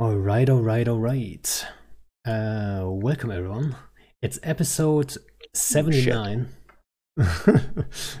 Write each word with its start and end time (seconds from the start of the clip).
All 0.00 0.14
right, 0.14 0.48
all 0.48 0.62
right, 0.62 0.86
all 0.86 1.00
right. 1.00 1.66
Uh, 2.24 2.82
welcome 2.84 3.32
everyone. 3.32 3.74
It's 4.22 4.38
episode 4.44 5.16
79. 5.54 6.50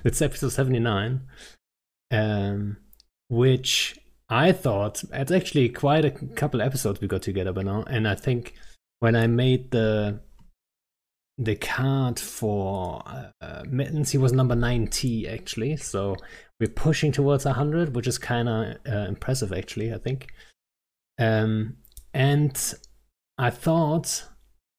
it's 0.04 0.20
episode 0.20 0.48
79. 0.48 1.20
Um, 2.10 2.78
which 3.28 3.96
I 4.28 4.50
thought 4.50 5.04
it's 5.12 5.30
actually 5.30 5.68
quite 5.68 6.04
a 6.04 6.10
couple 6.10 6.60
episodes 6.60 7.00
we 7.00 7.06
got 7.06 7.22
together 7.22 7.52
by 7.52 7.62
now, 7.62 7.84
and 7.84 8.08
I 8.08 8.16
think 8.16 8.54
when 8.98 9.14
I 9.14 9.28
made 9.28 9.70
the 9.70 10.18
the 11.40 11.54
card 11.54 12.18
for 12.18 13.04
uh, 13.40 13.62
mittens, 13.68 14.10
he 14.10 14.18
was 14.18 14.32
number 14.32 14.56
90 14.56 15.28
actually. 15.28 15.76
So 15.76 16.16
we're 16.58 16.70
pushing 16.70 17.12
towards 17.12 17.44
100, 17.44 17.94
which 17.94 18.08
is 18.08 18.18
kind 18.18 18.48
of 18.48 18.76
uh, 18.84 19.06
impressive 19.06 19.52
actually. 19.52 19.94
I 19.94 19.98
think. 19.98 20.26
Um, 21.18 21.76
and 22.14 22.74
I 23.38 23.50
thought 23.50 24.24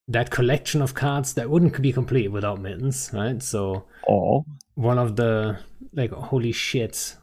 that 0.07 0.31
collection 0.31 0.81
of 0.81 0.93
cards 0.95 1.33
that 1.35 1.49
wouldn't 1.49 1.79
be 1.81 1.93
complete 1.93 2.29
without 2.29 2.59
mittens, 2.59 3.11
right? 3.13 3.41
So 3.43 3.85
Oh, 4.07 4.45
one 4.75 4.97
of 4.97 5.15
the 5.15 5.59
like 5.93 6.11
holy 6.11 6.51
shit 6.51 7.15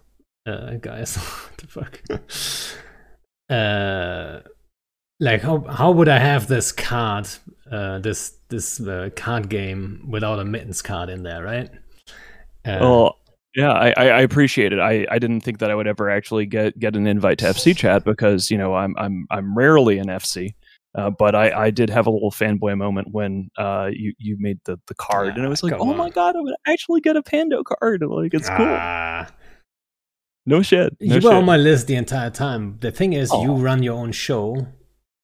uh 0.47 0.75
guys 0.75 1.17
what 1.17 1.57
the 1.59 1.67
fuck? 1.67 2.03
Uh 3.49 4.41
like 5.19 5.41
how 5.43 5.61
how 5.61 5.91
would 5.91 6.09
i 6.09 6.19
have 6.19 6.47
this 6.47 6.73
card 6.73 7.27
uh 7.71 7.99
this 8.01 8.39
this 8.51 8.81
uh, 8.81 9.09
card 9.17 9.49
game 9.49 10.07
without 10.11 10.39
a 10.39 10.45
mittens 10.45 10.83
card 10.83 11.09
in 11.09 11.23
there 11.23 11.43
right? 11.43 11.71
Uh, 12.65 12.79
well, 12.81 13.19
yeah, 13.57 13.73
I, 13.73 13.95
I 13.97 14.07
I 14.09 14.21
appreciate 14.21 14.73
it. 14.73 14.79
I, 14.79 15.07
I 15.11 15.19
didn't 15.19 15.41
think 15.41 15.59
that 15.59 15.71
I 15.71 15.75
would 15.75 15.87
ever 15.89 16.09
actually 16.11 16.47
get 16.47 16.79
get 16.79 16.95
an 16.95 17.07
invite 17.07 17.39
to 17.39 17.47
FC 17.47 17.77
chat 17.77 18.05
because 18.05 18.51
you 18.51 18.59
know 18.59 18.75
I'm 18.75 18.95
I'm 18.99 19.27
I'm 19.31 19.57
rarely 19.57 19.99
in 19.99 20.07
FC. 20.07 20.55
Uh, 20.95 21.11
but 21.11 21.35
I, 21.35 21.67
I 21.67 21.71
did 21.71 21.91
have 21.91 22.07
a 22.07 22.11
little 22.11 22.31
fanboy 22.31 22.79
moment 22.79 23.09
when 23.11 23.51
uh, 23.59 23.91
you 23.93 24.15
you 24.19 24.37
made 24.39 24.59
the, 24.65 24.79
the 24.87 24.95
card, 24.95 25.37
and 25.37 25.45
I 25.45 25.49
was 25.49 25.63
like, 25.63 25.73
come 25.73 25.83
"Oh 25.83 25.93
my 25.95 26.09
god, 26.09 26.37
I'm 26.37 26.45
gonna 26.45 26.57
actually 26.67 27.03
get 27.03 27.17
a 27.17 27.23
Pando 27.23 27.63
card! 27.63 28.03
Like 28.07 28.33
it's 28.33 28.49
cool. 28.49 28.67
ah, 28.67 29.27
No 30.47 30.63
shit. 30.63 30.97
No 31.01 31.07
you 31.07 31.21
shit. 31.21 31.25
were 31.25 31.35
on 31.35 31.45
my 31.45 31.57
list 31.59 31.87
the 31.87 31.97
entire 31.97 32.31
time 32.31 32.79
the 32.81 32.91
thing 32.91 33.13
is 33.13 33.31
you 33.33 33.53
run 33.55 33.83
your 33.83 33.95
own 33.95 34.13
show 34.13 34.67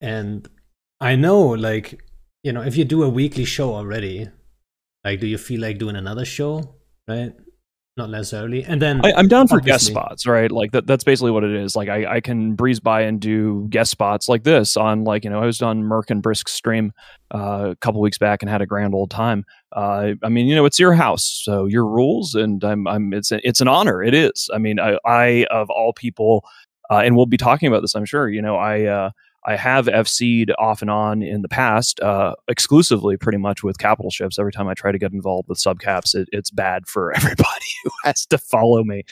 and 0.00 0.48
i 1.00 1.14
know 1.14 1.40
like 1.40 2.02
you 2.42 2.52
know 2.52 2.60
if 2.62 2.76
you 2.76 2.84
do 2.84 3.02
a 3.04 3.08
weekly 3.08 3.44
show 3.44 3.72
already 3.74 4.28
like 5.04 5.20
do 5.20 5.26
you 5.28 5.38
feel 5.38 5.60
like 5.60 5.78
doing 5.78 5.94
another 5.96 6.24
show 6.24 6.74
right 7.08 7.32
not 7.96 8.08
necessarily 8.08 8.64
and 8.64 8.80
then 8.80 9.04
I, 9.04 9.12
I'm 9.12 9.28
down 9.28 9.48
for 9.48 9.60
guest 9.60 9.86
spots, 9.86 10.26
right? 10.26 10.50
Like 10.50 10.72
that, 10.72 10.86
that's 10.86 11.04
basically 11.04 11.30
what 11.30 11.44
it 11.44 11.54
is. 11.54 11.76
Like 11.76 11.90
I, 11.90 12.16
I 12.16 12.20
can 12.20 12.54
breeze 12.54 12.80
by 12.80 13.02
and 13.02 13.20
do 13.20 13.66
guest 13.68 13.90
spots 13.90 14.30
like 14.30 14.44
this 14.44 14.78
on 14.78 15.04
like, 15.04 15.24
you 15.24 15.30
know, 15.30 15.42
I 15.42 15.44
was 15.44 15.60
on 15.60 15.84
Merc 15.84 16.10
and 16.10 16.22
Brisc 16.22 16.48
stream 16.48 16.92
uh, 17.34 17.70
a 17.72 17.76
couple 17.76 18.00
weeks 18.00 18.16
back 18.16 18.42
and 18.42 18.48
had 18.48 18.62
a 18.62 18.66
grand 18.66 18.94
old 18.94 19.10
time. 19.10 19.44
Uh, 19.72 20.12
I 20.22 20.30
mean, 20.30 20.46
you 20.46 20.54
know, 20.54 20.64
it's 20.64 20.80
your 20.80 20.94
house, 20.94 21.42
so 21.44 21.66
your 21.66 21.86
rules 21.86 22.34
and 22.34 22.64
I'm, 22.64 22.86
I'm, 22.86 23.12
it's, 23.12 23.30
a, 23.30 23.46
it's 23.46 23.60
an 23.60 23.68
honor. 23.68 24.02
It 24.02 24.14
is. 24.14 24.48
I 24.54 24.58
mean, 24.58 24.80
I, 24.80 24.96
I 25.04 25.46
of 25.50 25.68
all 25.68 25.92
people, 25.92 26.46
uh, 26.90 27.02
and 27.04 27.14
we'll 27.14 27.26
be 27.26 27.36
talking 27.36 27.68
about 27.68 27.82
this, 27.82 27.94
I'm 27.94 28.06
sure, 28.06 28.26
you 28.28 28.40
know, 28.40 28.56
I, 28.56 28.84
uh, 28.84 29.10
I 29.44 29.56
have 29.56 29.86
FC'd 29.86 30.52
off 30.58 30.82
and 30.82 30.90
on 30.90 31.22
in 31.22 31.42
the 31.42 31.48
past, 31.48 31.98
uh, 32.00 32.34
exclusively 32.48 33.16
pretty 33.16 33.38
much 33.38 33.62
with 33.64 33.78
capital 33.78 34.10
ships. 34.10 34.38
Every 34.38 34.52
time 34.52 34.68
I 34.68 34.74
try 34.74 34.92
to 34.92 34.98
get 34.98 35.12
involved 35.12 35.48
with 35.48 35.58
subcaps, 35.58 36.14
it, 36.14 36.28
it's 36.32 36.50
bad 36.50 36.86
for 36.86 37.12
everybody 37.16 37.70
who 37.84 37.90
has 38.04 38.24
to 38.26 38.38
follow 38.38 38.84
me. 38.84 39.02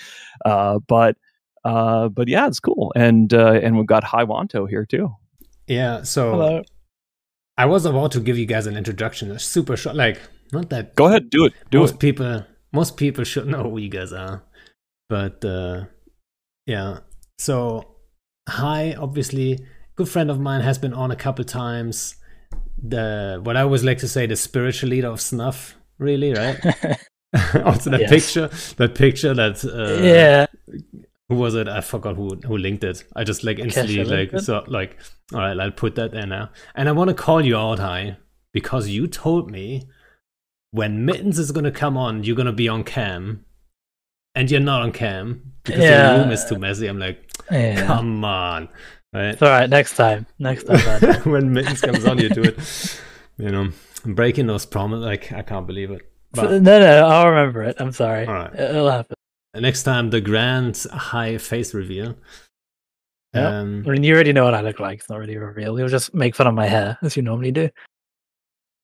Uh, 0.44 0.78
but 0.86 1.16
uh, 1.64 2.08
but 2.08 2.28
yeah, 2.28 2.46
it's 2.46 2.60
cool, 2.60 2.92
and 2.96 3.34
uh, 3.34 3.52
and 3.62 3.76
we've 3.76 3.86
got 3.86 4.04
High 4.04 4.24
Wanto 4.24 4.68
here 4.68 4.86
too. 4.86 5.10
yeah 5.66 6.02
so 6.02 6.30
Hello. 6.32 6.62
i 7.58 7.66
was 7.66 7.84
about 7.86 8.10
to 8.12 8.20
give 8.20 8.36
you 8.38 8.46
guys 8.46 8.66
an 8.66 8.76
introduction 8.76 9.30
a 9.30 9.38
super 9.38 9.76
short 9.76 9.94
like 9.94 10.18
not 10.52 10.70
that 10.70 10.94
Go 10.96 11.06
ahead, 11.06 11.28
do 11.30 11.44
it, 11.46 11.52
do 11.70 11.78
most 11.80 11.94
it. 11.94 12.00
people 12.00 12.44
most 12.72 12.96
people 12.96 13.24
should 13.24 13.46
know 13.46 13.62
who 13.70 13.78
you 13.78 13.88
guys 13.90 14.12
are 14.12 14.42
but 15.08 15.44
uh 15.44 15.84
yeah 16.66 17.00
so 17.38 17.84
hi 18.48 18.94
obviously 18.98 19.58
good 20.00 20.08
friend 20.08 20.30
of 20.30 20.40
mine 20.40 20.62
has 20.62 20.78
been 20.78 20.94
on 20.94 21.10
a 21.10 21.16
couple 21.24 21.44
times 21.44 22.16
the 22.82 23.38
what 23.44 23.54
i 23.56 23.60
always 23.60 23.84
like 23.84 23.98
to 23.98 24.08
say 24.08 24.24
the 24.26 24.34
spiritual 24.36 24.88
leader 24.88 25.08
of 25.08 25.20
snuff 25.20 25.74
really 25.98 26.32
right 26.32 26.58
also 27.64 27.90
that 27.90 28.00
Yes. 28.00 28.10
picture 28.10 28.48
that 28.78 28.94
picture 28.94 29.34
that 29.34 29.56
uh 29.64 30.02
yeah. 30.02 30.46
who 31.28 31.34
was 31.36 31.54
it 31.54 31.68
i 31.68 31.80
forgot 31.82 32.16
who 32.16 32.28
who 32.48 32.56
linked 32.56 32.82
it 32.82 33.04
i 33.14 33.22
just 33.24 33.44
like 33.44 33.58
instantly 33.58 34.02
like 34.04 34.32
it? 34.32 34.40
so 34.40 34.64
like 34.68 34.96
all 35.34 35.40
right 35.40 35.60
i'll 35.60 35.70
put 35.70 35.94
that 35.96 36.12
there 36.12 36.26
now 36.26 36.48
and 36.74 36.88
i 36.88 36.92
want 36.92 37.08
to 37.08 37.14
call 37.14 37.44
you 37.44 37.56
out 37.56 37.78
high 37.78 38.16
because 38.54 38.88
you 38.88 39.06
told 39.06 39.50
me 39.50 39.86
when 40.72 41.04
mittens 41.04 41.38
is 41.38 41.52
going 41.52 41.64
to 41.64 41.70
come 41.70 41.96
on 41.96 42.24
you're 42.24 42.36
going 42.36 42.46
to 42.46 42.52
be 42.64 42.68
on 42.68 42.82
cam 42.82 43.44
and 44.34 44.50
you're 44.50 44.60
not 44.72 44.80
on 44.82 44.92
cam 44.92 45.52
because 45.64 45.82
Yeah. 45.82 46.14
your 46.14 46.22
room 46.22 46.32
is 46.32 46.44
too 46.46 46.58
messy 46.58 46.86
i'm 46.86 46.98
like 46.98 47.18
Yeah. 47.50 47.86
come 47.86 48.24
on 48.24 48.68
right 49.12 49.26
It's 49.34 49.42
all 49.42 49.48
right. 49.48 49.68
Next 49.68 49.96
time. 49.96 50.26
Next 50.38 50.64
time. 50.64 51.14
when 51.30 51.52
mittens 51.52 51.80
comes 51.80 52.04
on 52.06 52.18
you 52.18 52.28
do 52.28 52.42
it 52.42 53.00
you 53.38 53.50
know 53.50 53.68
breaking 54.04 54.46
those 54.46 54.64
promises 54.66 55.04
like 55.04 55.32
i 55.32 55.42
can't 55.42 55.66
believe 55.66 55.90
it 55.90 56.02
no, 56.36 56.42
but 56.42 56.62
no. 56.62 57.06
I'll 57.08 57.28
remember 57.28 57.64
it. 57.64 57.76
I'm 57.80 57.90
sorry. 57.90 58.24
All 58.24 58.32
right. 58.34 58.54
It'll 58.54 58.88
happen. 58.88 59.16
next 59.56 59.82
time 59.82 60.10
the 60.10 60.20
grand 60.20 60.80
high 60.92 61.38
face 61.38 61.74
reveal 61.74 62.14
Yep. 63.34 63.44
um 63.52 63.84
I 63.86 63.90
mean, 63.92 64.02
you 64.02 64.14
already 64.14 64.32
know 64.32 64.44
what 64.44 64.54
I 64.54 64.60
look 64.60 64.80
like. 64.80 64.98
It's 64.98 65.08
not 65.08 65.18
really 65.18 65.34
a 65.34 65.40
reveal. 65.40 65.78
You'll 65.78 65.88
just 65.88 66.12
make 66.14 66.34
fun 66.34 66.46
of 66.48 66.54
my 66.54 66.66
hair 66.66 66.98
as 67.02 67.16
you 67.16 67.22
normally 67.22 67.52
do. 67.52 67.68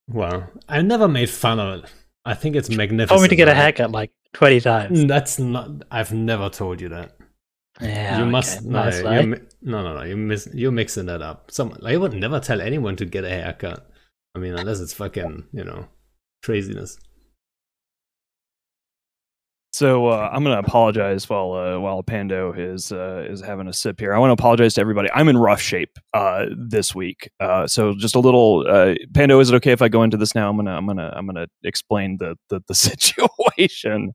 Well, 0.09 0.47
I 0.69 0.81
never 0.81 1.07
made 1.09 1.29
fun 1.29 1.59
of 1.59 1.83
it. 1.83 1.91
I 2.23 2.33
think 2.33 2.55
it's 2.55 2.69
magnificent. 2.69 3.09
Told 3.09 3.23
me 3.23 3.27
to 3.27 3.35
get 3.35 3.49
a 3.49 3.53
haircut 3.53 3.91
like 3.91 4.11
20 4.33 4.61
times. 4.61 5.05
That's 5.05 5.37
not. 5.37 5.69
I've 5.91 6.13
never 6.13 6.49
told 6.49 6.79
you 6.79 6.89
that. 6.89 7.16
Yeah. 7.81 8.17
you 8.17 8.23
okay, 8.23 8.31
must. 8.31 8.63
No, 8.63 8.83
nice, 8.83 9.01
you're, 9.01 9.37
no, 9.61 9.83
no, 9.83 9.93
no. 9.95 10.03
You 10.03 10.17
miss. 10.17 10.47
You're 10.53 10.71
mixing 10.71 11.05
that 11.07 11.21
up. 11.21 11.51
Some. 11.51 11.77
I 11.85 11.97
would 11.97 12.13
never 12.13 12.39
tell 12.39 12.61
anyone 12.61 12.95
to 12.97 13.05
get 13.05 13.23
a 13.23 13.29
haircut. 13.29 13.89
I 14.35 14.39
mean, 14.39 14.53
unless 14.53 14.79
it's 14.79 14.93
fucking, 14.93 15.47
you 15.51 15.63
know, 15.63 15.87
craziness. 16.43 16.97
So 19.73 20.07
uh, 20.07 20.29
I'm 20.33 20.43
going 20.43 20.55
to 20.55 20.67
apologize 20.67 21.29
while 21.29 21.53
uh, 21.53 21.79
while 21.79 22.01
Pando 22.01 22.51
is 22.51 22.91
uh, 22.91 23.27
is 23.29 23.41
having 23.41 23.67
a 23.67 23.73
sip 23.73 23.99
here. 23.99 24.11
I 24.13 24.17
want 24.17 24.29
to 24.29 24.33
apologize 24.33 24.73
to 24.75 24.81
everybody. 24.81 25.09
I'm 25.13 25.29
in 25.29 25.37
rough 25.37 25.61
shape 25.61 25.99
uh, 26.15 26.45
this 26.57 26.95
week, 26.95 27.29
uh, 27.39 27.67
so 27.67 27.93
just 27.93 28.15
a 28.15 28.19
little. 28.19 28.65
Uh, 28.67 28.95
Pando, 29.13 29.39
is 29.39 29.51
it 29.51 29.55
okay 29.57 29.71
if 29.71 29.83
I 29.83 29.87
go 29.87 30.01
into 30.01 30.17
this 30.17 30.33
now? 30.33 30.49
I'm 30.49 30.55
gonna 30.55 30.75
I'm 30.75 30.87
gonna 30.87 31.13
I'm 31.15 31.27
gonna 31.27 31.45
explain 31.63 32.17
the 32.17 32.35
the, 32.49 32.59
the 32.67 32.73
situation. 32.75 34.13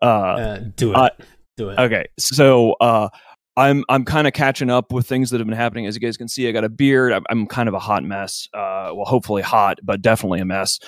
Uh, 0.00 0.04
Uh, 0.06 0.58
do 0.76 0.94
it. 0.94 1.12
Do 1.56 1.70
it. 1.70 1.78
Okay, 1.78 2.06
so 2.18 2.72
uh, 2.80 3.08
I'm 3.56 3.84
I'm 3.88 4.04
kind 4.04 4.26
of 4.26 4.32
catching 4.32 4.70
up 4.70 4.92
with 4.92 5.06
things 5.06 5.30
that 5.30 5.40
have 5.40 5.46
been 5.46 5.56
happening. 5.56 5.86
As 5.86 5.94
you 5.94 6.00
guys 6.00 6.16
can 6.16 6.28
see, 6.28 6.48
I 6.48 6.52
got 6.52 6.64
a 6.64 6.68
beard. 6.68 7.12
I'm, 7.12 7.24
I'm 7.30 7.46
kind 7.46 7.68
of 7.68 7.74
a 7.74 7.78
hot 7.78 8.04
mess. 8.04 8.48
Uh, 8.52 8.92
well, 8.94 9.06
hopefully 9.06 9.42
hot, 9.42 9.78
but 9.82 10.02
definitely 10.02 10.40
a 10.40 10.44
mess. 10.44 10.78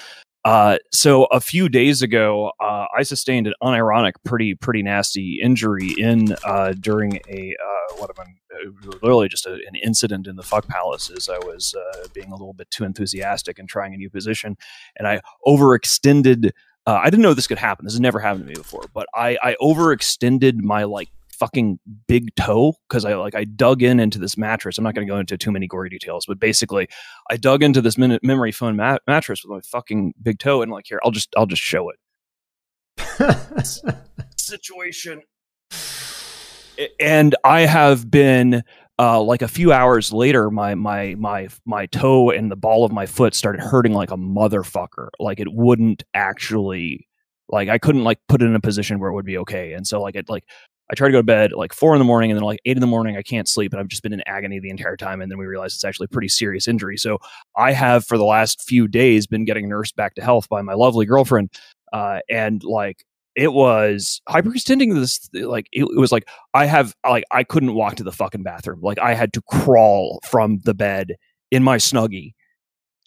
Uh, 0.45 0.79
so 0.93 1.25
a 1.25 1.41
few 1.41 1.69
days 1.69 2.01
ago, 2.01 2.53
uh, 2.61 2.87
I 2.97 3.03
sustained 3.03 3.47
an 3.47 3.55
unironic, 3.63 4.13
pretty 4.25 4.55
pretty 4.55 4.83
nasty 4.83 5.41
injury 5.43 5.95
in 5.99 6.37
uh, 6.45 6.75
during 6.79 7.17
a 7.29 7.55
uh, 7.61 7.95
what 7.97 8.11
am 8.11 8.25
I? 8.25 8.31
uh, 8.55 8.91
Literally 9.03 9.29
just 9.29 9.47
a, 9.47 9.55
an 9.55 9.75
incident 9.83 10.27
in 10.27 10.37
the 10.37 10.43
fuck 10.43 10.67
palace. 10.69 11.11
As 11.11 11.29
I 11.29 11.39
was 11.39 11.75
uh, 11.75 12.07
being 12.15 12.29
a 12.29 12.37
little 12.37 12.55
bit 12.55 12.71
too 12.71 12.85
enthusiastic 12.85 13.59
and 13.59 13.69
trying 13.69 13.95
a 13.95 13.97
new 13.97 14.11
position, 14.11 14.57
and 14.97 15.09
I 15.09 15.21
overextended 15.47 16.51
uh, 16.89 17.01
I 17.03 17.11
didn't 17.11 17.23
know 17.23 17.35
this 17.35 17.47
could 17.47 17.59
happen. 17.59 17.85
This 17.85 17.93
has 17.93 18.01
never 18.01 18.19
happened 18.19 18.45
to 18.45 18.49
me 18.49 18.55
before, 18.55 18.85
but 18.95 19.07
I, 19.15 19.37
I 19.43 19.57
overextended 19.61 20.63
my 20.63 20.85
like 20.85 21.11
fucking 21.33 21.79
big 22.07 22.35
toe 22.35 22.77
because 22.89 23.05
I 23.05 23.15
like 23.17 23.35
I 23.35 23.45
dug 23.45 23.83
in 23.83 24.01
into 24.01 24.19
this 24.19 24.39
mattress. 24.39 24.79
I'm 24.79 24.85
not 24.85 24.95
going 24.95 25.07
to 25.07 25.13
go 25.13 25.19
into 25.19 25.37
too 25.37 25.53
many 25.53 25.67
gory 25.67 25.91
details, 25.91 26.25
but 26.25 26.41
basically, 26.41 26.89
I 27.31 27.37
dug 27.37 27.63
into 27.63 27.83
this 27.83 27.99
min- 27.99 28.19
memory 28.23 28.53
foam 28.53 28.77
mat- 28.77 29.03
mattress 29.07 29.45
with 29.45 29.51
my 29.51 29.61
fucking 29.61 30.15
big 30.23 30.39
toe, 30.39 30.63
and 30.63 30.73
like 30.73 30.87
here, 30.89 30.99
I'll 31.05 31.11
just 31.11 31.29
I'll 31.37 31.45
just 31.45 31.61
show 31.61 31.91
it. 31.91 31.99
Situation, 34.39 35.21
and 36.99 37.35
I 37.45 37.61
have 37.67 38.11
been. 38.11 38.63
Uh, 39.01 39.23
like 39.23 39.43
a 39.43 39.49
few 39.49 39.73
hours 39.73 40.13
later, 40.13 40.51
my 40.51 40.75
my 40.75 41.15
my 41.19 41.49
my 41.65 41.87
toe 41.87 42.31
and 42.31 42.51
the 42.51 42.57
ball 42.57 42.85
of 42.85 42.91
my 42.91 43.07
foot 43.07 43.33
started 43.33 43.61
hurting 43.61 43.93
like 43.93 44.11
a 44.11 44.17
motherfucker. 44.17 45.09
Like 45.21 45.39
it 45.39 45.53
wouldn't 45.53 46.03
actually, 46.15 47.07
like 47.49 47.69
I 47.69 47.79
couldn't 47.79 48.03
like 48.03 48.19
put 48.29 48.43
it 48.43 48.47
in 48.47 48.57
a 48.57 48.61
position 48.61 48.99
where 48.99 49.11
it 49.11 49.15
would 49.15 49.25
be 49.25 49.39
okay. 49.39 49.73
And 49.73 49.87
so 49.87 50.03
like 50.03 50.17
it 50.17 50.29
like 50.29 50.45
I 50.91 50.95
try 50.95 51.07
to 51.09 51.13
go 51.13 51.19
to 51.19 51.23
bed 51.23 51.53
like 51.53 51.73
four 51.73 51.95
in 51.95 52.01
the 52.01 52.05
morning, 52.05 52.33
and 52.33 52.37
then 52.39 52.45
like 52.45 52.59
eight 52.65 52.77
in 52.77 52.81
the 52.81 52.89
morning 52.89 53.17
I 53.17 53.23
can't 53.23 53.49
sleep, 53.49 53.73
and 53.73 53.79
I've 53.81 53.87
just 53.89 54.03
been 54.03 54.13
in 54.13 54.23
agony 54.27 54.59
the 54.59 54.71
entire 54.71 54.97
time. 54.97 55.21
And 55.21 55.31
then 55.31 55.39
we 55.39 55.47
realize 55.47 55.75
it's 55.75 55.85
actually 55.85 56.07
a 56.07 56.09
pretty 56.15 56.29
serious 56.29 56.67
injury. 56.67 56.97
So 56.97 57.19
I 57.57 57.73
have 57.73 58.05
for 58.05 58.19
the 58.19 58.25
last 58.25 58.63
few 58.63 58.89
days 58.89 59.29
been 59.29 59.45
getting 59.45 59.69
nursed 59.69 59.95
back 59.95 60.17
to 60.17 60.23
health 60.23 60.49
by 60.49 60.63
my 60.63 60.75
lovely 60.75 61.07
girlfriend, 61.07 61.51
uh, 61.93 62.19
and 62.29 62.65
like 62.65 63.05
it 63.39 63.53
was 63.53 64.21
hyperextending 64.29 64.93
this 64.95 65.31
like 65.33 65.69
it, 65.71 65.85
it, 65.85 65.99
was 65.99 66.11
like 66.11 66.29
i 66.55 66.67
have 66.67 66.93
like 67.09 67.23
i 67.31 67.45
couldn't 67.45 67.75
walk 67.75 67.95
to 67.95 68.03
the 68.03 68.13
fucking 68.13 68.43
bathroom. 68.43 68.81
Like 68.83 68.99
i 68.99 69.15
had 69.15 69.33
to 69.35 69.43
crawl 69.43 70.19
from 70.25 70.59
the 70.65 70.75
bed 70.75 71.15
in 71.53 71.63
my 71.63 71.77
snuggie 71.77 72.33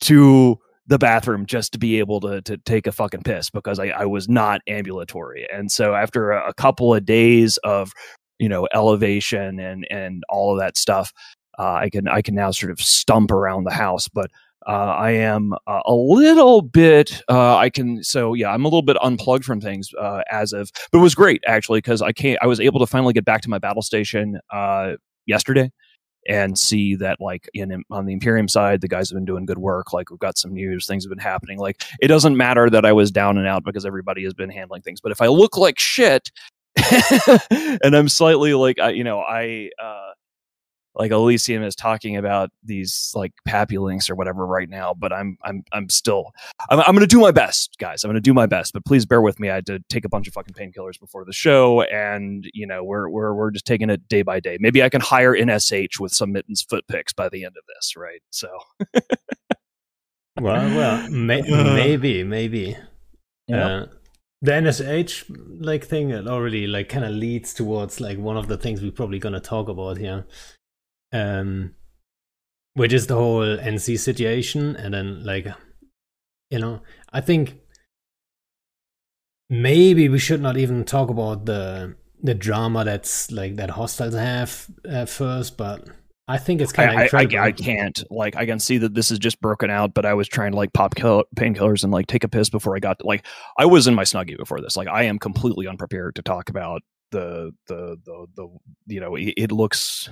to 0.04 0.57
the 0.88 0.98
bathroom 0.98 1.45
just 1.45 1.74
to 1.74 1.80
be 1.80 2.00
able 2.00 2.22
to 2.22 2.42
to 2.44 2.57
take 2.57 2.88
a 2.88 2.94
fucking 2.94 3.24
piss 3.24 3.50
because 3.50 3.78
i, 3.78 3.88
I 3.88 4.06
was 4.06 4.30
not 4.30 4.62
ambulatory. 4.68 5.45
And 5.54 5.69
so 5.69 5.95
after 5.95 6.31
a, 6.31 6.50
a 6.50 6.54
couple 6.54 6.95
of 6.95 7.04
days 7.06 7.57
of 7.66 7.92
you 8.39 8.48
know 8.48 8.69
elevation 8.74 9.60
and 9.60 9.86
and 9.92 10.24
all 10.30 10.54
of 10.54 10.60
that 10.60 10.78
stuff 10.78 11.12
uh, 11.60 11.74
i 11.74 11.89
can 11.89 12.07
i 12.07 12.22
can 12.22 12.36
now 12.36 12.51
sort 12.51 12.72
of 12.72 12.80
stump 12.80 13.31
around 13.31 13.66
the 13.66 13.74
house. 13.74 14.07
But 14.07 14.31
uh, 14.68 14.96
I 14.98 15.12
am 15.12 15.54
uh, 15.68 15.81
a 15.86 15.94
little 15.94 16.62
bit. 16.62 17.24
Uh, 17.28 17.58
I 17.58 17.69
can 17.69 18.04
so 18.04 18.34
yeah, 18.34 18.52
I'm 18.52 18.63
a 18.63 18.68
little 18.68 18.81
bit 18.81 18.98
unplugged 19.02 19.46
from 19.46 19.60
things 19.60 19.90
uh, 20.00 20.22
as 20.31 20.54
of, 20.54 20.72
but 20.92 21.00
it 21.00 21.02
was 21.02 21.16
great 21.16 21.42
actually 21.48 21.80
because 21.80 22.02
I 22.02 22.12
can't. 22.12 22.40
I 22.42 22.48
was 22.48 22.60
able 22.60 22.80
to 22.80 22.88
finally 22.88 23.13
get 23.13 23.25
back 23.25 23.42
to 23.42 23.50
my 23.50 23.58
battle 23.58 23.81
station 23.81 24.40
uh, 24.52 24.94
yesterday 25.25 25.72
and 26.28 26.58
see 26.58 26.96
that 26.96 27.19
like 27.19 27.50
in 27.54 27.84
on 27.90 28.06
the 28.06 28.13
Imperium 28.13 28.48
side, 28.48 28.81
the 28.81 28.88
guys 28.88 29.10
have 29.10 29.16
been 29.16 29.25
doing 29.25 29.46
good 29.46 29.58
work. 29.58 29.94
Like 29.94 30.12
we've 30.12 30.19
got 30.19 30.38
some 30.38 30.54
news, 30.54 30.86
things 30.86 31.04
have 31.06 31.10
been 31.10 31.18
happening. 31.18 31.57
Like 31.57 31.81
it 32.00 32.07
doesn't 32.07 32.38
matter 32.38 32.69
that 32.69 32.86
I 32.86 32.94
was 32.94 33.10
down 33.10 33.38
and 33.38 33.48
out 33.48 33.64
because 33.64 33.86
everybody 33.86 34.24
has 34.25 34.34
been 34.34 34.52
handling 34.52 34.84
things. 34.84 35.02
But 35.02 35.12
if 35.12 35.22
I 35.22 35.28
look 35.28 35.57
like 35.57 35.80
shit 35.80 36.31
and 37.84 37.96
I'm 37.96 38.10
slightly 38.10 38.54
like 38.54 38.80
I, 38.80 38.92
you 38.92 39.04
know, 39.04 39.19
I. 39.22 39.69
Uh, 39.81 40.11
like 40.96 41.12
Elysium 41.12 41.64
is 41.64 41.76
talking 41.76 42.18
about 42.18 42.52
these 42.64 43.12
like 43.16 43.32
PAPI 43.48 43.80
links 43.80 44.10
or 44.10 44.16
whatever 44.16 44.46
right 44.46 44.70
now, 44.70 44.94
but 44.94 45.14
I'm 45.14 45.38
I'm 45.44 45.64
I'm 45.72 45.90
still 45.90 46.32
I'm, 46.70 46.80
I'm 46.82 46.94
gonna 46.94 47.08
do 47.08 47.20
my 47.20 47.32
best, 47.32 47.78
guys. 47.80 48.04
I'm 48.04 48.10
gonna 48.10 48.20
do 48.20 48.34
my 48.34 48.46
best, 48.46 48.74
but 48.74 48.86
please 48.86 49.06
bear 49.06 49.22
with 49.22 49.40
me. 49.40 49.50
I 49.50 49.56
had 49.56 49.66
to 49.68 49.80
take 49.90 50.04
a 50.06 50.10
bunch 50.10 50.28
of 50.28 50.34
fucking 50.34 50.54
painkillers 50.54 51.00
before 51.00 51.24
the 51.24 51.34
show, 51.34 51.82
and 51.84 52.46
you 52.54 52.68
know 52.68 52.84
we're 52.84 53.08
we're 53.08 53.34
we're 53.34 53.52
just 53.52 53.66
taking 53.66 53.90
it 53.90 54.08
day 54.10 54.22
by 54.22 54.40
day. 54.40 54.58
Maybe 54.60 54.84
I 54.84 54.90
can 54.90 55.02
hire 55.02 55.34
NSH 55.34 56.00
with 56.00 56.14
some 56.14 56.34
mittens 56.34 56.62
foot 56.62 56.86
picks 56.88 57.14
by 57.14 57.30
the 57.30 57.46
end 57.46 57.56
of 57.58 57.64
this, 57.74 57.96
right? 57.96 58.22
So. 58.30 58.50
well, 60.42 60.76
well, 60.76 61.10
may- 61.10 61.42
maybe, 61.50 62.24
maybe. 62.24 62.78
Yeah. 63.48 63.66
Uh, 63.66 63.86
the 64.44 64.52
NSH 64.54 65.64
like 65.64 65.86
thing 65.86 66.10
it 66.10 66.28
already 66.28 66.66
like 66.66 66.90
kind 66.90 67.06
of 67.06 67.12
leads 67.12 67.54
towards 67.54 68.02
like 68.02 68.18
one 68.18 68.38
of 68.38 68.48
the 68.48 68.58
things 68.58 68.82
we're 68.82 68.92
probably 68.92 69.20
gonna 69.20 69.40
talk 69.40 69.70
about 69.70 69.98
here 69.98 70.26
um, 71.12 71.74
which 72.74 72.94
is 72.94 73.08
the 73.08 73.16
whole 73.16 73.42
NC 73.42 74.00
situation, 74.00 74.75
and 74.75 74.94
then 74.94 75.24
like, 75.24 75.48
you 76.50 76.60
know, 76.60 76.81
I 77.12 77.22
think 77.22 77.60
maybe 79.50 80.08
we 80.10 80.19
should 80.19 80.42
not 80.42 80.58
even 80.58 80.86
talk 80.86 81.10
about 81.10 81.46
the 81.46 81.96
the 82.24 82.34
drama 82.34 82.86
that's 82.86 83.31
like 83.31 83.56
that 83.56 83.72
hostiles 83.72 84.13
have 84.13 84.68
at 84.88 85.10
first, 85.10 85.58
but 85.58 85.88
I 86.28 86.38
think 86.38 86.62
it's 86.62 86.72
kind 86.72 86.92
of 86.92 87.14
I, 87.14 87.18
I, 87.18 87.46
I, 87.48 87.52
can't 87.52 88.04
like 88.10 88.36
I 88.36 88.46
can 88.46 88.60
see 88.60 88.78
that 88.78 88.94
this 88.94 89.12
is 89.12 89.19
just 89.19 89.42
broken 89.42 89.69
out, 89.69 89.94
but 89.94 90.06
I 90.06 90.14
was 90.14 90.28
trying 90.28 90.52
to 90.52 90.57
like 90.57 90.72
pop 90.72 90.96
kill, 90.96 91.25
painkillers 91.36 91.84
and 91.84 91.92
like 91.92 92.07
take 92.07 92.24
a 92.24 92.30
piss 92.30 92.50
before 92.50 92.75
I 92.75 92.80
got 92.80 93.00
to, 93.00 93.07
like 93.07 93.25
I 93.57 93.66
was 93.66 93.88
in 93.88 93.96
my 93.96 94.04
snuggie 94.04 94.38
before 94.38 94.62
this. 94.62 94.78
Like 94.78 94.88
I 94.88 95.04
am 95.04 95.19
completely 95.19 95.68
unprepared 95.68 96.16
to 96.16 96.22
talk 96.22 96.50
about 96.50 96.84
the 97.12 97.52
the 97.68 97.98
the 98.06 98.28
the 98.36 98.48
you 98.88 99.02
know 99.02 99.16
it, 99.16 99.34
it 99.36 99.52
looks 99.52 100.10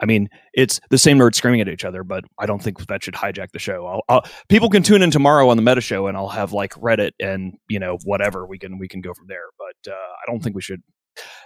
I 0.00 0.06
mean, 0.06 0.28
it's 0.52 0.80
the 0.90 0.98
same 0.98 1.18
nerds 1.18 1.36
screaming 1.36 1.60
at 1.60 1.68
each 1.68 1.84
other, 1.84 2.04
but 2.04 2.24
I 2.38 2.46
don't 2.46 2.62
think 2.62 2.86
that 2.86 3.02
should 3.02 3.14
hijack 3.14 3.52
the 3.52 3.58
show. 3.58 3.86
I'll, 3.86 4.02
I'll, 4.08 4.24
people 4.48 4.68
can 4.68 4.82
tune 4.82 5.02
in 5.02 5.10
tomorrow 5.10 5.48
on 5.48 5.56
the 5.56 5.62
Meta 5.62 5.80
Show, 5.80 6.06
and 6.06 6.16
I'll 6.16 6.28
have 6.28 6.52
like 6.52 6.72
Reddit 6.74 7.12
and 7.20 7.54
you 7.68 7.78
know 7.78 7.98
whatever 8.04 8.46
we 8.46 8.58
can 8.58 8.78
we 8.78 8.88
can 8.88 9.00
go 9.00 9.14
from 9.14 9.26
there. 9.28 9.46
But 9.58 9.92
uh, 9.92 9.94
I 9.96 10.30
don't 10.30 10.42
think 10.42 10.56
we 10.56 10.62
should. 10.62 10.82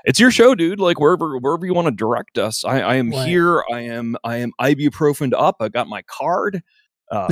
It's 0.05 0.19
your 0.19 0.33
show, 0.33 0.55
dude. 0.55 0.81
Like 0.81 0.99
wherever 0.99 1.39
wherever 1.39 1.65
you 1.65 1.75
want 1.75 1.87
to 1.87 1.93
direct 1.93 2.39
us, 2.39 2.65
I, 2.65 2.81
I 2.81 2.95
am 2.97 3.13
here. 3.13 3.63
I 3.73 3.81
am 3.81 4.17
I 4.25 4.39
am 4.39 4.53
ibuprofen 4.61 5.33
up. 5.37 5.57
I 5.61 5.69
got 5.69 5.87
my 5.87 6.03
card. 6.03 6.63
Uh, 7.11 7.29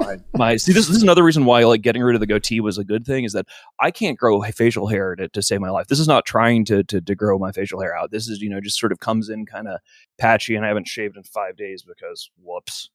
my, 0.00 0.16
my, 0.34 0.56
see 0.56 0.72
this, 0.72 0.88
this 0.88 0.96
is 0.96 1.02
another 1.02 1.22
reason 1.22 1.44
why 1.44 1.62
like 1.64 1.82
getting 1.82 2.02
rid 2.02 2.16
of 2.16 2.20
the 2.20 2.26
goatee 2.26 2.60
was 2.60 2.76
a 2.76 2.84
good 2.84 3.06
thing 3.06 3.22
is 3.22 3.32
that 3.34 3.46
I 3.80 3.92
can't 3.92 4.18
grow 4.18 4.42
facial 4.42 4.88
hair 4.88 5.14
to, 5.14 5.28
to 5.28 5.42
save 5.42 5.60
my 5.60 5.70
life. 5.70 5.86
This 5.86 6.00
is 6.00 6.08
not 6.08 6.26
trying 6.26 6.64
to, 6.66 6.82
to 6.84 7.00
to 7.00 7.14
grow 7.14 7.38
my 7.38 7.52
facial 7.52 7.80
hair 7.80 7.96
out. 7.96 8.10
This 8.10 8.28
is 8.28 8.40
you 8.40 8.50
know 8.50 8.60
just 8.60 8.78
sort 8.78 8.92
of 8.92 8.98
comes 8.98 9.28
in 9.28 9.46
kind 9.46 9.68
of 9.68 9.78
patchy, 10.18 10.56
and 10.56 10.64
I 10.64 10.68
haven't 10.68 10.88
shaved 10.88 11.16
in 11.16 11.22
five 11.22 11.56
days 11.56 11.84
because 11.84 12.30
whoops. 12.42 12.90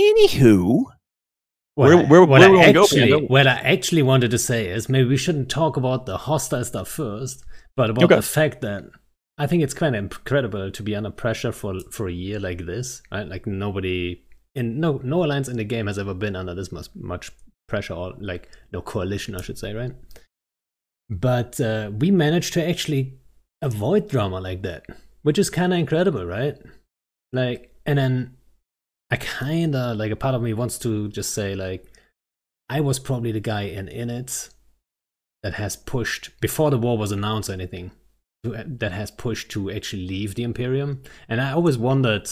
Anywho, 0.00 0.84
what 1.74 1.88
where, 1.88 2.06
where, 2.06 2.24
what, 2.24 2.40
where 2.40 2.56
I 2.56 2.70
actually, 2.70 3.12
what 3.26 3.46
I 3.46 3.58
actually 3.58 4.02
wanted 4.02 4.30
to 4.30 4.38
say 4.38 4.68
is 4.68 4.88
maybe 4.88 5.08
we 5.08 5.16
shouldn't 5.16 5.50
talk 5.50 5.76
about 5.76 6.06
the 6.06 6.16
hostile 6.16 6.64
stuff 6.64 6.88
first, 6.88 7.44
but 7.76 7.90
about 7.90 8.04
okay. 8.04 8.16
the 8.16 8.22
fact 8.22 8.62
that 8.62 8.84
I 9.36 9.46
think 9.46 9.62
it's 9.62 9.74
kind 9.74 9.94
of 9.94 10.02
incredible 10.02 10.70
to 10.70 10.82
be 10.82 10.96
under 10.96 11.10
pressure 11.10 11.52
for 11.52 11.74
for 11.92 12.08
a 12.08 12.12
year 12.12 12.40
like 12.40 12.64
this. 12.64 13.02
Right? 13.12 13.28
Like 13.28 13.46
nobody 13.46 14.22
in 14.58 14.80
no 14.80 15.00
no 15.04 15.24
alliance 15.24 15.48
in 15.48 15.56
the 15.56 15.64
game 15.64 15.86
has 15.86 15.98
ever 15.98 16.14
been 16.14 16.36
under 16.36 16.54
this 16.54 16.72
much 16.72 16.88
much 16.94 17.30
pressure 17.68 17.94
or 17.94 18.14
like 18.18 18.48
no 18.72 18.80
coalition 18.80 19.34
I 19.34 19.42
should 19.42 19.58
say 19.58 19.74
right? 19.74 19.92
But 21.10 21.60
uh, 21.60 21.90
we 21.98 22.10
managed 22.10 22.52
to 22.54 22.68
actually 22.68 23.18
avoid 23.62 24.08
drama 24.08 24.40
like 24.40 24.62
that 24.62 24.86
which 25.22 25.38
is 25.38 25.50
kind 25.50 25.72
of 25.72 25.78
incredible 25.78 26.26
right? 26.26 26.56
Like 27.32 27.74
and 27.86 27.98
then 27.98 28.36
I 29.10 29.16
kind 29.16 29.74
of 29.74 29.96
like 29.96 30.12
a 30.12 30.16
part 30.16 30.34
of 30.34 30.42
me 30.42 30.52
wants 30.52 30.78
to 30.80 31.08
just 31.08 31.32
say 31.32 31.54
like 31.54 31.86
I 32.68 32.80
was 32.80 32.98
probably 32.98 33.32
the 33.32 33.40
guy 33.40 33.62
in 33.62 33.88
in 33.88 34.10
it 34.10 34.50
that 35.42 35.54
has 35.54 35.76
pushed 35.76 36.38
before 36.40 36.70
the 36.70 36.78
war 36.78 36.98
was 36.98 37.12
announced 37.12 37.48
or 37.48 37.52
anything 37.52 37.92
that 38.44 38.92
has 38.92 39.10
pushed 39.10 39.50
to 39.50 39.70
actually 39.70 40.06
leave 40.06 40.34
the 40.34 40.42
Imperium. 40.42 41.02
And 41.28 41.40
I 41.40 41.52
always 41.52 41.78
wondered 41.78 42.28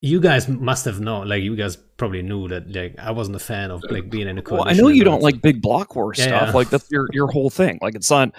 you 0.00 0.20
guys 0.20 0.48
must 0.48 0.84
have 0.84 1.00
known 1.00 1.28
like 1.28 1.42
you 1.42 1.56
guys 1.56 1.76
probably 1.76 2.22
knew 2.22 2.46
that 2.46 2.70
like 2.72 2.94
i 2.98 3.10
wasn't 3.10 3.34
a 3.34 3.40
fan 3.40 3.70
of 3.70 3.82
like 3.90 4.08
being 4.08 4.28
in 4.28 4.38
a 4.38 4.42
coalition 4.42 4.66
well, 4.66 4.74
i 4.74 4.78
know 4.78 4.88
you 4.94 5.02
don't 5.02 5.22
like 5.22 5.40
big 5.42 5.60
block 5.60 5.96
war 5.96 6.12
yeah, 6.16 6.24
stuff 6.24 6.48
yeah. 6.48 6.52
like 6.52 6.70
that's 6.70 6.90
your 6.90 7.08
your 7.12 7.26
whole 7.26 7.50
thing 7.50 7.78
like 7.82 7.94
it's 7.94 8.10
not 8.10 8.30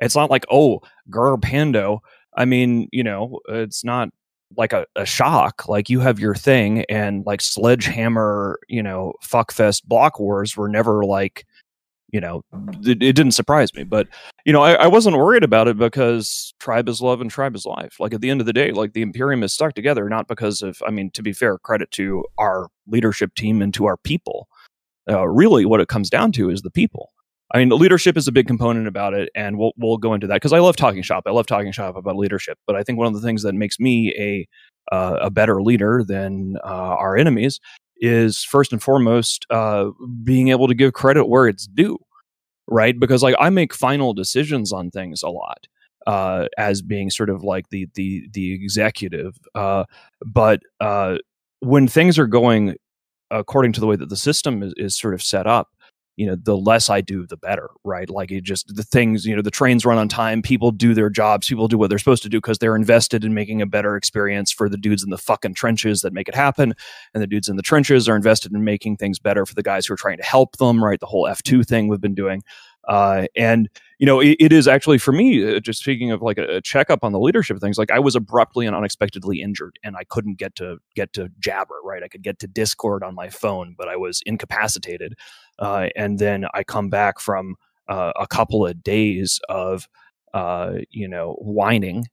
it's 0.00 0.14
not 0.14 0.30
like 0.30 0.46
oh 0.50 0.80
Gar 1.10 1.36
Pando 1.36 2.02
i 2.36 2.44
mean 2.44 2.88
you 2.92 3.02
know 3.02 3.40
it's 3.48 3.84
not 3.84 4.10
like 4.56 4.72
a, 4.72 4.86
a 4.96 5.04
shock 5.04 5.68
like 5.68 5.90
you 5.90 6.00
have 6.00 6.20
your 6.20 6.34
thing 6.34 6.84
and 6.88 7.26
like 7.26 7.40
sledgehammer 7.40 8.58
you 8.68 8.82
know 8.82 9.12
fuckfest 9.24 9.84
block 9.84 10.20
wars 10.20 10.56
were 10.56 10.68
never 10.68 11.04
like 11.04 11.44
you 12.10 12.20
know, 12.20 12.42
it, 12.84 13.02
it, 13.02 13.12
didn't 13.14 13.32
surprise 13.32 13.74
me. 13.74 13.84
But 13.84 14.08
you 14.44 14.52
know, 14.52 14.62
I, 14.62 14.74
I, 14.74 14.86
wasn't 14.86 15.16
worried 15.16 15.44
about 15.44 15.68
it 15.68 15.76
because 15.76 16.54
tribe 16.58 16.88
is 16.88 17.02
love 17.02 17.20
and 17.20 17.30
tribe 17.30 17.54
is 17.54 17.66
life. 17.66 17.96
Like 18.00 18.14
at 18.14 18.20
the 18.20 18.30
end 18.30 18.40
of 18.40 18.46
the 18.46 18.52
day, 18.52 18.72
like 18.72 18.94
the 18.94 19.02
Imperium 19.02 19.42
is 19.42 19.52
stuck 19.52 19.74
together, 19.74 20.08
not 20.08 20.26
because 20.26 20.62
of. 20.62 20.82
I 20.86 20.90
mean, 20.90 21.10
to 21.12 21.22
be 21.22 21.32
fair, 21.32 21.58
credit 21.58 21.90
to 21.92 22.24
our 22.38 22.68
leadership 22.86 23.34
team 23.34 23.60
and 23.60 23.74
to 23.74 23.86
our 23.86 23.96
people. 23.96 24.48
Uh, 25.10 25.26
really, 25.26 25.64
what 25.64 25.80
it 25.80 25.88
comes 25.88 26.10
down 26.10 26.32
to 26.32 26.50
is 26.50 26.62
the 26.62 26.70
people. 26.70 27.10
I 27.54 27.58
mean, 27.58 27.70
leadership 27.70 28.16
is 28.18 28.28
a 28.28 28.32
big 28.32 28.46
component 28.46 28.86
about 28.86 29.14
it, 29.14 29.30
and 29.34 29.58
we'll 29.58 29.72
we'll 29.76 29.96
go 29.96 30.14
into 30.14 30.26
that 30.26 30.34
because 30.34 30.52
I 30.52 30.58
love 30.58 30.76
talking 30.76 31.02
shop. 31.02 31.24
I 31.26 31.30
love 31.30 31.46
talking 31.46 31.72
shop 31.72 31.96
about 31.96 32.16
leadership. 32.16 32.58
But 32.66 32.76
I 32.76 32.82
think 32.82 32.98
one 32.98 33.06
of 33.06 33.14
the 33.14 33.20
things 33.20 33.42
that 33.42 33.54
makes 33.54 33.78
me 33.78 34.14
a 34.18 34.94
uh, 34.94 35.18
a 35.22 35.30
better 35.30 35.62
leader 35.62 36.04
than 36.06 36.56
uh, 36.64 36.96
our 36.96 37.16
enemies 37.16 37.60
is 38.00 38.44
first 38.44 38.72
and 38.72 38.82
foremost 38.82 39.46
uh, 39.50 39.90
being 40.22 40.48
able 40.48 40.68
to 40.68 40.74
give 40.74 40.92
credit 40.92 41.26
where 41.26 41.46
it's 41.46 41.66
due, 41.66 41.98
right? 42.66 42.98
Because 42.98 43.22
like 43.22 43.34
I 43.38 43.50
make 43.50 43.74
final 43.74 44.14
decisions 44.14 44.72
on 44.72 44.90
things 44.90 45.22
a 45.22 45.28
lot 45.28 45.66
uh, 46.06 46.46
as 46.56 46.82
being 46.82 47.10
sort 47.10 47.30
of 47.30 47.42
like 47.42 47.70
the 47.70 47.88
the 47.94 48.28
the 48.32 48.52
executive, 48.54 49.38
uh, 49.54 49.84
but 50.24 50.60
uh, 50.80 51.18
when 51.60 51.88
things 51.88 52.18
are 52.18 52.26
going 52.26 52.76
according 53.30 53.72
to 53.74 53.80
the 53.80 53.86
way 53.86 53.96
that 53.96 54.08
the 54.08 54.16
system 54.16 54.62
is, 54.62 54.72
is 54.76 54.98
sort 54.98 55.14
of 55.14 55.22
set 55.22 55.46
up, 55.46 55.68
you 56.18 56.26
know 56.26 56.36
the 56.36 56.56
less 56.56 56.90
i 56.90 57.00
do 57.00 57.26
the 57.26 57.36
better 57.36 57.70
right? 57.84 58.10
Like 58.10 58.30
it 58.30 58.44
just 58.44 58.74
the 58.74 58.82
things 58.82 59.24
you 59.24 59.34
know 59.34 59.42
the 59.42 59.50
trains 59.50 59.86
run 59.86 59.98
on 59.98 60.08
time 60.08 60.42
people 60.42 60.70
do 60.70 60.94
their 60.94 61.10
jobs 61.10 61.48
people 61.48 61.68
do 61.68 61.78
what 61.78 61.88
they're 61.88 61.98
supposed 61.98 62.22
to 62.24 62.28
do 62.28 62.38
because 62.38 62.58
they're 62.58 62.76
invested 62.76 63.24
in 63.24 63.34
making 63.34 63.62
a 63.62 63.66
better 63.66 63.96
experience 63.96 64.52
for 64.52 64.68
the 64.68 64.76
dudes 64.76 65.02
in 65.02 65.10
the 65.10 65.18
fucking 65.18 65.54
trenches 65.54 66.02
that 66.02 66.12
make 66.12 66.28
it 66.28 66.34
happen 66.34 66.74
and 67.14 67.22
the 67.22 67.26
dudes 67.26 67.48
in 67.48 67.56
the 67.56 67.62
trenches 67.62 68.08
are 68.08 68.16
invested 68.16 68.52
in 68.52 68.64
making 68.64 68.96
things 68.96 69.18
better 69.18 69.46
for 69.46 69.54
the 69.54 69.62
guys 69.62 69.86
who 69.86 69.94
are 69.94 69.98
trying 69.98 70.18
to 70.18 70.24
help 70.24 70.56
them 70.58 70.84
right? 70.84 71.00
The 71.00 71.06
whole 71.06 71.24
f2 71.24 71.66
thing 71.66 71.88
we've 71.88 72.00
been 72.00 72.14
doing 72.14 72.42
uh, 72.88 73.26
and 73.36 73.68
you 73.98 74.06
know 74.06 74.20
it, 74.20 74.36
it 74.40 74.52
is 74.52 74.66
actually 74.66 74.98
for 74.98 75.12
me 75.12 75.56
uh, 75.56 75.60
just 75.60 75.80
speaking 75.80 76.10
of 76.10 76.22
like 76.22 76.38
a, 76.38 76.56
a 76.56 76.60
checkup 76.62 77.04
on 77.04 77.12
the 77.12 77.18
leadership 77.18 77.58
things 77.60 77.76
like 77.76 77.90
i 77.90 77.98
was 77.98 78.16
abruptly 78.16 78.66
and 78.66 78.74
unexpectedly 78.74 79.42
injured 79.42 79.78
and 79.84 79.96
i 79.96 80.04
couldn't 80.04 80.38
get 80.38 80.54
to 80.54 80.78
get 80.94 81.12
to 81.12 81.28
jabber 81.38 81.74
right? 81.84 82.02
I 82.02 82.08
could 82.08 82.22
get 82.22 82.38
to 82.40 82.46
discord 82.46 83.02
on 83.02 83.14
my 83.14 83.28
phone 83.28 83.74
but 83.76 83.88
i 83.88 83.96
was 83.96 84.22
incapacitated 84.24 85.14
uh, 85.58 85.88
and 85.96 86.18
then 86.18 86.46
I 86.54 86.64
come 86.64 86.88
back 86.88 87.20
from 87.20 87.56
uh, 87.88 88.12
a 88.16 88.26
couple 88.26 88.66
of 88.66 88.82
days 88.82 89.40
of 89.48 89.88
uh, 90.34 90.74
you 90.90 91.08
know 91.08 91.36
whining 91.40 92.04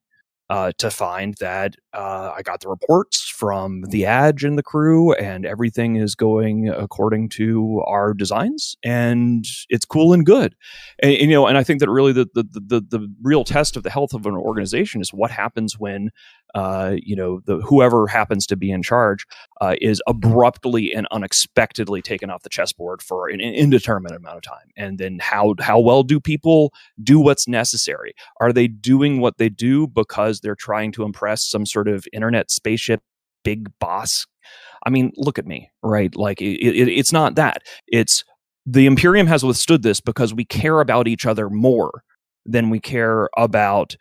uh, 0.49 0.71
to 0.77 0.91
find 0.91 1.35
that 1.39 1.75
uh, 1.93 2.31
I 2.35 2.43
got 2.43 2.61
the 2.61 2.69
reports 2.69 3.27
from 3.27 3.81
the 3.89 4.05
Adge 4.05 4.43
and 4.43 4.57
the 4.57 4.63
crew, 4.63 5.13
and 5.13 5.45
everything 5.45 5.95
is 5.95 6.13
going 6.13 6.69
according 6.69 7.29
to 7.29 7.81
our 7.87 8.13
designs, 8.13 8.75
and 8.83 9.45
it's 9.69 9.85
cool 9.85 10.13
and 10.13 10.25
good. 10.25 10.55
And, 10.99 11.13
and, 11.13 11.31
you 11.31 11.35
know, 11.35 11.47
and 11.47 11.57
I 11.57 11.63
think 11.63 11.79
that 11.79 11.89
really 11.89 12.13
the, 12.13 12.27
the 12.33 12.43
the 12.53 12.81
the 12.81 13.13
real 13.21 13.43
test 13.43 13.75
of 13.75 13.83
the 13.83 13.89
health 13.89 14.13
of 14.13 14.25
an 14.25 14.35
organization 14.35 15.01
is 15.01 15.11
what 15.11 15.31
happens 15.31 15.79
when 15.79 16.11
uh, 16.55 16.95
you 17.03 17.17
know, 17.17 17.41
the 17.45 17.57
whoever 17.57 18.07
happens 18.07 18.47
to 18.47 18.55
be 18.55 18.71
in 18.71 18.81
charge 18.81 19.27
uh, 19.59 19.75
is 19.81 20.01
abruptly 20.07 20.93
and 20.93 21.05
unexpectedly 21.11 22.01
taken 22.01 22.29
off 22.29 22.43
the 22.43 22.49
chessboard 22.49 23.01
for 23.01 23.27
an 23.27 23.41
indeterminate 23.41 24.17
amount 24.17 24.37
of 24.37 24.41
time. 24.41 24.69
And 24.77 24.97
then 24.97 25.19
how 25.19 25.55
how 25.59 25.79
well 25.81 26.01
do 26.01 26.19
people 26.21 26.73
do 27.03 27.19
what's 27.19 27.45
necessary? 27.45 28.13
Are 28.39 28.53
they 28.53 28.67
doing 28.67 29.19
what 29.19 29.37
they 29.37 29.49
do 29.49 29.85
because 29.85 30.39
they're 30.39 30.55
trying 30.55 30.93
to 30.93 31.03
impress 31.03 31.45
some 31.45 31.65
sort 31.65 31.89
of 31.89 32.07
internet 32.13 32.49
spaceship 32.49 33.01
big 33.43 33.69
boss? 33.79 34.25
I 34.85 34.91
mean, 34.91 35.11
look 35.17 35.37
at 35.37 35.45
me, 35.45 35.71
right? 35.83 36.15
Like 36.15 36.41
it, 36.41 36.61
it, 36.61 36.87
it's 36.87 37.11
not 37.11 37.35
that. 37.35 37.63
It's 37.85 38.23
the 38.65 38.85
Imperium 38.85 39.27
has 39.27 39.43
withstood 39.43 39.83
this 39.83 39.99
because 39.99 40.33
we 40.33 40.45
care 40.45 40.79
about 40.79 41.09
each 41.09 41.25
other 41.25 41.49
more 41.49 42.03
than 42.45 42.69
we 42.69 42.79
care 42.79 43.27
about 43.35 43.97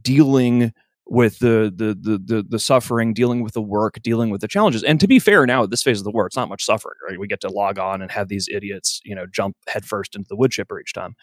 dealing 0.00 0.72
with 1.08 1.38
the, 1.38 1.72
the 1.74 1.96
the 2.00 2.18
the 2.18 2.42
the 2.46 2.58
suffering, 2.58 3.14
dealing 3.14 3.42
with 3.42 3.54
the 3.54 3.62
work, 3.62 3.98
dealing 4.02 4.30
with 4.30 4.40
the 4.40 4.48
challenges. 4.48 4.84
And 4.84 5.00
to 5.00 5.08
be 5.08 5.18
fair, 5.18 5.46
now 5.46 5.62
at 5.62 5.70
this 5.70 5.82
phase 5.82 5.98
of 5.98 6.04
the 6.04 6.10
war, 6.10 6.26
it's 6.26 6.36
not 6.36 6.48
much 6.48 6.64
suffering, 6.64 6.96
right? 7.08 7.18
We 7.18 7.26
get 7.26 7.40
to 7.40 7.50
log 7.50 7.78
on 7.78 8.02
and 8.02 8.10
have 8.10 8.28
these 8.28 8.48
idiots, 8.52 9.00
you 9.04 9.14
know, 9.14 9.26
jump 9.26 9.56
headfirst 9.66 10.14
into 10.14 10.28
the 10.28 10.36
wood 10.36 10.50
chipper 10.50 10.78
each 10.80 10.92
time. 10.92 11.14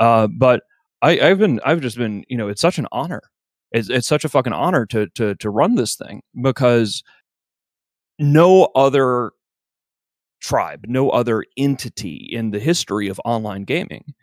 Uh, 0.00 0.28
but 0.38 0.62
I, 1.02 1.20
I've 1.20 1.38
been, 1.38 1.60
I've 1.64 1.80
just 1.80 1.98
been, 1.98 2.24
you 2.28 2.36
know, 2.38 2.48
it's 2.48 2.62
such 2.62 2.78
an 2.78 2.86
honor. 2.92 3.22
It's, 3.72 3.90
it's 3.90 4.08
such 4.08 4.24
a 4.24 4.28
fucking 4.28 4.54
honor 4.54 4.86
to 4.86 5.08
to 5.16 5.34
to 5.34 5.50
run 5.50 5.74
this 5.74 5.96
thing 5.96 6.22
because 6.40 7.02
no 8.18 8.70
other 8.74 9.32
tribe, 10.40 10.86
no 10.88 11.10
other 11.10 11.44
entity 11.56 12.28
in 12.30 12.52
the 12.52 12.60
history 12.60 13.08
of 13.08 13.20
online 13.24 13.64
gaming 13.64 14.14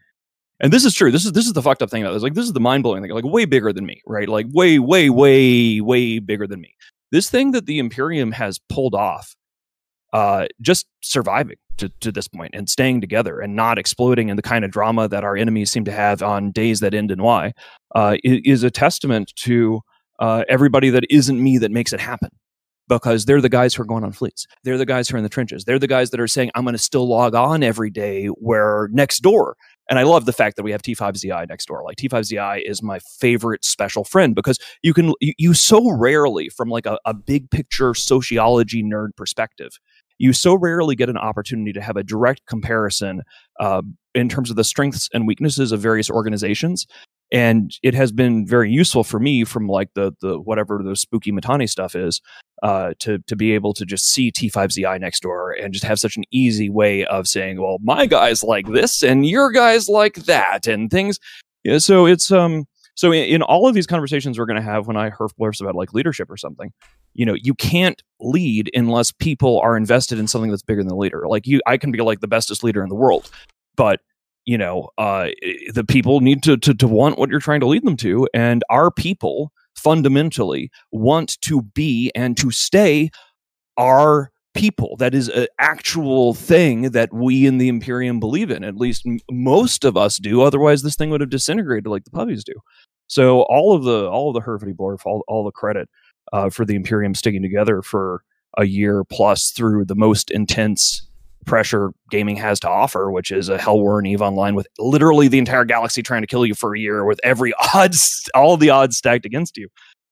and 0.60 0.72
this 0.72 0.86
is 0.86 0.94
true. 0.94 1.12
This 1.12 1.26
is 1.26 1.32
this 1.32 1.46
is 1.46 1.54
the 1.54 1.62
fucked 1.62 1.82
up 1.82 1.90
thing 1.90 2.04
about 2.04 2.14
this. 2.14 2.24
Like 2.24 2.36
this 2.36 2.46
is 2.46 2.54
the 2.54 2.60
mind 2.60 2.84
blowing 2.84 3.02
thing. 3.02 3.12
Like 3.12 3.26
way 3.26 3.46
bigger 3.46 3.74
than 3.74 3.86
me, 3.86 4.02
right? 4.06 4.30
Like 4.30 4.46
way, 4.52 4.80
way, 4.80 5.10
way, 5.10 5.82
way 5.82 6.20
bigger 6.20 6.48
than 6.48 6.62
me. 6.62 6.76
This 7.12 7.30
thing 7.30 7.52
that 7.52 7.66
the 7.66 7.80
Imperium 7.80 8.32
has 8.32 8.60
pulled 8.70 8.96
off, 8.96 9.36
uh, 10.14 10.48
just 10.62 10.88
surviving 11.02 11.58
to, 11.78 11.90
to 12.02 12.12
this 12.12 12.28
point 12.28 12.52
and 12.54 12.70
staying 12.70 13.02
together 13.02 13.40
and 13.40 13.56
not 13.56 13.78
exploding 13.78 14.30
in 14.30 14.36
the 14.36 14.42
kind 14.42 14.64
of 14.64 14.72
drama 14.72 15.08
that 15.08 15.24
our 15.24 15.36
enemies 15.36 15.72
seem 15.72 15.86
to 15.86 15.92
have 15.92 16.22
on 16.22 16.52
days 16.52 16.80
that 16.80 16.94
end 16.94 17.12
in 17.12 17.22
Y, 17.22 17.54
uh, 17.96 18.18
is 18.24 18.64
a 18.64 18.72
testament 18.72 19.32
to 19.38 19.82
uh, 20.20 20.44
everybody 20.50 20.90
that 20.90 21.04
isn't 21.10 21.42
me 21.42 21.58
that 21.58 21.72
makes 21.72 21.94
it 21.94 22.00
happen 22.00 22.30
because 22.88 23.26
they're 23.26 23.42
the 23.42 23.50
guys 23.50 23.74
who 23.74 23.82
are 23.82 23.86
going 23.86 24.04
on 24.04 24.12
fleets. 24.12 24.46
They're 24.64 24.78
the 24.78 24.86
guys 24.86 25.08
who 25.08 25.16
are 25.16 25.18
in 25.18 25.24
the 25.24 25.30
trenches. 25.30 25.66
They're 25.66 25.80
the 25.80 25.88
guys 25.88 26.12
that 26.12 26.20
are 26.20 26.28
saying, 26.28 26.52
I'm 26.54 26.64
going 26.64 26.74
to 26.74 26.80
still 26.80 27.08
log 27.08 27.34
on 27.34 27.64
every 27.64 27.90
day 27.90 28.28
where 28.28 28.90
next 28.92 29.20
door 29.20 29.56
and 29.90 30.00
I 30.00 30.04
love 30.04 30.25
the 30.25 30.34
fact 30.34 30.56
that 30.56 30.63
we 30.63 30.72
have 30.72 30.82
T5ZI 30.82 31.50
next 31.50 31.66
door. 31.66 31.84
Like 31.84 31.98
T5ZI 31.98 32.62
is 32.66 32.82
my 32.82 33.00
favorite 33.20 33.66
special 33.66 34.04
friend 34.04 34.34
because 34.36 34.58
you 34.82 34.94
can 34.94 35.13
you, 35.20 35.34
you 35.38 35.54
so 35.54 35.92
rarely 35.92 36.50
from 36.50 36.70
like 36.70 36.86
a, 36.86 36.98
a 37.06 37.13
big 37.13 37.50
picture 37.52 37.94
sociology 37.94 38.84
nerd 38.84 39.10
perspective, 39.18 39.80
you 40.18 40.34
so 40.34 40.56
rarely 40.56 40.96
get 40.96 41.10
an 41.10 41.18
opportunity 41.18 41.74
to 41.74 41.82
have 41.82 41.98
a 41.98 42.04
direct 42.04 42.46
comparison 42.46 43.22
uh, 43.60 43.82
in 44.16 44.30
terms 44.30 44.50
of 44.50 44.56
the 44.56 44.63
strengths 44.63 45.10
and 45.13 45.28
weaknesses 45.28 45.72
of 45.72 45.80
various 45.80 46.10
organizations 46.10 46.86
and 47.34 47.75
it 47.82 47.96
has 47.96 48.12
been 48.12 48.46
very 48.46 48.72
useful 48.72 49.04
for 49.04 49.20
me 49.20 49.44
from 49.44 49.68
like 49.68 49.90
the 49.96 50.13
the 50.22 50.40
whatever 50.40 50.82
the 50.84 50.96
spooky 50.96 51.32
Mittani 51.32 51.68
stuff 51.68 51.96
is 51.96 52.22
uh, 52.62 52.94
to 53.00 53.18
to 53.28 53.36
be 53.36 53.54
able 53.54 53.74
to 53.74 53.86
just 53.86 54.08
see 54.08 54.32
T5ZI 54.32 55.02
next 55.02 55.22
door 55.22 55.52
and 55.52 55.74
just 55.74 55.84
have 55.84 56.00
such 56.00 56.16
an 56.16 56.24
easy 56.32 56.70
way 56.70 57.04
of 57.06 57.28
saying, 57.28 57.60
well, 57.60 57.80
my 57.82 58.06
guy's 58.06 58.44
like 58.44 58.68
this 58.68 59.04
and 59.04 59.25
your 59.25 59.52
guy's 59.52 59.90
like 59.90 60.16
that 60.25 60.68
and 60.68 60.92
things. 60.92 61.20
Yeah, 61.63 61.80
so 61.80 62.06
it's 62.06 62.32
um 62.32 62.66
so 62.96 63.12
in, 63.12 63.24
in 63.24 63.42
all 63.42 63.68
of 63.68 63.74
these 63.74 63.88
conversations 63.88 64.38
we're 64.38 64.46
going 64.46 64.62
to 64.62 64.62
have 64.62 64.86
when 64.86 64.96
I 64.96 65.10
herf 65.10 65.32
blurfs 65.40 65.60
about 65.60 65.74
like 65.74 65.94
leadership 65.94 66.30
or 66.30 66.38
something, 66.38 66.72
you 67.16 67.25
know, 67.25 67.34
you 67.34 67.56
can't 67.56 68.02
lead 68.20 68.70
unless 68.75 69.12
people 69.12 69.60
are 69.62 69.75
invested 69.75 70.20
in 70.20 70.28
something 70.28 70.52
that's 70.52 70.62
bigger 70.62 70.82
than 70.82 70.90
the 70.90 70.96
leader. 70.96 71.24
Like 71.28 71.48
you, 71.48 71.62
I 71.66 71.78
can 71.78 71.92
be 71.92 72.00
like 72.00 72.20
the 72.20 72.28
bestest 72.28 72.63
leader 72.63 72.84
in 72.84 72.90
the 72.90 72.96
world, 72.96 73.32
but 73.75 74.02
you 74.46 74.58
know, 74.58 74.90
uh, 74.98 75.30
the 75.74 75.86
people 75.88 76.20
need 76.20 76.44
to, 76.44 76.58
to 76.58 76.74
to 76.74 76.88
want 76.88 77.18
what 77.18 77.30
you're 77.30 77.40
trying 77.40 77.62
to 77.62 77.68
lead 77.68 77.86
them 77.86 77.98
to, 77.98 78.28
and 78.34 78.64
our 78.70 78.92
people 78.92 79.52
fundamentally 79.76 80.70
want 80.92 81.40
to 81.42 81.62
be 81.62 82.12
and 82.16 82.38
to 82.38 82.52
stay 82.52 83.10
our 83.78 84.32
people. 84.54 84.96
That 84.98 85.16
is 85.16 85.30
an 85.30 85.48
actual 85.60 86.34
thing 86.34 86.92
that 86.92 87.12
we 87.14 87.46
in 87.46 87.58
the 87.58 87.70
Imperium 87.70 88.20
believe 88.20 88.52
in. 88.52 88.64
At 88.64 88.76
least 88.76 89.04
m- 89.06 89.20
most 89.32 89.84
of 89.84 89.98
us 89.98 90.18
do. 90.18 90.42
Otherwise, 90.42 90.84
this 90.84 90.96
thing 90.96 91.10
would 91.10 91.22
have 91.22 91.30
disintegrated 91.30 91.88
like 91.88 92.04
the 92.04 92.12
puppies 92.12 92.44
do. 92.44 92.54
So 93.08 93.42
all 93.44 93.76
of 93.76 93.84
the 93.84 94.10
all 94.10 94.30
of 94.30 94.34
the 94.34 94.42
Herfity 94.42 94.76
Blorf, 94.76 95.06
all, 95.06 95.24
all 95.28 95.44
the 95.44 95.52
credit 95.52 95.90
uh, 96.32 96.50
for 96.50 96.66
the 96.66 96.76
Imperium 96.76 97.16
sticking 97.16 97.42
together 97.42 97.82
for 97.82 98.24
a 98.58 98.66
year 98.66 99.04
plus 99.04 99.52
through 99.52 99.86
the 99.86 99.96
most 99.96 100.30
intense 100.32 101.08
pressure 101.44 101.92
gaming 102.10 102.36
has 102.38 102.60
to 102.62 102.70
offer, 102.70 103.12
which 103.12 103.32
is 103.32 103.50
a 103.50 103.58
Hell 103.58 103.80
War 103.80 104.00
and 104.00 104.08
Eve 104.08 104.22
Online 104.22 104.56
with 104.56 104.68
literally 104.80 105.28
the 105.28 105.38
entire 105.38 105.66
galaxy 105.66 106.02
trying 106.02 106.22
to 106.22 106.28
kill 106.28 106.46
you 106.46 106.56
for 106.56 106.76
a 106.76 106.80
year 106.80 107.06
with 107.06 107.20
every 107.24 107.54
odds, 107.74 108.30
all 108.34 108.58
the 108.58 108.70
odds 108.70 108.98
stacked 108.98 109.26
against 109.26 109.58
you. 109.58 109.70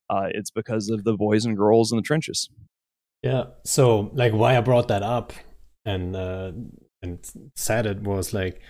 Uh, 0.10 0.28
it's 0.32 0.52
because 0.52 0.90
of 0.90 1.04
the 1.04 1.16
boys 1.16 1.46
and 1.46 1.56
girls 1.56 1.92
in 1.92 1.96
the 1.96 2.02
trenches. 2.02 2.50
Yeah. 3.24 3.46
So, 3.66 4.12
like, 4.14 4.34
why 4.34 4.58
I 4.58 4.62
brought 4.62 4.90
that 4.90 5.04
up 5.04 5.32
and 5.86 6.16
uh, 6.16 6.52
and 7.02 7.20
said 7.56 7.86
it 7.86 8.02
was 8.02 8.34
like, 8.34 8.62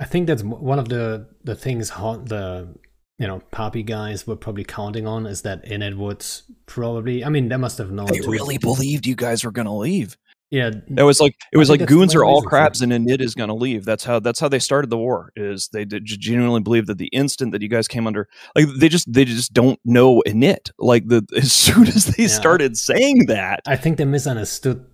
I 0.00 0.04
think 0.04 0.26
that's 0.26 0.42
one 0.42 0.78
of 0.78 0.88
the 0.88 1.28
the 1.44 1.54
things 1.54 1.90
the 1.90 2.74
you 3.18 3.26
know 3.26 3.40
PAPI 3.52 3.84
guys 3.84 4.26
were 4.26 4.36
probably 4.36 4.64
counting 4.64 5.06
on 5.06 5.26
is 5.26 5.42
that 5.42 5.64
Init 5.66 5.96
would 5.96 6.24
probably. 6.66 7.24
I 7.24 7.28
mean, 7.28 7.48
they 7.48 7.56
must 7.56 7.78
have 7.78 7.90
known. 7.90 8.06
They 8.06 8.20
really 8.20 8.58
believed 8.58 9.06
you 9.06 9.16
guys 9.16 9.44
were 9.44 9.50
going 9.50 9.66
to 9.66 9.72
leave. 9.72 10.16
Yeah, 10.50 10.70
it 10.96 11.02
was 11.02 11.20
like 11.20 11.34
it 11.52 11.58
was 11.58 11.68
like 11.68 11.84
goons 11.86 12.14
are 12.14 12.24
all 12.24 12.40
crabs 12.40 12.80
and 12.80 12.92
Init 12.92 13.20
is 13.20 13.34
going 13.34 13.48
to 13.48 13.54
leave. 13.54 13.84
That's 13.84 14.04
how 14.04 14.20
that's 14.20 14.38
how 14.38 14.48
they 14.48 14.60
started 14.60 14.90
the 14.90 14.96
war. 14.96 15.32
Is 15.34 15.68
they 15.72 15.84
did 15.84 16.04
genuinely 16.04 16.60
believe 16.60 16.86
that 16.86 16.98
the 16.98 17.08
instant 17.08 17.50
that 17.50 17.62
you 17.62 17.68
guys 17.68 17.88
came 17.88 18.06
under, 18.06 18.28
like 18.54 18.66
they 18.78 18.88
just 18.88 19.12
they 19.12 19.24
just 19.24 19.52
don't 19.52 19.80
know 19.84 20.22
Init. 20.24 20.70
Like 20.78 21.08
the 21.08 21.26
as 21.36 21.52
soon 21.52 21.88
as 21.88 22.06
they 22.06 22.24
yeah, 22.24 22.28
started 22.28 22.76
saying 22.76 23.26
that, 23.26 23.62
I 23.66 23.76
think 23.76 23.96
they 23.96 24.04
misunderstood 24.04 24.86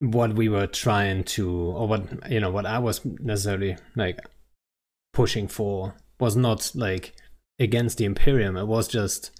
what 0.00 0.34
we 0.34 0.48
were 0.48 0.66
trying 0.66 1.22
to, 1.24 1.48
or 1.48 1.86
what 1.86 2.30
you 2.30 2.40
know, 2.40 2.50
what 2.50 2.66
I 2.66 2.80
was 2.80 3.04
necessarily 3.04 3.76
like 3.94 4.18
pushing 5.12 5.46
for 5.46 5.94
was 6.18 6.34
not 6.34 6.72
like 6.74 7.14
against 7.60 7.98
the 7.98 8.04
Imperium. 8.04 8.56
It 8.56 8.66
was 8.66 8.88
just 8.88 9.30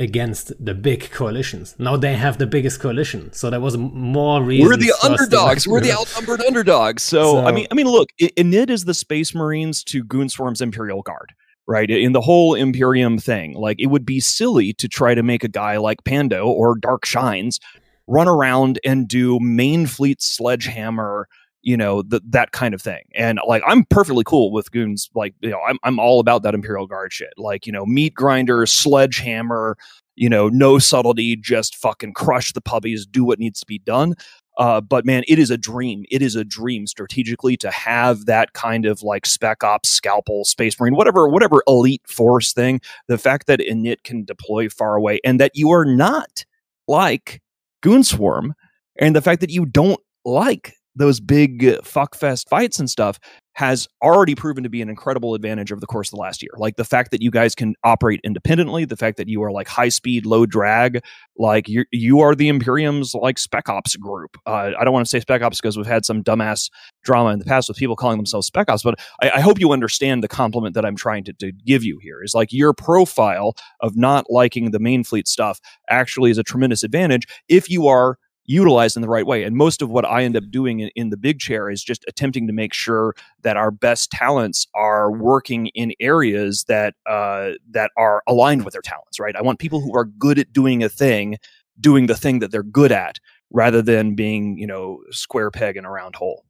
against 0.00 0.52
the 0.64 0.74
big 0.74 1.10
coalitions. 1.10 1.76
Now 1.78 1.96
they 1.96 2.14
have 2.14 2.38
the 2.38 2.46
biggest 2.46 2.80
coalition, 2.80 3.32
so 3.32 3.50
there 3.50 3.60
was 3.60 3.76
more 3.76 4.42
reason. 4.42 4.66
We're 4.66 4.76
the 4.76 4.94
underdogs. 5.04 5.68
We're 5.68 5.80
the 5.80 5.92
outnumbered 5.98 6.40
underdogs. 6.40 7.02
So, 7.02 7.22
so, 7.22 7.46
I 7.46 7.52
mean, 7.52 7.66
I 7.70 7.74
mean, 7.74 7.86
look, 7.86 8.08
Init 8.20 8.70
is 8.70 8.86
the 8.86 8.94
Space 8.94 9.34
Marines 9.34 9.84
to 9.84 10.02
Goonswarm's 10.02 10.62
Imperial 10.62 11.02
Guard, 11.02 11.34
right? 11.68 11.88
In 11.88 12.12
the 12.12 12.22
whole 12.22 12.54
Imperium 12.54 13.18
thing, 13.18 13.54
like 13.54 13.76
it 13.78 13.86
would 13.86 14.06
be 14.06 14.18
silly 14.18 14.72
to 14.74 14.88
try 14.88 15.14
to 15.14 15.22
make 15.22 15.44
a 15.44 15.48
guy 15.48 15.76
like 15.76 16.02
Pando 16.04 16.46
or 16.46 16.78
Dark 16.78 17.04
Shines 17.04 17.60
run 18.06 18.26
around 18.26 18.80
and 18.84 19.06
do 19.06 19.38
main 19.38 19.86
fleet 19.86 20.20
sledgehammer 20.20 21.28
you 21.62 21.76
know 21.76 22.02
the, 22.02 22.20
that 22.28 22.52
kind 22.52 22.74
of 22.74 22.82
thing. 22.82 23.02
And 23.14 23.38
like 23.46 23.62
i'm 23.66 23.84
perfectly 23.84 24.24
cool 24.24 24.52
with 24.52 24.70
goons 24.70 25.10
like 25.14 25.34
you 25.40 25.50
know 25.50 25.60
I'm, 25.66 25.78
I'm 25.82 25.98
all 25.98 26.20
about 26.20 26.42
that 26.42 26.54
imperial 26.54 26.86
guard 26.86 27.12
shit. 27.12 27.32
Like 27.36 27.66
you 27.66 27.72
know 27.72 27.86
meat 27.86 28.14
grinder 28.14 28.66
sledgehammer 28.66 29.76
you 30.16 30.28
know 30.28 30.48
no 30.48 30.78
subtlety 30.78 31.36
just 31.36 31.76
fucking 31.76 32.14
crush 32.14 32.52
the 32.52 32.60
puppies 32.60 33.06
do 33.06 33.24
what 33.24 33.38
needs 33.38 33.60
to 33.60 33.66
be 33.66 33.78
done. 33.78 34.14
Uh, 34.58 34.80
but 34.80 35.06
man 35.06 35.22
it 35.28 35.38
is 35.38 35.50
a 35.50 35.58
dream. 35.58 36.04
It 36.10 36.22
is 36.22 36.36
a 36.36 36.44
dream 36.44 36.86
strategically 36.86 37.56
to 37.58 37.70
have 37.70 38.26
that 38.26 38.52
kind 38.52 38.86
of 38.86 39.02
like 39.02 39.26
spec 39.26 39.62
ops 39.64 39.90
scalpel 39.90 40.44
space 40.44 40.78
marine 40.78 40.96
whatever 40.96 41.28
whatever 41.28 41.62
elite 41.66 42.02
force 42.06 42.52
thing 42.52 42.80
the 43.06 43.18
fact 43.18 43.46
that 43.46 43.60
init 43.60 44.02
can 44.02 44.24
deploy 44.24 44.68
far 44.68 44.96
away 44.96 45.20
and 45.24 45.40
that 45.40 45.52
you 45.54 45.70
are 45.70 45.84
not 45.84 46.44
like 46.88 47.40
goonswarm 47.82 48.52
and 48.96 49.16
the 49.16 49.22
fact 49.22 49.40
that 49.40 49.50
you 49.50 49.64
don't 49.64 50.00
like 50.24 50.74
those 51.00 51.20
big 51.20 51.62
fuckfest 51.82 52.48
fights 52.48 52.78
and 52.78 52.88
stuff 52.88 53.18
has 53.54 53.88
already 54.02 54.34
proven 54.34 54.62
to 54.62 54.70
be 54.70 54.80
an 54.80 54.88
incredible 54.88 55.34
advantage 55.34 55.70
over 55.70 55.80
the 55.80 55.86
course 55.86 56.08
of 56.08 56.12
the 56.12 56.20
last 56.20 56.42
year. 56.42 56.52
Like 56.56 56.76
the 56.76 56.84
fact 56.84 57.10
that 57.10 57.20
you 57.20 57.30
guys 57.30 57.54
can 57.54 57.74
operate 57.84 58.20
independently, 58.24 58.84
the 58.84 58.96
fact 58.96 59.16
that 59.18 59.28
you 59.28 59.42
are 59.42 59.50
like 59.50 59.68
high 59.68 59.88
speed, 59.88 60.24
low 60.24 60.46
drag, 60.46 61.02
like 61.36 61.68
you 61.68 61.84
you 61.90 62.20
are 62.20 62.34
the 62.34 62.48
Imperium's 62.48 63.14
like 63.14 63.38
spec 63.38 63.68
ops 63.68 63.96
group. 63.96 64.38
Uh, 64.46 64.72
I 64.78 64.84
don't 64.84 64.92
want 64.92 65.04
to 65.04 65.10
say 65.10 65.20
spec 65.20 65.42
ops 65.42 65.60
because 65.60 65.76
we've 65.76 65.86
had 65.86 66.04
some 66.04 66.22
dumbass 66.22 66.70
drama 67.04 67.30
in 67.30 67.38
the 67.38 67.44
past 67.44 67.68
with 67.68 67.76
people 67.76 67.96
calling 67.96 68.16
themselves 68.16 68.46
spec 68.46 68.70
ops, 68.70 68.82
but 68.82 68.98
I, 69.20 69.30
I 69.36 69.40
hope 69.40 69.58
you 69.58 69.72
understand 69.72 70.22
the 70.22 70.28
compliment 70.28 70.74
that 70.74 70.86
I'm 70.86 70.96
trying 70.96 71.24
to, 71.24 71.32
to 71.34 71.52
give 71.52 71.84
you 71.84 71.98
here. 72.00 72.22
Is 72.22 72.34
like 72.34 72.52
your 72.52 72.72
profile 72.72 73.54
of 73.80 73.96
not 73.96 74.26
liking 74.30 74.70
the 74.70 74.80
main 74.80 75.04
fleet 75.04 75.26
stuff 75.26 75.60
actually 75.88 76.30
is 76.30 76.38
a 76.38 76.44
tremendous 76.44 76.82
advantage 76.82 77.26
if 77.48 77.68
you 77.68 77.88
are 77.88 78.16
utilized 78.50 78.96
in 78.96 79.02
the 79.02 79.08
right 79.08 79.26
way. 79.26 79.44
And 79.44 79.56
most 79.56 79.80
of 79.80 79.90
what 79.90 80.04
I 80.04 80.24
end 80.24 80.36
up 80.36 80.50
doing 80.50 80.80
in, 80.80 80.90
in, 80.96 81.10
the 81.10 81.16
big 81.16 81.38
chair 81.38 81.70
is 81.70 81.82
just 81.82 82.04
attempting 82.08 82.46
to 82.48 82.52
make 82.52 82.74
sure 82.74 83.14
that 83.42 83.56
our 83.56 83.70
best 83.70 84.10
talents 84.10 84.66
are 84.74 85.10
working 85.10 85.68
in 85.68 85.92
areas 86.00 86.64
that 86.64 86.94
uh, 87.06 87.50
that 87.70 87.92
are 87.96 88.22
aligned 88.26 88.64
with 88.64 88.72
their 88.72 88.82
talents. 88.82 89.20
Right. 89.20 89.36
I 89.36 89.42
want 89.42 89.60
people 89.60 89.80
who 89.80 89.96
are 89.96 90.04
good 90.04 90.38
at 90.38 90.52
doing 90.52 90.82
a 90.82 90.88
thing, 90.88 91.36
doing 91.80 92.06
the 92.06 92.16
thing 92.16 92.40
that 92.40 92.50
they're 92.50 92.62
good 92.62 92.92
at, 92.92 93.18
rather 93.50 93.82
than 93.82 94.14
being 94.14 94.58
you 94.58 94.66
know 94.66 95.00
square 95.10 95.50
peg 95.50 95.76
in 95.76 95.84
a 95.84 95.90
round 95.90 96.16
hole. 96.16 96.44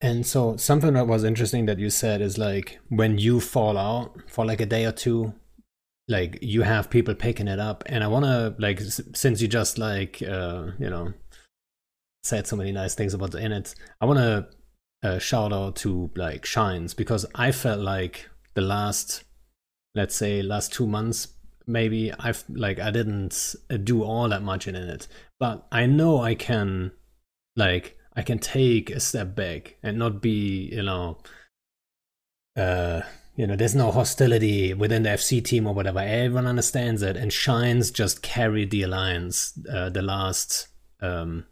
And 0.00 0.26
so 0.26 0.56
something 0.56 0.94
that 0.94 1.06
was 1.06 1.22
interesting 1.22 1.66
that 1.66 1.78
you 1.78 1.88
said 1.88 2.20
is 2.20 2.36
like 2.36 2.80
when 2.88 3.18
you 3.18 3.38
fall 3.38 3.78
out 3.78 4.12
for 4.26 4.44
like 4.44 4.60
a 4.60 4.66
day 4.66 4.84
or 4.84 4.90
two, 4.90 5.34
like 6.08 6.38
you 6.42 6.62
have 6.62 6.90
people 6.90 7.14
picking 7.14 7.48
it 7.48 7.58
up. 7.58 7.84
And 7.86 8.02
i 8.04 8.06
want 8.06 8.24
to 8.24 8.54
like 8.58 8.80
since 8.80 9.40
you 9.40 9.48
just 9.48 9.78
like 9.78 10.22
uh 10.22 10.72
you 10.78 10.90
know 10.90 11.14
said 12.22 12.46
so 12.46 12.56
many 12.56 12.72
nice 12.72 12.94
things 12.94 13.14
about 13.14 13.32
the 13.32 13.38
init 13.38 13.74
i 14.00 14.06
want 14.06 14.18
to 14.18 14.46
uh, 15.02 15.18
shout 15.18 15.52
out 15.52 15.74
to 15.74 16.08
like 16.14 16.44
shines 16.44 16.94
because 16.94 17.26
i 17.34 17.50
felt 17.50 17.80
like 17.80 18.28
the 18.54 18.60
last 18.60 19.24
let's 19.96 20.14
say 20.14 20.40
last 20.42 20.72
two 20.72 20.86
months 20.86 21.28
maybe 21.66 22.12
i've 22.20 22.44
like 22.48 22.78
i 22.78 22.90
didn't 22.90 23.56
uh, 23.70 23.76
do 23.76 24.02
all 24.02 24.28
that 24.28 24.42
much 24.42 24.68
in 24.68 24.76
it. 24.76 25.08
But 25.40 25.66
i 25.72 25.86
know 25.86 26.20
i 26.20 26.34
can 26.34 26.92
like 27.56 27.98
i 28.14 28.22
can 28.22 28.38
take 28.38 28.90
a 28.90 29.00
step 29.00 29.34
back 29.34 29.76
and 29.82 29.98
not 29.98 30.22
be 30.22 30.70
you 30.72 30.82
know 30.82 31.18
uh 32.56 33.02
you 33.34 33.46
know, 33.46 33.56
there's 33.56 33.74
no 33.74 33.90
hostility 33.90 34.74
within 34.74 35.04
the 35.04 35.10
FC 35.10 35.42
team 35.42 35.66
or 35.66 35.74
whatever. 35.74 36.00
Everyone 36.00 36.46
understands 36.46 37.02
it, 37.02 37.16
and 37.16 37.32
Shines 37.32 37.90
just 37.90 38.22
carried 38.22 38.70
the 38.70 38.82
alliance 38.82 39.58
uh, 39.72 39.88
the 39.88 40.02
last, 40.02 40.68
um, 41.00 41.46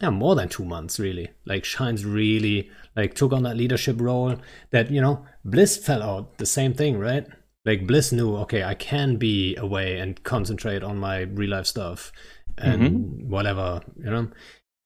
yeah, 0.00 0.10
more 0.10 0.34
than 0.34 0.48
two 0.48 0.64
months 0.64 0.98
really. 0.98 1.30
Like 1.44 1.64
Shines 1.64 2.04
really 2.04 2.70
like 2.96 3.14
took 3.14 3.32
on 3.32 3.42
that 3.42 3.56
leadership 3.56 4.00
role. 4.00 4.36
That 4.70 4.90
you 4.90 5.00
know, 5.00 5.26
Bliss 5.44 5.76
fell 5.76 6.02
out 6.02 6.38
the 6.38 6.46
same 6.46 6.72
thing, 6.72 6.98
right? 6.98 7.26
Like 7.66 7.86
Bliss 7.86 8.12
knew, 8.12 8.36
okay, 8.36 8.62
I 8.62 8.74
can 8.74 9.16
be 9.16 9.56
away 9.56 9.98
and 9.98 10.22
concentrate 10.22 10.84
on 10.84 10.98
my 10.98 11.22
real 11.22 11.50
life 11.50 11.66
stuff 11.66 12.12
and 12.56 12.82
mm-hmm. 12.82 13.28
whatever, 13.28 13.82
you 13.98 14.10
know. 14.10 14.28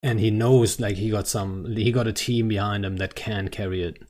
And 0.03 0.19
he 0.19 0.31
knows, 0.31 0.81
like 0.81 0.97
he 0.97 1.11
got 1.11 1.29
some, 1.29 1.77
he 1.77 1.93
got 1.93 2.07
a 2.07 2.13
team 2.13 2.49
behind 2.49 2.87
him 2.87 2.97
that 2.97 3.15
can 3.15 3.49
carry 3.49 3.83
it 3.83 4.10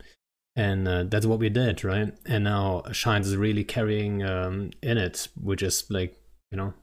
and 0.60 0.86
uh, 0.86 1.04
that's 1.04 1.26
what 1.26 1.38
we 1.38 1.48
did 1.48 1.82
right? 1.84 2.12
And 2.26 2.44
now 2.44 2.82
shines 2.92 3.28
is 3.28 3.36
really 3.36 3.64
carrying 3.64 4.22
um, 4.22 4.70
Init 4.82 5.28
which 5.40 5.62
is 5.62 5.84
like 5.90 6.16
you 6.50 6.58
know 6.58 6.74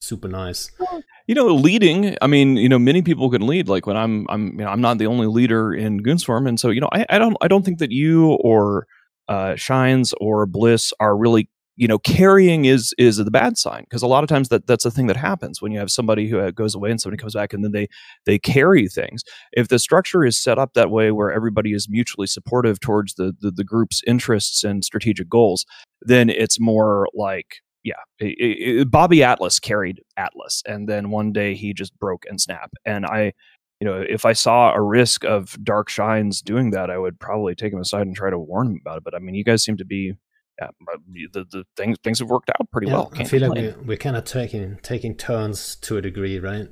super 0.00 0.28
nice. 0.28 0.70
You 1.26 1.34
know 1.34 1.48
leading 1.48 2.16
i 2.22 2.26
mean 2.26 2.56
you 2.56 2.68
know 2.68 2.78
many 2.78 3.02
people 3.02 3.28
can 3.30 3.46
lead. 3.46 3.68
Like 3.68 3.86
when 3.86 3.96
i'm 3.96 4.26
i'm 4.28 4.44
you 4.58 4.64
know 4.64 4.68
i'm 4.68 4.80
not 4.80 4.98
the 4.98 5.06
only 5.06 5.26
leader 5.26 5.74
in 5.74 6.00
goonswarm. 6.00 6.48
And 6.48 6.58
so 6.60 6.70
you 6.70 6.80
know 6.80 6.88
i, 6.92 7.04
I 7.10 7.18
don't 7.18 7.36
i 7.40 7.48
don't 7.48 7.64
think 7.64 7.78
that 7.78 7.90
you 7.90 8.32
or 8.50 8.86
uh, 9.28 9.56
shines 9.56 10.14
or 10.20 10.46
bliss 10.46 10.92
are 11.00 11.14
really 11.14 11.50
you 11.78 11.86
know 11.86 11.98
carrying 11.98 12.64
is 12.64 12.92
is 12.98 13.16
the 13.16 13.30
bad 13.30 13.56
sign 13.56 13.84
because 13.84 14.02
a 14.02 14.06
lot 14.06 14.24
of 14.24 14.28
times 14.28 14.48
that 14.48 14.66
that's 14.66 14.84
the 14.84 14.90
thing 14.90 15.06
that 15.06 15.16
happens 15.16 15.62
when 15.62 15.72
you 15.72 15.78
have 15.78 15.90
somebody 15.90 16.28
who 16.28 16.40
uh, 16.40 16.50
goes 16.50 16.74
away 16.74 16.90
and 16.90 17.00
somebody 17.00 17.18
comes 17.18 17.34
back 17.34 17.52
and 17.52 17.64
then 17.64 17.72
they 17.72 17.88
they 18.26 18.38
carry 18.38 18.88
things 18.88 19.22
if 19.52 19.68
the 19.68 19.78
structure 19.78 20.24
is 20.24 20.38
set 20.38 20.58
up 20.58 20.74
that 20.74 20.90
way 20.90 21.12
where 21.12 21.32
everybody 21.32 21.72
is 21.72 21.88
mutually 21.88 22.26
supportive 22.26 22.80
towards 22.80 23.14
the 23.14 23.32
the, 23.40 23.50
the 23.50 23.64
group's 23.64 24.02
interests 24.06 24.64
and 24.64 24.84
strategic 24.84 25.28
goals 25.28 25.64
then 26.02 26.28
it's 26.28 26.60
more 26.60 27.08
like 27.14 27.56
yeah 27.84 27.94
it, 28.18 28.34
it, 28.80 28.90
bobby 28.90 29.22
atlas 29.22 29.60
carried 29.60 30.02
atlas 30.16 30.62
and 30.66 30.88
then 30.88 31.10
one 31.10 31.32
day 31.32 31.54
he 31.54 31.72
just 31.72 31.96
broke 31.98 32.24
and 32.28 32.40
snapped 32.40 32.74
and 32.84 33.06
i 33.06 33.32
you 33.80 33.84
know, 33.84 34.04
if 34.08 34.24
I 34.24 34.32
saw 34.32 34.72
a 34.74 34.82
risk 34.82 35.24
of 35.24 35.56
Dark 35.62 35.88
Shines 35.88 36.42
doing 36.42 36.72
that, 36.72 36.90
I 36.90 36.98
would 36.98 37.20
probably 37.20 37.54
take 37.54 37.72
him 37.72 37.78
aside 37.78 38.08
and 38.08 38.16
try 38.16 38.28
to 38.28 38.36
warn 38.36 38.66
him 38.66 38.80
about 38.84 38.96
it. 38.98 39.04
But 39.04 39.14
I 39.14 39.20
mean, 39.20 39.36
you 39.36 39.44
guys 39.44 39.62
seem 39.62 39.76
to 39.76 39.84
be 39.84 40.14
yeah, 40.60 40.68
the, 41.32 41.44
the 41.50 41.64
things 41.76 41.96
things 42.02 42.18
have 42.18 42.28
worked 42.28 42.50
out 42.50 42.70
pretty 42.70 42.88
yeah, 42.88 42.94
well. 42.94 43.06
Can't 43.10 43.26
I 43.26 43.30
feel 43.30 43.40
complain. 43.40 43.66
like 43.66 43.76
we're, 43.76 43.82
we're 43.84 43.96
kind 43.96 44.16
of 44.16 44.24
taking 44.24 44.78
taking 44.82 45.14
turns 45.14 45.76
to 45.76 45.96
a 45.96 46.02
degree, 46.02 46.38
right? 46.38 46.68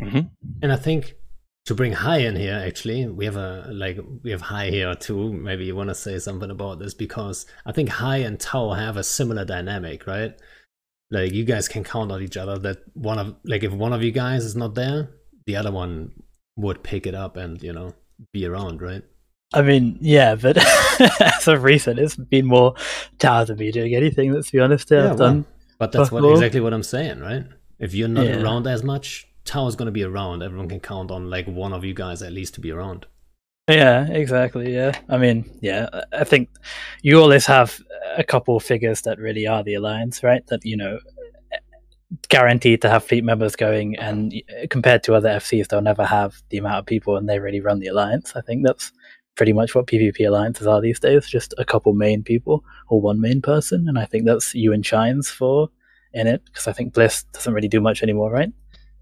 Mm-hmm. 0.00 0.20
And 0.62 0.72
I 0.72 0.76
think 0.76 1.14
to 1.66 1.74
bring 1.74 1.92
High 1.92 2.18
in 2.18 2.36
here, 2.36 2.62
actually, 2.64 3.06
we 3.06 3.24
have 3.24 3.36
a 3.36 3.68
like 3.72 3.98
we 4.22 4.30
have 4.30 4.42
High 4.42 4.70
here 4.70 4.94
too. 4.94 5.32
Maybe 5.32 5.64
you 5.64 5.74
want 5.74 5.88
to 5.88 5.94
say 5.94 6.18
something 6.18 6.50
about 6.50 6.78
this 6.78 6.94
because 6.94 7.46
I 7.64 7.72
think 7.72 7.88
High 7.88 8.18
and 8.18 8.38
Tau 8.38 8.72
have 8.72 8.96
a 8.96 9.04
similar 9.04 9.44
dynamic, 9.44 10.06
right? 10.06 10.34
Like 11.10 11.32
you 11.32 11.44
guys 11.44 11.68
can 11.68 11.84
count 11.84 12.12
on 12.12 12.22
each 12.22 12.36
other. 12.36 12.58
That 12.58 12.78
one 12.94 13.18
of 13.18 13.36
like 13.44 13.64
if 13.64 13.72
one 13.72 13.92
of 13.92 14.02
you 14.02 14.12
guys 14.12 14.44
is 14.44 14.56
not 14.56 14.74
there, 14.74 15.10
the 15.46 15.56
other 15.56 15.72
one 15.72 16.12
would 16.56 16.82
pick 16.84 17.06
it 17.06 17.14
up 17.14 17.36
and 17.36 17.60
you 17.62 17.72
know 17.72 17.94
be 18.32 18.46
around, 18.46 18.80
right? 18.80 19.02
I 19.54 19.62
mean, 19.62 19.98
yeah, 20.00 20.34
but 20.34 20.58
as 20.58 21.35
of 21.48 21.62
recent, 21.62 21.98
it's 21.98 22.16
been 22.16 22.46
more 22.46 22.74
tired 23.18 23.50
of 23.50 23.58
me 23.58 23.70
doing 23.72 23.94
anything. 23.94 24.32
Let's 24.32 24.50
be 24.50 24.60
honest. 24.60 24.90
Yeah, 24.90 25.10
I've 25.10 25.18
well, 25.18 25.28
done. 25.28 25.46
But 25.78 25.92
that's 25.92 26.10
what, 26.10 26.24
exactly 26.24 26.60
what 26.60 26.72
I'm 26.72 26.82
saying, 26.82 27.20
right? 27.20 27.44
If 27.78 27.94
you're 27.94 28.08
not 28.08 28.26
yeah. 28.26 28.42
around 28.42 28.66
as 28.66 28.82
much, 28.82 29.28
Tower's 29.44 29.76
going 29.76 29.86
to 29.86 29.92
be 29.92 30.02
around. 30.02 30.42
Everyone 30.42 30.68
can 30.68 30.80
count 30.80 31.10
on 31.10 31.28
like 31.28 31.46
one 31.46 31.72
of 31.72 31.84
you 31.84 31.94
guys 31.94 32.22
at 32.22 32.32
least 32.32 32.54
to 32.54 32.60
be 32.60 32.70
around. 32.70 33.06
Yeah, 33.68 34.06
exactly. 34.08 34.72
Yeah, 34.72 34.96
I 35.08 35.18
mean, 35.18 35.50
yeah, 35.60 35.88
I 36.12 36.24
think 36.24 36.48
you 37.02 37.20
always 37.20 37.46
have 37.46 37.80
a 38.16 38.22
couple 38.22 38.56
of 38.56 38.62
figures 38.62 39.02
that 39.02 39.18
really 39.18 39.46
are 39.46 39.64
the 39.64 39.74
alliance, 39.74 40.22
right? 40.22 40.46
That 40.46 40.64
you 40.64 40.76
know, 40.76 41.00
guaranteed 42.28 42.82
to 42.82 42.88
have 42.88 43.04
fleet 43.04 43.24
members 43.24 43.56
going, 43.56 43.96
and 43.96 44.32
uh, 44.32 44.66
compared 44.70 45.02
to 45.04 45.14
other 45.14 45.30
FCs, 45.30 45.68
they'll 45.68 45.82
never 45.82 46.04
have 46.04 46.40
the 46.50 46.58
amount 46.58 46.78
of 46.78 46.86
people, 46.86 47.16
and 47.16 47.28
they 47.28 47.40
really 47.40 47.60
run 47.60 47.80
the 47.80 47.88
alliance. 47.88 48.36
I 48.36 48.40
think 48.40 48.64
that's 48.64 48.92
pretty 49.36 49.52
much 49.52 49.74
what 49.74 49.86
PvP 49.86 50.26
alliances 50.26 50.66
are 50.66 50.80
these 50.80 50.98
days. 50.98 51.26
Just 51.26 51.54
a 51.58 51.64
couple 51.64 51.92
main 51.92 52.22
people 52.22 52.64
or 52.88 53.00
one 53.00 53.20
main 53.20 53.40
person, 53.40 53.86
and 53.88 53.98
I 53.98 54.06
think 54.06 54.24
that's 54.24 54.54
you 54.54 54.72
and 54.72 54.84
Shines 54.84 55.30
for 55.30 55.68
Init 56.16 56.40
because 56.46 56.66
I 56.66 56.72
think 56.72 56.94
Bliss 56.94 57.24
doesn't 57.32 57.52
really 57.52 57.68
do 57.68 57.80
much 57.80 58.02
anymore, 58.02 58.30
right? 58.30 58.52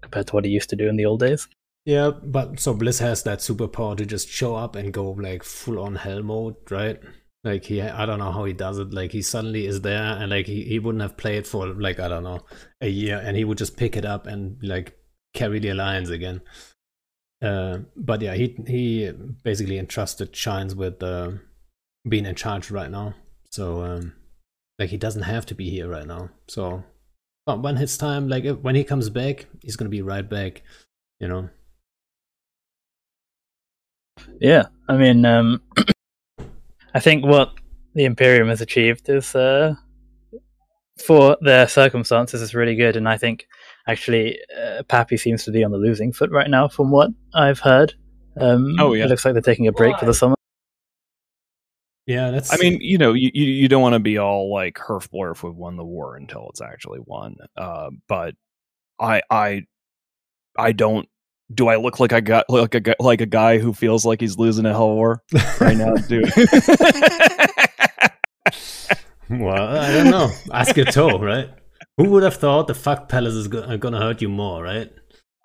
Compared 0.01 0.27
to 0.27 0.35
what 0.35 0.45
he 0.45 0.51
used 0.51 0.69
to 0.69 0.75
do 0.75 0.87
in 0.87 0.97
the 0.97 1.05
old 1.05 1.21
days. 1.21 1.47
Yeah, 1.85 2.11
but 2.23 2.59
so 2.59 2.73
Bliss 2.73 2.99
has 2.99 3.23
that 3.23 3.39
superpower 3.39 3.95
to 3.97 4.05
just 4.05 4.27
show 4.27 4.55
up 4.55 4.75
and 4.75 4.91
go 4.91 5.11
like 5.11 5.43
full 5.43 5.79
on 5.79 5.95
hell 5.95 6.23
mode, 6.23 6.55
right? 6.69 6.99
Like 7.43 7.65
he, 7.65 7.79
I 7.79 8.07
don't 8.07 8.17
know 8.17 8.31
how 8.31 8.45
he 8.45 8.53
does 8.53 8.79
it. 8.79 8.91
Like 8.91 9.11
he 9.11 9.21
suddenly 9.21 9.67
is 9.67 9.81
there, 9.81 10.17
and 10.17 10.31
like 10.31 10.47
he, 10.47 10.63
he 10.63 10.79
wouldn't 10.79 11.03
have 11.03 11.15
played 11.15 11.45
for 11.45 11.67
like 11.67 11.99
I 11.99 12.07
don't 12.07 12.23
know 12.23 12.43
a 12.81 12.87
year, 12.87 13.21
and 13.23 13.37
he 13.37 13.43
would 13.43 13.59
just 13.59 13.77
pick 13.77 13.95
it 13.95 14.03
up 14.03 14.25
and 14.25 14.57
like 14.63 14.97
carry 15.35 15.59
the 15.59 15.69
alliance 15.69 16.09
again. 16.09 16.41
Uh, 17.41 17.79
but 17.95 18.21
yeah, 18.21 18.33
he 18.33 18.55
he 18.67 19.11
basically 19.43 19.77
entrusted 19.77 20.35
Shines 20.35 20.75
with 20.75 21.01
uh, 21.03 21.31
being 22.07 22.25
in 22.25 22.35
charge 22.35 22.71
right 22.71 22.89
now. 22.89 23.13
So 23.51 23.83
um, 23.83 24.13
like 24.79 24.89
he 24.89 24.97
doesn't 24.97 25.23
have 25.23 25.45
to 25.47 25.55
be 25.55 25.69
here 25.69 25.87
right 25.87 26.07
now. 26.07 26.29
So 26.47 26.83
but 27.45 27.61
when 27.61 27.75
his 27.75 27.97
time, 27.97 28.27
like 28.27 28.45
when 28.61 28.75
he 28.75 28.83
comes 28.83 29.09
back, 29.09 29.45
he's 29.61 29.75
gonna 29.75 29.89
be 29.89 30.01
right 30.01 30.27
back. 30.27 30.63
You 31.19 31.27
know. 31.27 31.49
Yeah, 34.39 34.65
I 34.89 34.97
mean, 34.97 35.25
um, 35.25 35.61
I 36.93 36.99
think 36.99 37.23
what 37.23 37.53
the 37.93 38.05
Imperium 38.05 38.49
has 38.49 38.61
achieved 38.61 39.07
is, 39.09 39.35
uh, 39.35 39.75
for 41.05 41.37
their 41.41 41.67
circumstances, 41.67 42.41
is 42.41 42.55
really 42.55 42.75
good, 42.75 42.95
and 42.95 43.07
I 43.07 43.17
think 43.17 43.47
Actually, 43.87 44.39
uh, 44.57 44.83
PAPI 44.83 45.19
seems 45.19 45.43
to 45.45 45.51
be 45.51 45.63
on 45.63 45.71
the 45.71 45.77
losing 45.77 46.11
foot 46.11 46.31
right 46.31 46.49
now, 46.49 46.67
from 46.67 46.89
what 46.89 47.11
I've 47.33 47.59
heard. 47.59 47.93
Um, 48.39 48.75
oh 48.79 48.93
yeah, 48.93 49.05
it 49.05 49.09
looks 49.09 49.23
like 49.23 49.33
they're 49.33 49.41
taking 49.41 49.67
a 49.67 49.71
break 49.71 49.93
Why? 49.93 49.99
for 49.99 50.05
the 50.05 50.13
summer. 50.13 50.35
Yeah, 52.05 52.31
that's. 52.31 52.53
I 52.53 52.57
mean, 52.57 52.79
you 52.81 52.97
know, 52.97 53.13
you 53.13 53.31
you 53.33 53.67
don't 53.67 53.81
want 53.81 53.93
to 53.93 53.99
be 53.99 54.17
all 54.17 54.51
like 54.53 54.75
Herfblur 54.75 55.31
if 55.31 55.43
we've 55.43 55.55
won 55.55 55.75
the 55.75 55.83
war 55.83 56.15
until 56.15 56.47
it's 56.49 56.61
actually 56.61 56.99
won. 57.03 57.35
Uh, 57.57 57.89
but 58.07 58.35
I 58.99 59.21
I 59.29 59.63
I 60.57 60.71
don't. 60.71 61.07
Do 61.53 61.67
I 61.67 61.75
look 61.77 61.99
like 61.99 62.13
I 62.13 62.21
got 62.21 62.49
like 62.49 62.75
a 62.75 62.95
like 62.99 63.21
a 63.21 63.25
guy 63.25 63.57
who 63.57 63.73
feels 63.73 64.05
like 64.05 64.21
he's 64.21 64.37
losing 64.37 64.65
a 64.65 64.71
hell 64.71 64.93
war 64.93 65.23
right 65.59 65.77
now, 65.77 65.95
dude? 65.95 66.31
well, 69.29 69.77
I 69.77 69.91
don't 69.91 70.11
know. 70.11 70.31
Ask 70.53 70.75
your 70.75 70.85
toe, 70.85 71.19
right? 71.19 71.49
Who 71.97 72.09
would 72.09 72.23
have 72.23 72.35
thought 72.35 72.67
the 72.67 72.73
fuck 72.73 73.07
palace 73.07 73.33
is 73.33 73.47
go- 73.47 73.77
gonna 73.77 73.99
hurt 73.99 74.21
you 74.21 74.29
more, 74.29 74.61
right? 74.61 74.91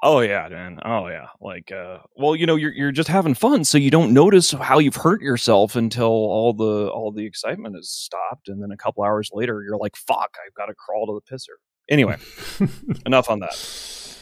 Oh 0.02 0.20
yeah, 0.20 0.48
man. 0.48 0.78
Oh 0.84 1.08
yeah. 1.08 1.26
Like, 1.40 1.70
uh, 1.70 1.98
well, 2.16 2.34
you 2.34 2.46
know, 2.46 2.56
you're 2.56 2.72
you're 2.72 2.90
just 2.92 3.08
having 3.08 3.34
fun, 3.34 3.64
so 3.64 3.76
you 3.76 3.90
don't 3.90 4.12
notice 4.14 4.50
how 4.52 4.78
you've 4.78 4.96
hurt 4.96 5.20
yourself 5.20 5.76
until 5.76 6.06
all 6.06 6.52
the 6.54 6.88
all 6.88 7.12
the 7.12 7.26
excitement 7.26 7.76
has 7.76 7.90
stopped, 7.90 8.48
and 8.48 8.62
then 8.62 8.70
a 8.72 8.76
couple 8.76 9.04
hours 9.04 9.30
later, 9.32 9.62
you're 9.62 9.76
like, 9.76 9.96
"Fuck, 9.96 10.36
I've 10.44 10.54
got 10.54 10.66
to 10.66 10.74
crawl 10.74 11.06
to 11.06 11.20
the 11.20 11.34
pisser." 11.36 11.58
Anyway, 11.90 12.16
enough 13.06 13.28
on 13.28 13.40
that. 13.40 14.16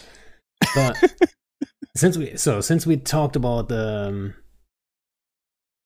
But 0.74 1.30
since 1.96 2.18
we 2.18 2.36
so 2.36 2.60
since 2.60 2.84
we 2.84 2.96
talked 2.96 3.36
about 3.36 3.68
the 3.68 4.08
um, 4.08 4.34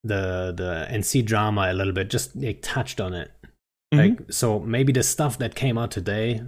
the 0.03 0.53
the 0.57 0.87
NC 0.89 1.23
drama 1.23 1.69
a 1.69 1.73
little 1.73 1.93
bit, 1.93 2.09
just 2.09 2.35
like 2.35 2.59
touched 2.63 2.99
on 2.99 3.13
it. 3.13 3.31
Mhm. 3.93 3.97
Like 3.97 4.31
so 4.31 4.59
maybe 4.59 4.91
the 4.93 5.03
stuff 5.03 5.37
that 5.39 5.55
came 5.55 5.77
out 5.77 5.91
today, 5.91 6.41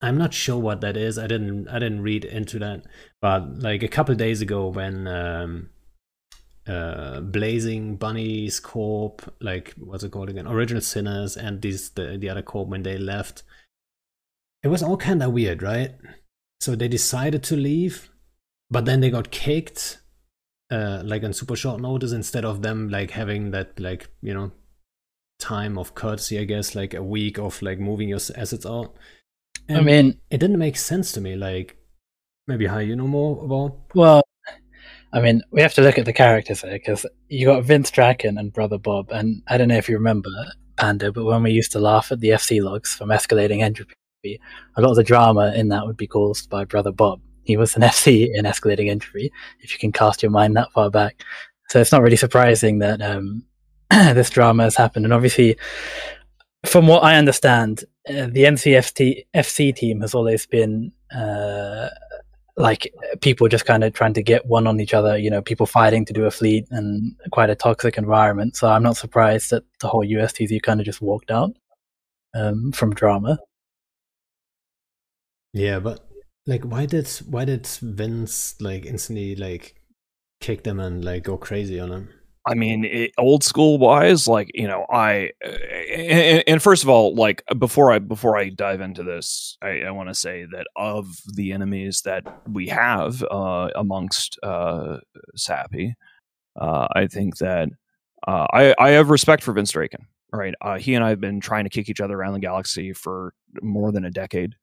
I'm 0.00 0.18
not 0.18 0.34
sure 0.34 0.58
what 0.58 0.80
that 0.80 0.96
is. 0.96 1.18
I 1.18 1.26
didn't 1.26 1.68
I 1.68 1.78
didn't 1.78 2.02
read 2.02 2.24
into 2.24 2.58
that. 2.60 2.84
But 3.20 3.58
like 3.58 3.82
a 3.82 3.88
couple 3.88 4.14
days 4.14 4.40
ago 4.40 4.68
when 4.68 5.06
um 5.06 5.70
uh 6.66 7.20
Blazing 7.20 7.96
Bunnies 7.96 8.60
Corp, 8.60 9.34
like 9.40 9.74
what's 9.78 10.04
it 10.04 10.12
called 10.12 10.30
again? 10.30 10.46
Original 10.46 10.80
Sinners 10.82 11.36
and 11.36 11.60
these 11.62 11.90
the, 11.90 12.16
the 12.18 12.28
other 12.30 12.42
corp 12.42 12.68
when 12.68 12.82
they 12.82 12.96
left. 12.98 13.42
It 14.62 14.68
was 14.68 14.82
all 14.82 14.96
kinda 14.96 15.28
weird, 15.28 15.62
right? 15.62 15.94
So 16.60 16.76
they 16.76 16.86
decided 16.88 17.42
to 17.44 17.56
leave, 17.56 18.10
but 18.70 18.84
then 18.84 19.00
they 19.00 19.10
got 19.10 19.32
kicked 19.32 19.98
uh, 20.70 21.02
like 21.04 21.24
on 21.24 21.32
super 21.32 21.56
short 21.56 21.80
notice 21.80 22.12
instead 22.12 22.44
of 22.44 22.62
them 22.62 22.88
like 22.88 23.10
having 23.10 23.50
that 23.50 23.78
like 23.78 24.08
you 24.22 24.32
know 24.32 24.52
time 25.42 25.76
of 25.76 25.94
courtesy 25.94 26.38
i 26.38 26.44
guess 26.44 26.74
like 26.74 26.94
a 26.94 27.02
week 27.02 27.38
of 27.38 27.60
like 27.62 27.78
moving 27.78 28.08
your 28.08 28.20
assets 28.36 28.64
out 28.64 28.94
I 29.68 29.80
mean, 29.80 30.20
it 30.30 30.38
didn't 30.38 30.58
make 30.58 30.76
sense 30.76 31.12
to 31.12 31.20
me 31.20 31.36
like 31.36 31.76
maybe 32.46 32.66
how 32.66 32.78
you 32.78 32.96
know 32.96 33.06
more 33.06 33.44
about 33.44 33.76
well, 33.94 34.22
I 35.12 35.20
mean, 35.20 35.42
we 35.50 35.60
have 35.62 35.74
to 35.74 35.82
look 35.82 35.98
at 35.98 36.04
the 36.04 36.12
characters 36.12 36.62
here 36.62 36.72
because 36.72 37.06
you 37.28 37.46
got 37.46 37.64
Vince 37.64 37.90
Draken 37.90 38.38
and 38.38 38.52
Brother 38.52 38.78
Bob, 38.78 39.10
and 39.10 39.42
I 39.48 39.58
don't 39.58 39.68
know 39.68 39.76
if 39.76 39.88
you 39.88 39.96
remember 39.96 40.30
Panda, 40.76 41.12
but 41.12 41.24
when 41.24 41.42
we 41.42 41.52
used 41.52 41.72
to 41.72 41.78
laugh 41.78 42.10
at 42.12 42.20
the 42.20 42.30
FC 42.30 42.62
logs 42.62 42.94
from 42.94 43.10
escalating 43.10 43.62
entropy, 43.62 43.94
a 44.24 44.80
lot 44.80 44.90
of 44.90 44.96
the 44.96 45.04
drama 45.04 45.52
in 45.54 45.68
that 45.68 45.86
would 45.86 45.96
be 45.96 46.06
caused 46.06 46.48
by 46.48 46.64
Brother 46.64 46.92
Bob. 46.92 47.20
He 47.44 47.56
was 47.56 47.76
an 47.76 47.82
FC 47.82 48.28
in 48.32 48.44
escalating 48.44 48.90
entropy, 48.90 49.30
if 49.60 49.72
you 49.72 49.78
can 49.78 49.92
cast 49.92 50.22
your 50.22 50.30
mind 50.30 50.56
that 50.56 50.72
far 50.72 50.90
back. 50.90 51.22
So 51.68 51.80
it's 51.80 51.92
not 51.92 52.02
really 52.02 52.16
surprising 52.16 52.78
that 52.80 53.00
um, 53.00 53.44
this 54.14 54.30
drama 54.30 54.64
has 54.64 54.76
happened. 54.76 55.04
And 55.04 55.14
obviously, 55.14 55.56
from 56.64 56.86
what 56.86 57.02
I 57.02 57.16
understand, 57.16 57.84
uh, 58.08 58.28
the 58.30 58.44
NCFT 58.44 59.26
FC 59.34 59.74
team 59.74 60.00
has 60.00 60.14
always 60.14 60.46
been 60.46 60.92
uh, 61.14 61.88
like 62.56 62.92
people 63.20 63.48
just 63.48 63.66
kind 63.66 63.84
of 63.84 63.92
trying 63.92 64.14
to 64.14 64.22
get 64.22 64.46
one 64.46 64.66
on 64.66 64.80
each 64.80 64.94
other. 64.94 65.16
You 65.18 65.30
know, 65.30 65.42
people 65.42 65.66
fighting 65.66 66.04
to 66.06 66.12
do 66.12 66.24
a 66.24 66.30
fleet 66.30 66.66
and 66.70 67.14
quite 67.30 67.50
a 67.50 67.54
toxic 67.54 67.98
environment. 67.98 68.56
So 68.56 68.68
I'm 68.68 68.82
not 68.82 68.96
surprised 68.96 69.50
that 69.50 69.64
the 69.80 69.88
whole 69.88 70.04
USTZ 70.04 70.62
kind 70.62 70.80
of 70.80 70.86
just 70.86 71.00
walked 71.00 71.30
out 71.30 71.52
um, 72.34 72.72
from 72.72 72.94
drama. 72.94 73.38
yeah 75.52 75.78
but 75.78 76.08
like 76.46 76.62
why 76.64 76.86
did 76.86 77.08
why 77.28 77.44
did 77.44 77.66
vince 77.66 78.60
like 78.60 78.86
instantly 78.86 79.36
like 79.36 79.76
kick 80.40 80.64
them 80.64 80.80
and 80.80 81.04
like 81.04 81.22
go 81.24 81.36
crazy 81.36 81.78
on 81.78 81.90
them 81.90 82.08
I 82.44 82.54
mean, 82.54 82.84
it, 82.84 83.12
old 83.18 83.44
school 83.44 83.78
wise, 83.78 84.26
like 84.26 84.50
you 84.54 84.66
know, 84.66 84.84
I 84.90 85.30
uh, 85.44 85.48
and, 85.48 86.44
and 86.46 86.62
first 86.62 86.82
of 86.82 86.88
all, 86.88 87.14
like 87.14 87.42
before 87.58 87.92
I 87.92 88.00
before 88.00 88.36
I 88.36 88.48
dive 88.48 88.80
into 88.80 89.02
this, 89.02 89.56
I, 89.62 89.82
I 89.82 89.90
want 89.92 90.08
to 90.08 90.14
say 90.14 90.46
that 90.52 90.66
of 90.76 91.06
the 91.34 91.52
enemies 91.52 92.02
that 92.04 92.24
we 92.48 92.68
have 92.68 93.22
uh, 93.30 93.70
amongst 93.76 94.38
uh, 94.42 94.98
Sappy, 95.36 95.94
uh, 96.60 96.88
I 96.94 97.06
think 97.06 97.38
that 97.38 97.68
uh, 98.26 98.46
I 98.52 98.74
I 98.78 98.90
have 98.90 99.10
respect 99.10 99.42
for 99.42 99.52
Vince 99.52 99.70
Draken. 99.70 100.06
Right, 100.32 100.54
uh, 100.62 100.78
he 100.78 100.94
and 100.94 101.04
I 101.04 101.10
have 101.10 101.20
been 101.20 101.40
trying 101.40 101.64
to 101.64 101.70
kick 101.70 101.90
each 101.90 102.00
other 102.00 102.16
around 102.16 102.32
the 102.32 102.40
galaxy 102.40 102.92
for 102.92 103.34
more 103.60 103.92
than 103.92 104.04
a 104.04 104.10
decade. 104.10 104.54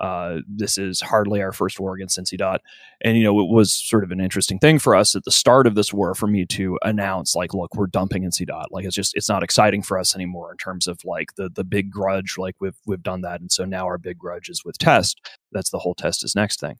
Uh, 0.00 0.38
this 0.48 0.76
is 0.76 1.00
hardly 1.00 1.40
our 1.40 1.52
first 1.52 1.78
war 1.78 1.94
against 1.94 2.18
NC 2.18 2.36
Dot. 2.38 2.60
And, 3.00 3.16
you 3.16 3.24
know, 3.24 3.40
it 3.40 3.48
was 3.48 3.72
sort 3.72 4.04
of 4.04 4.10
an 4.10 4.20
interesting 4.20 4.58
thing 4.58 4.78
for 4.78 4.94
us 4.94 5.14
at 5.14 5.24
the 5.24 5.30
start 5.30 5.66
of 5.66 5.74
this 5.74 5.92
war 5.92 6.14
for 6.14 6.26
me 6.26 6.46
to 6.46 6.78
announce, 6.82 7.34
like, 7.34 7.54
look, 7.54 7.74
we're 7.74 7.86
dumping 7.86 8.24
NC 8.24 8.46
Dot. 8.46 8.72
Like, 8.72 8.84
it's 8.84 8.94
just, 8.94 9.16
it's 9.16 9.28
not 9.28 9.42
exciting 9.42 9.82
for 9.82 9.98
us 9.98 10.14
anymore 10.14 10.50
in 10.50 10.56
terms 10.56 10.86
of 10.86 10.98
like 11.04 11.34
the 11.36 11.48
the 11.48 11.64
big 11.64 11.90
grudge. 11.90 12.36
Like, 12.38 12.56
we've 12.60 12.78
we've 12.86 13.02
done 13.02 13.20
that, 13.22 13.40
and 13.40 13.52
so 13.52 13.64
now 13.64 13.84
our 13.86 13.98
big 13.98 14.18
grudge 14.18 14.48
is 14.48 14.64
with 14.64 14.78
Test. 14.78 15.20
That's 15.52 15.70
the 15.70 15.78
whole 15.78 15.94
Test 15.94 16.24
is 16.24 16.34
next 16.34 16.60
thing. 16.60 16.76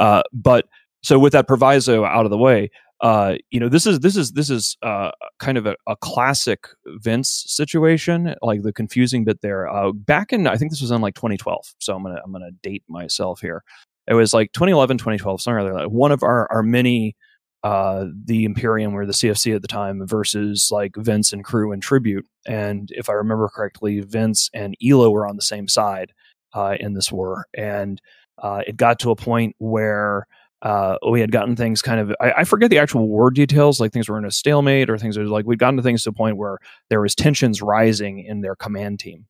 Uh, 0.00 0.22
but 0.32 0.66
so 1.02 1.18
with 1.18 1.34
that 1.34 1.46
proviso 1.46 2.04
out 2.04 2.24
of 2.24 2.30
the 2.30 2.38
way, 2.38 2.70
uh, 3.04 3.34
you 3.50 3.60
know, 3.60 3.68
this 3.68 3.86
is 3.86 4.00
this 4.00 4.16
is 4.16 4.32
this 4.32 4.48
is 4.48 4.78
uh, 4.82 5.10
kind 5.38 5.58
of 5.58 5.66
a, 5.66 5.76
a 5.86 5.94
classic 5.94 6.68
Vince 6.86 7.44
situation. 7.46 8.34
Like 8.40 8.62
the 8.62 8.72
confusing 8.72 9.24
bit 9.24 9.42
there. 9.42 9.68
Uh, 9.68 9.92
back 9.92 10.32
in, 10.32 10.46
I 10.46 10.56
think 10.56 10.72
this 10.72 10.80
was 10.80 10.90
in 10.90 11.02
like 11.02 11.14
2012. 11.14 11.74
So 11.80 11.94
I'm 11.94 12.02
gonna 12.02 12.18
I'm 12.24 12.32
gonna 12.32 12.50
date 12.62 12.82
myself 12.88 13.42
here. 13.42 13.62
It 14.06 14.14
was 14.14 14.32
like 14.32 14.52
2011, 14.52 14.96
2012, 14.96 15.42
somewhere 15.42 15.74
like. 15.74 15.90
One 15.90 16.12
of 16.12 16.22
our 16.22 16.50
our 16.50 16.62
many 16.62 17.14
uh, 17.62 18.06
the 18.24 18.46
Imperium 18.46 18.94
or 18.94 19.04
the 19.04 19.12
CFC 19.12 19.54
at 19.54 19.60
the 19.60 19.68
time 19.68 20.06
versus 20.06 20.70
like 20.72 20.96
Vince 20.96 21.34
and 21.34 21.44
crew 21.44 21.72
and 21.72 21.82
tribute. 21.82 22.26
And 22.46 22.88
if 22.92 23.10
I 23.10 23.12
remember 23.12 23.50
correctly, 23.50 24.00
Vince 24.00 24.48
and 24.54 24.74
Elo 24.82 25.10
were 25.10 25.26
on 25.26 25.36
the 25.36 25.42
same 25.42 25.68
side 25.68 26.14
uh, 26.54 26.76
in 26.80 26.94
this 26.94 27.12
war, 27.12 27.48
and 27.52 28.00
uh, 28.38 28.62
it 28.66 28.78
got 28.78 28.98
to 29.00 29.10
a 29.10 29.16
point 29.16 29.56
where 29.58 30.26
uh, 30.64 30.96
we 31.10 31.20
had 31.20 31.30
gotten 31.30 31.54
things 31.54 31.82
kind 31.82 32.00
of 32.00 32.12
I, 32.20 32.32
I 32.38 32.44
forget 32.44 32.70
the 32.70 32.78
actual 32.78 33.06
war 33.06 33.30
details, 33.30 33.78
like 33.78 33.92
things 33.92 34.08
were 34.08 34.18
in 34.18 34.24
a 34.24 34.30
stalemate 34.32 34.90
or 34.90 34.98
things 34.98 35.16
were 35.16 35.24
like 35.26 35.46
we'd 35.46 35.58
gotten 35.60 35.76
to 35.76 35.82
things 35.82 36.02
to 36.04 36.10
a 36.10 36.12
point 36.12 36.36
where 36.38 36.58
there 36.90 37.00
was 37.00 37.14
tensions 37.14 37.62
rising 37.62 38.18
in 38.20 38.40
their 38.40 38.56
command 38.56 38.98
team, 38.98 39.26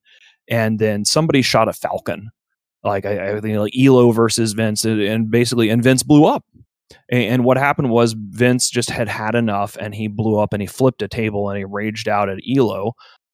and 0.49 0.79
then 0.79 1.05
somebody 1.05 1.43
shot 1.43 1.69
a 1.69 1.73
Falcon. 1.75 2.31
Like 2.85 3.05
I, 3.05 3.33
I 3.37 3.41
think 3.41 3.59
like 3.59 3.73
Elo 3.79 4.11
versus 4.13 4.53
Vince, 4.53 4.85
and- 4.85 5.01
and 5.01 5.31
basically, 5.31 5.71
and 5.71 5.83
Vince 5.83 6.03
blew 6.03 6.25
up. 6.25 6.45
And, 7.11 7.23
and 7.23 7.45
what 7.45 7.57
happened 7.57 7.91
was 7.91 8.13
Vince 8.13 8.71
just 8.71 8.91
had 8.91 9.09
had 9.09 9.35
enough, 9.35 9.77
and 9.81 9.95
he 9.95 10.07
blew 10.07 10.39
up, 10.39 10.53
and 10.53 10.63
he 10.63 10.67
flipped 10.67 11.03
a 11.03 11.09
table, 11.09 11.49
and 11.49 11.59
he 11.59 11.65
raged 11.65 12.09
out 12.09 12.29
at 12.29 12.39
Elo, 12.49 12.93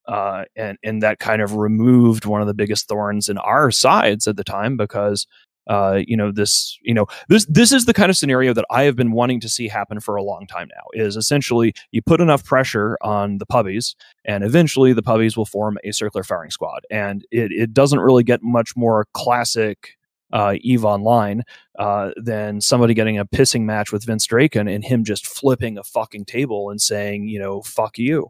uh, 0.08 0.44
and 0.56 0.78
and 0.82 1.02
that 1.02 1.18
kind 1.18 1.42
of 1.42 1.56
removed 1.56 2.24
one 2.26 2.40
of 2.40 2.46
the 2.46 2.54
biggest 2.54 2.88
thorns 2.88 3.28
in 3.28 3.36
our 3.38 3.70
sides 3.70 4.26
at 4.28 4.36
the 4.36 4.44
time 4.44 4.76
because 4.76 5.26
uh, 5.68 6.00
you 6.06 6.16
know 6.16 6.32
this 6.32 6.78
you 6.82 6.94
know 6.94 7.06
this 7.28 7.46
this 7.46 7.72
is 7.72 7.84
the 7.84 7.94
kind 7.94 8.10
of 8.10 8.16
scenario 8.16 8.52
that 8.52 8.64
I 8.70 8.84
have 8.84 8.96
been 8.96 9.12
wanting 9.12 9.40
to 9.40 9.48
see 9.48 9.68
happen 9.68 10.00
for 10.00 10.16
a 10.16 10.22
long 10.22 10.46
time 10.46 10.68
now. 10.68 11.04
Is 11.04 11.16
essentially 11.16 11.74
you 11.92 12.02
put 12.02 12.20
enough 12.20 12.44
pressure 12.44 12.98
on 13.02 13.38
the 13.38 13.46
puppies, 13.46 13.94
and 14.24 14.44
eventually 14.44 14.92
the 14.92 15.02
puppies 15.02 15.36
will 15.36 15.46
form 15.46 15.78
a 15.84 15.92
circular 15.92 16.24
firing 16.24 16.50
squad, 16.50 16.80
and 16.90 17.24
it 17.30 17.52
it 17.52 17.72
doesn't 17.72 18.00
really 18.00 18.24
get 18.24 18.42
much 18.42 18.76
more 18.76 19.06
classic. 19.14 19.96
Uh, 20.32 20.54
Eve 20.60 20.84
Online, 20.84 21.42
uh, 21.80 22.12
than 22.14 22.60
somebody 22.60 22.94
getting 22.94 23.18
a 23.18 23.24
pissing 23.24 23.62
match 23.62 23.90
with 23.90 24.04
Vince 24.04 24.24
Draken 24.26 24.68
and 24.68 24.84
him 24.84 25.02
just 25.02 25.26
flipping 25.26 25.76
a 25.76 25.82
fucking 25.82 26.24
table 26.24 26.70
and 26.70 26.80
saying, 26.80 27.24
you 27.24 27.40
know, 27.40 27.62
fuck 27.62 27.98
you. 27.98 28.28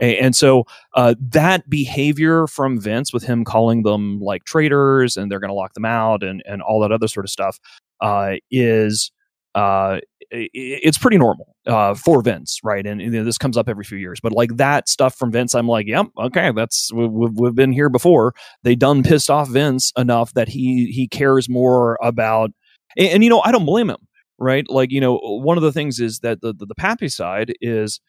And 0.00 0.34
so 0.34 0.64
uh, 0.94 1.14
that 1.20 1.68
behavior 1.68 2.46
from 2.46 2.80
Vince, 2.80 3.12
with 3.12 3.22
him 3.22 3.44
calling 3.44 3.82
them 3.82 4.20
like 4.20 4.44
traitors 4.44 5.16
and 5.16 5.30
they're 5.30 5.40
going 5.40 5.50
to 5.50 5.54
lock 5.54 5.74
them 5.74 5.84
out 5.84 6.22
and 6.22 6.42
and 6.46 6.62
all 6.62 6.80
that 6.80 6.92
other 6.92 7.08
sort 7.08 7.26
of 7.26 7.30
stuff, 7.30 7.58
uh, 8.00 8.34
is 8.50 9.12
uh, 9.54 9.98
it's 10.30 10.96
pretty 10.98 11.18
normal 11.18 11.54
uh, 11.66 11.94
for 11.94 12.22
Vince, 12.22 12.60
right? 12.62 12.86
And, 12.86 13.00
know, 13.10 13.24
this 13.24 13.36
comes 13.38 13.56
up 13.56 13.68
every 13.68 13.84
few 13.84 13.98
years, 13.98 14.20
but 14.20 14.32
like 14.32 14.56
that 14.56 14.88
stuff 14.88 15.14
from 15.16 15.32
Vince, 15.32 15.54
I'm 15.54 15.66
like, 15.66 15.86
yep, 15.88 16.06
okay, 16.18 16.52
that's 16.54 16.92
we- 16.92 17.08
we've, 17.08 17.32
we've 17.34 17.54
been 17.54 17.72
here 17.72 17.88
before. 17.88 18.32
They 18.62 18.76
done 18.76 19.02
pissed 19.02 19.28
off 19.28 19.48
Vince 19.48 19.92
enough 19.96 20.32
that 20.34 20.48
he 20.48 20.86
he 20.86 21.08
cares 21.08 21.48
more 21.48 21.98
about, 22.02 22.50
and, 22.96 23.08
and, 23.08 23.24
you 23.24 23.30
know, 23.30 23.40
I 23.40 23.52
don't 23.52 23.66
blame 23.66 23.90
him, 23.90 24.06
right? 24.38 24.64
Like 24.68 24.92
you 24.92 25.00
know, 25.00 25.18
one 25.18 25.56
of 25.58 25.62
the 25.62 25.72
things 25.72 25.98
is 26.00 26.20
that 26.20 26.40
the 26.42 26.54
the, 26.54 26.66
the 26.66 26.74
PAPI 26.76 27.10
side 27.10 27.52
is 27.60 28.00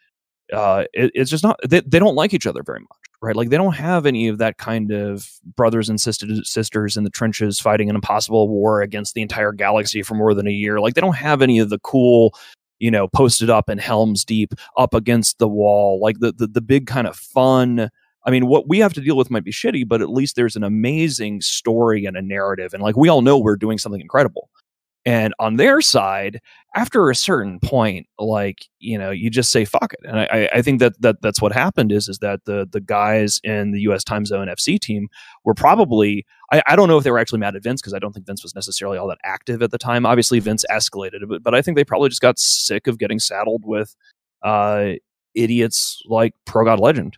uh, 0.51 0.85
it, 0.93 1.11
it's 1.13 1.29
just 1.29 1.43
not 1.43 1.59
they, 1.67 1.81
they 1.81 1.99
don't 1.99 2.15
like 2.15 2.33
each 2.33 2.47
other 2.47 2.63
very 2.63 2.79
much 2.79 2.97
right 3.21 3.35
like 3.35 3.49
they 3.49 3.57
don't 3.57 3.75
have 3.75 4.05
any 4.05 4.27
of 4.27 4.37
that 4.37 4.57
kind 4.57 4.91
of 4.91 5.29
brothers 5.55 5.89
and 5.89 5.99
sisters 5.99 6.49
sisters 6.49 6.97
in 6.97 7.03
the 7.03 7.09
trenches 7.09 7.59
fighting 7.59 7.89
an 7.89 7.95
impossible 7.95 8.49
war 8.49 8.81
against 8.81 9.13
the 9.13 9.21
entire 9.21 9.51
galaxy 9.51 10.01
for 10.01 10.15
more 10.15 10.33
than 10.33 10.47
a 10.47 10.51
year 10.51 10.79
like 10.79 10.93
they 10.93 11.01
don't 11.01 11.15
have 11.15 11.41
any 11.41 11.59
of 11.59 11.69
the 11.69 11.79
cool 11.79 12.33
you 12.79 12.91
know 12.91 13.07
posted 13.07 13.49
up 13.49 13.69
in 13.69 13.77
helms 13.77 14.25
deep 14.25 14.53
up 14.77 14.93
against 14.93 15.37
the 15.39 15.47
wall 15.47 15.99
like 16.01 16.19
the 16.19 16.31
the, 16.33 16.47
the 16.47 16.61
big 16.61 16.87
kind 16.87 17.07
of 17.07 17.15
fun 17.15 17.89
I 18.23 18.29
mean, 18.29 18.47
what 18.47 18.67
we 18.67 18.79
have 18.79 18.93
to 18.93 19.01
deal 19.01 19.17
with 19.17 19.31
might 19.31 19.43
be 19.43 19.51
shitty, 19.51 19.87
but 19.87 20.01
at 20.01 20.09
least 20.09 20.35
there's 20.35 20.55
an 20.55 20.63
amazing 20.63 21.41
story 21.41 22.05
and 22.05 22.15
a 22.15 22.21
narrative. 22.21 22.73
And 22.73 22.83
like 22.83 22.95
we 22.95 23.09
all 23.09 23.21
know 23.21 23.39
we're 23.39 23.55
doing 23.55 23.77
something 23.77 24.01
incredible. 24.01 24.49
And 25.05 25.33
on 25.39 25.55
their 25.55 25.81
side, 25.81 26.39
after 26.75 27.09
a 27.09 27.15
certain 27.15 27.59
point, 27.59 28.07
like 28.19 28.67
you 28.79 28.97
know, 28.97 29.09
you 29.11 29.29
just 29.29 29.51
say 29.51 29.65
fuck 29.65 29.93
it. 29.93 29.99
And 30.07 30.19
I, 30.19 30.49
I 30.53 30.61
think 30.61 30.79
that, 30.79 30.99
that 31.01 31.21
that's 31.21 31.41
what 31.41 31.51
happened 31.51 31.91
is 31.91 32.07
is 32.07 32.19
that 32.19 32.45
the 32.45 32.67
the 32.71 32.79
guys 32.79 33.39
in 33.43 33.71
the 33.71 33.81
U.S. 33.81 34.03
Time 34.03 34.25
Zone 34.25 34.47
FC 34.47 34.79
team 34.79 35.09
were 35.43 35.55
probably 35.55 36.25
I, 36.51 36.61
I 36.67 36.75
don't 36.75 36.87
know 36.87 36.97
if 36.97 37.03
they 37.03 37.11
were 37.11 37.19
actually 37.19 37.39
mad 37.39 37.55
at 37.55 37.63
Vince 37.63 37.81
because 37.81 37.93
I 37.93 37.99
don't 37.99 38.13
think 38.13 38.27
Vince 38.27 38.43
was 38.43 38.53
necessarily 38.53 38.97
all 38.97 39.07
that 39.07 39.17
active 39.23 39.61
at 39.61 39.71
the 39.71 39.77
time. 39.77 40.05
Obviously, 40.05 40.39
Vince 40.39 40.63
escalated 40.69 41.27
but, 41.27 41.41
but 41.43 41.55
I 41.55 41.61
think 41.61 41.77
they 41.77 41.83
probably 41.83 42.09
just 42.09 42.21
got 42.21 42.37
sick 42.37 42.87
of 42.87 42.99
getting 42.99 43.19
saddled 43.19 43.63
with 43.65 43.95
uh, 44.43 44.91
idiots 45.35 46.01
like 46.05 46.33
Pro 46.45 46.65
God 46.65 46.79
Legend. 46.79 47.17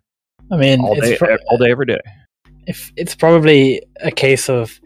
I 0.51 0.57
mean, 0.57 0.81
all 0.81 0.95
day, 0.95 1.17
pro- 1.17 1.37
all 1.49 1.57
day, 1.57 1.71
every 1.71 1.85
day. 1.85 1.99
If 2.67 2.91
it's 2.95 3.15
probably 3.15 3.81
a 4.01 4.11
case 4.11 4.49
of 4.49 4.79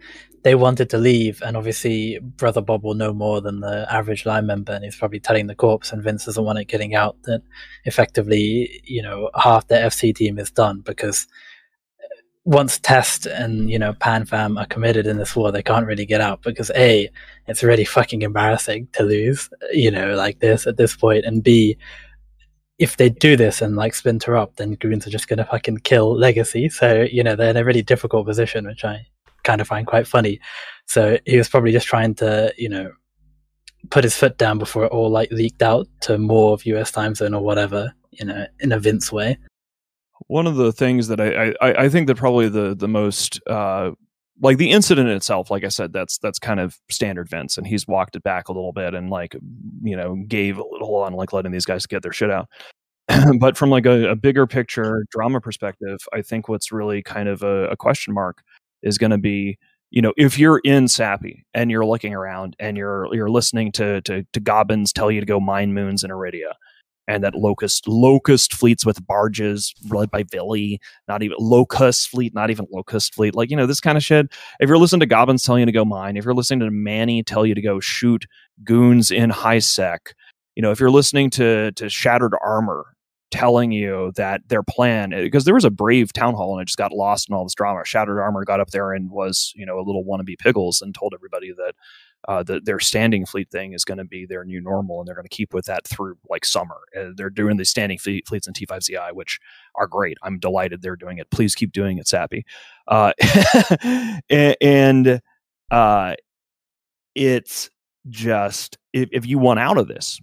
they 0.47 0.55
wanted 0.55 0.89
to 0.89 0.97
leave, 0.97 1.41
and 1.41 1.57
obviously 1.57 2.19
Brother 2.19 2.61
Bob 2.61 2.81
will 2.81 2.93
know 2.93 3.11
more 3.11 3.41
than 3.41 3.59
the 3.59 3.85
average 3.93 4.25
line 4.25 4.45
member, 4.45 4.71
and 4.71 4.81
he's 4.81 4.95
probably 4.95 5.19
telling 5.19 5.47
the 5.47 5.55
corpse, 5.55 5.91
and 5.91 6.01
Vince 6.01 6.23
doesn't 6.23 6.45
want 6.45 6.57
it 6.57 6.69
getting 6.69 6.95
out 6.95 7.17
that 7.23 7.41
effectively, 7.83 8.81
you 8.85 9.01
know, 9.01 9.29
half 9.35 9.67
the 9.67 9.75
FC 9.75 10.15
team 10.15 10.39
is 10.39 10.49
done 10.49 10.79
because 10.79 11.27
once 12.45 12.79
Test 12.79 13.25
and 13.25 13.69
you 13.69 13.77
know 13.77 13.91
PanFam 13.91 14.57
are 14.57 14.65
committed 14.67 15.05
in 15.05 15.17
this 15.17 15.35
war, 15.35 15.51
they 15.51 15.61
can't 15.61 15.85
really 15.85 16.05
get 16.05 16.21
out 16.21 16.43
because 16.43 16.71
a, 16.75 17.09
it's 17.47 17.61
really 17.61 17.83
fucking 17.83 18.21
embarrassing 18.21 18.87
to 18.93 19.03
lose, 19.03 19.49
you 19.73 19.91
know, 19.91 20.15
like 20.15 20.39
this 20.39 20.65
at 20.65 20.77
this 20.77 20.95
point, 20.95 21.25
and 21.25 21.43
b, 21.43 21.77
if 22.79 22.95
they 22.95 23.09
do 23.09 23.35
this 23.35 23.61
and 23.61 23.75
like 23.75 23.93
Splinter 23.95 24.37
up, 24.37 24.55
then 24.55 24.75
Goons 24.75 25.05
are 25.05 25.09
just 25.09 25.27
gonna 25.27 25.43
fucking 25.43 25.79
kill 25.79 26.17
Legacy. 26.17 26.69
So 26.69 27.05
you 27.11 27.21
know 27.21 27.35
they're 27.35 27.49
in 27.49 27.57
a 27.57 27.65
really 27.65 27.81
difficult 27.81 28.25
position, 28.25 28.65
which 28.65 28.85
I 28.85 29.07
kind 29.47 29.61
of 29.61 29.67
find 29.67 29.87
quite 29.87 30.07
funny. 30.07 30.39
So 30.85 31.17
he 31.25 31.37
was 31.37 31.49
probably 31.49 31.71
just 31.71 31.87
trying 31.87 32.15
to 32.15 32.53
you 32.57 32.69
know 32.69 32.91
put 33.89 34.03
his 34.03 34.15
foot 34.15 34.37
down 34.37 34.57
before 34.57 34.85
it 34.85 34.91
all 34.91 35.09
like 35.09 35.31
leaked 35.31 35.61
out 35.61 35.87
to 36.01 36.17
more 36.17 36.53
of 36.53 36.65
US 36.65 36.91
time 36.91 37.15
zone 37.15 37.33
or 37.33 37.41
whatever, 37.41 37.93
you 38.11 38.25
know, 38.25 38.45
in 38.59 38.71
a 38.71 38.79
Vince 38.79 39.11
way 39.11 39.37
one 40.27 40.47
of 40.47 40.55
the 40.55 40.71
things 40.71 41.07
that 41.07 41.19
I, 41.19 41.53
I, 41.61 41.85
I 41.85 41.89
think 41.89 42.07
that 42.07 42.17
probably 42.17 42.49
the 42.49 42.75
the 42.75 42.87
most 42.87 43.39
uh, 43.47 43.91
like 44.41 44.57
the 44.57 44.71
incident 44.71 45.09
itself, 45.09 45.49
like 45.49 45.63
I 45.63 45.69
said, 45.69 45.93
that's 45.93 46.17
that's 46.17 46.39
kind 46.39 46.59
of 46.59 46.77
standard 46.89 47.29
Vince, 47.29 47.57
and 47.57 47.67
he's 47.67 47.87
walked 47.87 48.15
it 48.15 48.23
back 48.23 48.49
a 48.49 48.53
little 48.53 48.73
bit 48.73 48.93
and 48.93 49.09
like 49.09 49.35
you 49.81 49.95
know 49.95 50.15
gave 50.27 50.57
a 50.57 50.63
little 50.63 50.95
on 50.95 51.13
like 51.13 51.33
letting 51.33 51.51
these 51.51 51.65
guys 51.65 51.85
get 51.85 52.03
their 52.03 52.11
shit 52.11 52.31
out. 52.31 52.47
but 53.39 53.55
from 53.55 53.69
like 53.69 53.85
a, 53.85 54.09
a, 54.09 54.15
bigger 54.17 54.45
picture 54.45 55.05
drama 55.11 55.39
perspective, 55.39 55.97
I 56.11 56.21
think 56.21 56.49
what's 56.49 56.73
really 56.73 57.01
kind 57.01 57.29
of 57.29 57.41
a, 57.41 57.69
a 57.69 57.77
question 57.77 58.13
mark 58.13 58.43
is 58.87 58.97
going 58.97 59.11
to 59.11 59.17
be 59.17 59.57
you 59.91 60.01
know 60.01 60.13
if 60.17 60.39
you're 60.39 60.59
in 60.59 60.87
Sappy 60.87 61.45
and 61.53 61.69
you're 61.69 61.85
looking 61.85 62.13
around 62.13 62.55
and 62.59 62.77
you're 62.77 63.13
you're 63.13 63.29
listening 63.29 63.71
to 63.73 64.01
to, 64.01 64.25
to 64.33 64.39
Gobbins 64.39 64.91
tell 64.91 65.11
you 65.11 65.19
to 65.19 65.25
go 65.25 65.39
mine 65.39 65.73
moons 65.73 66.03
in 66.03 66.11
Aridia 66.11 66.53
and 67.07 67.23
that 67.23 67.35
locust 67.35 67.87
locust 67.87 68.53
fleets 68.53 68.85
with 68.85 69.05
barges 69.07 69.73
led 69.89 70.11
by 70.11 70.23
Billy, 70.23 70.79
not 71.07 71.23
even 71.23 71.37
locust 71.39 72.09
fleet, 72.09 72.33
not 72.33 72.49
even 72.49 72.67
locust 72.71 73.15
fleet, 73.15 73.35
like 73.35 73.49
you 73.49 73.55
know 73.55 73.65
this 73.65 73.79
kind 73.79 73.97
of 73.97 74.03
shit. 74.03 74.27
If 74.59 74.67
you're 74.67 74.77
listening 74.77 75.01
to 75.01 75.05
Gobbins 75.05 75.43
telling 75.43 75.61
you 75.61 75.65
to 75.67 75.71
go 75.71 75.85
mine, 75.85 76.17
if 76.17 76.25
you're 76.25 76.33
listening 76.33 76.59
to 76.59 76.71
Manny 76.71 77.23
tell 77.23 77.45
you 77.45 77.55
to 77.55 77.61
go 77.61 77.79
shoot 77.79 78.25
goons 78.63 79.11
in 79.11 79.29
high 79.29 79.59
sec, 79.59 80.13
you 80.55 80.61
know 80.61 80.71
if 80.71 80.79
you're 80.79 80.91
listening 80.91 81.29
to 81.31 81.71
to 81.73 81.89
Shattered 81.89 82.33
Armor 82.43 82.85
telling 83.29 83.71
you 83.71 84.11
that 84.15 84.41
their 84.47 84.63
plan 84.63 85.09
because 85.09 85.45
there 85.45 85.53
was 85.53 85.65
a 85.65 85.69
brave 85.69 86.13
town 86.13 86.33
hall 86.33 86.53
and 86.53 86.61
it 86.61 86.65
just 86.65 86.77
got 86.77 86.93
lost 86.93 87.29
in 87.29 87.35
all 87.35 87.43
this 87.43 87.53
drama. 87.53 87.83
Shattered 87.85 88.19
Armor 88.19 88.45
got 88.45 88.59
up 88.59 88.69
there 88.69 88.93
and 88.93 89.09
was 89.09 89.53
you 89.55 89.65
know 89.65 89.79
a 89.79 89.83
little 89.83 90.05
wannabe 90.05 90.37
pickles 90.37 90.81
and 90.81 90.95
told 90.95 91.13
everybody 91.13 91.51
that 91.51 91.73
uh, 92.27 92.43
the, 92.43 92.59
their 92.59 92.79
standing 92.79 93.25
fleet 93.25 93.49
thing 93.49 93.73
is 93.73 93.85
going 93.85 93.97
to 93.97 94.03
be 94.03 94.25
their 94.25 94.43
new 94.43 94.59
normal, 94.59 94.99
and 94.99 95.07
they're 95.07 95.15
going 95.15 95.27
to 95.27 95.29
keep 95.29 95.53
with 95.53 95.65
that 95.65 95.87
through 95.87 96.17
like 96.29 96.45
summer. 96.45 96.77
Uh, 96.97 97.09
they're 97.15 97.29
doing 97.29 97.57
the 97.57 97.65
standing 97.65 97.97
fleet, 97.97 98.27
fleets 98.27 98.47
in 98.47 98.53
T5ZI, 98.53 99.13
which 99.13 99.39
are 99.75 99.87
great. 99.87 100.17
I'm 100.23 100.39
delighted 100.39 100.81
they're 100.81 100.95
doing 100.95 101.19
it. 101.19 101.29
Please 101.31 101.55
keep 101.55 101.71
doing 101.71 101.97
it, 101.97 102.07
Sappy. 102.07 102.45
Uh, 102.87 103.13
and 104.29 105.21
uh, 105.71 106.15
it's 107.15 107.69
just 108.09 108.77
if, 108.93 109.09
if 109.11 109.25
you 109.25 109.37
want 109.37 109.59
out 109.59 109.77
of 109.77 109.87
this, 109.87 110.19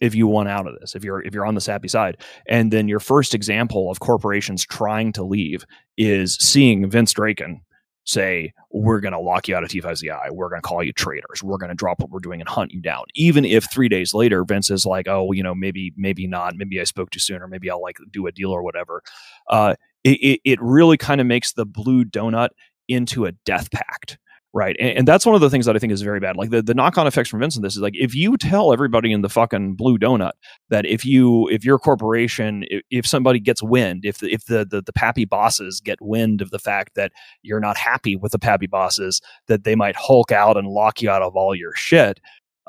if 0.00 0.14
you 0.14 0.26
want 0.26 0.48
out 0.48 0.66
of 0.66 0.78
this 0.80 0.94
if 0.94 1.04
you're 1.04 1.22
if 1.22 1.34
you're 1.34 1.46
on 1.46 1.54
the 1.54 1.60
sappy 1.60 1.88
side 1.88 2.16
and 2.46 2.72
then 2.72 2.88
your 2.88 3.00
first 3.00 3.34
example 3.34 3.90
of 3.90 4.00
corporations 4.00 4.64
trying 4.64 5.12
to 5.12 5.22
leave 5.22 5.64
is 5.96 6.36
seeing 6.36 6.88
vince 6.88 7.12
draken 7.12 7.60
say, 8.08 8.52
we're 8.70 9.00
going 9.00 9.12
to 9.12 9.20
lock 9.20 9.48
you 9.48 9.54
out 9.54 9.62
of 9.62 9.68
T5ZI. 9.68 10.30
We're 10.30 10.48
going 10.48 10.62
to 10.62 10.66
call 10.66 10.82
you 10.82 10.92
traitors. 10.92 11.42
We're 11.42 11.58
going 11.58 11.68
to 11.68 11.74
drop 11.74 12.00
what 12.00 12.10
we're 12.10 12.20
doing 12.20 12.40
and 12.40 12.48
hunt 12.48 12.72
you 12.72 12.80
down. 12.80 13.04
Even 13.14 13.44
if 13.44 13.70
three 13.70 13.88
days 13.88 14.14
later, 14.14 14.44
Vince 14.44 14.70
is 14.70 14.86
like, 14.86 15.06
oh, 15.08 15.32
you 15.32 15.42
know, 15.42 15.54
maybe, 15.54 15.92
maybe 15.96 16.26
not. 16.26 16.54
Maybe 16.56 16.80
I 16.80 16.84
spoke 16.84 17.10
too 17.10 17.20
soon, 17.20 17.42
or 17.42 17.48
maybe 17.48 17.70
I'll 17.70 17.82
like 17.82 17.98
do 18.10 18.26
a 18.26 18.32
deal 18.32 18.50
or 18.50 18.62
whatever. 18.62 19.02
Uh, 19.48 19.74
it, 20.04 20.40
it 20.44 20.58
really 20.62 20.96
kind 20.96 21.20
of 21.20 21.26
makes 21.26 21.52
the 21.52 21.66
blue 21.66 22.04
donut 22.04 22.48
into 22.88 23.26
a 23.26 23.32
death 23.44 23.70
pact 23.70 24.18
Right. 24.54 24.76
And, 24.80 24.98
and, 24.98 25.08
that's 25.08 25.26
one 25.26 25.34
of 25.34 25.42
the 25.42 25.50
things 25.50 25.66
that 25.66 25.76
I 25.76 25.78
think 25.78 25.92
is 25.92 26.00
very 26.00 26.20
bad. 26.20 26.36
Like 26.36 26.48
the, 26.48 26.62
the 26.62 26.72
knock 26.72 26.96
on 26.96 27.06
effects 27.06 27.28
from 27.28 27.40
Vincent, 27.40 27.62
this 27.62 27.76
is 27.76 27.82
like 27.82 27.94
if 27.94 28.14
you 28.14 28.38
tell 28.38 28.72
everybody 28.72 29.12
in 29.12 29.20
the 29.20 29.28
fucking 29.28 29.74
blue 29.74 29.98
donut 29.98 30.32
that 30.70 30.86
if 30.86 31.04
you 31.04 31.48
if 31.50 31.66
your 31.66 31.78
corporation 31.78 32.64
if, 32.68 32.82
if 32.90 33.06
somebody 33.06 33.40
gets 33.40 33.62
wind, 33.62 34.06
if 34.06 34.22
if 34.22 34.46
the, 34.46 34.64
the 34.64 34.80
the 34.80 34.92
PAPI 34.92 35.28
bosses 35.28 35.80
get 35.80 36.00
wind 36.00 36.40
of 36.40 36.50
the 36.50 36.58
fact 36.58 36.94
that 36.94 37.12
you're 37.42 37.60
not 37.60 37.76
happy 37.76 38.16
with 38.16 38.32
the 38.32 38.38
PAPI 38.38 38.70
bosses, 38.70 39.20
that 39.48 39.64
they 39.64 39.74
might 39.74 39.96
hulk 39.96 40.32
out 40.32 40.56
and 40.56 40.66
lock 40.66 41.02
you 41.02 41.10
out 41.10 41.22
of 41.22 41.36
all 41.36 41.54
your 41.54 41.74
shit. 41.74 42.18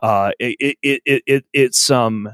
Uh, 0.04 0.32
it, 0.38 0.78
it, 0.82 1.02
it, 1.06 1.24
it 1.26 1.46
it's 1.54 1.80
some 1.80 2.30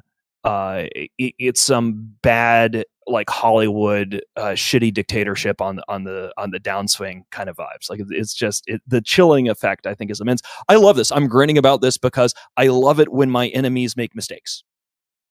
uh, 0.46 0.84
it, 0.94 1.12
it's 1.18 1.60
some 1.60 2.14
bad 2.22 2.86
like 3.08 3.30
Hollywood 3.30 4.22
uh, 4.36 4.50
shitty 4.50 4.94
dictatorship 4.94 5.60
on 5.60 5.82
on 5.88 6.04
the 6.04 6.32
on 6.38 6.52
the 6.52 6.60
downswing 6.60 7.24
kind 7.32 7.50
of 7.50 7.58
vibes. 7.58 7.90
Like 7.90 8.00
it's 8.10 8.34
just 8.34 8.64
it, 8.68 8.82
the 8.88 9.02
chilling 9.02 9.50
effect. 9.50 9.88
I 9.88 9.96
think 9.96 10.12
is 10.12 10.22
immense. 10.22 10.42
I 10.70 10.76
love 10.76 10.98
this. 10.98 11.12
I'm 11.12 11.28
grinning 11.28 11.58
about 11.58 11.82
this 11.82 11.98
because 11.98 12.34
I 12.58 12.68
love 12.68 13.00
it 13.00 13.12
when 13.12 13.32
my 13.32 13.48
enemies 13.50 13.98
make 13.98 14.16
mistakes, 14.16 14.64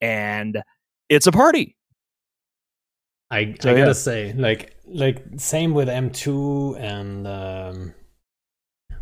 and 0.01 0.63
it's 1.09 1.29
a 1.29 1.33
party. 1.33 1.77
I, 3.31 3.55
so, 3.61 3.71
I 3.71 3.75
gotta 3.75 3.87
yeah. 3.87 3.93
say, 3.93 4.33
like 4.33 4.77
like 4.85 5.25
same 5.37 5.75
with 5.75 5.89
M2 5.89 6.79
and 6.81 7.27
um, 7.29 7.95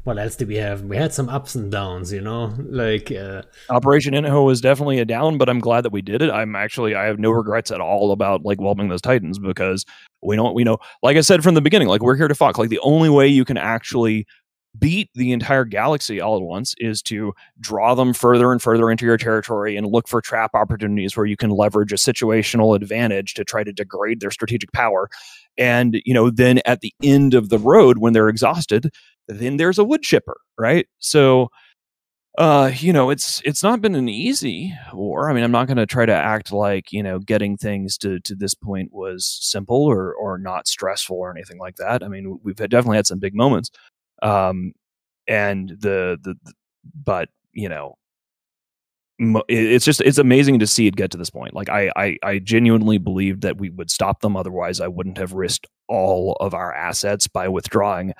what 0.04 0.18
else 0.18 0.34
did 0.34 0.48
we 0.48 0.56
have? 0.56 0.82
We 0.82 0.96
had 0.96 1.12
some 1.12 1.28
ups 1.28 1.54
and 1.54 1.70
downs, 1.70 2.12
you 2.12 2.20
know, 2.20 2.52
like 2.58 3.12
uh, 3.12 3.42
Operation 3.70 4.14
Inho 4.14 4.44
was 4.44 4.60
definitely 4.60 4.98
a 4.98 5.04
down, 5.04 5.38
but 5.38 5.48
I'm 5.48 5.60
glad 5.60 5.82
that 5.82 5.92
we 5.92 6.02
did 6.02 6.22
it. 6.22 6.30
I'm 6.30 6.56
actually 6.56 6.94
I 6.94 7.04
have 7.04 7.20
no 7.20 7.30
regrets 7.30 7.70
at 7.70 7.80
all 7.80 8.10
about 8.10 8.44
like 8.44 8.60
whelming 8.60 8.88
those 8.88 9.00
Titans 9.00 9.38
because 9.38 9.84
we 10.22 10.34
don't 10.34 10.54
we 10.54 10.64
know 10.64 10.78
like 11.02 11.16
I 11.16 11.20
said 11.20 11.42
from 11.44 11.54
the 11.54 11.60
beginning, 11.60 11.88
like 11.88 12.02
we're 12.02 12.16
here 12.16 12.28
to 12.28 12.34
fuck. 12.34 12.58
Like 12.58 12.70
the 12.70 12.80
only 12.80 13.08
way 13.08 13.28
you 13.28 13.44
can 13.44 13.56
actually 13.56 14.26
beat 14.78 15.10
the 15.14 15.32
entire 15.32 15.64
galaxy 15.64 16.20
all 16.20 16.36
at 16.36 16.42
once 16.42 16.74
is 16.78 17.02
to 17.02 17.32
draw 17.60 17.94
them 17.94 18.12
further 18.12 18.52
and 18.52 18.62
further 18.62 18.90
into 18.90 19.04
your 19.04 19.18
territory 19.18 19.76
and 19.76 19.86
look 19.86 20.08
for 20.08 20.20
trap 20.20 20.50
opportunities 20.54 21.16
where 21.16 21.26
you 21.26 21.36
can 21.36 21.50
leverage 21.50 21.92
a 21.92 21.96
situational 21.96 22.74
advantage 22.74 23.34
to 23.34 23.44
try 23.44 23.62
to 23.62 23.72
degrade 23.72 24.20
their 24.20 24.30
strategic 24.30 24.72
power 24.72 25.08
and 25.58 26.00
you 26.04 26.14
know 26.14 26.30
then 26.30 26.60
at 26.64 26.80
the 26.80 26.92
end 27.02 27.34
of 27.34 27.48
the 27.48 27.58
road 27.58 27.98
when 27.98 28.12
they're 28.12 28.28
exhausted 28.28 28.90
then 29.28 29.56
there's 29.56 29.78
a 29.78 29.84
wood 29.84 30.02
chipper, 30.02 30.36
right? 30.58 30.86
So 30.98 31.48
uh 32.38 32.70
you 32.76 32.92
know 32.94 33.10
it's 33.10 33.42
it's 33.44 33.62
not 33.62 33.82
been 33.82 33.94
an 33.94 34.08
easy 34.08 34.72
war 34.94 35.28
i 35.28 35.34
mean 35.34 35.44
i'm 35.44 35.52
not 35.52 35.66
going 35.66 35.76
to 35.76 35.84
try 35.84 36.06
to 36.06 36.14
act 36.14 36.50
like 36.50 36.90
you 36.90 37.02
know 37.02 37.18
getting 37.18 37.58
things 37.58 37.98
to 37.98 38.20
to 38.20 38.34
this 38.34 38.54
point 38.54 38.88
was 38.90 39.38
simple 39.42 39.84
or 39.84 40.14
or 40.14 40.38
not 40.38 40.66
stressful 40.66 41.16
or 41.16 41.30
anything 41.30 41.58
like 41.58 41.76
that 41.76 42.02
i 42.02 42.08
mean 42.08 42.38
we've 42.42 42.56
definitely 42.56 42.96
had 42.96 43.06
some 43.06 43.18
big 43.18 43.34
moments 43.34 43.70
um 44.22 44.72
and 45.28 45.70
the 45.80 46.18
the, 46.22 46.34
the 46.42 46.52
but 47.04 47.28
you 47.52 47.68
know 47.68 47.96
it's 49.48 49.84
just 49.84 50.00
it's 50.00 50.18
amazing 50.18 50.58
to 50.58 50.66
see 50.66 50.86
it 50.86 50.96
get 50.96 51.10
to 51.10 51.16
this 51.16 51.30
point 51.30 51.54
like 51.54 51.68
I, 51.68 51.92
I 51.96 52.16
i 52.22 52.38
genuinely 52.38 52.98
believed 52.98 53.42
that 53.42 53.58
we 53.58 53.70
would 53.70 53.90
stop 53.90 54.20
them 54.20 54.36
otherwise 54.36 54.80
i 54.80 54.88
wouldn't 54.88 55.18
have 55.18 55.32
risked 55.32 55.68
all 55.86 56.36
of 56.40 56.54
our 56.54 56.74
assets 56.74 57.28
by 57.28 57.46
withdrawing 57.46 58.14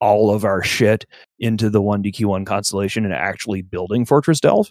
all 0.00 0.30
of 0.30 0.44
our 0.44 0.62
shit 0.62 1.06
into 1.38 1.70
the 1.70 1.80
1DQ1 1.80 2.44
constellation 2.44 3.04
and 3.04 3.14
actually 3.14 3.62
building 3.62 4.04
Fortress 4.04 4.38
Delve. 4.38 4.70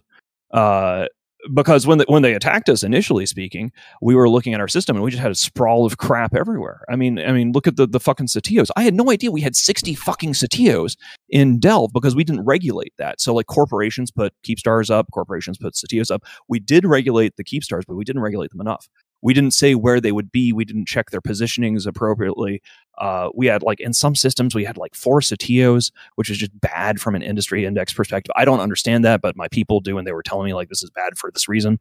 Uh, 0.52 1.08
because 1.54 1.86
when 1.86 1.98
the, 1.98 2.06
when 2.08 2.22
they 2.22 2.34
attacked 2.34 2.70
us 2.70 2.84
initially 2.84 3.26
speaking, 3.26 3.72
we 4.02 4.16
were 4.16 4.30
looking 4.30 4.54
at 4.54 4.60
our 4.60 4.68
system 4.68 4.96
and 4.96 5.04
we 5.04 5.12
just 5.12 5.22
had 5.22 5.32
a 5.32 5.36
sprawl 5.36 5.86
of 5.86 5.98
crap 5.98 6.36
everywhere. 6.36 6.82
I 6.90 6.96
mean, 6.96 7.20
I 7.20 7.32
mean, 7.32 7.52
look 7.52 7.68
at 7.68 7.76
the 7.76 7.88
the 7.88 8.00
fucking 8.00 8.28
Sotiyos. 8.28 8.70
I 8.76 8.84
had 8.84 8.94
no 8.94 9.12
idea 9.12 9.32
we 9.32 9.42
had 9.42 9.56
sixty 9.56 9.96
fucking 9.96 10.34
Sotiyos 10.34 10.96
in 11.30 11.60
Delve 11.60 11.92
because 11.94 12.16
we 12.16 12.24
didn't 12.24 12.46
regulate 12.46 12.94
that. 12.98 13.20
So 13.20 13.34
like 13.34 13.48
corporations 13.48 14.12
put 14.12 14.34
Keepstars 14.44 14.90
up, 14.90 15.08
corporations 15.12 15.58
put 15.58 15.74
Sotiyos 15.74 16.12
up. 16.12 16.24
We 16.48 16.60
did 16.60 16.86
regulate 16.86 17.36
the 17.38 17.44
Keepstars, 17.44 17.84
but 17.88 17.96
we 17.96 18.04
didn't 18.04 18.22
regulate 18.22 18.52
them 18.52 18.62
enough 18.62 18.88
We 19.24 19.34
didn't 19.34 19.52
say 19.52 19.74
where 19.74 20.00
they 20.00 20.12
would 20.12 20.32
be. 20.32 20.54
We 20.54 20.66
didn't 20.66 20.88
check 20.88 21.10
their 21.10 21.22
positionings 21.22 21.88
appropriately. 21.88 22.62
Uh, 22.98 23.30
we 23.34 23.48
had 23.48 23.64
like 23.64 23.80
in 23.80 23.94
some 23.94 24.16
systems 24.16 24.54
we 24.54 24.66
had 24.66 24.78
like 24.78 24.94
four 24.94 25.22
Sotiyos, 25.22 25.92
which 26.16 26.30
is 26.30 26.38
just 26.38 26.60
bad 26.60 27.02
from 27.02 27.16
an 27.16 27.24
industry 27.24 27.66
index 27.66 27.94
perspective. 27.94 28.32
I 28.36 28.46
don't 28.46 28.60
understand 28.60 29.04
that, 29.06 29.22
but 29.22 29.36
my 29.36 29.48
people 29.48 29.80
do, 29.80 29.98
and 29.98 30.06
they 30.06 30.12
were 30.12 30.24
telling 30.24 30.46
me 30.46 30.54
like 30.54 30.70
this 30.70 30.84
is 30.84 30.92
bad 30.92 31.18
for 31.18 31.32
this 31.32 31.48
reason. 31.48 31.80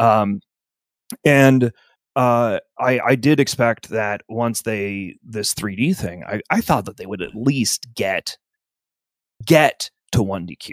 Um, 0.00 0.40
and 1.24 1.72
uh, 2.16 2.60
I, 2.78 3.00
I 3.00 3.14
did 3.16 3.40
expect 3.40 3.88
that 3.90 4.22
once 4.28 4.62
they 4.62 5.16
this 5.22 5.52
3D 5.52 5.96
thing, 5.96 6.24
I, 6.24 6.40
I 6.48 6.60
thought 6.60 6.84
that 6.86 6.96
they 6.96 7.06
would 7.06 7.22
at 7.22 7.34
least 7.34 7.88
get 7.94 8.38
get 9.44 9.90
to 10.14 10.20
1DQ 10.20 10.70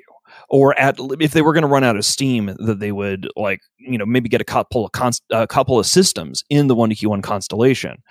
or 0.49 0.77
at 0.80 0.95
if 1.19 1.32
they 1.32 1.41
were 1.41 1.54
going 1.54 1.63
to 1.63 1.67
run 1.67 1.84
out 1.84 1.97
of 1.97 2.06
steam 2.06 2.56
that 2.60 2.80
they 2.80 2.91
would 2.91 3.27
like 3.36 3.60
you 3.77 3.97
know 3.97 4.06
maybe 4.06 4.30
get 4.30 4.41
a 4.41 4.45
couple 4.45 4.86
of 4.86 4.91
const, 4.91 5.23
a 5.32 5.45
couple 5.45 5.77
of 5.77 5.86
systems 5.86 6.43
in 6.49 6.67
the 6.67 6.75
1DQ1 6.75 7.21
constellation 7.21 8.01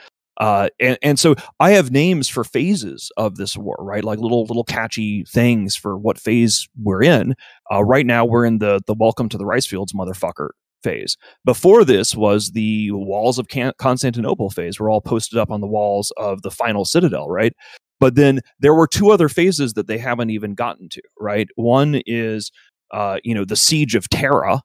uh, 0.40 0.70
and, 0.80 0.98
and 1.02 1.18
so 1.18 1.34
I 1.60 1.72
have 1.72 1.90
names 1.90 2.26
for 2.26 2.44
phases 2.44 3.12
of 3.18 3.36
this 3.36 3.58
war, 3.58 3.76
right? 3.78 4.02
Like 4.02 4.18
little 4.18 4.46
little 4.46 4.64
catchy 4.64 5.22
things 5.28 5.76
for 5.76 5.98
what 5.98 6.18
phase 6.18 6.66
we're 6.82 7.02
in. 7.02 7.34
Uh, 7.70 7.84
right 7.84 8.06
now, 8.06 8.24
we're 8.24 8.46
in 8.46 8.58
the 8.58 8.80
the 8.86 8.94
welcome 8.94 9.28
to 9.28 9.36
the 9.36 9.44
rice 9.44 9.66
fields, 9.66 9.92
motherfucker 9.92 10.48
phase. 10.82 11.18
Before 11.44 11.84
this 11.84 12.16
was 12.16 12.52
the 12.52 12.90
walls 12.92 13.38
of 13.38 13.48
Can- 13.48 13.74
Constantinople 13.78 14.48
phase. 14.48 14.80
We're 14.80 14.90
all 14.90 15.02
posted 15.02 15.38
up 15.38 15.50
on 15.50 15.60
the 15.60 15.66
walls 15.66 16.10
of 16.16 16.40
the 16.40 16.50
final 16.50 16.86
citadel, 16.86 17.28
right? 17.28 17.52
But 18.00 18.16
then 18.16 18.40
there 18.58 18.74
were 18.74 18.88
two 18.88 19.10
other 19.10 19.28
phases 19.28 19.74
that 19.74 19.86
they 19.86 19.98
haven't 19.98 20.30
even 20.30 20.54
gotten 20.54 20.88
to, 20.88 21.02
right? 21.20 21.48
One 21.54 22.00
is, 22.06 22.50
uh, 22.90 23.18
you 23.22 23.34
know, 23.34 23.44
the 23.44 23.56
siege 23.56 23.94
of 23.94 24.08
Terra, 24.08 24.62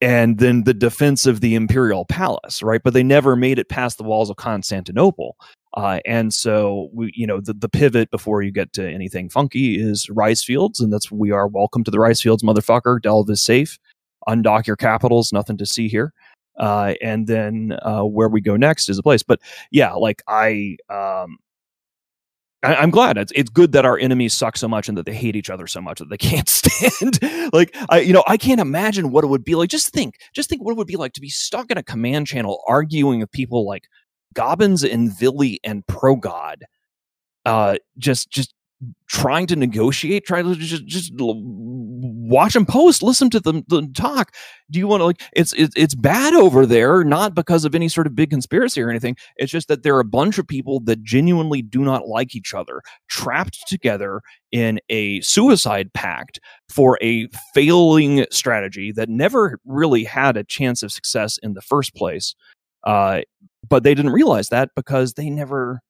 and 0.00 0.38
then 0.38 0.64
the 0.64 0.74
defense 0.74 1.26
of 1.26 1.40
the 1.40 1.54
imperial 1.54 2.04
palace, 2.04 2.62
right? 2.62 2.82
But 2.82 2.94
they 2.94 3.02
never 3.02 3.36
made 3.36 3.58
it 3.58 3.68
past 3.68 3.98
the 3.98 4.04
walls 4.04 4.30
of 4.30 4.36
Constantinople. 4.36 5.36
Uh, 5.74 6.00
and 6.06 6.32
so 6.32 6.88
we, 6.92 7.12
you 7.14 7.26
know, 7.26 7.40
the, 7.40 7.52
the 7.52 7.68
pivot 7.68 8.10
before 8.10 8.42
you 8.42 8.50
get 8.50 8.72
to 8.72 8.88
anything 8.88 9.28
funky 9.28 9.80
is 9.80 10.08
rice 10.10 10.42
fields, 10.42 10.80
and 10.80 10.92
that's 10.92 11.10
we 11.10 11.30
are 11.30 11.46
welcome 11.46 11.84
to 11.84 11.90
the 11.90 12.00
rice 12.00 12.20
fields, 12.20 12.42
motherfucker. 12.42 13.00
Delve 13.00 13.30
is 13.30 13.42
safe. 13.42 13.78
Undock 14.28 14.66
your 14.66 14.76
capitals. 14.76 15.32
Nothing 15.32 15.56
to 15.58 15.66
see 15.66 15.88
here. 15.88 16.12
Uh, 16.58 16.94
and 17.00 17.26
then 17.26 17.76
uh, 17.82 18.02
where 18.02 18.28
we 18.28 18.40
go 18.40 18.56
next 18.56 18.88
is 18.88 18.98
a 18.98 19.02
place. 19.02 19.22
But 19.22 19.40
yeah, 19.70 19.92
like 19.92 20.22
I, 20.28 20.76
um, 20.90 21.38
I, 22.62 22.82
am 22.82 22.90
glad 22.90 23.16
it's 23.16 23.32
it's 23.34 23.48
good 23.48 23.72
that 23.72 23.86
our 23.86 23.98
enemies 23.98 24.34
suck 24.34 24.56
so 24.56 24.68
much 24.68 24.88
and 24.88 24.98
that 24.98 25.06
they 25.06 25.14
hate 25.14 25.34
each 25.34 25.48
other 25.48 25.66
so 25.66 25.80
much 25.80 25.98
that 25.98 26.10
they 26.10 26.16
can't 26.18 26.48
stand. 26.48 27.18
like 27.52 27.74
I, 27.88 28.00
you 28.00 28.12
know, 28.12 28.24
I 28.26 28.36
can't 28.36 28.60
imagine 28.60 29.10
what 29.10 29.24
it 29.24 29.28
would 29.28 29.44
be 29.44 29.54
like. 29.54 29.70
Just 29.70 29.92
think, 29.92 30.16
just 30.34 30.48
think 30.48 30.62
what 30.62 30.72
it 30.72 30.76
would 30.76 30.86
be 30.86 30.96
like 30.96 31.12
to 31.14 31.20
be 31.20 31.30
stuck 31.30 31.70
in 31.70 31.78
a 31.78 31.82
command 31.82 32.26
channel 32.26 32.62
arguing 32.68 33.20
with 33.20 33.32
people 33.32 33.66
like 33.66 33.84
Gobbins 34.34 34.84
and 34.84 35.10
Villy 35.10 35.56
and 35.64 35.86
Progod. 35.86 36.62
Uh, 37.46 37.76
just 37.98 38.30
just 38.30 38.54
trying 39.08 39.46
to 39.46 39.56
negotiate, 39.56 40.24
try 40.24 40.42
to 40.42 40.54
just 40.54 40.86
just 40.86 41.12
watch 41.16 42.54
them 42.54 42.64
post, 42.64 43.02
listen 43.02 43.28
to 43.30 43.40
them, 43.40 43.64
talk. 43.92 44.34
Do 44.70 44.78
you 44.78 44.86
want 44.86 45.00
to 45.00 45.04
like 45.06 45.22
it's, 45.34 45.52
it's 45.54 45.74
it's 45.76 45.94
bad 45.94 46.34
over 46.34 46.64
there, 46.64 47.04
not 47.04 47.34
because 47.34 47.64
of 47.64 47.74
any 47.74 47.88
sort 47.88 48.06
of 48.06 48.14
big 48.14 48.30
conspiracy 48.30 48.80
or 48.80 48.88
anything. 48.88 49.16
It's 49.36 49.52
just 49.52 49.68
that 49.68 49.82
there 49.82 49.96
are 49.96 50.00
a 50.00 50.04
bunch 50.04 50.38
of 50.38 50.46
people 50.46 50.80
that 50.80 51.02
genuinely 51.02 51.62
do 51.62 51.80
not 51.80 52.06
like 52.06 52.34
each 52.34 52.54
other, 52.54 52.82
trapped 53.08 53.58
together 53.66 54.22
in 54.52 54.80
a 54.88 55.20
suicide 55.20 55.92
pact 55.92 56.40
for 56.68 56.98
a 57.02 57.28
failing 57.54 58.26
strategy 58.30 58.92
that 58.92 59.08
never 59.08 59.58
really 59.64 60.04
had 60.04 60.36
a 60.36 60.44
chance 60.44 60.82
of 60.82 60.92
success 60.92 61.38
in 61.42 61.54
the 61.54 61.62
first 61.62 61.94
place. 61.94 62.34
Uh, 62.84 63.20
but 63.68 63.82
they 63.82 63.94
didn't 63.94 64.12
realize 64.12 64.48
that 64.48 64.70
because 64.74 65.14
they 65.14 65.28
never 65.28 65.80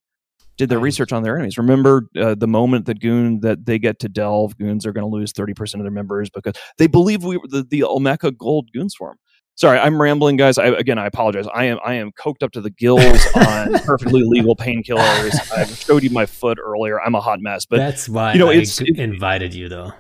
did 0.61 0.69
their 0.69 0.79
research 0.79 1.11
on 1.11 1.23
their 1.23 1.37
enemies. 1.37 1.57
Remember 1.57 2.07
uh, 2.21 2.35
the 2.35 2.47
moment 2.47 2.85
that 2.85 3.01
Goon 3.01 3.41
that 3.41 3.65
they 3.65 3.79
get 3.79 3.99
to 4.01 4.09
delve, 4.11 4.57
goons 4.59 4.85
are 4.85 4.93
going 4.93 5.11
to 5.11 5.11
lose 5.11 5.33
thirty 5.33 5.55
percent 5.55 5.81
of 5.81 5.85
their 5.85 5.91
members 5.91 6.29
because 6.29 6.55
they 6.77 6.87
believe 6.87 7.25
we 7.25 7.41
the, 7.49 7.67
the 7.69 7.81
Olmeca 7.81 8.37
Gold 8.37 8.71
Goon 8.73 8.91
Swarm. 8.91 9.17
Sorry, 9.57 9.79
I'm 9.79 10.01
rambling, 10.01 10.37
guys. 10.37 10.59
I, 10.59 10.67
again, 10.67 10.99
I 10.99 11.07
apologize. 11.07 11.47
I 11.55 11.65
am 11.65 11.79
I 11.85 11.95
am 11.95 12.13
coked 12.13 12.43
up 12.43 12.53
to 12.53 12.61
the 12.61 12.71
gills 12.71 13.27
on 13.35 13.73
perfectly 13.81 14.23
legal 14.23 14.55
painkillers. 14.55 15.35
I 15.53 15.65
showed 15.65 16.03
you 16.03 16.11
my 16.11 16.27
foot 16.27 16.59
earlier. 16.63 17.01
I'm 17.01 17.15
a 17.15 17.21
hot 17.21 17.41
mess, 17.41 17.65
but 17.65 17.79
that's 17.79 18.07
why 18.07 18.35
you 18.35 18.39
know 18.39 18.51
I 18.51 18.57
it's 18.57 18.81
it, 18.83 18.99
invited 18.99 19.55
you 19.55 19.71
though. 19.71 19.93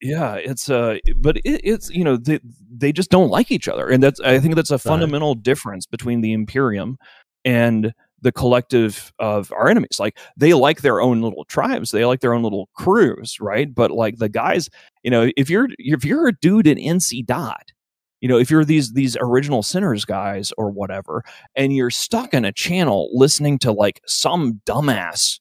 Yeah, 0.00 0.36
it's 0.36 0.70
uh, 0.70 0.96
but 1.16 1.36
it, 1.38 1.60
it's 1.62 1.90
you 1.90 2.04
know 2.04 2.16
they 2.16 2.40
they 2.74 2.90
just 2.90 3.10
don't 3.10 3.28
like 3.28 3.50
each 3.50 3.68
other, 3.68 3.88
and 3.88 4.02
that's 4.02 4.18
I 4.20 4.38
think 4.40 4.54
that's 4.54 4.70
a 4.70 4.78
fundamental 4.78 5.34
difference 5.34 5.84
between 5.84 6.22
the 6.22 6.32
Imperium 6.32 6.96
and 7.44 7.92
the 8.22 8.32
collective 8.32 9.12
of 9.18 9.52
our 9.52 9.68
enemies. 9.68 9.98
Like 9.98 10.18
they 10.36 10.54
like 10.54 10.82
their 10.82 11.00
own 11.00 11.20
little 11.20 11.44
tribes, 11.44 11.90
they 11.90 12.04
like 12.04 12.20
their 12.20 12.34
own 12.34 12.42
little 12.42 12.68
crews, 12.74 13.38
right? 13.40 13.72
But 13.74 13.90
like 13.90 14.18
the 14.18 14.28
guys, 14.28 14.68
you 15.02 15.10
know, 15.10 15.30
if 15.36 15.50
you're 15.50 15.68
if 15.78 16.04
you're 16.04 16.28
a 16.28 16.32
dude 16.32 16.66
in 16.66 16.78
NC 16.78 17.26
dot, 17.26 17.72
you 18.20 18.28
know, 18.28 18.38
if 18.38 18.50
you're 18.50 18.64
these 18.64 18.92
these 18.92 19.16
original 19.20 19.62
sinners 19.62 20.04
guys 20.04 20.52
or 20.58 20.70
whatever, 20.70 21.24
and 21.54 21.74
you're 21.74 21.90
stuck 21.90 22.34
in 22.34 22.44
a 22.44 22.52
channel 22.52 23.10
listening 23.12 23.58
to 23.60 23.72
like 23.72 24.00
some 24.06 24.60
dumbass 24.66 25.40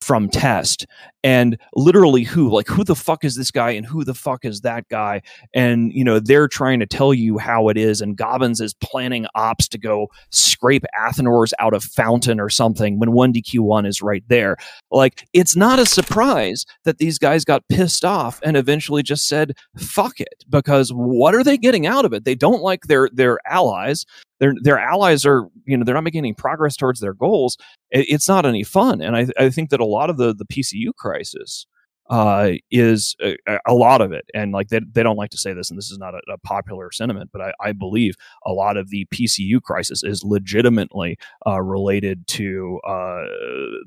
from 0.00 0.28
test. 0.28 0.86
And 1.24 1.58
literally 1.74 2.22
who 2.22 2.48
like 2.48 2.68
who 2.68 2.84
the 2.84 2.94
fuck 2.94 3.24
is 3.24 3.34
this 3.34 3.50
guy 3.50 3.70
and 3.70 3.84
who 3.84 4.04
the 4.04 4.14
fuck 4.14 4.44
is 4.44 4.60
that 4.60 4.88
guy? 4.88 5.22
And 5.52 5.92
you 5.92 6.04
know 6.04 6.20
they're 6.20 6.46
trying 6.46 6.78
to 6.80 6.86
tell 6.86 7.12
you 7.12 7.38
how 7.38 7.68
it 7.68 7.76
is 7.76 8.00
and 8.00 8.16
Gobbins 8.16 8.60
is 8.60 8.74
planning 8.74 9.26
ops 9.34 9.66
to 9.68 9.78
go 9.78 10.08
scrape 10.30 10.84
Athanors 10.96 11.52
out 11.58 11.74
of 11.74 11.82
fountain 11.82 12.38
or 12.38 12.48
something 12.48 13.00
when 13.00 13.10
1DQ1 13.10 13.86
is 13.88 14.00
right 14.00 14.22
there. 14.28 14.56
Like 14.92 15.26
it's 15.32 15.56
not 15.56 15.80
a 15.80 15.86
surprise 15.86 16.64
that 16.84 16.98
these 16.98 17.18
guys 17.18 17.44
got 17.44 17.66
pissed 17.68 18.04
off 18.04 18.40
and 18.44 18.56
eventually 18.56 19.02
just 19.02 19.26
said 19.26 19.54
fuck 19.76 20.20
it 20.20 20.44
because 20.48 20.90
what 20.90 21.34
are 21.34 21.42
they 21.42 21.58
getting 21.58 21.86
out 21.86 22.04
of 22.04 22.12
it? 22.12 22.24
They 22.24 22.36
don't 22.36 22.62
like 22.62 22.84
their 22.84 23.08
their 23.12 23.38
allies 23.46 24.06
their 24.40 24.54
their 24.62 24.78
allies 24.78 25.24
are 25.24 25.48
you 25.64 25.76
know 25.76 25.84
they're 25.84 25.94
not 25.94 26.04
making 26.04 26.18
any 26.18 26.32
progress 26.32 26.76
towards 26.76 27.00
their 27.00 27.14
goals 27.14 27.56
it, 27.90 28.06
it's 28.08 28.28
not 28.28 28.46
any 28.46 28.62
fun 28.62 29.00
and 29.00 29.16
I, 29.16 29.26
I 29.38 29.50
think 29.50 29.70
that 29.70 29.80
a 29.80 29.84
lot 29.84 30.10
of 30.10 30.16
the 30.16 30.34
the 30.34 30.44
pcu 30.44 30.94
crisis 30.96 31.66
uh, 32.08 32.52
is 32.70 33.16
a, 33.20 33.36
a, 33.66 33.74
lot 33.74 34.00
of 34.00 34.12
it 34.12 34.24
and 34.32 34.52
like 34.52 34.68
they, 34.68 34.78
they 34.92 35.02
don't 35.02 35.16
like 35.16 35.30
to 35.30 35.36
say 35.36 35.52
this 35.52 35.70
and 35.70 35.76
this 35.76 35.90
is 35.90 35.98
not 35.98 36.14
a, 36.14 36.20
a 36.32 36.38
popular 36.38 36.92
sentiment 36.92 37.30
but 37.32 37.42
I, 37.42 37.52
I, 37.60 37.72
believe 37.72 38.14
a 38.46 38.52
lot 38.52 38.76
of 38.76 38.90
the 38.90 39.08
pcu 39.12 39.60
crisis 39.60 40.04
is 40.04 40.22
legitimately 40.22 41.18
uh, 41.44 41.60
related 41.60 42.28
to 42.28 42.78
uh, 42.86 43.24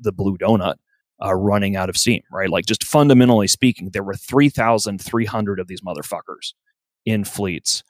the 0.02 0.12
blue 0.14 0.36
donut 0.36 0.74
uh, 1.24 1.34
running 1.34 1.76
out 1.76 1.88
of 1.88 1.96
steam, 1.96 2.22
right? 2.30 2.48
Like 2.48 2.66
just 2.66 2.84
fundamentally 2.84 3.46
speaking, 3.46 3.90
there 3.92 4.02
were 4.02 4.14
3,300 4.14 5.60
of 5.60 5.68
these 5.68 5.82
motherfuckers 5.82 6.54
in 7.04 7.24
fleets 7.24 7.82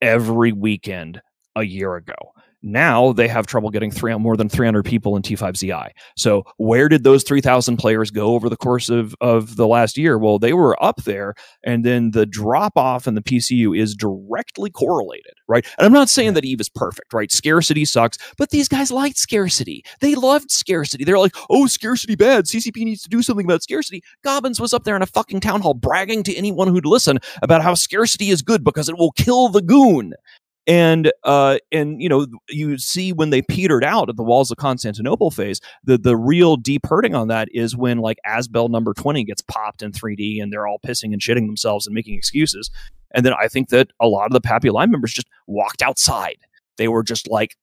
every 0.00 0.52
weekend 0.52 1.20
a 1.56 1.64
year 1.64 1.96
ago. 1.96 2.14
Now 2.62 3.12
they 3.12 3.28
have 3.28 3.46
trouble 3.46 3.70
getting 3.70 3.90
three, 3.90 4.14
more 4.16 4.36
than 4.36 4.48
300 4.48 4.84
people 4.84 5.16
in 5.16 5.22
T5ZI. 5.22 5.90
So 6.16 6.44
where 6.58 6.88
did 6.88 7.04
those 7.04 7.22
3,000 7.24 7.78
players 7.78 8.10
go 8.10 8.34
over 8.34 8.48
the 8.48 8.56
course 8.56 8.90
of, 8.90 9.14
of 9.20 9.56
the 9.56 9.66
last 9.66 9.96
year? 9.96 10.18
Well, 10.18 10.38
they 10.38 10.52
were 10.52 10.82
up 10.82 11.04
there, 11.04 11.34
and 11.64 11.84
then 11.84 12.10
the 12.10 12.26
drop 12.26 12.76
off 12.76 13.06
in 13.06 13.14
the 13.14 13.22
PCU 13.22 13.78
is 13.78 13.94
directly 13.94 14.70
correlated, 14.70 15.32
right? 15.48 15.66
And 15.78 15.86
I'm 15.86 15.92
not 15.92 16.10
saying 16.10 16.34
that 16.34 16.44
Eve 16.44 16.60
is 16.60 16.68
perfect, 16.68 17.14
right? 17.14 17.32
Scarcity 17.32 17.84
sucks, 17.84 18.18
but 18.36 18.50
these 18.50 18.68
guys 18.68 18.90
liked 18.90 19.16
scarcity. 19.16 19.82
They 20.00 20.14
loved 20.14 20.50
scarcity. 20.50 21.04
They're 21.04 21.18
like, 21.18 21.34
oh, 21.48 21.66
scarcity 21.66 22.14
bad. 22.14 22.44
CCP 22.44 22.84
needs 22.84 23.02
to 23.02 23.08
do 23.08 23.22
something 23.22 23.46
about 23.46 23.62
scarcity. 23.62 24.02
Gobbins 24.22 24.60
was 24.60 24.74
up 24.74 24.84
there 24.84 24.96
in 24.96 25.02
a 25.02 25.06
fucking 25.06 25.40
town 25.40 25.62
hall 25.62 25.74
bragging 25.74 26.22
to 26.24 26.36
anyone 26.36 26.68
who'd 26.68 26.86
listen 26.86 27.18
about 27.42 27.62
how 27.62 27.74
scarcity 27.74 28.28
is 28.28 28.42
good 28.42 28.64
because 28.64 28.88
it 28.88 28.98
will 28.98 29.12
kill 29.12 29.48
the 29.48 29.62
goon 29.62 30.12
and 30.66 31.12
uh, 31.24 31.58
and 31.72 32.00
you 32.02 32.08
know 32.08 32.26
you 32.48 32.78
see 32.78 33.12
when 33.12 33.30
they 33.30 33.42
petered 33.42 33.84
out 33.84 34.08
at 34.08 34.16
the 34.16 34.22
walls 34.22 34.50
of 34.50 34.58
Constantinople 34.58 35.30
phase, 35.30 35.60
the 35.84 35.98
the 35.98 36.16
real 36.16 36.56
deep 36.56 36.86
hurting 36.86 37.14
on 37.14 37.28
that 37.28 37.48
is 37.52 37.76
when 37.76 37.98
like 37.98 38.18
Azbel 38.26 38.70
number 38.70 38.92
twenty 38.94 39.24
gets 39.24 39.42
popped 39.42 39.82
in 39.82 39.92
3D 39.92 40.42
and 40.42 40.52
they're 40.52 40.66
all 40.66 40.78
pissing 40.78 41.12
and 41.12 41.20
shitting 41.20 41.46
themselves 41.46 41.86
and 41.86 41.94
making 41.94 42.14
excuses. 42.14 42.70
And 43.12 43.26
then 43.26 43.32
I 43.32 43.48
think 43.48 43.70
that 43.70 43.88
a 44.00 44.06
lot 44.06 44.26
of 44.26 44.32
the 44.32 44.40
PAPI 44.40 44.72
Line 44.72 44.90
members 44.90 45.12
just 45.12 45.28
walked 45.46 45.82
outside. 45.82 46.38
They 46.76 46.86
were 46.86 47.02
just 47.02 47.28
like, 47.28 47.56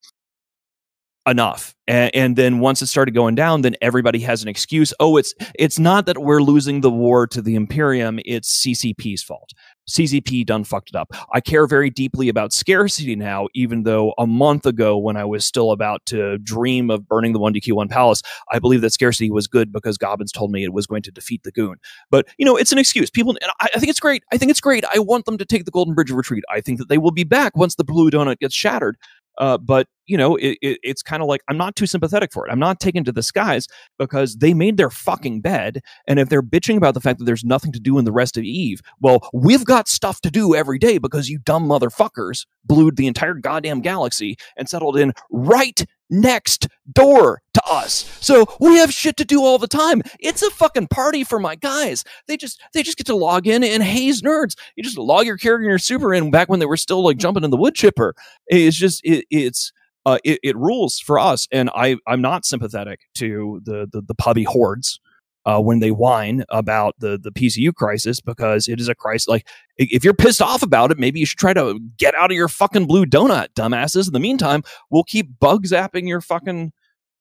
enough 1.27 1.75
and, 1.88 2.15
and, 2.15 2.36
then 2.38 2.60
once 2.60 2.81
it 2.81 2.88
started 2.88 3.13
going 3.13 3.36
down 3.36 3.62
then 3.62 3.75
everybody 3.81 4.19
has 4.19 4.41
an 4.41 4.47
excuse 4.47 4.93
oh 4.99 5.17
it's 5.17 5.33
it's 5.55 5.77
not 5.77 6.05
that 6.05 6.19
we're 6.19 6.41
losing 6.41 6.81
the 6.81 6.89
war 6.89 7.27
to 7.27 7.41
the 7.41 7.55
imperium 7.55 8.19
it's 8.23 8.65
ccp's 8.65 9.21
fault 9.21 9.51
ccp 9.89 10.45
done 10.45 10.63
fucked 10.63 10.89
it 10.89 10.95
up. 10.95 11.13
I 11.34 11.41
care 11.41 11.67
very 11.67 11.89
deeply 11.89 12.30
about 12.30 12.54
scarcity 12.54 13.15
now 13.15 13.47
even 13.54 13.84
though 13.84 14.13
a 14.17 14.28
month 14.28 14.65
ago 14.65 14.97
when 14.97 15.17
i 15.17 15.26
was 15.26 15.45
still 15.45 15.71
about 15.71 16.06
to 16.08 16.38
dream 16.39 16.89
of 16.89 17.08
burning 17.08 17.34
the 17.34 17.39
1dq1 17.39 17.89
palace 17.89 18.21
i 18.52 18.60
believe 18.60 18.82
that 18.82 18.93
scarcity 18.93 19.32
was 19.32 19.47
good 19.47 19.71
because 19.71 19.97
gobbins 19.97 20.32
told 20.32 20.52
me 20.52 20.63
it 20.63 20.73
was 20.73 20.86
going 20.86 21.02
to 21.02 21.12
defeat 21.12 21.43
the 21.43 21.52
goon. 21.52 21.78
But 22.10 22.28
you 22.38 22.45
know 22.45 22.56
it's 22.56 22.71
an 22.71 22.78
excuse. 22.78 23.10
People 23.10 23.38
I, 23.60 23.69
I 23.76 23.80
think 23.80 23.89
it's 23.89 24.00
great. 24.00 24.23
I 24.32 24.38
think 24.38 24.52
it's 24.52 24.62
great. 24.62 24.86
I 24.93 25.00
want 25.00 25.26
them 25.26 25.38
to 25.38 25.45
take 25.45 25.65
the 25.65 25.71
golden 25.71 25.93
bridge 25.93 26.12
of 26.12 26.17
retreat. 26.17 26.43
I 26.52 26.62
think 26.62 26.80
that 26.80 26.89
they 26.89 26.97
will 26.97 27.12
be 27.12 27.23
back 27.23 27.56
once 27.56 27.76
the 27.76 27.84
blue 27.84 28.10
donut 28.12 28.39
gets 28.39 28.56
shattered 28.56 28.97
Uh, 29.38 29.58
but 29.58 29.88
you 30.06 30.17
know, 30.17 30.36
it, 30.38 30.58
it, 30.62 30.80
it's 30.84 31.02
kind 31.02 31.21
of 31.21 31.28
like 31.28 31.41
I'm 31.47 31.58
not 31.58 31.76
too 31.76 31.86
sympathetic 31.86 32.32
for 32.32 32.47
it. 32.47 32.52
I'm 32.52 32.60
not 32.60 32.80
taken 32.80 33.04
to 33.04 33.12
the 33.12 33.23
skies 33.23 33.67
because 34.00 34.38
they 34.38 34.54
made 34.54 34.78
their 34.78 34.89
fucking 34.89 35.41
bed, 35.41 35.82
and 36.08 36.19
if 36.19 36.30
they're 36.30 36.43
bitching 36.43 36.78
about 36.78 36.93
the 36.93 37.02
fact 37.02 37.19
that 37.19 37.26
there's 37.26 37.43
nothing 37.43 37.71
to 37.73 37.80
do 37.80 37.97
in 37.97 38.06
the 38.06 38.12
rest 38.12 38.38
of 38.38 38.43
Eve, 38.43 38.82
well, 39.02 39.28
we've 39.34 39.65
got 39.65 39.88
stuff 39.88 40.21
to 40.21 40.32
do 40.32 40.56
every 40.56 40.80
day 40.80 40.97
because 40.97 41.30
you 41.30 41.39
dumb 41.39 41.67
motherfuckers 41.67 42.45
blued 42.63 42.97
the 42.97 43.08
entire 43.08 43.34
goddamn 43.34 43.82
galaxy 43.82 44.38
and 44.56 44.69
settled 44.69 44.97
in 44.97 45.13
right 45.32 45.86
next 46.09 46.67
door 46.91 47.41
to 47.53 47.61
us. 47.65 48.17
So 48.21 48.45
we 48.59 48.77
have 48.77 48.91
shit 48.91 49.17
to 49.17 49.25
do 49.25 49.43
all 49.43 49.58
the 49.58 49.67
time. 49.67 50.01
It's 50.19 50.41
a 50.41 50.49
fucking 50.49 50.87
party 50.87 51.23
for 51.23 51.39
my 51.39 51.55
guys. 51.55 52.03
They 52.27 52.37
just 52.37 52.62
they 52.73 52.83
just 52.83 52.97
get 52.97 53.08
to 53.08 53.15
log 53.15 53.47
in 53.47 53.63
and 53.63 53.83
haze 53.83 54.21
nerds. 54.21 54.55
You 54.75 54.83
just 54.83 54.97
log 54.97 55.25
your 55.25 55.37
character 55.37 55.63
and 55.63 55.69
your 55.69 55.79
super 55.79 56.13
in 56.13 56.31
back 56.31 56.49
when 56.49 56.60
they 56.60 56.65
were 56.65 56.77
still 56.77 57.03
like 57.03 57.17
jumping 57.17 57.43
in 57.43 57.51
the 57.51 57.58
wood 57.58 57.75
chipper. 57.75 58.15
It's 58.47 58.77
just 58.77 59.01
it, 59.03 59.25
it's 59.29 59.71
uh, 60.05 60.19
it, 60.23 60.39
it, 60.41 60.55
rules 60.55 60.99
for 60.99 61.19
us. 61.19 61.49
And 61.51 61.69
I, 61.75 61.97
I'm 62.08 62.21
not 62.21 62.45
sympathetic 62.45 63.01
to 63.15 63.60
the, 63.65 63.89
the, 63.91 64.01
the 64.01 64.15
pubby 64.15 64.43
hordes 64.43 65.01
uh, 65.48 65.62
when 65.62 65.79
they 65.79 65.91
whine 65.91 66.43
about 66.50 66.93
the, 67.00 67.17
the 67.17 67.31
PCU 67.31 67.73
crisis 67.73 68.19
because 68.19 68.67
it 68.67 68.81
is 68.81 68.89
a 68.89 68.95
crisis. 68.95 69.29
Like, 69.29 69.48
if 69.77 70.04
you're 70.04 70.13
pissed 70.13 70.41
off 70.41 70.62
about 70.62 70.91
it, 70.91 71.00
maybe 71.00 71.21
you 71.21 71.25
should 71.25 71.39
try 71.39 71.54
to 71.54 71.79
get 71.98 72.13
out 72.15 72.31
of 72.31 72.35
your 72.35 72.50
fucking 72.50 72.85
blue 72.85 73.06
donut, 73.06 73.48
dumbasses. 73.56 74.08
In 74.08 74.13
the 74.13 74.19
meantime, 74.19 74.62
we'll 74.89 75.06
keep 75.06 75.39
bug 75.39 75.63
zapping 75.63 76.06
your 76.06 76.19
fucking 76.19 76.73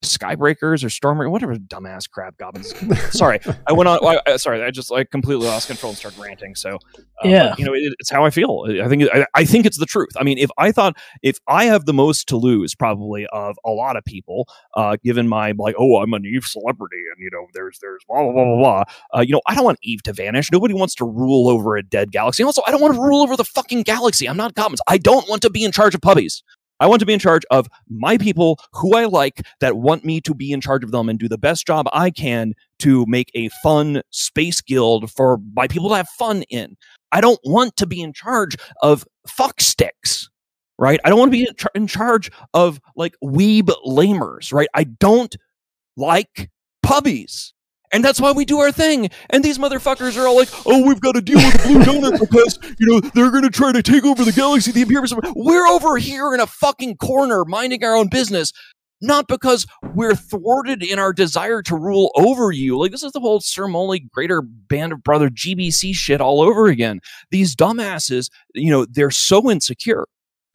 Skybreakers 0.07 0.85
or 0.85 0.91
Stormer, 0.91 1.29
whatever 1.29 1.55
dumbass 1.57 2.09
crap 2.09 2.37
goblins. 2.37 2.75
sorry, 3.17 3.41
I 3.67 3.73
went 3.73 3.89
on. 3.89 3.99
I, 4.27 4.37
sorry, 4.37 4.63
I 4.63 4.71
just 4.71 4.91
like 4.91 5.11
completely 5.11 5.47
lost 5.47 5.69
control 5.69 5.91
and 5.91 5.99
started 5.99 6.19
ranting. 6.21 6.55
So 6.55 6.79
uh, 7.25 7.29
yeah, 7.29 7.55
you 7.59 7.65
know, 7.65 7.75
it, 7.75 7.95
it's 7.99 8.11
how 8.11 8.25
I 8.25 8.31
feel. 8.31 8.67
I 8.83 8.89
think 8.89 9.05
I, 9.13 9.27
I, 9.35 9.45
think 9.45 9.67
it's 9.67 9.79
the 9.79 9.87
truth. 9.87 10.11
I 10.17 10.25
mean, 10.25 10.39
if 10.39 10.51
I 10.59 10.73
thought 10.73 10.97
if 11.23 11.39
I 11.49 11.65
have 11.65 11.87
the 11.87 11.93
most 11.93 12.29
to 12.29 12.37
lose, 12.37 12.75
probably 12.75 13.27
of 13.33 13.57
a 13.65 13.71
lot 13.71 13.97
of 13.97 14.05
people, 14.05 14.49
uh, 14.75 14.97
given 15.05 15.29
my 15.29 15.53
like, 15.57 15.75
oh, 15.79 16.03
I'm 16.03 16.13
an 16.15 16.25
Eve 16.25 16.45
celebrity, 16.45 17.03
and 17.15 17.23
you 17.23 17.31
know, 17.33 17.47
there's 17.55 17.79
there's 17.81 18.03
blah 18.09 18.23
blah 18.23 18.33
blah 18.33 18.45
blah 18.45 18.57
blah. 18.57 18.85
Uh, 19.15 19.21
you 19.21 19.33
know, 19.33 19.43
I 19.47 19.55
don't 19.55 19.65
want 19.65 19.79
Eve 19.83 20.03
to 20.05 20.13
vanish. 20.13 20.51
Nobody 20.53 20.75
wants 20.75 20.95
to 20.97 21.05
rule 21.05 21.49
over 21.49 21.77
a 21.77 21.83
dead 21.83 22.13
galaxy. 22.13 22.43
Also, 22.43 22.63
I 22.67 22.71
don't 22.71 22.81
want 22.81 22.95
to 22.95 23.01
rule 23.01 23.23
over 23.23 23.37
the 23.37 23.45
fucking 23.45 23.83
galaxy. 23.83 24.29
I'm 24.29 24.37
not 24.37 24.55
Gobbins. 24.55 24.81
I 24.87 24.99
don't 24.99 25.29
want 25.29 25.43
to 25.43 25.51
be 25.51 25.65
in 25.65 25.73
charge 25.73 25.95
of 25.95 26.01
puppies. 26.01 26.43
I 26.81 26.87
want 26.87 27.01
to 27.01 27.07
be 27.07 27.12
in 27.12 27.18
charge 27.18 27.43
of 27.51 27.68
my 27.89 28.18
people 28.18 28.59
who 28.72 28.95
I 28.95 29.07
like 29.07 29.43
that 29.61 29.77
want 29.77 30.05
me 30.05 30.20
to 30.22 30.35
be 30.35 30.53
in 30.53 30.61
charge 30.61 30.85
of 30.85 30.91
them 30.91 31.09
and 31.09 31.18
do 31.18 31.29
the 31.29 31.39
best 31.39 31.66
job 31.66 31.89
I 31.93 32.11
can 32.11 32.53
to 32.81 33.07
make 33.07 33.31
a 33.35 33.49
fun 33.62 34.03
space 34.11 34.61
guild 34.61 35.11
for 35.11 35.39
my 35.55 35.68
people 35.68 35.89
to 35.89 35.97
have 35.97 36.09
fun 36.09 36.43
in. 36.51 36.77
I 37.12 37.20
don't 37.20 37.41
want 37.45 37.77
to 37.77 37.87
be 37.87 38.01
in 38.01 38.12
charge 38.12 38.57
of 38.83 39.07
fuck 39.27 39.61
sticks, 39.61 40.29
right? 40.79 41.01
I 41.05 41.09
don't 41.09 41.18
want 41.18 41.33
to 41.33 41.39
be 41.39 41.49
in, 41.49 41.55
char- 41.57 41.70
in 41.74 41.87
charge 41.87 42.31
of 42.53 42.81
like 42.95 43.14
weeb 43.22 43.70
lamers, 43.87 44.53
right? 44.53 44.68
I 44.74 44.85
don't 44.85 45.35
like 45.97 46.51
puppies. 46.83 47.55
And 47.93 48.05
that's 48.05 48.20
why 48.20 48.32
we 48.32 48.45
do 48.45 48.59
our 48.59 48.72
thing. 48.72 49.11
And 49.30 49.45
these 49.45 49.59
motherfuckers 49.59 50.20
are 50.20 50.26
all 50.26 50.37
like, 50.37 50.49
oh, 50.66 50.87
we've 50.87 51.01
got 51.01 51.14
to 51.14 51.20
deal 51.20 51.39
with 51.39 51.53
the 51.53 51.68
Blue 51.68 51.82
Donut 51.82 52.20
because, 52.20 52.59
you 52.78 52.87
know, 52.87 53.01
they're 53.14 53.30
going 53.30 53.45
to 53.45 53.51
try 53.51 53.72
to 53.72 53.82
take 53.82 54.05
over 54.05 54.24
the 54.24 54.32
galaxy, 54.32 54.72
the 54.72 54.82
Imperium. 54.82 55.07
We're 55.34 55.66
over 55.68 55.97
here 55.97 56.34
in 56.34 56.41
a 56.41 56.47
fucking 56.47 56.97
corner 56.97 57.45
minding 57.45 57.84
our 57.84 57.95
own 57.95 58.09
business, 58.09 58.53
not 59.01 59.28
because 59.28 59.66
we're 59.95 60.14
thwarted 60.14 60.82
in 60.82 60.99
our 60.99 61.12
desire 61.12 61.62
to 61.62 61.76
rule 61.76 62.11
over 62.16 62.51
you. 62.51 62.78
Like, 62.78 62.91
this 62.91 63.03
is 63.03 63.12
the 63.12 63.20
whole 63.20 63.41
SirMolle 63.41 64.11
Greater 64.11 64.43
Band 64.43 64.93
of 64.93 65.03
Brother 65.03 65.28
GBC 65.28 65.95
shit 65.95 66.20
all 66.20 66.41
over 66.41 66.66
again. 66.66 67.01
These 67.30 67.55
dumbasses, 67.55 68.30
you 68.55 68.70
know, 68.70 68.87
they're 68.87 69.11
so 69.11 69.51
insecure 69.51 70.07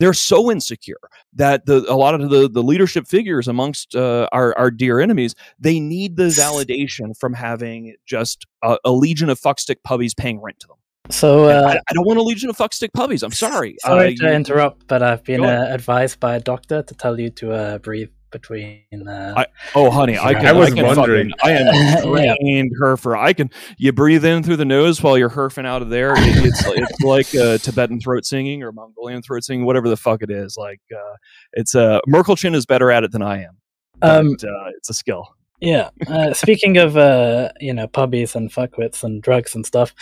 they're 0.02 0.14
so 0.14 0.52
insecure 0.52 0.99
that 1.34 1.66
the 1.66 1.86
a 1.88 1.95
lot 1.95 2.16
of 2.16 2.30
the 2.30 2.49
the 2.49 2.64
leadership 2.64 3.08
figures 3.08 3.47
amongst 3.47 3.95
uh, 3.95 4.28
our 4.32 4.58
our 4.58 4.72
dear 4.72 4.99
enemies 4.99 5.36
they 5.60 5.80
need 5.80 6.16
the 6.16 6.24
validation 6.43 7.18
from 7.18 7.34
having 7.34 7.95
just 8.06 8.45
a, 8.64 8.78
a 8.84 8.91
legion 8.91 9.30
of 9.30 9.39
fuckstick 9.39 9.84
puppies 9.84 10.14
paying 10.14 10.41
rent 10.41 10.60
to 10.60 10.68
them. 10.68 10.78
So 11.10 11.45
uh, 11.45 11.74
I, 11.74 11.80
I, 11.89 11.93
don't 11.93 12.06
want 12.06 12.20
a 12.20 12.24
legion 12.24 12.49
of 12.49 12.58
fuckstick 12.58 12.93
puppies. 12.93 13.24
I'm 13.24 13.32
sorry. 13.47 13.76
Sorry 13.80 14.16
uh, 14.16 14.24
to 14.24 14.34
interrupt, 14.34 14.88
but 14.88 15.04
I've 15.04 15.24
been 15.24 15.43
uh, 15.43 15.68
advised 15.70 16.20
by 16.20 16.36
a 16.36 16.39
doctor 16.39 16.84
to 16.84 16.93
tell 16.95 17.20
you 17.20 17.30
to 17.32 17.52
uh, 17.52 17.78
breathe 17.80 18.10
between. 18.32 19.07
Uh, 19.07 19.34
I, 19.38 19.45
oh, 19.75 19.89
honey, 19.89 20.17
I 20.17 20.34
can. 20.34 20.45
I 20.45 20.51
was 20.51 20.71
I 20.71 20.75
can 20.75 20.86
wondering. 20.86 21.32
Fucking, 21.39 21.55
I 21.55 21.59
am 21.59 22.03
trained 22.38 22.71
yeah. 22.73 22.86
herfer. 22.86 23.17
I 23.17 23.34
can. 23.34 23.49
You 23.77 23.91
breathe 23.91 24.25
in 24.25 24.43
through 24.43 24.57
the 24.57 24.65
nose 24.65 25.01
while 25.01 25.17
you're 25.17 25.29
herfing 25.29 25.65
out 25.65 25.82
of 25.82 25.89
there. 25.89 26.13
It, 26.13 26.45
it's 26.45 26.63
it's 26.65 27.01
like 27.03 27.36
uh, 27.36 27.57
Tibetan 27.57 27.99
throat 27.99 28.25
singing 28.25 28.63
or 28.63 28.71
Mongolian 28.71 29.21
throat 29.21 29.43
singing, 29.43 29.65
whatever 29.65 29.89
the 29.89 29.97
fuck 29.97 30.21
it 30.23 30.32
is. 30.32 30.57
Like 30.57 30.82
uh, 30.93 31.15
it's 31.53 31.75
uh, 31.75 31.99
Merkelchen 32.07 32.55
is 32.55 32.65
better 32.65 32.91
at 32.91 33.03
it 33.03 33.11
than 33.11 33.21
I 33.21 33.43
am. 33.43 33.57
Um, 34.01 34.32
but, 34.32 34.43
uh, 34.43 34.69
it's 34.77 34.89
a 34.89 34.93
skill. 34.93 35.27
Yeah. 35.61 35.91
Uh, 36.07 36.34
speaking 36.34 36.77
of 36.77 36.97
uh, 36.97 37.49
you 37.59 37.73
know 37.73 37.88
puppies 37.88 38.36
and 38.36 38.51
fuckwits 38.51 39.03
and 39.03 39.21
drugs 39.21 39.55
and 39.55 39.65
stuff, 39.65 39.93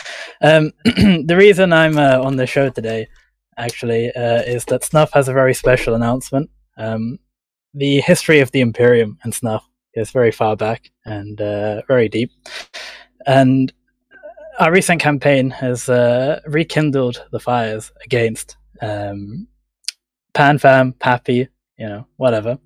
um, 0.42 0.72
the 0.86 1.36
reason 1.38 1.72
I'm 1.72 1.98
uh, 1.98 2.20
on 2.22 2.38
the 2.38 2.48
show 2.48 2.70
today 2.70 3.08
actually 3.58 4.12
uh, 4.14 4.42
is 4.44 4.66
that 4.66 4.86
Snuff 4.86 5.12
has 5.14 5.28
a 5.28 5.34
very 5.34 5.54
special 5.54 5.94
announcement. 5.94 6.50
Um, 6.78 7.20
the 7.74 8.02
history 8.02 8.40
of 8.40 8.52
the 8.52 8.62
Imperium 8.62 9.18
and 9.24 9.34
Snuff 9.34 9.68
is 9.94 10.12
very 10.12 10.32
far 10.32 10.56
back 10.56 10.92
and 11.06 11.40
uh, 11.42 11.82
very 11.88 12.10
deep. 12.10 12.32
And 13.26 13.72
our 14.60 14.72
recent 14.72 15.02
campaign 15.02 15.50
has 15.52 15.90
uh, 15.90 16.42
rekindled 16.46 17.26
the 17.32 17.40
fires 17.40 17.92
against 18.04 18.58
um, 18.82 19.48
PanFam, 20.34 20.94
PAPI, 20.98 21.48
you 21.78 21.88
know, 21.88 22.06
whatever. 22.18 22.58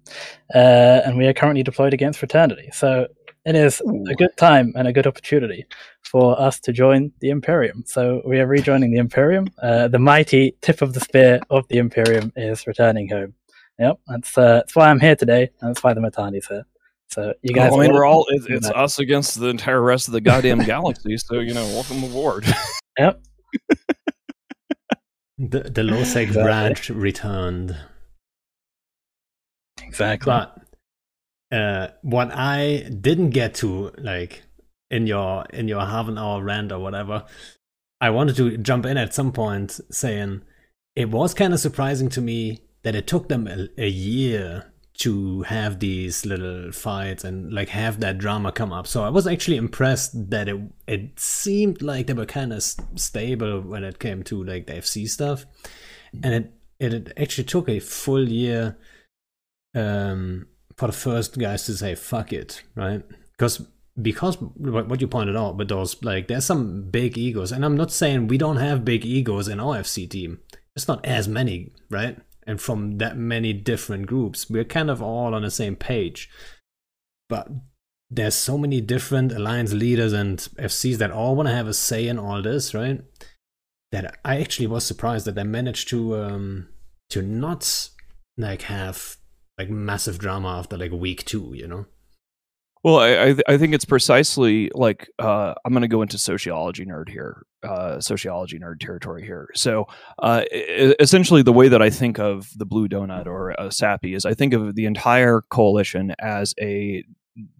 Uh, 0.53 1.01
and 1.05 1.17
we 1.17 1.27
are 1.27 1.33
currently 1.33 1.63
deployed 1.63 1.93
against 1.93 2.19
Fraternity. 2.19 2.69
So 2.73 3.07
it 3.45 3.55
is 3.55 3.81
Ooh. 3.87 4.05
a 4.09 4.15
good 4.15 4.35
time 4.37 4.73
and 4.75 4.87
a 4.87 4.93
good 4.93 5.05
opportunity 5.05 5.65
for 6.01 6.39
us 6.39 6.59
to 6.61 6.71
join 6.71 7.11
the 7.19 7.29
Imperium. 7.29 7.83
So 7.85 8.21
we 8.25 8.39
are 8.39 8.47
rejoining 8.47 8.91
the 8.91 8.99
Imperium. 8.99 9.49
Uh, 9.61 9.87
the 9.87 9.99
mighty 9.99 10.55
tip 10.61 10.81
of 10.81 10.93
the 10.93 10.99
spear 10.99 11.39
of 11.49 11.67
the 11.67 11.77
Imperium 11.77 12.31
is 12.35 12.65
returning 12.65 13.09
home. 13.09 13.33
Yep, 13.79 13.99
that's 14.07 14.37
uh, 14.37 14.55
that's 14.55 14.75
why 14.75 14.89
I'm 14.89 14.99
here 14.99 15.15
today, 15.15 15.49
and 15.59 15.69
that's 15.69 15.83
why 15.83 15.93
the 15.93 16.01
Mittani's 16.01 16.47
here. 16.47 16.65
So 17.09 17.33
you 17.41 17.53
guys, 17.53 17.71
oh, 17.73 17.79
I 17.79 17.83
mean, 17.83 17.93
we're 17.93 18.05
all 18.05 18.25
it's, 18.29 18.45
it's 18.47 18.69
us 18.69 18.99
against 18.99 19.39
the 19.39 19.47
entire 19.47 19.81
rest 19.81 20.07
of 20.07 20.13
the 20.13 20.21
goddamn 20.21 20.59
galaxy. 20.65 21.17
So 21.17 21.39
you 21.39 21.53
know, 21.53 21.65
welcome 21.67 22.03
aboard. 22.03 22.45
Yep. 22.99 23.23
the 25.39 25.61
the 25.61 25.81
Lowsec 25.81 26.21
exactly. 26.21 26.43
branch 26.43 26.89
returned. 26.91 27.75
Exactly. 29.81 30.31
But 30.31 30.63
uh, 31.51 31.87
what 32.03 32.29
I 32.31 32.87
didn't 33.01 33.31
get 33.31 33.55
to, 33.55 33.91
like 33.97 34.43
in 34.91 35.07
your 35.07 35.45
in 35.51 35.67
your 35.67 35.81
half 35.81 36.07
an 36.07 36.19
hour 36.19 36.43
rant 36.43 36.71
or 36.71 36.77
whatever, 36.77 37.25
I 37.99 38.11
wanted 38.11 38.35
to 38.35 38.57
jump 38.57 38.85
in 38.85 38.97
at 38.97 39.13
some 39.13 39.31
point 39.31 39.79
saying 39.89 40.43
it 40.95 41.09
was 41.09 41.33
kind 41.33 41.51
of 41.51 41.59
surprising 41.59 42.09
to 42.09 42.21
me 42.21 42.61
that 42.83 42.95
it 42.95 43.07
took 43.07 43.29
them 43.29 43.47
a, 43.47 43.67
a 43.77 43.87
year 43.87 44.73
to 44.95 45.41
have 45.43 45.79
these 45.79 46.25
little 46.25 46.71
fights 46.71 47.23
and 47.23 47.51
like 47.51 47.69
have 47.69 47.99
that 47.99 48.19
drama 48.19 48.51
come 48.51 48.71
up. 48.71 48.85
So 48.85 49.03
I 49.03 49.09
was 49.09 49.25
actually 49.25 49.57
impressed 49.57 50.29
that 50.29 50.47
it 50.47 50.61
it 50.87 51.19
seemed 51.19 51.81
like 51.81 52.07
they 52.07 52.13
were 52.13 52.25
kind 52.25 52.53
of 52.53 52.63
stable 52.95 53.61
when 53.61 53.83
it 53.83 53.99
came 53.99 54.23
to 54.23 54.43
like 54.43 54.67
the 54.67 54.73
FC 54.73 55.07
stuff, 55.09 55.45
and 56.21 56.33
it 56.33 56.53
it 56.79 57.13
actually 57.17 57.45
took 57.45 57.69
a 57.69 57.79
full 57.79 58.29
year 58.29 58.77
um, 59.75 60.47
for 60.77 60.87
the 60.87 60.93
first 60.93 61.39
guys 61.39 61.65
to 61.65 61.73
say 61.73 61.95
fuck 61.95 62.31
it, 62.31 62.61
right? 62.75 63.01
Because 63.31 63.65
because 63.99 64.37
what 64.39 65.01
you 65.01 65.07
pointed 65.07 65.35
out, 65.35 65.57
but 65.57 65.69
those 65.69 66.03
like 66.03 66.27
there's 66.27 66.45
some 66.45 66.89
big 66.89 67.17
egos, 67.17 67.51
and 67.51 67.65
I'm 67.65 67.77
not 67.77 67.91
saying 67.91 68.27
we 68.27 68.37
don't 68.37 68.57
have 68.57 68.85
big 68.85 69.05
egos 69.05 69.47
in 69.47 69.59
our 69.59 69.77
FC 69.77 70.09
team. 70.09 70.39
It's 70.75 70.87
not 70.87 71.05
as 71.05 71.27
many, 71.27 71.71
right? 71.89 72.17
And 72.45 72.61
from 72.61 72.97
that 72.97 73.17
many 73.17 73.53
different 73.53 74.07
groups. 74.07 74.49
We're 74.49 74.63
kind 74.63 74.89
of 74.89 75.01
all 75.01 75.33
on 75.33 75.41
the 75.41 75.51
same 75.51 75.75
page. 75.75 76.29
But 77.29 77.47
there's 78.09 78.35
so 78.35 78.57
many 78.57 78.81
different 78.81 79.31
alliance 79.31 79.73
leaders 79.73 80.13
and 80.13 80.37
FCs 80.37 80.97
that 80.97 81.11
all 81.11 81.35
want 81.35 81.49
to 81.49 81.55
have 81.55 81.67
a 81.67 81.73
say 81.73 82.07
in 82.07 82.19
all 82.19 82.41
this, 82.41 82.73
right? 82.73 83.01
That 83.91 84.19
I 84.23 84.39
actually 84.39 84.67
was 84.67 84.85
surprised 84.85 85.25
that 85.25 85.35
they 85.35 85.43
managed 85.43 85.87
to 85.89 86.15
um 86.17 86.69
to 87.09 87.21
not 87.21 87.89
like 88.37 88.63
have 88.63 89.17
like 89.57 89.69
massive 89.69 90.17
drama 90.17 90.59
after 90.59 90.77
like 90.77 90.91
week 90.91 91.25
two, 91.25 91.53
you 91.53 91.67
know? 91.67 91.85
Well, 92.83 92.99
I 92.99 93.35
I 93.47 93.57
think 93.57 93.73
it's 93.73 93.85
precisely 93.85 94.69
like 94.75 95.09
uh, 95.17 95.53
I'm 95.63 95.71
going 95.71 95.83
to 95.83 95.87
go 95.87 96.01
into 96.01 96.17
sociology 96.17 96.85
nerd 96.85 97.07
here, 97.07 97.45
uh, 97.63 98.01
sociology 98.01 98.59
nerd 98.59 98.81
territory 98.81 99.23
here. 99.23 99.47
So, 99.55 99.85
uh, 100.19 100.43
essentially, 100.99 101.43
the 101.43 101.53
way 101.53 101.69
that 101.69 101.81
I 101.81 101.89
think 101.89 102.19
of 102.19 102.49
the 102.57 102.65
Blue 102.65 102.89
Donut 102.89 103.25
or 103.25 103.51
a 103.51 103.69
PAPI 103.69 104.15
is 104.17 104.25
I 104.25 104.33
think 104.33 104.53
of 104.53 104.75
the 104.75 104.85
entire 104.85 105.43
coalition 105.49 106.13
as 106.19 106.53
a 106.59 107.05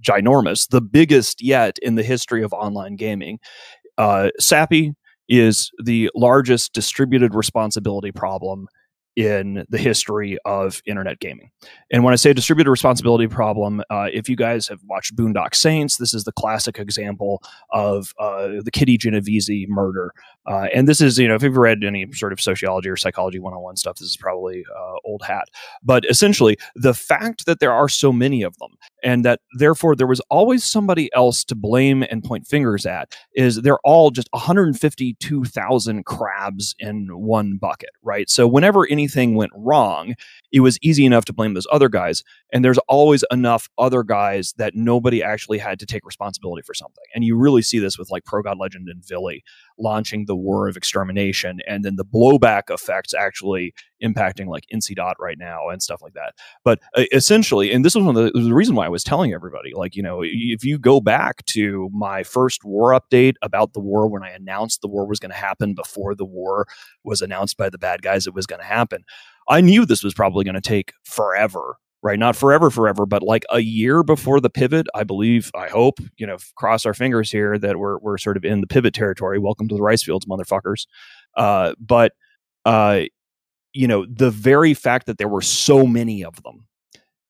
ginormous, 0.02 0.68
the 0.70 0.82
biggest 0.82 1.42
yet 1.42 1.78
in 1.82 1.96
the 1.96 2.04
history 2.04 2.44
of 2.44 2.52
online 2.52 2.98
gaming. 2.98 3.40
Uh, 3.98 4.30
PAPI 4.42 4.94
is 5.30 5.72
the 5.82 6.12
largest 6.16 6.74
distributed 6.74 7.34
responsibility 7.34 8.12
problem 8.12 8.68
in 9.16 9.66
the 9.70 9.78
history 9.78 10.38
of 10.46 10.82
internet 10.86 11.20
gaming. 11.20 11.52
And 11.92 12.04
when 12.04 12.14
I 12.14 12.16
say 12.16 12.34
distributed 12.34 12.72
responsibility 12.72 13.28
problem, 13.28 13.82
uh, 13.90 14.08
if 14.12 14.28
you 14.28 14.36
guys 14.36 14.68
have 14.68 14.80
watched 14.88 15.16
Boondock 15.16 15.56
Saints, 15.56 15.98
this 15.98 16.14
is 16.14 16.24
the 16.24 16.32
classic 16.32 16.80
example 16.80 17.42
of 17.72 18.14
uh, 18.20 18.62
the 18.64 18.72
Kitty 18.72 18.98
Genovese 18.98 19.50
murder. 19.68 20.14
Uh, 20.46 20.68
and 20.74 20.88
this 20.88 21.00
is, 21.00 21.18
you 21.18 21.28
know, 21.28 21.36
if 21.36 21.44
you've 21.44 21.58
read 21.58 21.84
any 21.84 22.12
sort 22.12 22.34
of 22.34 22.42
sociology 22.42 22.90
or 22.90 22.98
psychology 22.98 23.40
101 23.40 23.78
stuff, 23.78 23.98
this 23.98 24.10
is 24.10 24.18
probably 24.18 24.66
uh, 24.76 24.96
old 25.06 25.22
hat. 25.24 25.48
But 25.84 26.06
essentially, 26.10 26.58
the 26.76 26.94
fact 26.94 27.46
that 27.46 27.60
there 27.60 27.72
are 27.72 27.88
so 27.88 28.12
many 28.12 28.44
of 28.44 28.58
them 28.58 28.72
and 29.04 29.24
that 29.26 29.42
therefore 29.58 29.96
there 29.96 30.08
was 30.08 30.22
always 30.30 30.64
somebody 30.64 31.10
else 31.14 31.44
to 31.46 31.56
blame 31.56 32.04
and 32.10 32.24
point 32.24 32.48
fingers 32.48 32.86
at 32.86 33.16
is 33.36 33.62
they're 33.62 33.80
all 33.84 34.12
just 34.12 34.28
152,000 34.32 36.06
crabs 36.06 36.76
in 36.80 37.08
one 37.12 37.58
bucket, 37.58 37.92
right? 38.02 38.30
So 38.30 38.48
whenever 38.48 38.86
anything 39.04 39.36
went 39.36 39.52
wrong, 39.56 40.16
it 40.52 40.62
was 40.62 40.80
easy 40.82 41.06
enough 41.06 41.26
to 41.26 41.34
blame 41.34 41.54
those 41.54 41.68
other 41.72 41.90
guys. 41.90 42.24
And 42.54 42.64
there's 42.64 42.78
always 42.88 43.26
enough 43.32 43.70
other 43.78 44.04
guys 44.04 44.54
that 44.58 44.76
nobody 44.76 45.22
actually 45.22 45.58
had 45.58 45.80
to 45.80 45.86
take 45.86 46.06
responsibility 46.06 46.62
for 46.66 46.74
something. 46.74 47.04
And 47.14 47.24
you 47.24 47.36
really 47.36 47.62
see 47.62 47.80
this 47.80 47.98
with 47.98 48.10
like 48.10 48.24
Pro 48.24 48.42
God 48.42 48.58
Legend 48.58 48.88
and 48.88 49.06
Vily 49.06 49.44
launching 49.78 50.26
the 50.26 50.36
war 50.36 50.68
of 50.70 50.78
extermination 50.78 51.60
and 51.68 51.84
then 51.84 51.98
the 51.98 52.06
blowback 52.06 52.64
effects 52.70 53.14
actually 53.14 53.74
impacting 54.04 54.48
like 54.48 54.66
NC 54.74 54.96
dot 54.96 55.16
right 55.20 55.38
now 55.38 55.70
and 55.70 55.82
stuff 55.82 56.02
like 56.02 56.14
that. 56.14 56.36
But 56.64 56.80
uh, 56.96 57.04
essentially, 57.12 57.72
and 57.72 57.84
this 57.84 57.96
was 57.96 58.04
one 58.04 58.16
of 58.16 58.34
the, 58.34 58.40
the 58.40 58.54
reason 58.54 58.76
why 58.76 58.86
I 58.86 58.90
was 58.90 59.04
telling 59.04 59.34
everybody, 59.34 59.72
like, 59.74 59.96
you 59.96 60.04
know, 60.04 60.22
if 60.24 60.64
you 60.64 60.78
go 60.78 61.00
back 61.00 61.46
to 61.48 61.90
my 61.94 62.24
first 62.24 62.64
war 62.64 62.92
update 62.92 63.36
about 63.42 63.74
the 63.74 63.80
war 63.80 64.08
when 64.08 64.24
I 64.24 64.30
announced 64.30 64.82
the 64.82 64.88
war 64.88 65.08
was 65.08 65.20
going 65.20 65.32
to 65.32 65.38
happen 65.38 65.74
before 65.74 66.16
the 66.16 66.26
war 66.26 66.68
was 67.04 67.22
announced 67.22 67.58
by 67.58 67.70
the 67.70 67.78
bad 67.78 68.02
guys, 68.02 68.28
it 68.28 68.34
was 68.34 68.46
going 68.46 68.62
to 68.62 68.66
happen. 68.66 69.04
I 69.50 69.62
knew 69.62 69.86
this 69.86 70.04
was 70.04 70.14
probably 70.14 70.44
going 70.46 70.56
to 70.56 70.62
take 70.62 70.94
forever, 71.04 71.78
right? 72.02 72.20
Not 72.20 72.36
forever, 72.36 72.70
forever, 72.70 73.06
but 73.06 73.24
like 73.24 73.44
a 73.52 73.60
year 73.60 74.04
before 74.04 74.40
the 74.40 74.50
pivot. 74.50 74.88
I 74.94 75.04
believe, 75.04 75.52
I 75.56 75.68
hope, 75.68 76.00
you 76.18 76.28
know, 76.28 76.38
cross 76.56 76.86
our 76.86 76.94
fingers 76.94 77.32
here 77.32 77.58
that 77.58 77.78
we're 77.78 77.98
we're 78.00 78.18
sort 78.18 78.38
of 78.38 78.46
in 78.46 78.62
the 78.62 78.68
pivot 78.68 78.94
territory. 78.94 79.40
Welcome 79.40 79.68
to 79.70 79.76
the 79.76 79.82
rice 79.82 80.04
fields, 80.04 80.26
motherfuckers. 80.26 80.86
Uh, 81.36 81.74
but 81.80 82.14
uh, 82.66 83.02
you 83.74 83.88
know, 83.88 84.06
the 84.08 84.32
very 84.32 84.74
fact 84.74 85.08
that 85.08 85.18
there 85.18 85.28
were 85.28 85.42
so 85.42 85.86
many 85.86 86.24
of 86.24 86.42
them 86.44 86.68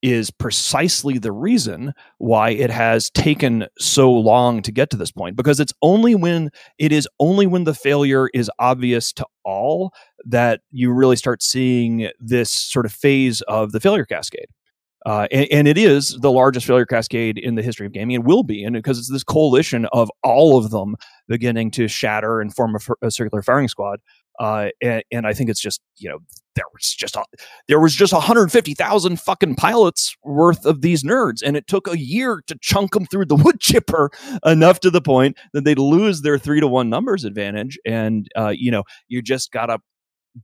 is 0.03 0.29
precisely 0.29 1.17
the 1.17 1.31
reason 1.31 1.93
why 2.17 2.49
it 2.49 2.69
has 2.69 3.09
taken 3.11 3.65
so 3.79 4.11
long 4.11 4.61
to 4.61 4.71
get 4.71 4.89
to 4.89 4.97
this 4.97 5.11
point 5.11 5.37
because 5.37 5.61
it's 5.61 5.71
only 5.81 6.13
when 6.13 6.51
it 6.77 6.91
is 6.91 7.07
only 7.21 7.47
when 7.47 7.63
the 7.63 7.73
failure 7.73 8.29
is 8.33 8.51
obvious 8.59 9.13
to 9.13 9.25
all 9.45 9.93
that 10.25 10.59
you 10.71 10.91
really 10.91 11.15
start 11.15 11.41
seeing 11.41 12.09
this 12.19 12.51
sort 12.51 12.85
of 12.85 12.91
phase 12.91 13.41
of 13.43 13.71
the 13.71 13.79
failure 13.79 14.05
cascade. 14.05 14.47
Uh, 15.05 15.27
and, 15.31 15.47
and, 15.51 15.67
it 15.67 15.77
is 15.77 16.17
the 16.21 16.31
largest 16.31 16.65
failure 16.65 16.85
cascade 16.85 17.37
in 17.37 17.55
the 17.55 17.61
history 17.61 17.85
of 17.85 17.91
gaming 17.91 18.15
and 18.15 18.25
will 18.25 18.43
be 18.43 18.63
and 18.63 18.73
because 18.73 18.97
it's 18.97 19.11
this 19.11 19.23
coalition 19.23 19.85
of 19.87 20.09
all 20.23 20.57
of 20.57 20.71
them 20.71 20.95
beginning 21.27 21.69
to 21.69 21.89
shatter 21.89 22.39
and 22.39 22.55
form 22.55 22.73
a, 22.73 23.07
a 23.07 23.11
circular 23.11 23.41
firing 23.41 23.67
squad 23.67 23.99
uh, 24.39 24.69
and, 24.81 25.03
and, 25.11 25.27
I 25.27 25.33
think 25.33 25.49
it's 25.49 25.61
just 25.61 25.81
you 25.97 26.09
know 26.09 26.19
there 26.55 26.65
was 26.73 26.93
just 26.93 27.15
a, 27.15 27.23
there 27.67 27.79
was 27.79 27.95
just 27.95 28.13
150,000 28.13 29.19
fucking 29.19 29.55
pilots 29.55 30.15
worth 30.23 30.65
of 30.65 30.81
these 30.81 31.03
nerds, 31.03 31.41
and 31.43 31.55
it 31.55 31.67
took 31.67 31.87
a 31.87 31.97
year 31.97 32.41
to 32.47 32.57
chunk 32.61 32.93
them 32.93 33.05
through 33.05 33.25
the 33.25 33.35
wood 33.43 33.59
chipper 33.59 34.11
enough 34.45 34.79
to 34.81 34.89
the 34.89 35.01
point 35.01 35.37
that 35.53 35.65
they'd 35.65 35.79
lose 35.79 36.21
their 36.21 36.37
three 36.37 36.59
to 36.59 36.67
one 36.67 36.89
numbers 36.89 37.25
advantage, 37.25 37.77
and 37.85 38.27
uh, 38.35 38.53
you 38.55 38.71
know 38.71 38.83
you 39.07 39.21
just 39.21 39.51
gotta 39.51 39.79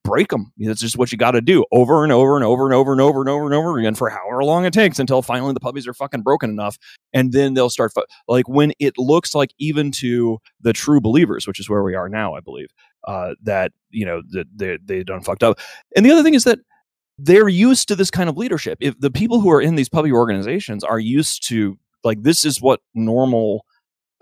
break 0.04 0.30
them. 0.30 0.52
That's 0.58 0.82
just 0.82 0.98
what 0.98 1.12
you 1.12 1.18
got 1.18 1.32
to 1.32 1.42
do 1.42 1.66
over 1.72 2.04
and 2.04 2.12
over 2.12 2.36
and 2.36 2.46
over 2.46 2.66
and 2.66 2.74
over 2.74 2.92
and 2.92 3.02
over 3.02 3.22
and 3.22 3.30
over 3.30 3.46
and 3.46 3.54
over 3.54 3.80
again 3.80 3.96
for 3.96 4.10
however 4.10 4.44
long 4.44 4.66
it 4.66 4.74
takes 4.74 5.00
until 5.00 5.22
finally 5.22 5.54
the 5.54 5.60
puppies 5.60 5.88
are 5.88 5.94
fucking 5.94 6.22
broken 6.22 6.50
enough. 6.50 6.78
And 7.14 7.32
then 7.32 7.54
they'll 7.54 7.70
start, 7.70 7.92
fu- 7.94 8.06
like 8.28 8.48
when 8.48 8.72
it 8.80 8.94
looks 8.98 9.34
like 9.34 9.52
even 9.58 9.92
to 9.94 10.40
the 10.62 10.74
true 10.74 11.02
believers, 11.02 11.48
which 11.48 11.60
is 11.60 11.70
where 11.70 11.84
we 11.84 11.96
are 11.96 12.10
now, 12.10 12.36
I 12.36 12.40
believe, 12.40 12.70
uh, 13.08 13.36
that 13.44 13.72
you 13.90 14.06
know 14.06 14.22
that 14.30 14.48
they 14.56 14.78
they 14.84 15.04
done 15.04 15.22
fucked 15.22 15.44
up. 15.44 15.60
And 15.96 16.06
the 16.06 16.12
other 16.12 16.24
thing 16.24 16.34
is 16.34 16.44
that 16.44 16.60
they're 17.18 17.50
used 17.50 17.88
to 17.90 17.96
this 17.96 18.12
kind 18.12 18.30
of 18.30 18.38
leadership. 18.38 18.78
If 18.82 19.00
the 19.00 19.12
people 19.12 19.42
who 19.42 19.52
are 19.52 19.62
in 19.62 19.76
these 19.76 19.90
puppy 19.90 20.12
organizations 20.12 20.84
are 20.84 21.00
used 21.00 21.48
to 21.50 21.78
like 22.04 22.22
this 22.24 22.46
is 22.46 22.62
what 22.62 22.80
normal 22.94 23.66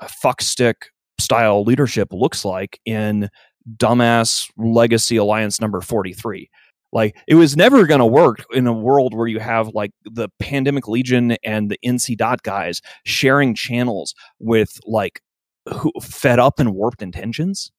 fuckstick 0.04 0.90
style 1.20 1.64
leadership 1.64 2.10
looks 2.12 2.46
like 2.46 2.80
in 2.86 3.30
dumbass 3.78 4.50
legacy 4.58 5.18
alliance 5.18 5.60
number 5.60 5.82
43 5.82 6.50
like 6.94 7.18
it 7.28 7.36
was 7.36 7.58
never 7.58 7.86
going 7.86 8.00
to 8.00 8.06
work 8.06 8.46
in 8.54 8.66
a 8.66 8.72
world 8.72 9.14
where 9.14 9.28
you 9.28 9.40
have 9.40 9.70
like 9.70 9.92
the 10.06 10.30
pandemic 10.40 10.88
legion 10.88 11.36
and 11.44 11.70
the 11.70 11.78
nc 11.86 12.16
dot 12.18 12.44
guys 12.44 12.82
sharing 13.04 13.54
channels 13.54 14.14
with 14.40 14.80
like 14.86 15.22
who 15.74 15.92
fed 16.02 16.40
up 16.40 16.60
and 16.60 16.74
warped 16.74 17.02
intentions 17.02 17.72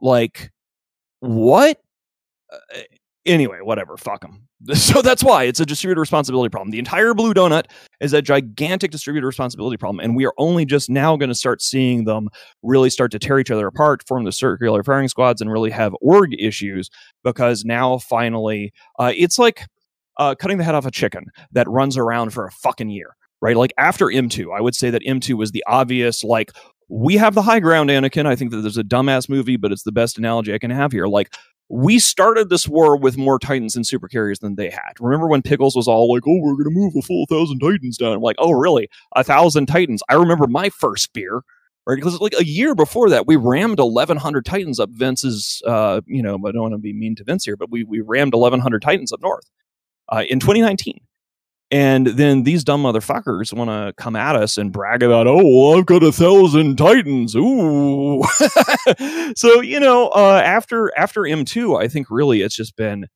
like, 0.00 0.50
what? 1.20 1.80
Uh, 2.52 2.80
anyway, 3.24 3.58
whatever. 3.62 3.96
Fuck 3.96 4.22
them. 4.22 4.42
So 4.74 5.02
that's 5.02 5.22
why 5.22 5.44
it's 5.44 5.60
a 5.60 5.66
distributed 5.66 6.00
responsibility 6.00 6.48
problem. 6.48 6.70
The 6.70 6.78
entire 6.78 7.12
blue 7.12 7.34
donut 7.34 7.64
is 8.00 8.14
a 8.14 8.22
gigantic 8.22 8.90
distributed 8.90 9.26
responsibility 9.26 9.76
problem, 9.76 10.02
and 10.02 10.16
we 10.16 10.24
are 10.24 10.32
only 10.38 10.64
just 10.64 10.88
now 10.88 11.14
going 11.16 11.28
to 11.28 11.34
start 11.34 11.60
seeing 11.60 12.04
them 12.04 12.30
really 12.62 12.88
start 12.88 13.10
to 13.12 13.18
tear 13.18 13.38
each 13.38 13.50
other 13.50 13.66
apart, 13.66 14.02
form 14.08 14.24
the 14.24 14.32
circular 14.32 14.82
firing 14.82 15.08
squads, 15.08 15.42
and 15.42 15.52
really 15.52 15.70
have 15.70 15.94
org 16.00 16.34
issues 16.40 16.88
because 17.22 17.64
now 17.66 17.98
finally 17.98 18.72
uh, 18.98 19.12
it's 19.14 19.38
like 19.38 19.66
uh, 20.18 20.34
cutting 20.34 20.58
the 20.58 20.64
head 20.64 20.74
off 20.74 20.86
a 20.86 20.90
chicken 20.90 21.26
that 21.52 21.68
runs 21.68 21.96
around 21.98 22.30
for 22.30 22.46
a 22.46 22.50
fucking 22.50 22.88
year. 22.88 23.14
Right, 23.42 23.56
like 23.56 23.74
after 23.76 24.06
M2, 24.06 24.56
I 24.56 24.62
would 24.62 24.74
say 24.74 24.88
that 24.88 25.02
M2 25.02 25.34
was 25.34 25.52
the 25.52 25.62
obvious, 25.66 26.24
like, 26.24 26.52
we 26.88 27.16
have 27.16 27.34
the 27.34 27.42
high 27.42 27.60
ground, 27.60 27.90
Anakin. 27.90 28.26
I 28.26 28.36
think 28.36 28.50
that 28.52 28.58
there's 28.58 28.78
a 28.78 28.84
dumbass 28.84 29.28
movie, 29.28 29.56
but 29.56 29.72
it's 29.72 29.82
the 29.82 29.92
best 29.92 30.18
analogy 30.18 30.54
I 30.54 30.58
can 30.58 30.70
have 30.70 30.92
here. 30.92 31.06
Like, 31.06 31.34
we 31.68 31.98
started 31.98 32.48
this 32.48 32.68
war 32.68 32.96
with 32.96 33.16
more 33.16 33.38
Titans 33.38 33.74
and 33.74 33.86
super 33.86 34.06
carriers 34.06 34.38
than 34.38 34.54
they 34.54 34.70
had. 34.70 34.92
Remember 35.00 35.26
when 35.26 35.42
Pickles 35.42 35.74
was 35.74 35.88
all 35.88 36.12
like, 36.12 36.22
oh, 36.26 36.38
we're 36.40 36.52
going 36.52 36.64
to 36.64 36.70
move 36.70 36.94
a 36.96 37.02
full 37.02 37.26
thousand 37.26 37.58
Titans 37.58 37.98
down? 37.98 38.12
I'm 38.12 38.20
like, 38.20 38.36
oh, 38.38 38.52
really? 38.52 38.88
A 39.16 39.24
thousand 39.24 39.66
Titans? 39.66 40.02
I 40.08 40.14
remember 40.14 40.46
my 40.46 40.68
first 40.68 41.12
beer, 41.12 41.42
right? 41.86 41.96
Because 41.96 42.20
like 42.20 42.34
a 42.38 42.44
year 42.44 42.76
before 42.76 43.10
that, 43.10 43.26
we 43.26 43.34
rammed 43.34 43.80
1,100 43.80 44.44
Titans 44.44 44.78
up 44.78 44.90
Vince's, 44.92 45.60
uh, 45.66 46.02
you 46.06 46.22
know, 46.22 46.38
I 46.46 46.52
don't 46.52 46.62
want 46.62 46.74
to 46.74 46.78
be 46.78 46.92
mean 46.92 47.16
to 47.16 47.24
Vince 47.24 47.44
here, 47.44 47.56
but 47.56 47.70
we, 47.70 47.82
we 47.82 48.00
rammed 48.00 48.34
1,100 48.34 48.80
Titans 48.80 49.12
up 49.12 49.20
north 49.20 49.50
uh, 50.10 50.22
in 50.28 50.38
2019. 50.38 51.00
And 51.70 52.06
then 52.06 52.44
these 52.44 52.62
dumb 52.62 52.84
motherfuckers 52.84 53.52
want 53.52 53.70
to 53.70 53.92
come 54.00 54.14
at 54.14 54.36
us 54.36 54.56
and 54.56 54.72
brag 54.72 55.02
about, 55.02 55.26
oh, 55.26 55.42
well, 55.44 55.78
I've 55.78 55.86
got 55.86 56.04
a 56.04 56.12
thousand 56.12 56.76
titans. 56.76 57.34
Ooh. 57.34 58.22
so, 59.36 59.60
you 59.60 59.80
know, 59.80 60.08
uh, 60.10 60.40
after 60.44 60.96
after 60.96 61.22
M2, 61.22 61.82
I 61.82 61.88
think 61.88 62.06
really 62.08 62.42
it's 62.42 62.54
just 62.54 62.76
been 62.76 63.06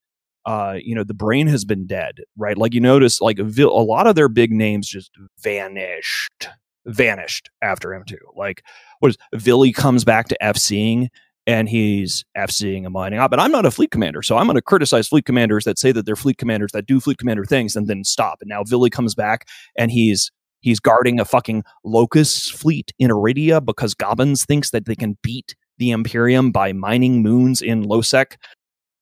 uh, 0.47 0.77
you 0.83 0.95
know, 0.95 1.05
the 1.05 1.15
brain 1.15 1.47
has 1.47 1.65
been 1.65 1.87
dead, 1.87 2.21
right? 2.37 2.57
Like 2.57 2.75
you 2.75 2.81
notice, 2.81 3.21
like 3.21 3.39
a 3.39 3.43
lot 3.43 4.07
of 4.07 4.15
their 4.15 4.29
big 4.29 4.53
names 4.53 4.89
just 4.89 5.11
vanished, 5.39 6.49
vanished 6.87 7.51
after 7.63 7.91
M2. 7.91 8.17
Like, 8.37 8.63
what 9.01 9.11
is 9.11 9.19
Villy 9.35 9.75
comes 9.75 10.05
back 10.05 10.29
to 10.29 10.39
FCing 10.43 11.09
and 11.47 11.69
he's 11.69 12.25
FCing 12.37 12.85
and 12.85 12.93
mining 12.93 13.19
ah, 13.19 13.25
up. 13.25 13.33
And 13.33 13.41
I'm 13.41 13.51
not 13.51 13.67
a 13.67 13.71
fleet 13.71 13.91
commander, 13.91 14.23
so 14.23 14.37
I'm 14.37 14.47
going 14.47 14.57
to 14.57 14.63
criticize 14.63 15.09
fleet 15.09 15.25
commanders 15.25 15.65
that 15.65 15.79
say 15.79 15.93
that 15.93 16.07
they're 16.07 16.17
fleet 16.17 16.39
commanders 16.39 16.73
that 16.73 16.87
do 16.87 17.01
fleet 17.01 17.19
commander 17.19 17.45
things 17.45 17.77
and 17.77 17.87
then 17.87 18.05
stop. 18.05 18.39
And 18.41 18.49
now 18.49 18.63
Vily 18.65 18.91
comes 18.91 19.15
back 19.15 19.49
and 19.77 19.91
he's 19.91 20.31
he's 20.61 20.81
guarding 20.81 21.19
a 21.19 21.25
fucking 21.25 21.65
locust 21.85 22.53
fleet 22.53 22.93
in 22.99 23.11
Aridia 23.11 23.65
because 23.65 23.95
Gobbins 23.95 24.45
thinks 24.45 24.71
that 24.71 24.85
they 24.85 24.95
can 24.95 25.17
beat 25.23 25.55
the 25.79 25.91
Imperium 25.91 26.53
by 26.53 26.73
mining 26.73 27.23
moons 27.23 27.63
in 27.63 27.85
Lowsec. 27.85 28.37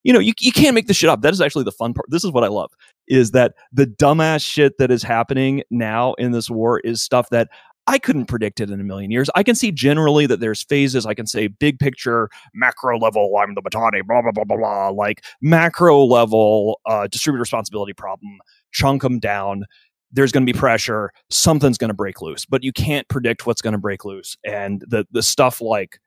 You 0.05 0.13
know, 0.13 0.21
you, 0.21 0.33
you 0.41 0.53
can't 0.53 0.77
make 0.77 0.87
this 0.87 0.97
shit 0.97 1.11
up. 1.11 1.23
That 1.23 1.33
is 1.33 1.41
actually 1.41 1.65
the 1.65 1.73
fun 1.73 1.93
part. 1.93 2.07
This 2.09 2.25
is 2.25 2.31
what 2.31 2.45
I 2.45 2.49
love 2.49 2.71
is 3.09 3.33
that 3.33 3.55
the 3.73 3.87
dumbass 3.87 4.45
shit 4.45 4.79
that 4.79 4.91
is 4.91 5.03
happening 5.03 5.63
now 5.71 6.15
in 6.15 6.33
this 6.33 6.49
war 6.49 6.79
is 6.81 7.03
stuff 7.03 7.29
that 7.31 7.49
I 7.89 7.99
couldn't 7.99 8.27
predict 8.27 8.61
it 8.61 8.71
in 8.71 8.81
a 8.81 8.85
million 8.85 9.11
years. 9.11 9.31
I 9.35 9.43
can 9.43 9.55
see 9.55 9.73
generally 9.73 10.27
that 10.27 10.41
there's 10.41 10.63
phases. 10.63 11.07
I 11.07 11.15
can 11.15 11.27
say 11.27 11.49
big 11.49 11.79
picture, 11.79 12.29
macro 12.53 12.99
level, 12.99 13.35
I'm 13.39 13.55
the 13.55 13.63
Mittani, 13.63 14.07
blah, 14.07 14.21
blah, 14.21 14.31
blah, 14.31 14.45
blah, 14.45 14.59
blah. 14.59 14.89
Like 14.91 15.25
macro 15.41 16.05
level, 16.05 16.81
uh, 16.85 17.07
distributed 17.07 17.41
responsibility 17.41 17.95
problem, 17.95 18.41
chunk 18.73 19.01
them 19.01 19.19
down. 19.19 19.65
There's 20.13 20.33
going 20.33 20.47
to 20.47 20.53
be 20.53 20.59
pressure. 20.59 21.13
Something's 21.31 21.79
going 21.79 21.89
to 21.89 21.95
break 21.95 22.21
loose, 22.21 22.45
but 22.45 22.63
you 22.63 22.73
can't 22.73 23.09
predict 23.09 23.47
what's 23.47 23.63
going 23.63 23.73
to 23.73 23.79
break 23.79 24.05
loose. 24.05 24.37
And 24.45 24.85
the, 24.87 25.07
the 25.11 25.23
stuff 25.23 25.63
like 25.63 25.99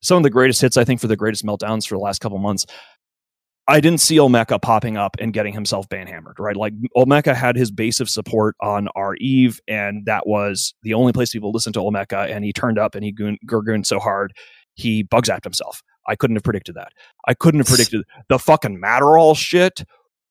some 0.00 0.16
of 0.16 0.24
the 0.24 0.30
greatest 0.30 0.60
hits, 0.60 0.76
I 0.76 0.82
think, 0.82 1.00
for 1.00 1.06
the 1.06 1.16
greatest 1.16 1.46
meltdowns 1.46 1.86
for 1.86 1.94
the 1.94 2.00
last 2.00 2.20
couple 2.20 2.38
months 2.38 2.66
I 3.70 3.80
didn't 3.80 4.00
see 4.00 4.16
Olmeca 4.16 4.60
popping 4.60 4.96
up 4.96 5.16
and 5.20 5.30
getting 5.30 5.52
himself 5.52 5.86
banhammered, 5.90 6.38
right? 6.38 6.56
Like 6.56 6.72
Olmeca 6.96 7.34
had 7.34 7.54
his 7.54 7.70
base 7.70 8.00
of 8.00 8.08
support 8.08 8.56
on 8.62 8.88
our 8.96 9.14
Eve, 9.16 9.60
and 9.68 10.06
that 10.06 10.26
was 10.26 10.74
the 10.82 10.94
only 10.94 11.12
place 11.12 11.32
people 11.32 11.52
listened 11.52 11.74
to 11.74 11.80
Olmeca, 11.80 12.34
and 12.34 12.46
he 12.46 12.52
turned 12.52 12.78
up 12.78 12.94
and 12.94 13.04
he 13.04 13.12
gurgooned 13.12 13.84
so 13.84 13.98
hard 13.98 14.32
he 14.74 15.02
bug 15.02 15.26
zapped 15.26 15.44
himself. 15.44 15.82
I 16.06 16.16
couldn't 16.16 16.36
have 16.36 16.44
predicted 16.44 16.76
that. 16.76 16.92
I 17.26 17.34
couldn't 17.34 17.60
have 17.60 17.66
predicted 17.66 18.04
the 18.30 18.38
fucking 18.38 18.80
Matterall 18.80 19.36
shit. 19.36 19.84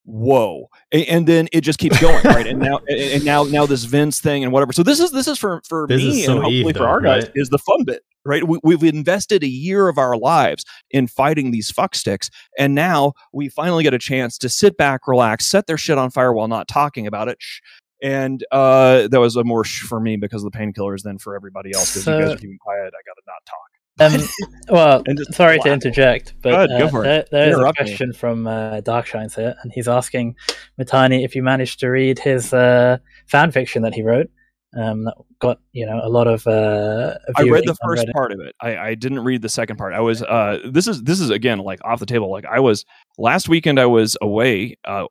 Whoa! 0.10 0.70
And, 0.94 1.28
then 1.28 1.50
it 1.52 1.62
just 1.62 1.80
keeps 1.80 2.00
going, 2.00 2.24
right? 2.24 2.48
And 2.48 2.60
now, 2.60 2.80
and 2.88 3.26
now, 3.26 3.44
now 3.44 3.66
this 3.66 3.84
Vince 3.84 4.22
thing 4.22 4.42
and 4.42 4.54
whatever. 4.54 4.72
So 4.72 4.82
this 4.82 5.02
is 5.02 5.12
this 5.12 5.28
is 5.28 5.38
for 5.38 5.62
for 5.68 5.86
This 5.86 6.02
me 6.02 6.24
so 6.24 6.36
and 6.36 6.44
hopefully 6.44 6.70
Eve, 6.70 6.78
for 6.78 6.88
our 6.88 7.02
guys 7.02 7.24
right? 7.24 7.32
is 7.36 7.50
the 7.50 7.58
fun 7.58 7.84
bit, 7.84 8.04
right? 8.24 8.48
We, 8.48 8.58
we've 8.64 8.84
invested 8.86 9.44
a 9.44 9.50
year 9.50 9.90
of 9.90 9.98
our 9.98 10.16
lives 10.16 10.64
in 10.92 11.08
fighting 11.08 11.52
these 11.52 11.74
fucksticks, 11.74 12.30
and 12.58 12.74
now 12.74 13.12
we 13.34 13.50
finally 13.50 13.84
get 13.84 13.94
a 13.94 14.00
chance 14.00 14.38
to 14.38 14.48
sit 14.48 14.78
back, 14.78 15.10
relax, 15.10 15.46
set 15.46 15.68
their 15.68 15.78
shit 15.78 15.98
on 15.98 16.10
fire 16.10 16.32
while 16.32 16.48
not 16.48 16.70
talking 16.70 17.06
about 17.06 17.28
it. 17.28 17.38
And 18.02 18.46
uh, 18.54 19.10
that 19.10 19.20
was 19.20 19.36
a 19.36 19.44
more 19.44 19.66
shh 19.66 19.82
for 19.82 20.00
me 20.00 20.16
because 20.16 20.42
of 20.42 20.50
the 20.54 20.58
painkillers 20.58 21.02
than 21.04 21.18
for 21.18 21.36
everybody 21.36 21.72
else. 21.76 21.94
Because 21.94 22.08
you 22.08 22.14
guys 22.14 22.34
are 22.34 22.38
keeping 22.38 22.60
quiet, 22.62 22.80
I 22.80 23.04
gotta 23.06 23.22
not 23.28 23.46
talk. 23.46 23.77
Um, 24.00 24.22
well, 24.70 25.04
sorry 25.32 25.60
to 25.60 25.72
interject, 25.72 26.36
but 26.42 26.54
ahead, 26.54 26.82
uh, 26.82 26.88
for 26.90 27.04
there, 27.04 27.26
there 27.32 27.50
is 27.50 27.56
a 27.56 27.58
Interrupt 27.60 27.80
me. 27.80 27.86
question 27.86 28.14
from 28.14 28.48
uh, 28.48 28.82
Darkshines 28.82 29.36
here, 29.36 29.56
and 29.64 29.72
he's 29.74 29.88
asking 29.88 30.36
Mittani 30.80 31.24
if 31.26 31.36
you 31.36 31.44
managed 31.44 31.80
to 31.80 31.88
read 31.90 32.20
his 32.20 32.54
uh, 32.54 32.98
fan 33.28 33.52
fiction 33.52 33.82
that 33.84 33.94
he 33.94 34.04
wrote. 34.04 34.30
Um, 34.78 35.06
that 35.06 35.16
got 35.40 35.60
you 35.72 35.86
know 35.86 36.00
a 36.04 36.10
lot 36.10 36.28
of. 36.28 36.46
Uh, 36.46 37.16
I 37.36 37.44
read 37.44 37.64
the 37.66 37.76
first 37.84 38.06
Reddit. 38.06 38.12
part 38.14 38.32
of 38.32 38.40
it. 38.42 38.54
I, 38.62 38.78
I 38.78 38.96
didn't 38.96 39.24
read 39.24 39.42
the 39.42 39.50
second 39.50 39.78
part. 39.78 39.94
I 39.94 40.02
was 40.02 40.22
uh 40.22 40.60
this 40.70 40.88
is 40.88 41.02
this 41.04 41.20
is 41.20 41.30
again 41.30 41.60
like 41.60 41.80
off 41.84 42.00
the 42.00 42.06
table. 42.06 42.30
Like 42.30 42.46
I 42.46 42.60
was 42.60 42.86
last 43.18 43.50
weekend 43.50 43.80
I 43.80 43.86
was 43.88 44.18
away. 44.22 44.78
Uh 44.86 45.06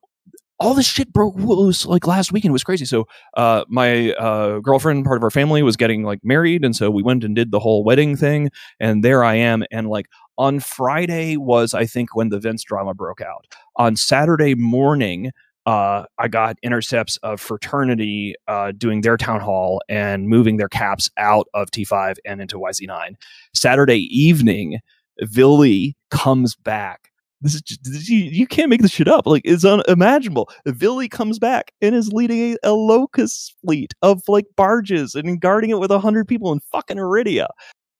all 0.59 0.75
this 0.75 0.87
shit 0.87 1.13
broke 1.13 1.37
loose 1.37 1.85
like 1.85 2.07
last 2.07 2.33
weekend 2.33 2.51
It 2.51 2.53
was 2.53 2.65
crazy. 2.65 2.85
So 2.85 3.07
uh 3.37 3.65
my 3.69 4.13
uh 4.13 4.61
girlfriend, 4.61 5.05
part 5.05 5.19
of 5.19 5.23
our 5.23 5.31
family, 5.31 5.63
was 5.63 5.77
getting 5.77 6.03
like 6.03 6.21
married, 6.25 6.65
and 6.65 6.75
so 6.75 6.91
we 6.91 7.03
went 7.03 7.25
and 7.25 7.35
did 7.35 7.51
the 7.51 7.61
whole 7.61 7.85
wedding 7.85 8.17
thing, 8.17 8.51
and 8.81 9.05
there 9.05 9.23
I 9.25 9.35
am. 9.35 9.65
And 9.71 9.89
like 9.89 10.07
on 10.39 10.61
Friday 10.61 11.37
was 11.37 11.75
I 11.75 11.87
think 11.87 12.15
when 12.15 12.29
the 12.31 12.39
Vince 12.41 12.63
drama 12.65 12.95
broke 12.95 13.21
out. 13.21 13.47
On 13.77 13.97
Saturday 13.97 14.55
morning, 14.55 15.33
uh, 15.67 16.05
I 16.19 16.29
got 16.29 16.57
intercepts 16.63 17.17
of 17.19 17.41
fraternity 17.41 18.35
uh, 18.47 18.73
doing 18.73 19.01
their 19.01 19.17
town 19.17 19.41
hall 19.41 19.83
and 19.89 20.29
moving 20.29 20.57
their 20.57 20.69
caps 20.69 21.11
out 21.17 21.49
of 21.55 21.71
T5 21.73 22.17
and 22.25 22.41
into 22.41 22.57
YZ9. 22.59 23.17
Saturday 23.53 24.07
evening, 24.17 24.79
Villy 25.23 25.95
comes 26.11 26.55
back. 26.55 27.11
This 27.41 27.55
is 27.55 27.62
just, 27.62 28.09
you, 28.09 28.18
you 28.18 28.47
can't 28.47 28.70
make 28.70 28.82
this 28.82 28.93
shit 28.93 29.09
up. 29.09 29.26
Like 29.26 29.43
it's 29.45 29.64
unimaginable. 29.64 30.51
Villy 30.66 31.11
comes 31.11 31.39
back 31.39 31.72
and 31.80 31.95
is 31.95 32.12
leading 32.12 32.55
a, 32.55 32.70
a 32.70 32.72
locust 32.72 33.55
fleet 33.64 33.93
of 34.03 34.22
like 34.28 34.47
barges 34.57 35.14
and 35.14 35.41
guarding 35.41 35.70
it 35.70 35.78
with 35.78 35.91
a 35.91 35.99
hundred 35.99 36.28
people 36.28 36.53
in 36.53 36.61
fucking 36.72 36.97
Aridia. 36.97 37.49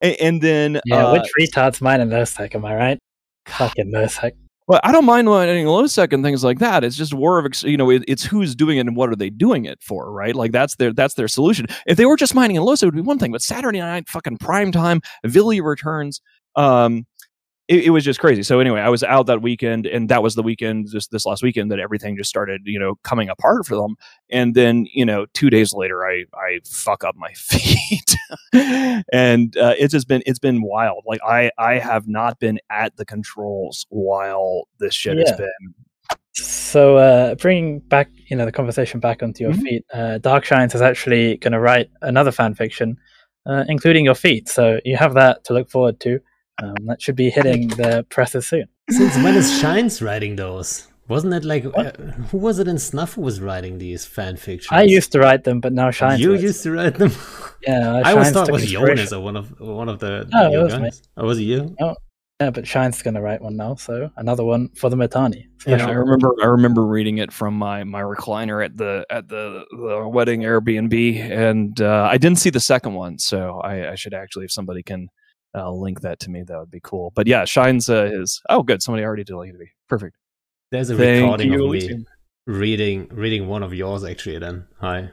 And, 0.01 0.17
and 0.21 0.43
then 0.43 0.81
Yeah, 0.85 1.07
uh, 1.07 1.13
which 1.13 1.31
retard's 1.41 1.81
mine 1.81 2.01
in 2.01 2.09
Lowsec, 2.09 2.55
am 2.55 2.65
I 2.65 2.75
right? 2.75 2.99
Fucking 3.47 3.93
Lowsec. 3.93 4.33
Well, 4.69 4.81
I 4.83 4.91
don't 4.91 5.05
mind 5.05 5.29
letting 5.29 5.65
low 5.67 5.87
sec 5.87 6.13
and 6.13 6.25
things 6.25 6.43
like 6.43 6.59
that. 6.59 6.83
It's 6.83 6.97
just 6.97 7.15
war 7.15 7.39
of 7.39 7.63
you 7.63 7.77
know, 7.77 7.89
it, 7.91 8.03
it's 8.09 8.25
who's 8.25 8.57
doing 8.57 8.79
it 8.79 8.81
and 8.81 8.97
what 8.97 9.11
are 9.11 9.17
they 9.17 9.31
doing 9.31 9.65
it 9.65 9.81
for, 9.81 10.11
right? 10.11 10.35
Like 10.35 10.51
that's 10.51 10.75
their 10.77 10.93
that's 10.93 11.15
their 11.15 11.29
solution. 11.29 11.67
If 11.87 11.97
they 11.97 12.07
were 12.07 12.17
just 12.17 12.35
mining 12.35 12.57
in 12.57 12.63
low 12.63 12.75
sec, 12.75 12.83
it 12.83 12.87
would 12.89 12.95
be 12.97 13.01
one 13.01 13.19
thing. 13.19 13.31
But 13.31 13.43
Saturday 13.43 13.79
night, 13.79 14.09
fucking 14.09 14.39
prime 14.39 14.73
time, 14.73 15.03
Villy 15.25 15.63
returns. 15.63 16.21
Um, 16.57 17.07
it, 17.69 17.85
it 17.87 17.91
was 17.91 18.05
just 18.05 18.21
crazy. 18.21 18.43
So 18.43 18.61
anyway, 18.61 18.81
I 18.81 18.89
was 18.89 19.03
out 19.03 19.27
that 19.27 19.43
weekend, 19.43 19.87
and 19.87 20.09
that 20.09 20.23
was 20.23 20.35
the 20.35 20.43
weekend, 20.43 20.89
just 20.91 21.11
this 21.11 21.27
last 21.27 21.43
weekend, 21.43 21.71
that 21.73 21.81
everything 21.81 22.17
just 22.17 22.31
started, 22.31 22.63
you 22.65 22.79
know, 22.79 22.95
coming 23.03 23.29
apart 23.29 23.67
for 23.67 23.75
them. 23.77 23.97
And 24.31 24.55
then, 24.55 24.87
you 24.93 25.05
know, 25.05 25.27
two 25.35 25.51
days 25.51 25.73
later, 25.75 26.07
I 26.07 26.25
I 26.35 26.61
fuck 26.65 27.03
up 27.05 27.17
my 27.17 27.33
feet, 27.35 28.15
and 29.13 29.57
uh, 29.57 29.75
it's 29.79 29.93
just 29.93 30.09
been 30.09 30.23
it's 30.27 30.39
been 30.39 30.63
wild. 30.63 31.05
Like 31.07 31.21
I 31.27 31.51
I 31.59 31.79
have 31.79 32.07
not 32.09 32.39
been 32.39 32.59
at 32.71 32.97
the 32.97 33.05
controls 33.05 33.87
while 33.89 34.69
this 34.79 34.95
shit 34.95 35.17
Yeah. 35.17 35.25
has 35.29 35.39
been. 35.39 35.75
So, 36.35 36.99
uh, 36.99 37.35
bringing 37.37 37.81
back, 37.81 38.11
you 38.29 38.37
know, 38.37 38.45
the 38.45 38.53
conversation 38.53 39.01
back 39.01 39.23
onto 39.23 39.43
your 39.45 39.53
Mhm. 39.55 39.63
feet, 39.63 39.85
uh, 39.95 40.19
Darkshines 40.21 40.75
is 40.75 40.83
actually 40.83 41.39
going 41.39 41.53
to 41.53 41.61
write 41.61 41.89
another 42.03 42.31
fan 42.31 42.55
fiction, 42.55 42.99
uh, 43.47 43.65
including 43.69 44.05
your 44.05 44.15
feet. 44.15 44.49
So 44.49 44.79
you 44.85 44.97
have 44.97 45.15
that 45.15 45.45
to 45.45 45.55
look 45.55 45.71
forward 45.71 45.99
to. 46.01 46.21
Um, 46.63 46.75
that 46.87 47.03
should 47.03 47.17
be 47.17 47.31
hitting 47.31 47.69
the 47.69 48.07
presses 48.09 48.47
soon. 48.49 48.67
Since 48.91 49.17
when 49.17 49.35
is 49.35 49.59
Shines 49.61 50.01
writing 50.01 50.37
those? 50.37 50.89
Wasn't 51.09 51.33
it 51.35 51.45
like 51.45 51.65
uh, 51.67 51.93
who 52.31 52.39
was 52.39 52.59
it 52.59 52.67
in 52.67 52.79
Snuff 52.79 53.15
who 53.15 53.21
was 53.21 53.41
writing 53.41 53.79
these 53.79 54.05
fan 54.05 54.37
fictions? 54.37 54.69
I 54.73 54.83
used 54.83 55.13
to 55.13 55.21
write 55.21 55.45
them, 55.45 55.61
but 55.61 55.73
now 55.73 55.91
Shines. 55.91 56.21
you 56.21 56.33
writes 56.33 56.43
used 56.43 56.63
to 56.65 56.73
write 56.73 56.95
them. 56.95 57.13
Yeah, 57.67 57.91
uh, 57.91 58.03
I 58.05 58.11
always 58.13 58.27
Shines 58.27 58.33
thought 58.35 58.49
it 58.49 58.53
was 58.53 58.63
inspiration. 58.63 58.97
Jonas 58.97 59.13
or 59.13 59.21
one 59.23 59.37
of 59.37 59.61
one 59.61 59.89
of 59.89 59.99
the 60.01 60.27
No, 60.33 60.47
it 60.49 60.53
your 60.53 60.65
was 60.65 60.75
me. 60.75 60.81
guys. 60.81 61.03
Oh, 61.17 61.27
was 61.27 61.39
it 61.39 61.43
you? 61.43 61.77
Yeah, 62.41 62.51
but 62.51 62.67
Shine's 62.67 63.01
going 63.03 63.15
to 63.15 63.23
write 63.23 63.41
one 63.41 63.57
now, 63.57 63.77
so 63.77 64.11
another 64.17 64.45
one 64.45 64.69
for 64.77 64.91
the 64.91 64.97
Mittani. 64.97 65.45
Yeah, 65.67 65.87
I 65.87 65.93
remember 65.93 66.35
I 66.43 66.47
remember 66.47 66.85
reading 66.87 67.19
it 67.19 67.33
from 67.33 67.55
my 67.55 67.83
my 67.85 68.03
recliner 68.03 68.65
at 68.65 68.77
the 68.77 69.07
at 69.09 69.29
the, 69.29 69.65
the 69.71 70.07
wedding 70.09 70.43
Airbnb, 70.43 71.19
and 71.31 71.81
uh, 71.81 72.09
I 72.11 72.19
didn't 72.19 72.39
see 72.39 72.51
the 72.51 72.61
second 72.61 72.95
one, 72.95 73.19
so 73.19 73.61
I, 73.61 73.93
I 73.93 73.95
should 73.95 74.13
actually, 74.13 74.45
if 74.45 74.53
somebody 74.53 74.83
can 74.83 75.09
uh, 75.55 75.71
link 75.71 76.01
that 76.01 76.19
to 76.21 76.31
me, 76.31 76.43
that 76.43 76.59
would 76.59 76.71
be 76.71 76.81
cool. 76.83 77.13
But 77.15 77.27
yeah, 77.27 77.45
Shines 77.45 77.89
uh, 77.89 78.05
is 78.13 78.41
oh 78.49 78.63
good, 78.63 78.83
somebody 78.83 79.05
already 79.05 79.25
deleted 79.25 79.59
me. 79.59 79.71
Perfect. 79.89 80.17
There's 80.71 80.91
a 80.91 80.97
Thank 80.97 81.23
recording 81.23 81.53
you, 81.53 81.55
of 81.55 81.61
me 81.61 81.67
Elysium. 81.79 82.07
reading 82.47 83.09
reading 83.13 83.49
one 83.49 83.63
of 83.63 83.73
yours 83.75 84.05
actually. 84.05 84.39
Then 84.39 84.67
hi. 84.81 85.11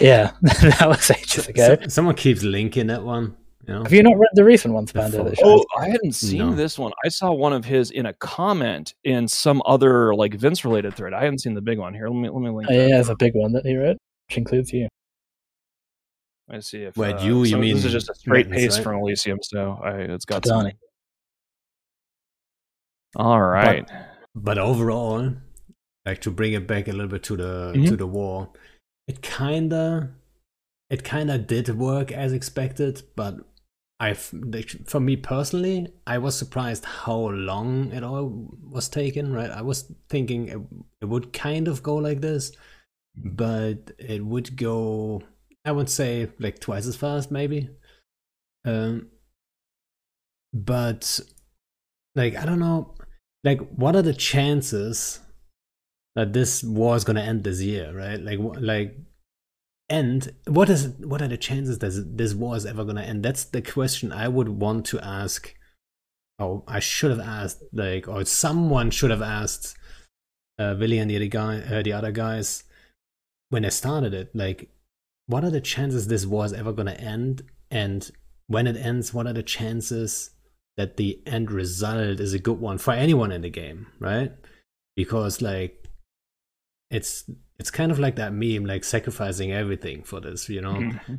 Yeah, 0.00 0.32
that 0.42 0.86
was 0.88 1.10
ages 1.10 1.46
ago. 1.48 1.76
So- 1.80 1.88
someone 1.88 2.14
keeps 2.16 2.42
linking 2.42 2.88
that 2.88 3.02
one. 3.04 3.36
You 3.66 3.72
know? 3.74 3.82
Have 3.84 3.92
you 3.94 4.02
not 4.02 4.18
read 4.18 4.28
the 4.34 4.44
recent 4.44 4.74
ones, 4.74 4.92
Panda? 4.92 5.16
full- 5.16 5.24
that 5.24 5.36
Shines 5.38 5.48
Oh, 5.48 5.64
I 5.80 5.88
hadn't 5.88 6.12
seen 6.12 6.38
No. 6.38 6.54
this 6.54 6.78
one. 6.78 6.92
I 7.02 7.08
saw 7.08 7.32
one 7.32 7.54
of 7.54 7.64
his 7.64 7.90
in 7.92 8.04
a 8.06 8.12
comment 8.12 8.92
in 9.04 9.26
some 9.26 9.62
other 9.64 10.14
like 10.14 10.34
Vince 10.34 10.64
related 10.66 10.94
thread. 10.94 11.14
I 11.14 11.22
hadn't 11.24 11.38
seen 11.38 11.54
the 11.54 11.62
big 11.62 11.78
one 11.78 11.94
here. 11.94 12.08
Let 12.08 12.16
me 12.16 12.28
let 12.28 12.42
me 12.42 12.50
link. 12.50 12.68
Oh, 12.70 12.74
yeah, 12.74 12.82
that. 12.82 12.88
there's 12.90 13.08
a 13.08 13.16
big 13.16 13.34
one 13.34 13.52
that 13.52 13.64
he 13.64 13.74
wrote, 13.76 13.96
which 14.28 14.36
includes 14.36 14.70
you. 14.72 14.88
Let's 16.48 16.66
see 16.68 16.82
if 16.82 16.96
Wait, 16.96 17.14
uh, 17.14 17.24
you- 17.24 17.44
you 17.44 17.56
mean 17.56 17.76
this 17.76 17.86
is 17.86 17.92
just 17.92 18.10
a 18.10 18.14
straight 18.14 18.48
Mittens, 18.48 18.66
paste 18.74 18.76
right? 18.78 18.84
from 18.84 19.00
Elysium, 19.00 19.38
so 19.42 19.78
I, 19.82 19.92
it's 20.00 20.24
got 20.26 20.44
some. 20.44 20.70
All 23.16 23.40
right. 23.42 23.88
but 24.34 24.58
overall, 24.58 25.32
like 26.04 26.20
to 26.22 26.30
bring 26.30 26.52
it 26.52 26.66
back 26.66 26.88
a 26.88 26.92
little 26.92 27.08
bit 27.08 27.22
to 27.24 27.36
the 27.36 27.72
Mhm. 27.76 27.88
to 27.88 27.96
the 27.96 28.06
war, 28.06 28.52
it 29.06 29.22
kinda 29.22 30.14
it 30.90 31.02
kinda 31.04 31.38
did 31.38 31.68
work 31.78 32.12
as 32.12 32.32
expected, 32.32 33.02
but 33.16 33.36
I 34.00 34.12
for 34.14 35.00
me 35.00 35.16
personally, 35.16 35.88
I 36.06 36.18
was 36.18 36.36
surprised 36.36 36.84
how 36.84 37.30
long 37.30 37.92
it 37.92 38.02
all 38.02 38.50
was 38.62 38.88
taken. 38.88 39.32
Right, 39.32 39.50
I 39.50 39.62
was 39.62 39.90
thinking 40.10 40.48
it, 40.48 40.58
it 41.00 41.06
would 41.06 41.32
kind 41.32 41.68
of 41.68 41.82
go 41.82 41.94
like 41.96 42.20
this, 42.20 42.52
but 43.16 43.92
it 43.98 44.24
would 44.26 44.56
go. 44.56 45.22
I 45.64 45.72
would 45.72 45.88
say 45.88 46.30
like 46.38 46.58
twice 46.58 46.86
as 46.86 46.96
fast, 46.96 47.30
maybe. 47.30 47.70
Um, 48.64 49.08
but 50.52 51.20
like 52.14 52.36
I 52.36 52.44
don't 52.44 52.60
know, 52.60 52.94
like 53.42 53.60
what 53.70 53.96
are 53.96 54.02
the 54.02 54.14
chances 54.14 55.20
that 56.14 56.32
this 56.32 56.62
war 56.62 56.96
is 56.96 57.04
gonna 57.04 57.22
end 57.22 57.44
this 57.44 57.60
year, 57.60 57.92
right? 57.94 58.20
Like, 58.20 58.38
like, 58.60 58.96
end. 59.90 60.34
What 60.46 60.70
is? 60.70 60.88
What 60.98 61.22
are 61.22 61.28
the 61.28 61.36
chances 61.36 61.78
that 61.80 62.16
this 62.16 62.34
war 62.34 62.56
is 62.56 62.66
ever 62.66 62.84
gonna 62.84 63.02
end? 63.02 63.24
That's 63.24 63.44
the 63.44 63.62
question 63.62 64.12
I 64.12 64.28
would 64.28 64.48
want 64.48 64.86
to 64.86 65.00
ask. 65.00 65.54
Oh, 66.38 66.64
I 66.66 66.80
should 66.80 67.10
have 67.10 67.20
asked, 67.20 67.62
like, 67.72 68.08
or 68.08 68.24
someone 68.24 68.90
should 68.90 69.10
have 69.10 69.22
asked, 69.22 69.76
uh, 70.58 70.74
Willie 70.78 70.98
and 70.98 71.10
the 71.10 71.16
other 71.16 71.26
guy, 71.26 71.60
uh, 71.60 71.82
the 71.82 71.92
other 71.92 72.10
guys, 72.10 72.64
when 73.50 73.62
they 73.62 73.70
started 73.70 74.14
it. 74.14 74.34
Like, 74.34 74.68
what 75.26 75.44
are 75.44 75.50
the 75.50 75.60
chances 75.60 76.06
this 76.06 76.26
war 76.26 76.44
is 76.44 76.52
ever 76.52 76.72
gonna 76.72 76.92
end? 76.92 77.42
And 77.70 78.08
when 78.46 78.66
it 78.66 78.76
ends, 78.76 79.12
what 79.14 79.26
are 79.26 79.32
the 79.32 79.42
chances 79.42 80.30
that 80.76 80.96
the 80.96 81.22
end 81.26 81.50
result 81.50 82.20
is 82.20 82.34
a 82.34 82.38
good 82.38 82.58
one 82.58 82.78
for 82.78 82.92
anyone 82.92 83.32
in 83.32 83.42
the 83.42 83.50
game, 83.50 83.86
right? 84.00 84.32
Because 84.96 85.40
like 85.40 85.88
it's 86.90 87.28
it's 87.58 87.70
kind 87.70 87.90
of 87.92 87.98
like 87.98 88.16
that 88.16 88.32
meme, 88.32 88.64
like 88.64 88.84
sacrificing 88.84 89.52
everything 89.52 90.02
for 90.02 90.20
this, 90.20 90.48
you 90.48 90.60
know. 90.60 90.74
Mhm. 90.74 91.18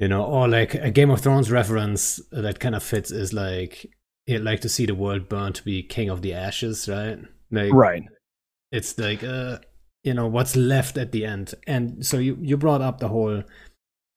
You 0.00 0.06
know, 0.06 0.24
or 0.24 0.46
like 0.46 0.74
a 0.74 0.90
Game 0.92 1.10
of 1.10 1.20
Thrones 1.20 1.50
reference 1.50 2.20
that 2.30 2.60
kind 2.60 2.76
of 2.76 2.82
fits 2.84 3.10
is 3.10 3.32
like 3.32 3.86
you'd 4.26 4.42
like 4.44 4.60
to 4.60 4.68
see 4.68 4.86
the 4.86 4.94
world 4.94 5.28
burn 5.28 5.52
to 5.54 5.64
be 5.64 5.82
king 5.82 6.08
of 6.08 6.22
the 6.22 6.34
ashes, 6.34 6.88
right? 6.88 7.18
Like 7.50 7.72
Right. 7.72 8.04
it's 8.70 8.96
like 8.98 9.24
uh 9.24 9.58
you 10.04 10.14
know 10.14 10.26
what's 10.26 10.56
left 10.56 10.96
at 10.96 11.12
the 11.12 11.24
end 11.24 11.54
and 11.66 12.04
so 12.04 12.18
you 12.18 12.38
you 12.40 12.56
brought 12.56 12.80
up 12.80 12.98
the 12.98 13.08
whole 13.08 13.42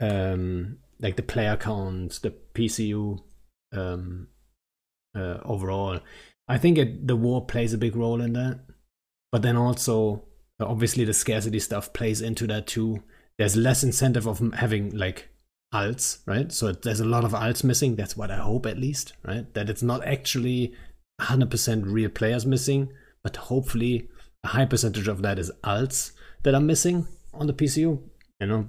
um 0.02 0.78
like 1.00 1.16
the 1.16 1.24
player 1.24 1.58
counts 1.58 2.20
the 2.20 2.34
pcu 2.54 3.20
um 3.74 4.28
uh 5.16 5.38
overall 5.44 6.00
i 6.48 6.58
think 6.58 6.78
it 6.78 7.08
the 7.08 7.16
war 7.16 7.46
plays 7.46 7.74
a 7.74 7.78
big 7.78 7.96
role 7.96 8.22
in 8.22 8.34
that 8.34 8.60
but 9.32 9.42
then 9.42 9.58
also 9.58 10.24
obviously 10.60 11.04
the 11.04 11.14
scarcity 11.14 11.60
stuff 11.60 11.92
plays 11.94 12.22
into 12.22 12.46
that 12.46 12.68
too 12.68 13.02
there's 13.38 13.56
less 13.56 13.84
incentive 13.84 14.28
of 14.28 14.40
having 14.54 14.96
like 14.96 15.30
alts, 15.74 16.20
right? 16.26 16.52
So 16.52 16.72
there's 16.72 17.00
a 17.00 17.06
lot 17.06 17.24
of 17.24 17.32
alts 17.32 17.64
missing. 17.64 17.96
That's 17.96 18.18
what 18.18 18.32
I 18.32 18.38
hope, 18.38 18.66
at 18.66 18.78
least, 18.78 19.14
right? 19.24 19.52
That 19.54 19.70
it's 19.70 19.84
not 19.84 20.06
actually 20.06 20.74
100% 21.20 21.84
real 21.86 22.10
players 22.10 22.46
missing, 22.46 22.92
but 23.24 23.38
hopefully 23.38 24.10
a 24.44 24.50
high 24.50 24.66
percentage 24.66 25.08
of 25.08 25.22
that 25.22 25.40
is 25.40 25.52
alts 25.64 26.12
that 26.44 26.56
are 26.56 26.62
missing 26.62 27.08
on 27.34 27.48
the 27.48 27.54
PCU. 27.54 28.02
You 28.40 28.48
know? 28.48 28.68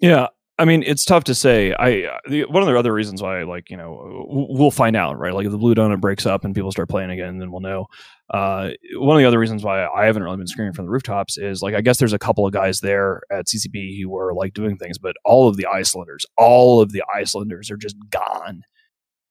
Yeah, 0.00 0.28
I 0.60 0.64
mean, 0.64 0.82
it's 0.84 1.04
tough 1.04 1.24
to 1.24 1.34
say. 1.34 1.72
I 1.78 2.18
the, 2.28 2.44
one 2.46 2.62
of 2.62 2.68
the 2.68 2.76
other 2.76 2.92
reasons 2.92 3.22
why, 3.22 3.44
like, 3.44 3.70
you 3.70 3.76
know, 3.76 4.26
we'll 4.28 4.72
find 4.72 4.96
out, 4.96 5.16
right? 5.16 5.32
Like, 5.32 5.46
if 5.46 5.52
the 5.52 5.58
blue 5.58 5.74
donut 5.74 6.00
breaks 6.00 6.26
up 6.26 6.44
and 6.44 6.54
people 6.54 6.72
start 6.72 6.88
playing 6.88 7.10
again, 7.10 7.38
then 7.38 7.52
we'll 7.52 7.60
know. 7.60 7.86
Uh, 8.30 8.70
one 8.96 9.16
of 9.16 9.20
the 9.20 9.26
other 9.26 9.38
reasons 9.38 9.62
why 9.62 9.86
I 9.86 10.06
haven't 10.06 10.24
really 10.24 10.36
been 10.36 10.48
screaming 10.48 10.72
from 10.72 10.86
the 10.86 10.90
rooftops 10.90 11.38
is 11.38 11.62
like, 11.62 11.74
I 11.74 11.80
guess 11.80 11.98
there's 11.98 12.12
a 12.12 12.18
couple 12.18 12.44
of 12.44 12.52
guys 12.52 12.80
there 12.80 13.22
at 13.30 13.46
CCP 13.46 14.00
who 14.02 14.16
are 14.16 14.34
like 14.34 14.52
doing 14.52 14.76
things, 14.76 14.98
but 14.98 15.14
all 15.24 15.48
of 15.48 15.56
the 15.56 15.66
Icelanders, 15.66 16.26
all 16.36 16.80
of 16.80 16.90
the 16.90 17.02
Icelanders 17.14 17.70
are 17.70 17.76
just 17.76 17.96
gone. 18.10 18.62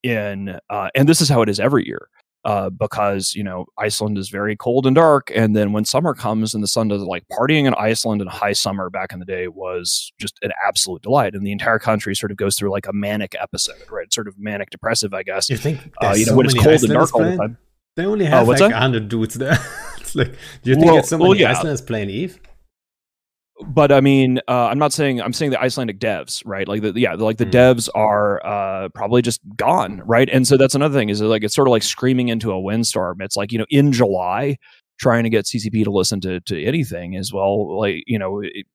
In 0.03 0.57
uh, 0.69 0.89
and 0.95 1.09
this 1.09 1.21
is 1.21 1.27
how 1.27 1.41
it 1.41 1.49
is 1.49 1.59
every 1.59 1.85
year 1.85 2.07
uh, 2.47 2.69
because 2.69 3.35
you 3.35 3.43
know 3.43 3.65
Iceland 3.77 4.17
is 4.17 4.29
very 4.29 4.55
cold 4.55 4.87
and 4.87 4.95
dark, 4.95 5.29
and 5.35 5.53
then 5.53 5.73
when 5.73 5.83
summer 5.83 6.13
comes 6.13 6.53
and 6.53 6.63
the 6.63 6.67
sun 6.67 6.87
does 6.87 7.01
like 7.01 7.25
partying 7.29 7.67
in 7.67 7.73
Iceland 7.73 8.21
in 8.21 8.27
high 8.27 8.53
summer 8.53 8.89
back 8.89 9.11
in 9.11 9.19
the 9.19 9.25
day 9.25 9.49
was 9.49 10.13
just 10.17 10.39
an 10.41 10.51
absolute 10.65 11.01
delight, 11.01 11.35
and 11.35 11.45
the 11.45 11.51
entire 11.51 11.77
country 11.77 12.15
sort 12.15 12.31
of 12.31 12.37
goes 12.37 12.57
through 12.57 12.71
like 12.71 12.87
a 12.87 12.93
manic 12.93 13.35
episode, 13.39 13.75
right? 13.91 14.11
Sort 14.13 14.29
of 14.29 14.35
manic 14.39 14.69
depressive, 14.69 15.13
I 15.13 15.23
guess. 15.23 15.49
You 15.49 15.57
think 15.57 15.91
uh, 16.01 16.13
you 16.15 16.25
know 16.25 16.31
so 16.31 16.35
when 16.37 16.45
it's 16.45 16.55
cold 16.55 16.67
Icelanders 16.67 16.83
and 16.83 16.93
dark 16.93 17.09
playing? 17.11 17.25
all 17.25 17.31
the 17.31 17.53
time. 17.53 17.57
They 17.97 18.05
only 18.05 18.25
have 18.25 18.47
what's 18.47 18.61
like 18.61 18.71
that? 18.71 18.77
hundred 18.77 19.09
dudes 19.09 19.35
there. 19.35 19.57
it's 19.97 20.15
like, 20.15 20.31
do 20.63 20.69
you 20.69 20.75
think 20.75 20.85
Well- 20.85 20.97
it's 20.99 21.09
so 21.09 21.17
well, 21.17 21.31
many 21.31 21.41
yeah. 21.41 21.51
Icelanders 21.51 21.81
playing 21.81 22.09
Eve? 22.09 22.39
But 23.65 23.91
I 23.91 24.01
mean, 24.01 24.39
uh, 24.47 24.67
I'm 24.67 24.79
not 24.79 24.93
saying 24.93 25.21
I'm 25.21 25.33
saying 25.33 25.51
the 25.51 25.61
Icelandic 25.61 25.99
devs, 25.99 26.41
right? 26.45 26.67
Like 26.67 26.81
the 26.81 26.93
yeah, 26.95 27.13
like 27.13 27.37
the 27.37 27.45
Mm. 27.45 27.51
devs 27.51 27.89
are 27.95 28.45
uh, 28.45 28.89
probably 28.89 29.21
just 29.21 29.41
gone, 29.55 30.01
right? 30.05 30.29
And 30.31 30.47
so 30.47 30.57
that's 30.57 30.75
another 30.75 30.97
thing 30.97 31.09
is 31.09 31.21
like 31.21 31.43
it's 31.43 31.55
sort 31.55 31.67
of 31.67 31.71
like 31.71 31.83
screaming 31.83 32.27
into 32.29 32.51
a 32.51 32.59
windstorm. 32.59 33.21
It's 33.21 33.35
like 33.35 33.51
you 33.51 33.57
know 33.59 33.65
in 33.69 33.91
July 33.91 34.57
trying 34.99 35.23
to 35.23 35.29
get 35.29 35.45
CCP 35.45 35.83
to 35.83 35.91
listen 35.91 36.21
to 36.21 36.39
to 36.41 36.63
anything 36.63 37.15
as 37.15 37.33
well. 37.33 37.77
Like 37.79 38.03
you 38.07 38.19
know. 38.19 38.41
It, 38.41 38.65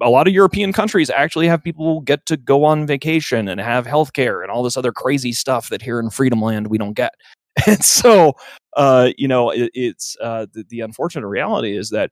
a 0.00 0.08
lot 0.08 0.26
of 0.26 0.32
European 0.32 0.72
countries 0.72 1.10
actually 1.10 1.46
have 1.48 1.62
people 1.62 2.00
get 2.00 2.24
to 2.24 2.38
go 2.38 2.64
on 2.64 2.86
vacation 2.86 3.46
and 3.46 3.60
have 3.60 3.86
healthcare 3.86 4.42
and 4.42 4.50
all 4.50 4.62
this 4.62 4.76
other 4.78 4.90
crazy 4.90 5.32
stuff 5.32 5.68
that 5.68 5.82
here 5.82 6.00
in 6.00 6.08
Freedom 6.08 6.40
Land 6.40 6.68
we 6.68 6.78
don't 6.78 6.94
get. 6.94 7.12
And 7.66 7.84
so, 7.84 8.32
uh, 8.78 9.10
you 9.18 9.28
know, 9.28 9.50
it, 9.50 9.70
it's 9.74 10.16
uh, 10.22 10.46
the, 10.54 10.64
the 10.70 10.80
unfortunate 10.80 11.26
reality 11.26 11.76
is 11.76 11.90
that 11.90 12.10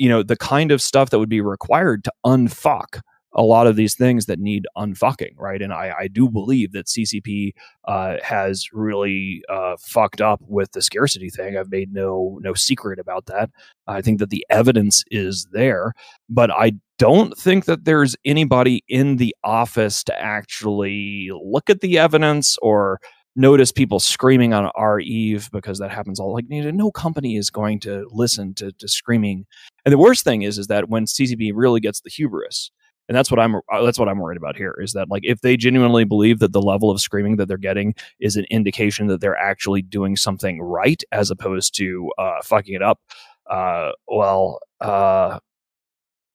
you 0.00 0.08
know 0.08 0.22
the 0.22 0.36
kind 0.36 0.72
of 0.72 0.82
stuff 0.82 1.10
that 1.10 1.18
would 1.18 1.28
be 1.28 1.42
required 1.42 2.02
to 2.04 2.12
unfuck 2.24 3.00
a 3.34 3.42
lot 3.44 3.68
of 3.68 3.76
these 3.76 3.94
things 3.94 4.26
that 4.26 4.40
need 4.40 4.66
unfucking 4.76 5.34
right? 5.36 5.62
And 5.62 5.72
i, 5.72 5.94
I 6.00 6.08
do 6.08 6.28
believe 6.28 6.72
that 6.72 6.86
ccp 6.86 7.52
uh, 7.84 8.16
has 8.22 8.66
really 8.72 9.42
uh, 9.48 9.76
fucked 9.80 10.20
up 10.20 10.40
with 10.46 10.72
the 10.72 10.82
scarcity 10.82 11.30
thing. 11.30 11.56
I've 11.56 11.70
made 11.70 11.92
no 11.92 12.38
no 12.42 12.54
secret 12.54 12.98
about 12.98 13.26
that. 13.26 13.50
I 13.86 14.00
think 14.00 14.18
that 14.20 14.30
the 14.30 14.44
evidence 14.50 15.04
is 15.10 15.46
there 15.52 15.92
but 16.28 16.50
i 16.50 16.72
don't 16.98 17.36
think 17.36 17.64
that 17.64 17.84
there's 17.86 18.14
anybody 18.26 18.84
in 18.86 19.16
the 19.16 19.34
office 19.42 20.04
to 20.04 20.20
actually 20.20 21.30
look 21.42 21.70
at 21.70 21.80
the 21.80 21.98
evidence 21.98 22.56
or 22.60 23.00
notice 23.40 23.72
people 23.72 24.00
screaming 24.00 24.52
on 24.52 24.66
our 24.74 25.00
eve 25.00 25.50
because 25.50 25.78
that 25.78 25.90
happens 25.90 26.20
all 26.20 26.32
like 26.32 26.44
no 26.48 26.90
company 26.90 27.36
is 27.36 27.50
going 27.50 27.80
to 27.80 28.06
listen 28.12 28.54
to, 28.54 28.70
to 28.72 28.86
screaming 28.86 29.46
and 29.84 29.92
the 29.92 29.98
worst 29.98 30.24
thing 30.24 30.42
is, 30.42 30.58
is 30.58 30.66
that 30.66 30.88
when 30.88 31.06
CCP 31.06 31.52
really 31.54 31.80
gets 31.80 32.00
the 32.00 32.10
hubris, 32.10 32.70
and 33.08 33.16
that's 33.16 33.30
what 33.30 33.40
I'm 33.40 33.56
uh, 33.56 33.82
that's 33.82 33.98
what 33.98 34.08
I'm 34.08 34.20
worried 34.20 34.36
about 34.36 34.56
here 34.56 34.76
is 34.78 34.92
that 34.92 35.10
like 35.10 35.22
if 35.24 35.40
they 35.40 35.56
genuinely 35.56 36.04
believe 36.04 36.38
that 36.38 36.52
the 36.52 36.62
level 36.62 36.90
of 36.90 37.00
screaming 37.00 37.36
that 37.36 37.48
they're 37.48 37.56
getting 37.56 37.94
is 38.20 38.36
an 38.36 38.44
indication 38.50 39.08
that 39.08 39.20
they're 39.20 39.36
actually 39.36 39.82
doing 39.82 40.14
something 40.16 40.60
right 40.60 41.02
as 41.10 41.30
opposed 41.30 41.74
to 41.76 42.10
uh, 42.18 42.40
fucking 42.44 42.74
it 42.74 42.82
up, 42.82 43.00
uh, 43.48 43.90
well, 44.06 44.60
uh, 44.80 45.40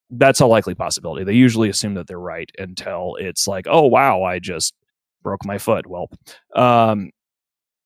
that's 0.09 0.41
a 0.41 0.45
likely 0.45 0.75
possibility. 0.75 1.23
They 1.23 1.33
usually 1.33 1.69
assume 1.69 1.93
that 1.93 2.07
they're 2.07 2.19
right 2.19 2.51
until 2.59 3.15
it's 3.19 3.47
like, 3.47 3.67
oh 3.69 3.87
wow, 3.87 4.23
I 4.23 4.39
just 4.39 4.73
broke 5.25 5.43
my 5.43 5.57
foot. 5.57 5.87
Well, 5.87 6.07
um, 6.55 7.09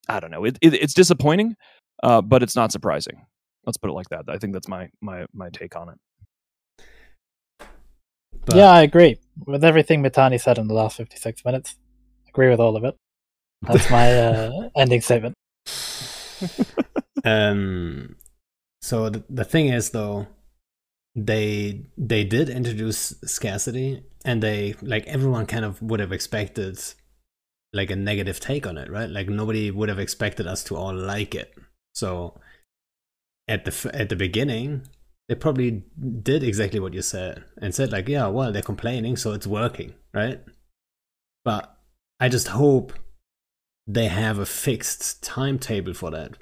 I 0.10 0.20
don't 0.20 0.30
know. 0.30 0.44
It, 0.44 0.58
it, 0.62 0.74
it's 0.74 0.94
disappointing, 0.94 1.56
uh, 2.04 2.22
but 2.22 2.44
it's 2.44 2.56
not 2.56 2.72
surprising. 2.72 3.26
Let's 3.66 3.78
put 3.78 3.90
it 3.90 3.94
like 3.94 4.10
that. 4.10 4.26
I 4.28 4.38
think 4.38 4.54
that's 4.54 4.68
my 4.68 4.90
my 5.02 5.26
my 5.34 5.50
take 5.50 5.76
on 5.76 5.90
it. 5.90 7.68
But 8.46 8.56
yeah, 8.56 8.72
I 8.72 8.82
agree 8.82 9.18
with 9.48 9.64
everything 9.64 10.04
Mittani 10.04 10.40
said 10.40 10.58
in 10.58 10.68
the 10.68 10.74
last 10.74 10.98
56 10.98 11.46
minutes. 11.46 11.76
Agree 12.28 12.50
with 12.50 12.60
all 12.60 12.76
of 12.76 12.84
it. 12.84 12.96
That's 13.62 13.90
my 13.90 14.14
uh, 14.14 14.52
ending 14.76 15.02
statement. 15.02 15.36
um 17.26 18.16
so 18.82 19.10
the, 19.10 19.24
the 19.30 19.44
thing 19.44 19.68
is 19.68 19.90
though 19.90 20.26
they 21.16 21.86
they 21.98 22.24
did 22.24 22.48
introduce 22.50 23.14
scarcity 23.26 24.02
and 24.24 24.42
they 24.42 24.74
like 24.82 25.06
everyone 25.06 25.46
kind 25.46 25.66
of 25.66 25.82
would 25.82 26.00
have 26.00 26.14
expected 26.14 26.80
like 27.74 27.92
a 27.92 27.96
negative 27.96 28.40
take 28.40 28.66
on 28.66 28.78
it 28.78 28.90
right? 28.90 29.10
Like 29.10 29.30
nobody 29.30 29.72
would 29.72 29.90
have 29.90 30.00
expected 30.00 30.48
us 30.48 30.64
to 30.66 30.76
all 30.76 30.94
like 30.94 31.36
it. 31.36 31.54
So 31.94 32.40
at 33.48 33.66
the 33.66 33.92
at 33.94 34.10
the 34.10 34.16
beginning 34.16 34.88
they 35.28 35.36
probably 35.36 35.84
did 36.22 36.44
exactly 36.44 36.80
what 36.80 36.94
you 36.94 37.02
said 37.02 37.44
and 37.62 37.74
said 37.74 37.92
like 37.92 38.08
yeah 38.08 38.28
well 38.28 38.52
they're 38.52 38.62
complaining 38.62 39.16
so 39.16 39.34
it's 39.34 39.48
working 39.48 39.94
right? 40.14 40.42
But 41.46 41.76
i 42.20 42.28
just 42.28 42.50
hope 42.50 42.94
they 43.90 44.08
have 44.08 44.38
a 44.38 44.46
fixed 44.46 45.24
timetable 45.24 45.96
for 45.96 46.12
that. 46.12 46.38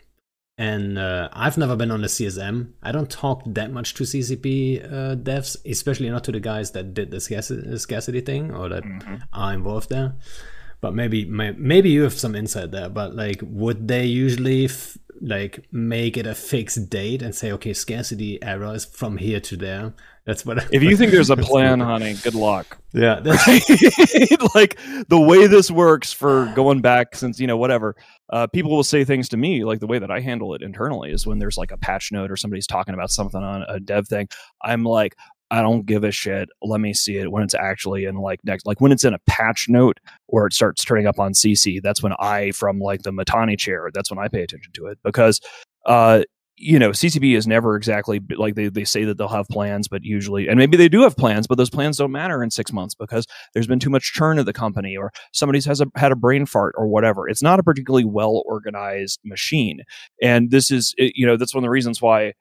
And 0.58 0.98
uh, 0.98 1.30
I've 1.32 1.58
never 1.58 1.76
been 1.76 1.92
on 1.92 2.02
the 2.02 2.08
CSM. 2.08 2.74
I 2.84 2.92
don't 2.92 3.10
talk 3.10 3.44
that 3.46 3.72
much 3.72 3.94
to 3.96 4.04
CCP 4.04 4.84
uh, 4.84 5.16
devs, 5.16 5.56
especially 5.66 6.10
not 6.10 6.24
to 6.26 6.32
the 6.32 6.40
guys 6.40 6.72
that 6.72 6.94
did 6.94 7.12
the 7.12 7.22
scarcity, 7.22 7.78
scarcity 7.78 8.22
thing 8.22 8.54
or 8.54 8.68
that 8.68 8.84
are 9.32 9.54
involved 9.54 9.90
there. 9.90 10.16
But 10.82 10.94
maybe 10.94 11.26
maybe 11.26 11.90
you 11.90 12.04
have 12.04 12.14
some 12.14 12.36
insight 12.36 12.72
there. 12.72 12.90
But 12.90 13.16
like, 13.16 13.42
would 13.44 13.88
they 13.88 14.06
usually 14.06 14.66
f- 14.66 14.98
like 15.22 15.66
make 15.72 16.18
it 16.18 16.28
a 16.28 16.36
fixed 16.36 16.90
date 16.90 17.22
and 17.22 17.34
say, 17.34 17.52
okay, 17.54 17.74
scarcity 17.74 18.42
error 18.44 18.76
is 18.76 18.86
from 18.86 19.18
here 19.18 19.40
to 19.42 19.58
there? 19.58 19.94
That's 20.26 20.46
what. 20.46 20.72
If 20.72 20.84
you 20.84 20.96
think 20.98 21.12
there's 21.12 21.30
a 21.32 21.38
plan, 21.38 21.80
honey, 21.80 22.14
good 22.22 22.36
luck. 22.36 22.78
yeah, 22.94 23.20
that's 23.24 23.48
like 24.56 24.78
the 25.08 25.20
way 25.20 25.48
this 25.48 25.72
works 25.72 26.14
for 26.14 26.52
going 26.56 26.82
back 26.82 27.16
since 27.16 27.40
you 27.40 27.48
know 27.48 27.58
whatever 27.58 27.96
uh, 28.30 28.46
people 28.48 28.72
will 28.72 28.84
say 28.84 29.04
things 29.06 29.30
to 29.30 29.38
me 29.38 29.64
like 29.64 29.80
the 29.80 29.88
way 29.88 30.00
that 30.00 30.12
i 30.12 30.20
handle 30.20 30.54
it 30.54 30.62
internally 30.62 31.12
is 31.12 31.26
when 31.26 31.40
there's 31.40 31.58
like 31.58 31.72
a 31.72 31.78
patch 31.78 32.12
note 32.12 32.30
or 32.30 32.36
somebody's 32.36 32.68
talking 32.68 32.94
about 32.94 33.10
something 33.10 33.42
on 33.42 33.64
a 33.70 33.80
dev 33.80 34.08
thing 34.08 34.28
i'm 34.64 34.84
like 34.84 35.16
i 35.52 35.62
don't 35.62 35.86
give 35.86 36.04
a 36.04 36.12
shit 36.12 36.50
let 36.62 36.80
me 36.80 36.94
see 36.94 37.18
it 37.18 37.32
when 37.32 37.44
it's 37.44 37.56
actually 37.56 38.06
in 38.06 38.16
like 38.16 38.40
next 38.44 38.66
like 38.66 38.82
when 38.82 38.92
it's 38.92 39.06
in 39.06 39.14
a 39.14 39.20
patch 39.28 39.68
note 39.70 40.00
or 40.28 40.48
it 40.48 40.54
starts 40.54 40.84
turning 40.84 41.08
up 41.08 41.20
on 41.20 41.34
SiSi 41.34 41.82
that's 41.82 42.04
when 42.04 42.14
i 42.20 42.52
from 42.52 42.80
like 42.80 43.04
the 43.04 43.12
mittani 43.12 43.58
chair 43.58 43.90
that's 43.94 44.10
when 44.10 44.20
i 44.20 44.28
pay 44.28 44.44
attention 44.44 44.72
to 44.74 44.88
it 44.88 44.98
because 45.04 45.42
uh 45.86 46.24
you 46.60 46.80
know, 46.80 46.90
CCP 46.90 47.38
is 47.38 47.46
never 47.46 47.76
exactly 47.76 48.20
like 48.36 48.56
they, 48.56 48.68
they 48.68 48.84
say 48.84 49.04
that 49.06 49.18
they'll 49.18 49.28
have 49.28 49.48
plans, 49.48 49.88
but 49.88 50.04
usually, 50.04 50.48
and 50.48 50.58
maybe 50.58 50.76
they 50.76 50.90
do 50.90 51.02
have 51.02 51.16
plans, 51.16 51.46
but 51.46 51.58
those 51.58 51.70
plans 51.70 51.98
don't 51.98 52.12
matter 52.12 52.42
in 52.42 52.50
six 52.50 52.74
months 52.74 52.96
because 52.96 53.28
there's 53.54 53.68
been 53.68 53.80
too 53.80 53.92
much 53.92 54.12
churn 54.14 54.40
of 54.40 54.48
the 54.48 54.54
company 54.54 54.98
or 54.98 55.12
somebody's 55.34 55.66
has 55.66 55.82
a, 55.82 55.88
had 55.96 56.12
a 56.12 56.16
brain 56.16 56.48
fart 56.48 56.74
or 56.76 56.88
whatever. 56.88 57.30
It's 57.30 57.44
not 57.44 57.60
a 57.60 57.64
particularly 57.64 58.06
well 58.06 58.44
organized 58.48 59.20
machine. 59.24 59.84
And 60.22 60.50
this 60.50 60.72
is, 60.72 60.96
you 60.98 61.28
know, 61.28 61.38
that's 61.38 61.54
one 61.54 61.64
of 61.64 61.68
the 61.68 61.72
reasons 61.72 62.02
why, 62.02 62.34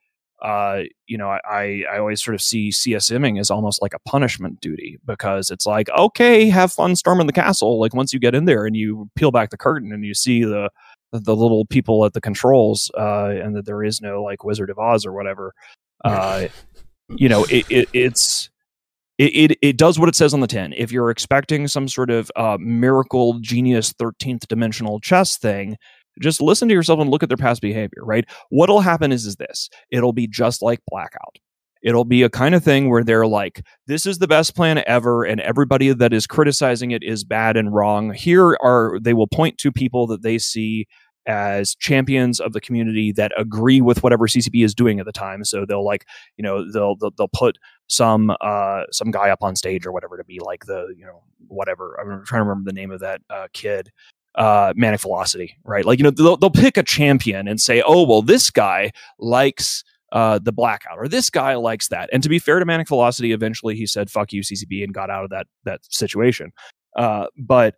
uh, 0.43 0.82
you 1.07 1.16
know, 1.16 1.28
I, 1.28 1.84
I 1.91 1.99
always 1.99 2.22
sort 2.22 2.34
of 2.34 2.43
see 2.43 2.70
CSMing 2.70 3.41
as 3.41 3.51
almost 3.51 3.80
like 3.80 3.95
a 3.95 3.99
punishment 4.01 4.61
duty 4.61 4.99
because 5.07 5.51
it's 5.51 5.66
like, 5.66 5.89
okay, 5.91 6.49
have 6.49 6.72
fun 6.72 6.95
storming 6.97 7.26
the 7.26 7.32
castle. 7.32 7.80
Like 7.80 7.95
once 7.95 8.12
you 8.12 8.20
get 8.20 8.34
in 8.34 8.45
there 8.45 8.66
and 8.66 8.76
you 8.76 9.11
peel 9.16 9.30
back 9.30 9.51
the 9.51 9.57
curtain 9.57 9.93
and 9.93 10.05
you 10.05 10.14
see 10.14 10.45
the, 10.45 10.70
the 11.12 11.34
little 11.34 11.64
people 11.64 12.05
at 12.05 12.12
the 12.12 12.20
controls, 12.20 12.91
uh, 12.99 13.28
and 13.28 13.57
that 13.57 13.64
there 13.64 13.82
is 13.82 14.01
no 14.01 14.22
like 14.22 14.45
Wizard 14.45 14.70
of 14.70 14.78
Oz 14.78 15.07
or 15.07 15.12
whatever. 15.12 15.55
Uh, 16.05 16.49
you 17.16 17.28
know, 17.28 17.45
it, 17.45 17.64
it 17.70 17.89
it's 17.93 18.51
it, 19.18 19.53
it 19.53 19.59
it 19.62 19.78
does 19.78 19.99
what 19.99 20.09
it 20.09 20.14
says 20.16 20.34
on 20.34 20.41
the 20.41 20.47
tin. 20.47 20.74
If 20.76 20.93
you're 20.93 21.11
expecting 21.11 21.68
some 21.68 21.89
sort 21.89 22.11
of 22.11 22.30
uh, 22.37 22.59
miracle 22.61 23.39
genius 23.41 23.93
thirteenth 23.93 24.49
dimensional 24.49 25.01
chess 25.01 25.39
thing, 25.39 25.76
just 26.21 26.41
listen 26.41 26.69
to 26.69 26.75
yourself 26.75 27.01
and 27.01 27.11
look 27.11 27.23
at 27.23 27.29
their 27.29 27.37
past 27.37 27.62
behavior. 27.62 28.03
Right? 28.05 28.25
What'll 28.51 28.81
happen 28.81 29.12
is 29.12 29.27
is 29.27 29.37
this: 29.37 29.69
it'll 29.91 30.12
be 30.12 30.27
just 30.27 30.62
like 30.62 30.81
blackout. 30.89 31.39
It'll 31.83 32.05
be 32.05 32.23
a 32.23 32.31
kind 32.31 32.55
of 32.55 32.64
thing 32.64 32.91
where 32.91 33.05
they're 33.05 33.27
like, 33.27 33.64
this 33.87 34.07
is 34.07 34.19
the 34.19 34.27
best 34.27 34.57
plan 34.57 34.83
ever, 34.87 35.25
and 35.25 35.41
everybody 35.41 35.93
that 35.93 36.12
is 36.12 36.27
criticizing 36.27 36.91
it 36.91 37.03
is 37.03 37.23
bad 37.23 37.57
and 37.57 37.73
wrong. 37.73 38.12
Here 38.12 38.57
are 38.61 38.99
they 39.01 39.14
will 39.14 39.29
point 39.29 39.59
to 39.59 39.71
people 39.71 40.07
that 40.09 40.23
they 40.23 40.39
see 40.39 40.87
as 41.27 41.75
champions 41.75 42.41
of 42.41 42.53
the 42.53 42.61
community 42.61 43.12
that 43.12 43.33
agree 43.37 43.81
with 43.81 44.03
whatever 44.03 44.27
CCP 44.27 44.64
is 44.64 44.75
doing 44.75 45.01
at 45.01 45.07
the 45.07 45.12
time. 45.12 45.45
So 45.45 45.64
they'll 45.67 45.85
like, 45.85 46.07
you 46.37 46.43
know, 46.43 46.71
they'll 46.71 46.97
they'll, 46.97 47.11
they'll 47.12 47.29
put 47.29 47.59
some 47.89 48.35
uh 48.41 48.83
some 48.91 49.11
guy 49.11 49.31
up 49.31 49.43
on 49.43 49.55
stage 49.55 49.87
or 49.87 49.93
whatever 49.93 50.17
to 50.17 50.25
be 50.25 50.41
like 50.41 50.64
the 50.67 50.93
you 50.97 51.05
know 51.05 51.23
whatever. 51.49 51.97
I'm 52.01 52.25
trying 52.25 52.41
to 52.41 52.49
remember 52.49 52.71
the 52.71 52.75
name 52.75 52.91
of 52.91 53.01
that 53.01 53.21
uh, 53.31 53.49
kid 53.53 53.93
uh, 54.37 54.72
Manic 54.76 55.01
Velocity, 55.01 55.57
right? 55.64 55.84
Like, 55.84 55.99
you 55.99 56.05
know, 56.05 56.11
they'll, 56.11 56.37
they'll 56.37 56.51
pick 56.51 56.76
a 56.76 56.82
champion 56.82 57.49
and 57.49 57.61
say, 57.61 57.82
oh, 57.84 58.07
well, 58.07 58.22
this 58.22 58.51
guy 58.51 58.93
likes 59.18 59.82
uh, 60.12 60.39
the 60.39 60.53
blackout, 60.53 60.99
or 60.99 61.09
this 61.09 61.30
guy 61.30 61.55
likes 61.55 61.89
that. 61.89 62.09
And 62.12 62.22
to 62.22 62.28
be 62.28 62.39
fair 62.39 62.59
to 62.59 62.64
Manic 62.64 62.89
Velocity, 62.89 63.32
eventually 63.32 63.74
he 63.76 63.87
said, 63.87 64.11
fuck 64.11 64.32
you, 64.32 64.43
CCP, 64.43 64.84
and 64.84 64.95
got 64.95 65.11
out 65.11 65.24
of 65.24 65.30
that, 65.30 65.47
that 65.64 65.80
situation. 65.91 66.53
Uh, 66.97 67.26
but 67.37 67.74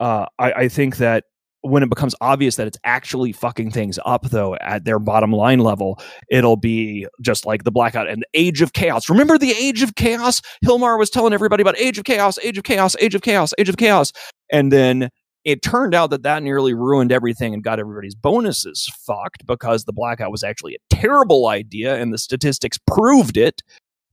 uh, 0.00 0.26
I, 0.38 0.52
I 0.52 0.68
think 0.68 0.96
that 0.96 1.24
when 1.62 1.82
it 1.82 1.88
becomes 1.88 2.14
obvious 2.20 2.56
that 2.56 2.66
it's 2.66 2.78
actually 2.84 3.32
fucking 3.32 3.70
things 3.70 3.98
up, 4.04 4.30
though, 4.30 4.54
at 4.56 4.84
their 4.84 4.98
bottom 4.98 5.32
line 5.32 5.58
level, 5.58 6.00
it'll 6.30 6.56
be 6.56 7.06
just 7.20 7.46
like 7.46 7.64
the 7.64 7.72
blackout 7.72 8.08
and 8.08 8.22
the 8.22 8.38
age 8.38 8.62
of 8.62 8.72
chaos. 8.72 9.08
Remember 9.08 9.38
the 9.38 9.52
age 9.52 9.82
of 9.82 9.94
chaos? 9.96 10.40
Hilmar 10.64 10.98
was 10.98 11.10
telling 11.10 11.32
everybody 11.32 11.62
about 11.62 11.78
age 11.78 11.98
of 11.98 12.04
chaos, 12.04 12.38
age 12.42 12.58
of 12.58 12.64
chaos, 12.64 12.96
age 13.00 13.14
of 13.14 13.22
chaos, 13.22 13.52
age 13.58 13.68
of 13.68 13.76
chaos. 13.76 14.12
And 14.50 14.72
then 14.72 15.10
it 15.44 15.62
turned 15.62 15.94
out 15.94 16.10
that 16.10 16.22
that 16.22 16.42
nearly 16.42 16.74
ruined 16.74 17.12
everything 17.12 17.54
and 17.54 17.62
got 17.62 17.78
everybody's 17.78 18.14
bonuses 18.14 18.90
fucked 19.06 19.46
because 19.46 19.84
the 19.84 19.92
blackout 19.92 20.30
was 20.30 20.42
actually 20.42 20.74
a 20.74 20.94
terrible 20.94 21.46
idea 21.48 21.96
and 21.96 22.12
the 22.12 22.18
statistics 22.18 22.78
proved 22.86 23.36
it 23.36 23.62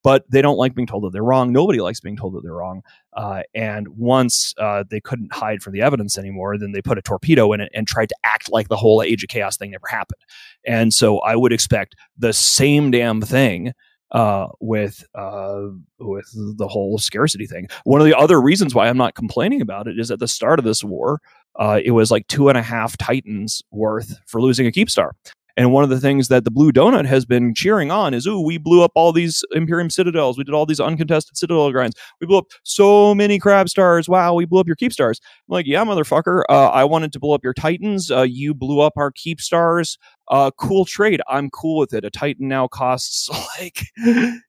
but 0.04 0.24
they 0.30 0.40
don't 0.40 0.58
like 0.58 0.76
being 0.76 0.86
told 0.86 1.04
that 1.04 1.12
they're 1.14 1.24
wrong. 1.24 1.52
Nobody 1.52 1.82
likes 1.82 2.00
being 2.00 2.16
told 2.16 2.36
that 2.36 2.44
they're 2.44 2.54
wrong. 2.54 2.84
Uh, 3.14 3.42
and 3.56 3.88
once 3.88 4.54
uh, 4.60 4.84
they 4.88 5.02
couldn't 5.02 5.34
hide 5.34 5.64
from 5.64 5.74
the 5.74 5.82
evidence 5.82 6.16
anymore 6.16 6.60
then 6.60 6.74
they 6.74 6.82
put 6.82 7.00
a 7.00 7.02
torpedo 7.02 7.52
in 7.54 7.60
it 7.60 7.72
and 7.74 7.88
tried 7.88 8.10
to 8.10 8.16
act 8.24 8.52
like 8.52 8.68
the 8.68 8.76
whole 8.76 9.02
age 9.02 9.24
of 9.24 9.30
chaos 9.30 9.58
thing 9.58 9.72
never 9.72 9.88
happened. 9.90 10.22
And 10.66 10.94
so 10.94 11.20
i 11.20 11.36
would 11.36 11.52
expect 11.52 11.96
the 12.18 12.34
same 12.34 12.92
damn 12.92 13.20
thing 13.20 13.74
uh, 14.16 14.48
with 14.62 15.04
uh, 15.14 15.68
with 16.00 16.32
the 16.58 16.68
whole 16.70 16.98
scarcity 16.98 17.46
thing. 17.46 17.68
One 17.84 18.00
of 18.00 18.08
the 18.08 18.18
other 18.18 18.42
reasons 18.42 18.74
why 18.74 18.88
I'm 18.88 18.98
not 18.98 19.14
complaining 19.14 19.62
about 19.62 19.90
it 19.90 20.00
is 20.00 20.10
at 20.10 20.20
the 20.20 20.28
start 20.28 20.58
of 20.58 20.64
this 20.64 20.86
war, 20.86 21.22
uh, 21.58 21.82
it 21.84 21.92
was 21.92 22.12
like 22.12 22.26
two 22.28 22.48
and 22.48 22.58
a 22.58 22.62
half 22.62 22.96
titans 22.96 23.62
worth 23.72 24.18
for 24.26 24.42
losing 24.42 24.66
a 24.68 24.72
Keepstar. 24.72 25.12
And 25.58 25.72
one 25.72 25.84
of 25.84 25.90
the 25.90 26.00
things 26.00 26.28
that 26.28 26.44
the 26.44 26.52
Blue 26.52 26.72
Donut 26.72 27.06
has 27.06 27.26
been 27.26 27.54
cheering 27.54 27.90
on 27.90 28.14
is, 28.14 28.28
ooh, 28.28 28.42
we 28.42 28.58
blew 28.58 28.84
up 28.84 28.92
all 28.96 29.14
these 29.14 29.44
Imperium 29.52 29.90
citadels. 29.90 30.38
We 30.38 30.44
did 30.44 30.54
all 30.54 30.66
these 30.66 30.80
uncontested 30.80 31.38
citadel 31.38 31.72
grinds. 31.72 31.96
We 32.20 32.28
blew 32.28 32.38
up 32.38 32.48
so 32.64 33.16
many 33.16 33.40
crab 33.40 33.70
stars. 33.70 34.10
Wow, 34.10 34.34
we 34.34 34.46
blew 34.46 34.60
up 34.60 34.68
your 34.68 34.76
Keepstars. 34.76 35.20
I'm 35.48 35.54
like, 35.54 35.66
yeah, 35.66 35.84
motherfucker. 35.86 36.44
Uh, 36.50 36.68
I 36.68 36.84
wanted 36.84 37.14
to 37.14 37.20
blow 37.20 37.34
up 37.34 37.44
your 37.44 37.54
titans. 37.54 38.12
Uh, 38.12 38.24
you 38.24 38.54
blew 38.54 38.82
up 38.82 38.94
our 38.98 39.12
Keepstars. 39.12 39.98
Uh, 40.28 40.52
cool 40.58 40.86
trade. 40.86 41.22
I'm 41.30 41.50
cool 41.52 41.78
with 41.78 41.94
it. 41.94 42.04
A 42.04 42.10
titan 42.10 42.48
now 42.48 42.68
costs 42.68 43.30
like, 43.60 43.86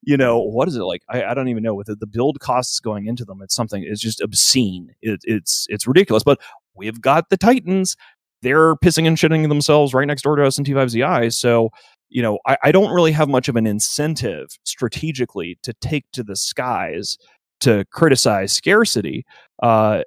you 0.03 0.17
know, 0.17 0.39
what 0.39 0.69
is 0.69 0.77
it 0.77 0.83
like? 0.83 1.03
I, 1.09 1.25
I 1.25 1.35
don't 1.35 1.49
even 1.49 1.63
know. 1.63 1.75
With 1.75 1.89
it, 1.89 2.01
the 2.01 2.07
build 2.07 2.41
costs 2.41 2.81
going 2.81 3.07
into 3.07 3.25
them, 3.25 3.43
it's 3.43 3.55
something. 3.55 3.85
It's 3.87 4.01
just 4.01 4.21
obscene. 4.21 4.95
It, 5.03 5.21
it's 5.25 5.67
it's 5.69 5.87
ridiculous. 5.87 6.25
But 6.25 6.41
we've 6.75 7.01
got 7.01 7.29
the 7.29 7.37
titans 7.37 7.97
they're 8.43 8.77
pissing 8.77 9.07
and 9.07 9.17
shitting 9.17 9.49
themselves 9.49 9.95
right 9.95 10.07
next 10.07 10.23
door 10.23 10.37
to 10.37 10.47
us 10.47 10.59
in 10.59 10.65
T5ZI. 10.65 11.33
So, 11.33 11.71
you 12.09 12.23
know, 12.23 12.39
I, 12.47 12.57
I 12.65 12.73
don't 12.73 12.93
really 12.93 13.13
have 13.13 13.29
much 13.29 13.49
of 13.49 13.57
an 13.57 13.67
incentive 13.67 14.49
strategically 14.65 15.59
to 15.63 15.73
take 15.75 16.05
to 16.13 16.23
the 16.23 16.37
skies 16.37 17.17
to 17.61 17.85
criticize 17.91 18.53
scarcity. 18.53 19.25
Uh, 19.63 20.03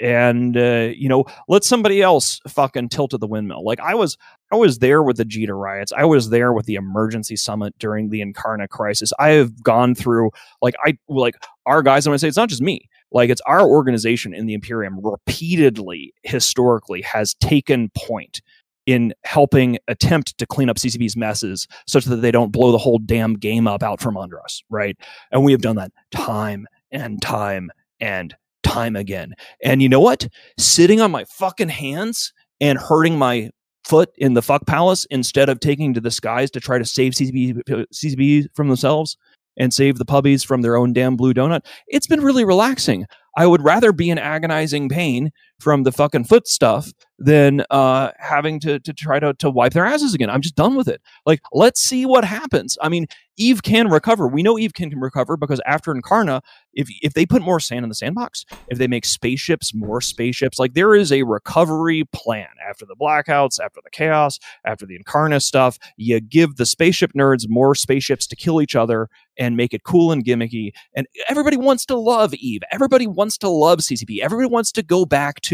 and 0.00 0.56
uh, 0.56 0.90
you 0.96 1.08
know, 1.08 1.24
let 1.48 1.62
somebody 1.62 2.02
else 2.02 2.40
fucking 2.48 2.88
tilt 2.88 3.14
at 3.14 3.20
the 3.20 3.26
windmill. 3.26 3.64
Like 3.64 3.78
I 3.78 3.94
was, 3.94 4.16
I 4.50 4.56
was 4.56 4.80
there 4.80 5.02
with 5.02 5.16
the 5.16 5.24
Jita 5.24 5.56
riots. 5.56 5.92
I 5.96 6.04
was 6.04 6.30
there 6.30 6.52
with 6.52 6.66
the 6.66 6.74
emergency 6.74 7.36
summit 7.36 7.74
during 7.78 8.10
the 8.10 8.20
Incarna 8.20 8.68
crisis. 8.68 9.12
I 9.20 9.30
have 9.30 9.62
gone 9.62 9.94
through, 9.94 10.30
like, 10.60 10.74
I 10.84 10.98
like 11.08 11.36
our 11.66 11.82
guys. 11.82 12.04
I'm 12.04 12.10
gonna 12.10 12.18
say 12.18 12.28
it's 12.28 12.36
not 12.36 12.48
just 12.48 12.62
me. 12.62 12.88
Like 13.12 13.30
it's 13.30 13.42
our 13.42 13.62
organization 13.62 14.34
in 14.34 14.46
the 14.46 14.54
Imperium 14.54 15.00
repeatedly, 15.02 16.14
historically, 16.22 17.02
has 17.02 17.34
taken 17.34 17.90
point 17.96 18.40
in 18.86 19.14
helping 19.24 19.78
attempt 19.86 20.36
to 20.38 20.46
clean 20.46 20.68
up 20.68 20.76
CCP's 20.76 21.16
messes 21.16 21.68
such 21.86 22.04
that 22.06 22.16
they 22.16 22.30
don't 22.30 22.50
blow 22.50 22.72
the 22.72 22.78
whole 22.78 22.98
damn 22.98 23.34
game 23.34 23.68
up 23.68 23.82
out 23.82 24.00
from 24.00 24.16
under 24.16 24.42
us, 24.42 24.62
right? 24.70 24.96
And 25.30 25.44
we 25.44 25.52
have 25.52 25.60
done 25.60 25.76
that 25.76 25.92
time 26.10 26.66
and 26.90 27.22
time 27.22 27.70
and 28.00 28.34
time 28.62 28.96
again. 28.96 29.34
And 29.62 29.82
you 29.82 29.88
know 29.88 30.00
what? 30.00 30.26
Sitting 30.58 31.00
on 31.00 31.10
my 31.10 31.24
fucking 31.24 31.68
hands 31.68 32.32
and 32.60 32.78
hurting 32.78 33.18
my 33.18 33.50
foot 33.84 34.10
in 34.16 34.34
the 34.34 34.42
fuck 34.42 34.66
palace 34.66 35.06
instead 35.10 35.48
of 35.48 35.60
taking 35.60 35.94
to 35.94 36.00
the 36.00 36.10
skies 36.10 36.50
to 36.52 36.60
try 36.60 36.78
to 36.78 36.84
save 36.84 37.12
CCP, 37.12 37.60
CCP 37.92 38.46
from 38.54 38.68
themselves 38.68 39.16
and 39.56 39.72
save 39.72 39.98
the 39.98 40.04
puppies 40.04 40.42
from 40.42 40.62
their 40.62 40.76
own 40.76 40.92
damn 40.92 41.16
blue 41.16 41.34
donut. 41.34 41.64
It's 41.88 42.06
been 42.06 42.22
really 42.22 42.44
relaxing. 42.44 43.06
I 43.36 43.46
would 43.46 43.62
rather 43.62 43.92
be 43.92 44.10
in 44.10 44.18
agonizing 44.18 44.88
pain 44.88 45.30
from 45.62 45.84
the 45.84 45.92
fucking 45.92 46.24
foot 46.24 46.48
stuff 46.48 46.92
than 47.18 47.62
uh, 47.70 48.10
having 48.18 48.58
to 48.58 48.80
to 48.80 48.92
try 48.92 49.20
to 49.20 49.32
to 49.34 49.48
wipe 49.48 49.72
their 49.72 49.86
asses 49.86 50.12
again. 50.12 50.28
I'm 50.28 50.40
just 50.40 50.56
done 50.56 50.74
with 50.74 50.88
it. 50.88 51.00
Like, 51.24 51.40
let's 51.52 51.80
see 51.80 52.04
what 52.04 52.24
happens. 52.24 52.76
I 52.82 52.88
mean, 52.88 53.06
Eve 53.36 53.62
can 53.62 53.88
recover. 53.88 54.26
We 54.26 54.42
know 54.42 54.58
Eve 54.58 54.74
can, 54.74 54.90
can 54.90 55.00
recover 55.00 55.36
because 55.36 55.60
after 55.64 55.94
Incarna, 55.94 56.42
if 56.74 56.88
if 57.00 57.14
they 57.14 57.24
put 57.24 57.42
more 57.42 57.60
sand 57.60 57.84
in 57.84 57.88
the 57.88 57.94
sandbox, 57.94 58.44
if 58.68 58.78
they 58.78 58.88
make 58.88 59.04
spaceships, 59.04 59.72
more 59.72 60.00
spaceships, 60.00 60.58
like 60.58 60.74
there 60.74 60.94
is 60.94 61.12
a 61.12 61.22
recovery 61.22 62.04
plan 62.12 62.48
after 62.68 62.84
the 62.84 62.96
blackouts, 62.96 63.60
after 63.60 63.80
the 63.82 63.90
chaos, 63.90 64.38
after 64.64 64.84
the 64.84 64.98
Incarna 64.98 65.40
stuff. 65.40 65.78
You 65.96 66.20
give 66.20 66.56
the 66.56 66.66
spaceship 66.66 67.12
nerds 67.12 67.48
more 67.48 67.74
spaceships 67.74 68.26
to 68.28 68.36
kill 68.36 68.60
each 68.60 68.74
other 68.74 69.08
and 69.38 69.56
make 69.56 69.72
it 69.72 69.84
cool 69.84 70.12
and 70.12 70.24
gimmicky. 70.24 70.72
And 70.94 71.06
everybody 71.28 71.56
wants 71.56 71.86
to 71.86 71.96
love 71.96 72.34
Eve. 72.34 72.62
Everybody 72.70 73.06
wants 73.06 73.38
to 73.38 73.48
love 73.48 73.78
CCP. 73.78 74.18
Everybody 74.20 74.48
wants 74.48 74.72
to 74.72 74.82
go 74.82 75.06
back 75.06 75.40
to 75.42 75.51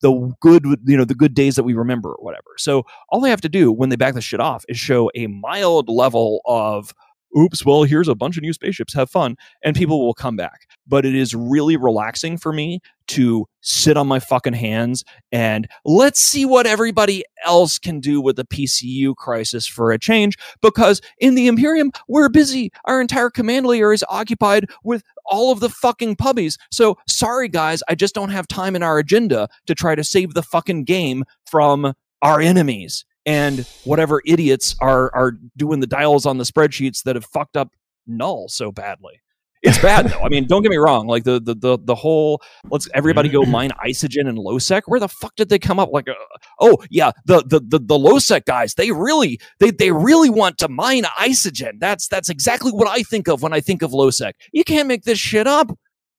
the 0.00 0.32
good, 0.40 0.64
you 0.84 0.96
know, 0.96 1.04
the 1.04 1.14
good 1.14 1.34
days 1.34 1.56
that 1.56 1.64
we 1.64 1.74
remember 1.74 2.10
or 2.10 2.24
whatever. 2.24 2.54
So 2.56 2.84
all 3.08 3.20
they 3.20 3.30
have 3.30 3.40
to 3.42 3.48
do 3.48 3.72
when 3.72 3.88
they 3.88 3.96
back 3.96 4.14
the 4.14 4.20
shit 4.20 4.40
off 4.40 4.64
is 4.68 4.78
show 4.78 5.10
a 5.14 5.26
mild 5.26 5.88
level 5.88 6.40
of 6.46 6.94
oops, 7.36 7.64
well, 7.64 7.84
here's 7.84 8.08
a 8.08 8.14
bunch 8.14 8.36
of 8.36 8.42
new 8.42 8.52
spaceships, 8.52 8.94
have 8.94 9.10
fun, 9.10 9.36
and 9.62 9.74
mm-hmm. 9.74 9.80
people 9.80 10.04
will 10.04 10.14
come 10.14 10.36
back. 10.36 10.66
But 10.86 11.04
it 11.04 11.14
is 11.14 11.34
really 11.34 11.76
relaxing 11.76 12.38
for 12.38 12.52
me 12.52 12.80
to 13.06 13.46
sit 13.60 13.96
on 13.96 14.06
my 14.06 14.18
fucking 14.18 14.54
hands 14.54 15.04
and 15.30 15.68
let's 15.84 16.20
see 16.20 16.44
what 16.44 16.66
everybody 16.66 17.22
else 17.44 17.78
can 17.78 18.00
do 18.00 18.20
with 18.20 18.36
the 18.36 18.44
PCU 18.44 19.14
crisis 19.14 19.66
for 19.66 19.92
a 19.92 19.98
change. 19.98 20.36
Because 20.62 21.00
in 21.18 21.34
the 21.34 21.46
Imperium, 21.46 21.90
we're 22.08 22.28
busy. 22.28 22.70
Our 22.86 23.00
entire 23.00 23.30
command 23.30 23.66
layer 23.66 23.92
is 23.92 24.04
occupied 24.08 24.70
with 24.84 25.02
all 25.26 25.52
of 25.52 25.60
the 25.60 25.70
fucking 25.70 26.16
puppies. 26.16 26.58
So 26.70 26.96
sorry, 27.08 27.48
guys, 27.48 27.82
I 27.88 27.94
just 27.94 28.14
don't 28.14 28.30
have 28.30 28.48
time 28.48 28.76
in 28.76 28.82
our 28.82 28.98
agenda 28.98 29.48
to 29.66 29.74
try 29.74 29.94
to 29.94 30.04
save 30.04 30.34
the 30.34 30.42
fucking 30.42 30.84
game 30.84 31.24
from 31.46 31.94
our 32.22 32.40
enemies 32.40 33.04
and 33.26 33.66
whatever 33.84 34.22
idiots 34.26 34.76
are 34.80 35.14
are 35.14 35.32
doing 35.56 35.80
the 35.80 35.86
dials 35.86 36.26
on 36.26 36.38
the 36.38 36.44
spreadsheets 36.44 37.02
that 37.04 37.16
have 37.16 37.24
fucked 37.24 37.56
up 37.56 37.72
null 38.06 38.48
so 38.48 38.70
badly. 38.70 39.20
It's 39.64 39.78
bad 39.80 40.08
though. 40.08 40.20
I 40.20 40.28
mean, 40.28 40.46
don't 40.46 40.62
get 40.62 40.70
me 40.70 40.76
wrong. 40.76 41.06
Like 41.06 41.24
the 41.24 41.40
the 41.40 41.54
the, 41.54 41.78
the 41.82 41.94
whole 41.94 42.42
let's 42.70 42.86
everybody 42.92 43.30
go 43.30 43.44
mine 43.44 43.70
isogen 43.84 44.28
and 44.28 44.36
lowsec. 44.36 44.82
Where 44.84 45.00
the 45.00 45.08
fuck 45.08 45.34
did 45.36 45.48
they 45.48 45.58
come 45.58 45.78
up? 45.78 45.88
Like, 45.90 46.06
uh, 46.06 46.14
oh 46.60 46.76
yeah, 46.90 47.12
the 47.24 47.42
the 47.46 47.60
the 47.60 47.78
the 47.78 47.98
lowsec 47.98 48.44
guys. 48.44 48.74
They 48.74 48.92
really 48.92 49.40
they 49.60 49.70
they 49.70 49.90
really 49.90 50.28
want 50.28 50.58
to 50.58 50.68
mine 50.68 51.04
isogen. 51.18 51.80
That's 51.80 52.08
that's 52.08 52.28
exactly 52.28 52.72
what 52.72 52.88
I 52.88 53.02
think 53.02 53.26
of 53.26 53.40
when 53.40 53.54
I 53.54 53.60
think 53.60 53.80
of 53.80 53.92
lowsec. 53.92 54.32
You 54.52 54.64
can't 54.64 54.86
make 54.86 55.04
this 55.04 55.18
shit 55.18 55.46
up. 55.46 55.70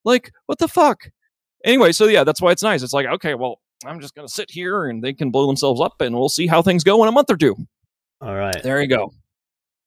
Like, 0.03 0.32
what 0.47 0.58
the 0.58 0.68
fuck? 0.68 1.12
Anyway, 1.64 1.91
so 1.91 2.06
yeah, 2.06 2.24
that's 2.24 2.41
why 2.41 2.51
it's 2.51 2.64
nice. 2.64 2.82
It's 2.82 2.93
like, 2.93 3.06
okay, 3.06 3.36
well, 3.36 3.60
I'm 3.88 3.99
just 3.99 4.15
going 4.15 4.27
to 4.27 4.33
sit 4.33 4.51
here 4.51 4.86
and 4.86 5.03
they 5.03 5.13
can 5.13 5.31
blow 5.31 5.47
themselves 5.47 5.81
up 5.81 6.01
and 6.01 6.15
we'll 6.15 6.29
see 6.29 6.47
how 6.47 6.61
things 6.61 6.83
go 6.83 7.03
in 7.03 7.09
a 7.09 7.11
month 7.11 7.29
or 7.29 7.38
two. 7.38 7.55
All 8.21 8.36
right. 8.36 8.61
There 8.63 8.81
you 8.81 8.88
go. 8.88 9.13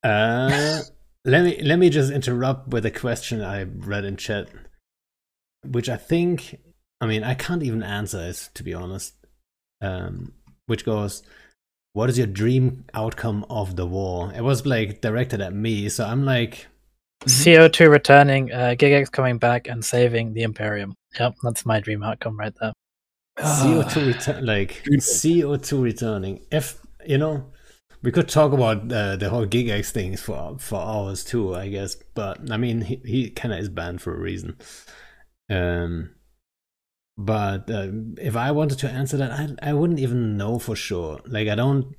Uh, 0.03 0.80
let 1.24 1.44
me 1.44 1.61
let 1.62 1.78
me 1.78 1.90
just 1.90 2.12
interrupt 2.12 2.68
with 2.68 2.86
a 2.86 2.90
question 2.90 3.42
I 3.42 3.64
read 3.64 4.05
in 4.05 4.16
chat, 4.16 4.49
which 5.64 5.88
I 5.88 5.96
think 5.96 6.59
I 7.01 7.07
mean 7.07 7.24
I 7.24 7.34
can't 7.34 7.62
even 7.62 7.82
answer 7.82 8.20
it 8.20 8.51
to 8.55 8.62
be 8.62 8.74
honest. 8.74 9.14
Um, 9.80 10.32
which 10.66 10.84
goes, 10.84 11.22
"What 11.92 12.11
is 12.11 12.18
your 12.18 12.26
dream 12.26 12.84
outcome 12.94 13.46
of 13.49 13.76
the 13.76 13.86
war?" 13.86 14.32
It 14.34 14.42
was 14.42 14.66
like 14.66 15.01
directed 15.01 15.40
at 15.40 15.55
me, 15.55 15.88
so 15.88 16.05
I'm 16.05 16.24
like, 16.24 16.66
CO2 17.26 17.90
returning, 17.90 18.53
uh, 18.53 18.74
GigX 18.78 19.11
coming 19.11 19.38
back 19.38 19.68
and 19.68 19.84
saving 19.84 20.34
the 20.34 20.42
Imperium. 20.42 20.94
Yep, 21.18 21.36
that's 21.42 21.66
my 21.66 21.80
dream 21.80 22.03
outcome 22.03 22.38
right 22.38 22.53
there. 22.61 22.72
CO2 23.43 24.01
return, 24.05 24.45
like 24.45 24.84
CO2 24.99 25.80
returning. 25.82 26.45
If 26.51 26.80
you 27.07 27.18
know, 27.18 27.53
we 28.03 28.12
could 28.12 28.28
talk 28.28 28.53
about 28.53 28.93
uh, 28.93 29.16
the 29.16 29.30
whole 29.30 29.47
GigX 29.47 29.91
things 29.91 30.20
for 30.20 30.59
for 30.59 30.80
hours 30.80 31.24
too, 31.24 31.55
I 31.55 31.68
guess. 31.68 31.97
But 32.14 32.51
I 32.51 32.57
mean, 32.57 32.82
he, 32.82 32.97
he 33.05 33.30
kind 33.30 33.55
of 33.55 33.61
is 33.61 33.68
banned 33.68 34.03
for 34.03 34.14
a 34.14 34.20
reason. 34.20 34.57
Um, 35.51 36.14
But 37.16 37.68
uh, 37.70 37.89
if 38.18 38.36
I 38.36 38.53
wanted 38.53 38.78
to 38.80 38.91
answer 38.91 39.16
that, 39.16 39.32
I 39.32 39.70
I 39.70 39.72
wouldn't 39.74 39.99
even 39.99 40.36
know 40.36 40.59
for 40.59 40.76
sure. 40.76 41.20
Like 41.26 41.49
I 41.49 41.55
don't. 41.55 41.95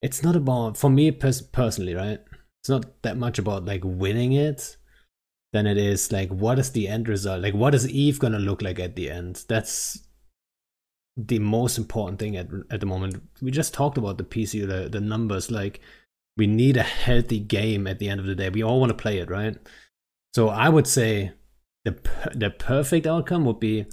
It's 0.00 0.22
not 0.22 0.34
about 0.36 0.76
for 0.76 0.90
me 0.90 1.10
pers- 1.12 1.42
personally, 1.42 1.94
right? 1.94 2.20
It's 2.60 2.68
not 2.68 3.02
that 3.02 3.16
much 3.16 3.38
about 3.38 3.64
like 3.66 3.82
winning 3.84 4.32
it 4.32 4.76
than 5.52 5.66
it 5.66 5.78
is 5.78 6.12
like 6.12 6.30
what 6.30 6.58
is 6.58 6.72
the 6.72 6.88
end 6.88 7.08
result? 7.08 7.42
Like 7.42 7.54
what 7.54 7.74
is 7.74 7.88
Eve 7.88 8.18
gonna 8.20 8.38
look 8.40 8.62
like 8.62 8.80
at 8.80 8.96
the 8.96 9.10
end? 9.10 9.44
That's 9.48 10.06
the 11.16 11.38
most 11.38 11.78
important 11.78 12.18
thing 12.18 12.36
at 12.36 12.48
at 12.70 12.80
the 12.80 12.86
moment. 12.86 13.22
We 13.40 13.50
just 13.50 13.74
talked 13.74 13.98
about 13.98 14.18
the 14.18 14.24
PC, 14.24 14.66
the 14.66 14.88
the 14.88 15.00
numbers. 15.00 15.50
Like 15.50 15.80
we 16.36 16.46
need 16.46 16.76
a 16.76 16.82
healthy 16.82 17.38
game 17.38 17.86
at 17.86 17.98
the 17.98 18.08
end 18.08 18.20
of 18.20 18.26
the 18.26 18.34
day. 18.34 18.48
We 18.50 18.62
all 18.62 18.80
want 18.80 18.90
to 18.90 19.02
play 19.02 19.18
it, 19.18 19.30
right? 19.30 19.56
So 20.34 20.48
I 20.48 20.68
would 20.68 20.86
say 20.86 21.32
the 21.84 21.96
the 22.34 22.50
perfect 22.50 23.06
outcome 23.06 23.44
would 23.44 23.60
be 23.60 23.86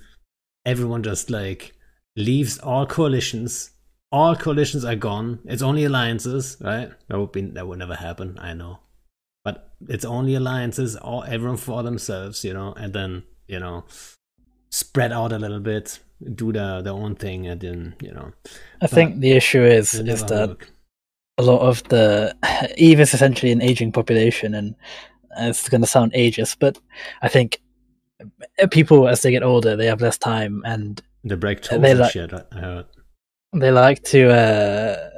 everyone 0.66 1.04
just 1.04 1.30
like 1.30 1.74
leaves 2.16 2.58
all 2.60 2.86
coalitions. 2.86 3.72
All 4.12 4.36
coalitions 4.36 4.86
are 4.86 4.96
gone. 4.96 5.40
It's 5.46 5.62
only 5.62 5.84
alliances, 5.84 6.58
right? 6.62 6.92
That 7.08 7.20
would 7.20 7.32
be 7.32 7.42
that 7.42 7.68
would 7.68 7.80
never 7.80 7.96
happen. 7.96 8.38
I 8.40 8.54
know, 8.54 8.80
but 9.44 9.74
it's 9.88 10.06
only 10.06 10.36
alliances. 10.36 10.96
All 10.96 11.24
everyone 11.24 11.58
for 11.58 11.84
themselves, 11.84 12.44
you 12.44 12.54
know, 12.54 12.74
and 12.74 12.94
then 12.94 13.24
you 13.48 13.60
know 13.60 13.84
spread 14.72 15.12
out 15.12 15.32
a 15.32 15.40
little 15.40 15.60
bit, 15.60 16.00
do 16.36 16.52
the 16.52 16.82
their 16.82 16.94
own 16.94 17.16
thing, 17.16 17.48
and 17.48 17.62
then 17.62 17.96
you 18.02 18.12
know. 18.12 18.32
I 18.82 18.88
think 18.88 19.20
the 19.20 19.32
issue 19.32 19.64
is 19.64 19.94
is 19.94 20.24
that 20.26 20.50
work. 20.50 20.72
a 21.38 21.44
lot 21.44 21.62
of 21.62 21.84
the 21.90 22.36
Eve 22.78 23.00
is 23.00 23.14
essentially 23.14 23.52
an 23.52 23.62
aging 23.62 23.92
population, 23.92 24.54
and 24.54 24.76
it's 25.38 25.70
going 25.70 25.82
to 25.82 25.88
sound 25.88 26.14
ageist, 26.14 26.58
but 26.60 26.78
I 27.22 27.28
think 27.28 27.62
people 28.72 29.08
as 29.08 29.22
they 29.22 29.32
get 29.32 29.44
older, 29.44 29.76
they 29.76 29.86
have 29.86 30.02
less 30.02 30.18
time, 30.18 30.62
and 30.66 31.02
they 31.24 31.36
break 31.36 31.62
they 31.64 31.94
like, 31.94 32.12
shit. 32.12 32.32
They 33.54 33.72
like 33.72 34.04
to 34.04 34.30
uh, 34.30 35.10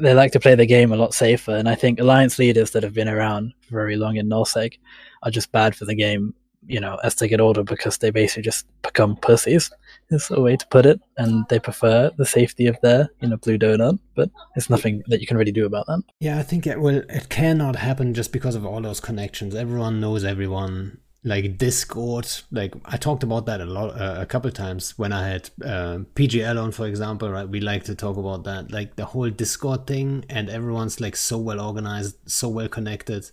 they 0.00 0.14
like 0.14 0.32
to 0.32 0.40
play 0.40 0.54
the 0.54 0.66
game 0.66 0.92
a 0.92 0.96
lot 0.96 1.14
safer, 1.14 1.54
and 1.54 1.68
I 1.68 1.74
think 1.74 2.00
alliance 2.00 2.38
leaders 2.38 2.70
that 2.72 2.82
have 2.82 2.94
been 2.94 3.08
around 3.08 3.52
very 3.70 3.96
long 3.96 4.16
in 4.16 4.28
nullsec 4.28 4.78
are 5.22 5.30
just 5.30 5.52
bad 5.52 5.74
for 5.74 5.84
the 5.84 5.94
game. 5.94 6.34
You 6.66 6.80
know, 6.80 6.98
as 7.02 7.14
they 7.14 7.28
get 7.28 7.40
older, 7.40 7.62
because 7.62 7.98
they 7.98 8.10
basically 8.10 8.42
just 8.42 8.66
become 8.82 9.16
pussies. 9.16 9.70
Is 10.10 10.30
a 10.30 10.40
way 10.40 10.56
to 10.56 10.66
put 10.68 10.86
it, 10.86 11.00
and 11.16 11.44
they 11.48 11.58
prefer 11.58 12.10
the 12.16 12.26
safety 12.26 12.66
of 12.66 12.76
their, 12.80 13.10
you 13.20 13.28
know, 13.28 13.36
blue 13.36 13.58
donut. 13.58 13.98
But 14.14 14.30
there's 14.54 14.70
nothing 14.70 15.02
that 15.08 15.20
you 15.20 15.26
can 15.26 15.36
really 15.36 15.52
do 15.52 15.66
about 15.66 15.86
that. 15.86 16.02
Yeah, 16.20 16.38
I 16.38 16.42
think 16.42 16.66
it 16.66 16.80
will. 16.80 17.02
It 17.08 17.28
cannot 17.28 17.76
happen 17.76 18.14
just 18.14 18.32
because 18.32 18.54
of 18.54 18.64
all 18.64 18.80
those 18.80 19.00
connections. 19.00 19.54
Everyone 19.54 20.00
knows 20.00 20.24
everyone 20.24 20.98
like 21.26 21.58
Discord. 21.58 22.28
Like 22.52 22.74
I 22.84 22.96
talked 22.96 23.24
about 23.24 23.46
that 23.46 23.60
a 23.60 23.66
lot, 23.66 24.00
uh, 24.00 24.16
a 24.20 24.26
couple 24.26 24.50
times 24.52 24.96
when 24.96 25.12
I 25.12 25.28
had 25.28 25.50
uh, 25.62 25.98
PGL 26.14 26.62
on, 26.62 26.70
for 26.70 26.86
example. 26.86 27.28
Right, 27.28 27.48
we 27.48 27.60
like 27.60 27.84
to 27.84 27.94
talk 27.94 28.16
about 28.16 28.44
that, 28.44 28.70
like 28.70 28.96
the 28.96 29.04
whole 29.04 29.28
Discord 29.28 29.86
thing, 29.86 30.24
and 30.30 30.48
everyone's 30.48 31.00
like 31.00 31.16
so 31.16 31.36
well 31.36 31.60
organized, 31.60 32.16
so 32.30 32.48
well 32.48 32.68
connected, 32.68 33.28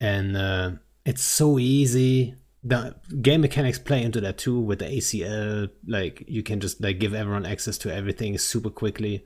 and 0.00 0.36
uh, 0.36 0.70
it's 1.04 1.22
so 1.22 1.58
easy. 1.58 2.36
The 2.66 2.96
game 3.22 3.42
mechanics 3.42 3.78
play 3.78 4.02
into 4.02 4.20
that 4.22 4.38
too 4.38 4.58
with 4.58 4.80
the 4.80 4.86
ACL. 4.86 5.70
Like 5.86 6.24
you 6.26 6.42
can 6.42 6.60
just 6.60 6.80
like 6.80 6.98
give 6.98 7.14
everyone 7.14 7.46
access 7.46 7.78
to 7.78 7.94
everything 7.94 8.36
super 8.38 8.70
quickly. 8.70 9.24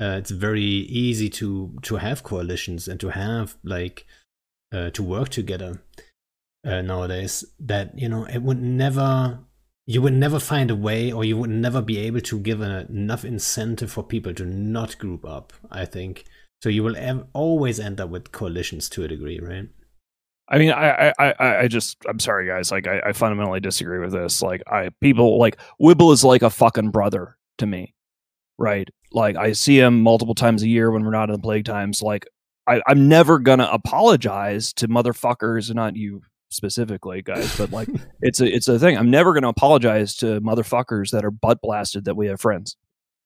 Uh, 0.00 0.16
it's 0.18 0.30
very 0.30 0.62
easy 0.62 1.28
to 1.28 1.78
to 1.82 1.96
have 1.96 2.22
coalitions 2.22 2.88
and 2.88 2.98
to 3.00 3.08
have 3.08 3.56
like 3.62 4.06
uh, 4.72 4.90
to 4.90 5.02
work 5.02 5.28
together 5.28 5.82
uh, 6.64 6.82
nowadays 6.82 7.44
that 7.58 7.98
you 7.98 8.08
know 8.08 8.24
it 8.24 8.42
would 8.42 8.62
never 8.62 9.38
you 9.86 10.02
would 10.02 10.12
never 10.12 10.38
find 10.38 10.70
a 10.70 10.76
way 10.76 11.10
or 11.10 11.24
you 11.24 11.36
would 11.36 11.50
never 11.50 11.82
be 11.82 11.98
able 11.98 12.20
to 12.20 12.38
give 12.38 12.60
enough 12.60 13.24
incentive 13.24 13.90
for 13.90 14.02
people 14.02 14.32
to 14.34 14.44
not 14.44 14.98
group 14.98 15.24
up 15.24 15.52
i 15.70 15.84
think 15.84 16.24
so 16.62 16.68
you 16.68 16.82
will 16.82 16.96
ev- 16.96 17.26
always 17.32 17.80
end 17.80 18.00
up 18.00 18.10
with 18.10 18.32
coalitions 18.32 18.88
to 18.88 19.02
a 19.02 19.08
degree 19.08 19.40
right 19.40 19.68
I 20.50 20.58
mean, 20.58 20.72
I, 20.72 21.12
I, 21.18 21.34
I 21.38 21.68
just, 21.68 21.96
I'm 22.08 22.18
sorry, 22.18 22.46
guys. 22.46 22.72
Like, 22.72 22.86
I, 22.86 23.00
I 23.06 23.12
fundamentally 23.12 23.60
disagree 23.60 24.00
with 24.00 24.12
this. 24.12 24.42
Like, 24.42 24.62
I, 24.66 24.90
people, 25.00 25.38
like, 25.38 25.58
Wibla 25.80 26.12
is 26.12 26.24
like 26.24 26.42
a 26.42 26.50
fucking 26.50 26.90
brother 26.90 27.36
to 27.58 27.66
me, 27.66 27.94
right? 28.58 28.88
Like, 29.12 29.36
I 29.36 29.52
see 29.52 29.78
him 29.78 30.02
multiple 30.02 30.34
times 30.34 30.62
a 30.62 30.68
year 30.68 30.90
when 30.90 31.04
we're 31.04 31.12
not 31.12 31.30
in 31.30 31.34
the 31.34 31.40
plague 31.40 31.64
times. 31.64 32.02
Like, 32.02 32.26
I, 32.66 32.82
I'm 32.86 33.08
never 33.08 33.38
gonna 33.38 33.68
apologize 33.70 34.72
to 34.74 34.88
motherfuckers, 34.88 35.74
not 35.74 35.96
you 35.96 36.22
specifically, 36.50 37.22
guys, 37.22 37.56
but 37.56 37.70
like 37.70 37.88
it's 38.20 38.40
a 38.40 38.46
it's 38.46 38.68
a 38.68 38.78
thing. 38.78 38.96
I'm 38.96 39.10
never 39.10 39.32
going 39.32 39.42
to 39.42 39.48
apologize 39.48 40.14
to 40.16 40.40
motherfuckers 40.40 41.10
that 41.10 41.24
are 41.24 41.30
butt 41.30 41.60
blasted 41.62 42.04
that 42.04 42.16
we 42.16 42.26
have 42.26 42.40
friends. 42.40 42.76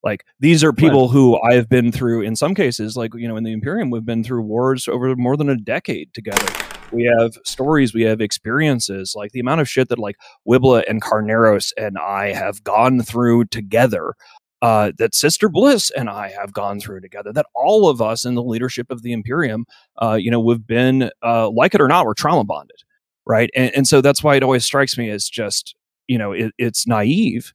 Like 0.03 0.25
these 0.39 0.63
are 0.63 0.73
people 0.73 1.07
right. 1.07 1.13
who 1.13 1.41
I 1.41 1.55
have 1.55 1.69
been 1.69 1.91
through 1.91 2.23
in 2.23 2.37
some 2.37 2.55
cases, 2.55 2.97
like 2.97 3.13
you 3.15 3.27
know, 3.27 3.37
in 3.37 3.45
the 3.45 3.53
Imperium, 3.53 3.91
we've 3.91 4.05
been 4.05 4.23
through 4.23 4.43
wars 4.43 4.87
over 4.87 5.17
more 5.17 5.37
than 5.37 5.49
a 5.49 5.57
decade 5.57 6.13
together. 6.15 6.47
We 6.95 7.05
have 7.19 7.35
stories, 7.45 7.93
we 7.93 8.03
have 8.03 8.21
experiences, 8.21 9.15
like 9.17 9.33
the 9.33 9.41
amount 9.41 9.61
of 9.61 9.69
shit 9.69 9.89
that 9.89 9.99
like 9.99 10.17
Wibla 10.49 10.85
and 10.89 11.03
Carneros 11.03 11.73
and 11.77 11.99
I 11.99 12.33
have 12.33 12.65
gone 12.65 13.03
through 13.03 13.47
together. 13.47 14.15
Uh, 14.63 14.93
that 14.97 15.15
Sister 15.15 15.51
Bliss 15.51 15.91
and 15.91 16.09
I 16.09 16.31
have 16.31 16.55
gone 16.55 16.81
through 16.81 17.03
together. 17.03 17.35
That 17.35 17.45
all 17.55 17.87
of 17.91 18.01
us 18.01 18.25
in 18.25 18.35
the 18.35 18.43
leadership 18.43 18.91
of 18.91 19.03
the 19.03 19.13
Imperium, 19.13 19.67
uh, 20.01 20.15
you 20.15 20.31
know, 20.31 20.41
we've 20.41 20.67
been 20.67 21.11
uh, 21.23 21.51
like 21.51 21.75
it 21.75 21.83
or 21.83 21.89
not, 21.89 22.07
we're 22.07 22.15
trauma 22.15 22.45
bonded 22.45 22.83
right? 23.27 23.51
And, 23.55 23.75
and 23.75 23.89
so 23.89 24.01
that's 24.01 24.23
why 24.23 24.37
it 24.37 24.43
always 24.43 24.65
strikes 24.65 24.99
me 24.99 25.11
as 25.11 25.29
just 25.29 25.75
you 26.07 26.19
know 26.19 26.33
it, 26.33 26.53
it's 26.59 26.87
naive. 26.87 27.53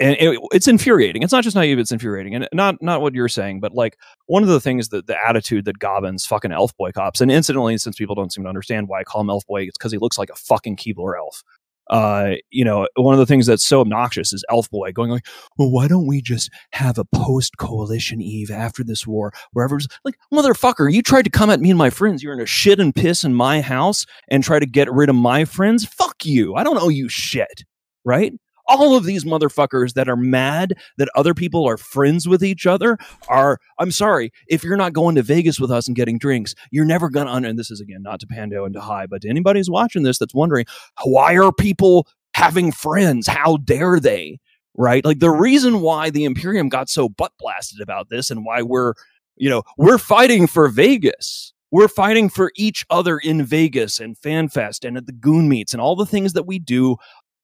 And 0.00 0.16
it, 0.18 0.38
it's 0.52 0.66
infuriating. 0.66 1.22
It's 1.22 1.32
not 1.32 1.44
just 1.44 1.54
naive; 1.54 1.78
it's 1.78 1.92
infuriating, 1.92 2.34
and 2.34 2.48
not 2.52 2.82
not 2.82 3.02
what 3.02 3.14
you're 3.14 3.28
saying, 3.28 3.60
but 3.60 3.72
like 3.72 3.98
one 4.26 4.42
of 4.42 4.48
the 4.48 4.60
things 4.60 4.88
that 4.88 5.06
the 5.06 5.16
attitude 5.16 5.64
that 5.66 5.78
Gobbins 5.78 6.26
fucking 6.26 6.50
elf 6.50 6.76
boy 6.76 6.90
cops, 6.92 7.20
and 7.20 7.30
incidentally, 7.30 7.78
since 7.78 7.96
people 7.96 8.14
don't 8.14 8.32
seem 8.32 8.44
to 8.44 8.48
understand 8.48 8.88
why 8.88 9.00
I 9.00 9.04
call 9.04 9.20
him 9.20 9.30
elf 9.30 9.46
boy, 9.46 9.62
it's 9.62 9.78
because 9.78 9.92
he 9.92 9.98
looks 9.98 10.18
like 10.18 10.30
a 10.30 10.34
fucking 10.34 10.76
Keebler 10.76 11.16
elf 11.16 11.42
uh, 11.90 12.36
you 12.50 12.64
know, 12.64 12.88
one 12.96 13.12
of 13.12 13.18
the 13.18 13.26
things 13.26 13.46
that's 13.46 13.66
so 13.66 13.80
obnoxious 13.80 14.32
is 14.32 14.44
Elf 14.50 14.70
Boy 14.70 14.92
going 14.92 15.10
like, 15.10 15.26
well, 15.58 15.70
why 15.70 15.88
don't 15.88 16.06
we 16.06 16.22
just 16.22 16.50
have 16.72 16.98
a 16.98 17.04
post 17.04 17.58
coalition 17.58 18.22
Eve 18.22 18.50
after 18.50 18.84
this 18.84 19.06
war, 19.06 19.32
wherever 19.52 19.78
like, 20.04 20.16
motherfucker, 20.32 20.92
you 20.92 21.02
tried 21.02 21.24
to 21.24 21.30
come 21.30 21.50
at 21.50 21.60
me 21.60 21.70
and 21.70 21.78
my 21.78 21.90
friends. 21.90 22.22
You're 22.22 22.32
in 22.32 22.40
a 22.40 22.46
shit 22.46 22.80
and 22.80 22.94
piss 22.94 23.24
in 23.24 23.34
my 23.34 23.60
house 23.60 24.06
and 24.28 24.42
try 24.42 24.58
to 24.58 24.66
get 24.66 24.90
rid 24.92 25.08
of 25.08 25.16
my 25.16 25.44
friends. 25.44 25.84
Fuck 25.84 26.24
you. 26.24 26.54
I 26.54 26.64
don't 26.64 26.78
owe 26.78 26.88
you 26.88 27.08
shit. 27.08 27.64
Right 28.04 28.32
all 28.66 28.96
of 28.96 29.04
these 29.04 29.24
motherfuckers 29.24 29.94
that 29.94 30.08
are 30.08 30.16
mad 30.16 30.74
that 30.98 31.08
other 31.14 31.34
people 31.34 31.68
are 31.68 31.76
friends 31.76 32.28
with 32.28 32.42
each 32.42 32.66
other 32.66 32.96
are 33.28 33.58
i'm 33.78 33.90
sorry 33.90 34.32
if 34.48 34.62
you're 34.62 34.76
not 34.76 34.92
going 34.92 35.14
to 35.14 35.22
vegas 35.22 35.58
with 35.58 35.70
us 35.70 35.86
and 35.86 35.96
getting 35.96 36.18
drinks 36.18 36.54
you're 36.70 36.84
never 36.84 37.08
gonna 37.08 37.32
and 37.48 37.58
this 37.58 37.70
is 37.70 37.80
again 37.80 38.02
not 38.02 38.20
to 38.20 38.26
Panda 38.26 38.62
and 38.64 38.74
to 38.74 38.80
high 38.80 39.06
but 39.06 39.22
to 39.22 39.28
anybody 39.28 39.58
who's 39.58 39.70
watching 39.70 40.02
this 40.02 40.18
that's 40.18 40.34
wondering 40.34 40.64
why 41.04 41.36
are 41.36 41.52
people 41.52 42.06
having 42.34 42.72
friends? 42.72 43.26
How 43.26 43.58
dare 43.58 44.00
they? 44.00 44.38
Right? 44.76 45.04
Like 45.04 45.18
the 45.18 45.30
reason 45.30 45.80
why 45.80 46.10
the 46.10 46.24
imperium 46.24 46.68
got 46.68 46.88
so 46.88 47.08
butt 47.08 47.32
blasted 47.38 47.80
about 47.80 48.08
this 48.08 48.30
and 48.30 48.44
why 48.44 48.62
we're 48.62 48.94
you 49.36 49.50
know 49.50 49.62
we're 49.76 49.98
fighting 49.98 50.46
for 50.46 50.68
vegas. 50.68 51.52
We're 51.70 51.88
fighting 51.88 52.28
for 52.28 52.52
each 52.54 52.84
other 52.90 53.16
in 53.16 53.44
Vegas 53.44 53.98
and 53.98 54.14
FanFest 54.14 54.86
and 54.86 54.98
at 54.98 55.06
the 55.06 55.12
Goon 55.12 55.48
Meets 55.48 55.72
and 55.72 55.80
all 55.80 55.96
the 55.96 56.04
things 56.04 56.34
that 56.34 56.46
we 56.46 56.58
do 56.58 56.96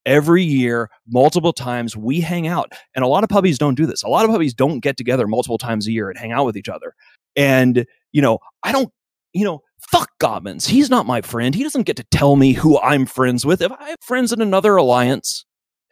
every 0.07 0.43
year, 0.43 0.91
multiple 1.07 1.53
times. 1.53 1.97
We 1.97 2.21
hang 2.21 2.47
out. 2.47 2.73
And 2.95 3.05
a 3.05 3.09
lot 3.09 3.25
of 3.25 3.31
puppies 3.31 3.59
don't 3.59 3.75
do 3.75 3.87
this. 3.87 4.03
A 4.03 4.09
lot 4.09 4.25
of 4.25 4.31
puppies 4.31 4.55
don't 4.55 4.81
get 4.81 4.97
together 4.97 5.27
multiple 5.27 5.59
times 5.59 5.87
a 5.87 5.93
year 5.93 6.09
and 6.09 6.19
hang 6.19 6.33
out 6.33 6.47
with 6.47 6.57
each 6.57 6.69
other. 6.69 6.95
And, 7.37 7.87
you 8.13 8.23
know, 8.23 8.39
I 8.63 8.73
don't, 8.73 8.91
you 9.33 9.45
know, 9.45 9.61
fuck 9.91 10.11
Gobbins. 10.19 10.67
He's 10.67 10.91
not 10.91 11.07
my 11.07 11.21
friend. 11.21 11.55
He 11.55 11.63
doesn't 11.63 11.85
get 11.85 11.97
to 11.97 12.05
tell 12.11 12.37
me 12.37 12.53
who 12.53 12.81
I'm 12.81 13.07
friends 13.07 13.45
with. 13.45 13.63
If 13.63 13.73
I 13.73 13.91
have 13.91 13.99
friends 14.03 14.33
in 14.33 14.41
another 14.41 14.77
alliance, 14.77 15.45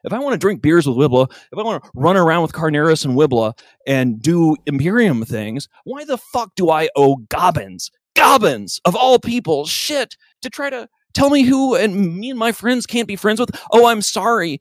if 0.05 0.13
I 0.13 0.19
want 0.19 0.35
to 0.35 0.39
drink 0.39 0.63
beers 0.63 0.87
with 0.87 0.97
Wibla, 0.97 1.31
if 1.31 1.59
I 1.59 1.63
want 1.63 1.83
to 1.83 1.91
run 1.95 2.17
around 2.17 2.43
with 2.43 2.53
Carneros 2.53 3.05
and 3.05 3.15
Wibla 3.15 3.59
and 3.87 4.21
do 4.21 4.57
Imperium 4.67 5.25
things, 5.25 5.69
why 5.85 6.05
the 6.05 6.19
fuck 6.19 6.53
do 6.57 6.71
I 6.71 6.89
owe 6.97 7.17
Gobbins, 7.29 7.91
Gobbins 8.15 8.81
of 8.85 8.95
all 8.95 9.19
people, 9.19 9.67
shit 9.67 10.17
to 10.43 10.51
try 10.51 10.71
to 10.71 10.89
tell 11.17 11.31
me 11.31 11.43
who 11.43 11.75
and 11.75 12.19
me 12.19 12.31
and 12.31 12.39
my 12.39 12.53
friends 12.53 12.87
can't 12.87 13.09
be 13.09 13.17
friends 13.17 13.41
with. 13.41 13.51
Oh, 13.73 13.87
I'm 13.87 14.03
sorry. 14.03 14.61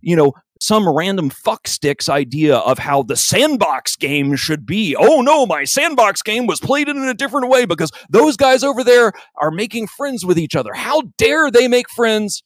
You 0.00 0.16
know, 0.16 0.32
some 0.60 0.88
random 0.88 1.30
fuck 1.30 1.68
sticks 1.68 2.08
idea 2.08 2.56
of 2.56 2.78
how 2.78 3.02
the 3.02 3.16
sandbox 3.16 3.96
game 3.96 4.34
should 4.36 4.66
be. 4.66 4.96
Oh 4.96 5.20
no, 5.20 5.46
my 5.46 5.64
sandbox 5.64 6.22
game 6.22 6.46
was 6.46 6.60
played 6.60 6.88
in 6.88 6.96
a 6.98 7.14
different 7.14 7.48
way 7.48 7.66
because 7.66 7.90
those 8.08 8.36
guys 8.36 8.62
over 8.62 8.82
there 8.82 9.12
are 9.36 9.50
making 9.50 9.86
friends 9.86 10.24
with 10.24 10.38
each 10.38 10.56
other. 10.56 10.72
How 10.74 11.02
dare 11.18 11.50
they 11.50 11.68
make 11.68 11.88
friends? 11.90 12.42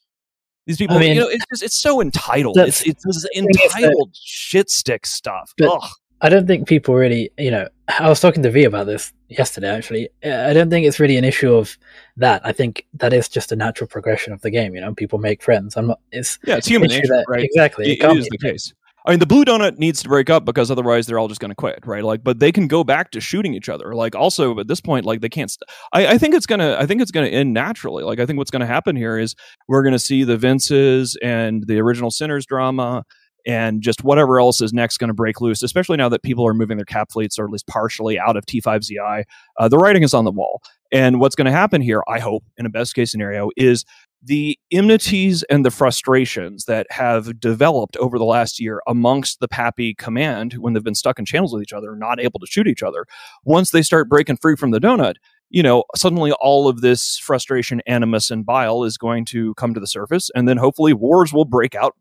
These 0.67 0.79
people, 0.79 0.97
I 0.97 1.01
mean, 1.01 1.15
you 1.15 1.21
know, 1.21 1.29
it's 1.29 1.45
just, 1.53 1.63
it's 1.63 1.81
so 1.81 2.01
entitled. 2.01 2.57
It's 2.57 2.87
it's 2.87 3.05
this 3.05 3.27
entitled 3.37 4.15
shit 4.15 4.71
stick 4.71 5.07
stuff. 5.07 5.53
But, 5.59 5.83
I 6.21 6.29
don't 6.29 6.47
think 6.47 6.67
people 6.69 6.95
really, 6.95 7.31
you 7.39 7.51
know, 7.51 7.69
I 7.99 8.09
was 8.09 8.21
talking 8.21 8.43
to 8.43 8.51
V 8.51 8.65
about 8.65 8.87
this 8.87 9.13
yesterday. 9.29 9.69
Actually, 9.69 10.09
I 10.25 10.53
don't 10.53 10.71
think 10.71 10.87
it's 10.87 10.99
really 10.99 11.17
an 11.17 11.25
issue 11.25 11.55
of 11.55 11.77
that. 12.17 12.41
I 12.47 12.53
think 12.53 12.87
that 12.95 13.13
is 13.13 13.29
just 13.29 13.53
a 13.53 13.57
natural 13.57 13.89
progression 13.89 14.33
of 14.33 14.41
the 14.41 14.51
game. 14.51 14.75
You 14.75 14.81
know, 14.81 14.95
people 14.95 15.19
make 15.19 15.43
friends. 15.43 15.77
I'm 15.77 15.89
not. 15.89 16.01
It's 16.13 16.39
yeah, 16.47 16.57
it's 16.57 16.67
human 16.67 16.89
nature, 16.89 17.09
that, 17.09 17.27
right? 17.29 17.45
Exactly. 17.45 17.93
It, 17.93 18.03
it 18.03 18.17
is 18.17 18.29
the 18.29 18.39
case. 18.39 18.73
I 19.07 19.11
mean, 19.11 19.19
the 19.19 19.27
blue 19.27 19.45
donut 19.45 19.77
needs 19.77 20.03
to 20.03 20.09
break 20.09 20.31
up 20.31 20.47
because 20.47 20.71
otherwise 20.71 21.07
they're 21.07 21.19
all 21.19 21.29
just 21.29 21.41
going 21.41 21.51
to 21.51 21.55
quit, 21.55 21.81
right? 21.85 22.03
Like, 22.03 22.25
but 22.25 22.39
they 22.39 22.51
can 22.51 22.67
go 22.67 22.85
back 22.85 23.11
to 23.11 23.21
shooting 23.21 23.53
each 23.53 23.69
other. 23.69 23.95
Like, 23.95 24.15
also 24.15 24.59
at 24.59 24.67
this 24.67 24.81
point, 24.81 25.05
like 25.05 25.21
they 25.21 25.29
can't. 25.29 25.51
St- 25.51 25.69
I, 25.93 26.15
I 26.15 26.19
think 26.19 26.35
it's 26.35 26.47
gonna. 26.47 26.77
I 26.79 26.87
think 26.87 27.03
it's 27.03 27.11
gonna 27.11 27.27
end 27.27 27.53
naturally. 27.53 28.03
Like, 28.03 28.19
I 28.19 28.25
think 28.25 28.39
what's 28.39 28.51
going 28.51 28.61
to 28.61 28.67
happen 28.67 28.97
here 28.97 29.19
is 29.19 29.35
we're 29.69 29.83
going 29.83 29.93
to 29.93 29.99
see 29.99 30.25
the 30.25 30.39
Vinces 30.39 31.19
and 31.23 31.67
the 31.67 31.81
original 31.81 32.11
Sinners 32.11 32.47
drama 32.47 33.05
and 33.47 33.83
just 33.83 34.05
whatever 34.05 34.41
else 34.41 34.61
is 34.61 34.73
next 34.73 34.99
going 34.99 35.09
to 35.09 35.15
break 35.15 35.41
loose, 35.41 35.63
especially 35.63 35.97
now 35.97 36.09
that 36.09 36.23
people 36.23 36.47
are 36.47 36.55
moving 36.55 36.77
their 36.77 36.87
cap 36.87 37.11
fleets 37.13 37.39
or 37.39 37.45
at 37.45 37.51
least 37.51 37.67
partially 37.67 38.19
out 38.19 38.37
of 38.37 38.47
T5ZI. 38.47 39.25
Uh, 39.59 39.69
the 39.69 39.79
writing 39.79 40.03
is 40.03 40.15
on 40.15 40.25
the 40.25 40.31
wall. 40.31 40.63
And 40.93 41.21
what's 41.21 41.35
going 41.35 41.47
to 41.47 41.53
happen 41.53 41.83
here, 41.83 42.03
I 42.09 42.21
hope, 42.21 42.45
in 42.57 42.67
a 42.67 42.71
best 42.71 42.95
case 42.95 43.11
scenario, 43.11 43.51
is 43.57 43.85
the 44.23 44.59
enmities 44.71 45.43
and 45.45 45.65
the 45.65 45.71
frustrations 45.71 46.65
that 46.65 46.87
have 46.91 47.39
developed 47.39 47.97
over 47.99 48.19
the 48.19 48.25
last 48.25 48.59
year 48.59 48.81
amongst 48.87 49.41
the 49.41 49.49
PAPI 49.49 49.97
command 49.99 50.55
when 50.55 50.73
they've 50.73 50.83
been 50.83 50.95
stuck 50.95 51.19
in 51.19 51.27
channels 51.27 51.53
with 51.53 51.63
each 51.63 51.75
other, 51.75 51.95
not 51.95 52.21
able 52.21 52.41
to 52.41 52.47
shoot 52.47 52.67
each 52.67 52.83
other, 52.83 53.07
once 53.45 53.71
they 53.71 53.83
start 53.83 54.09
breaking 54.09 54.39
free 54.39 54.57
from 54.57 54.71
the 54.71 54.81
donut, 54.81 55.17
you 55.51 55.63
know, 55.63 55.85
suddenly 55.95 56.33
all 56.41 56.69
of 56.69 56.81
this 56.81 57.19
frustration, 57.19 57.83
animus, 57.87 58.31
and 58.31 58.47
bile 58.47 58.83
is 58.83 58.97
going 58.97 59.25
to 59.27 59.55
come 59.55 59.75
to 59.75 59.81
the 59.81 59.87
surface. 59.87 60.31
And 60.35 60.49
then 60.49 60.57
hopefully 60.57 60.95
wars 60.95 61.33
will 61.33 61.45
break 61.45 61.75
out 61.75 61.95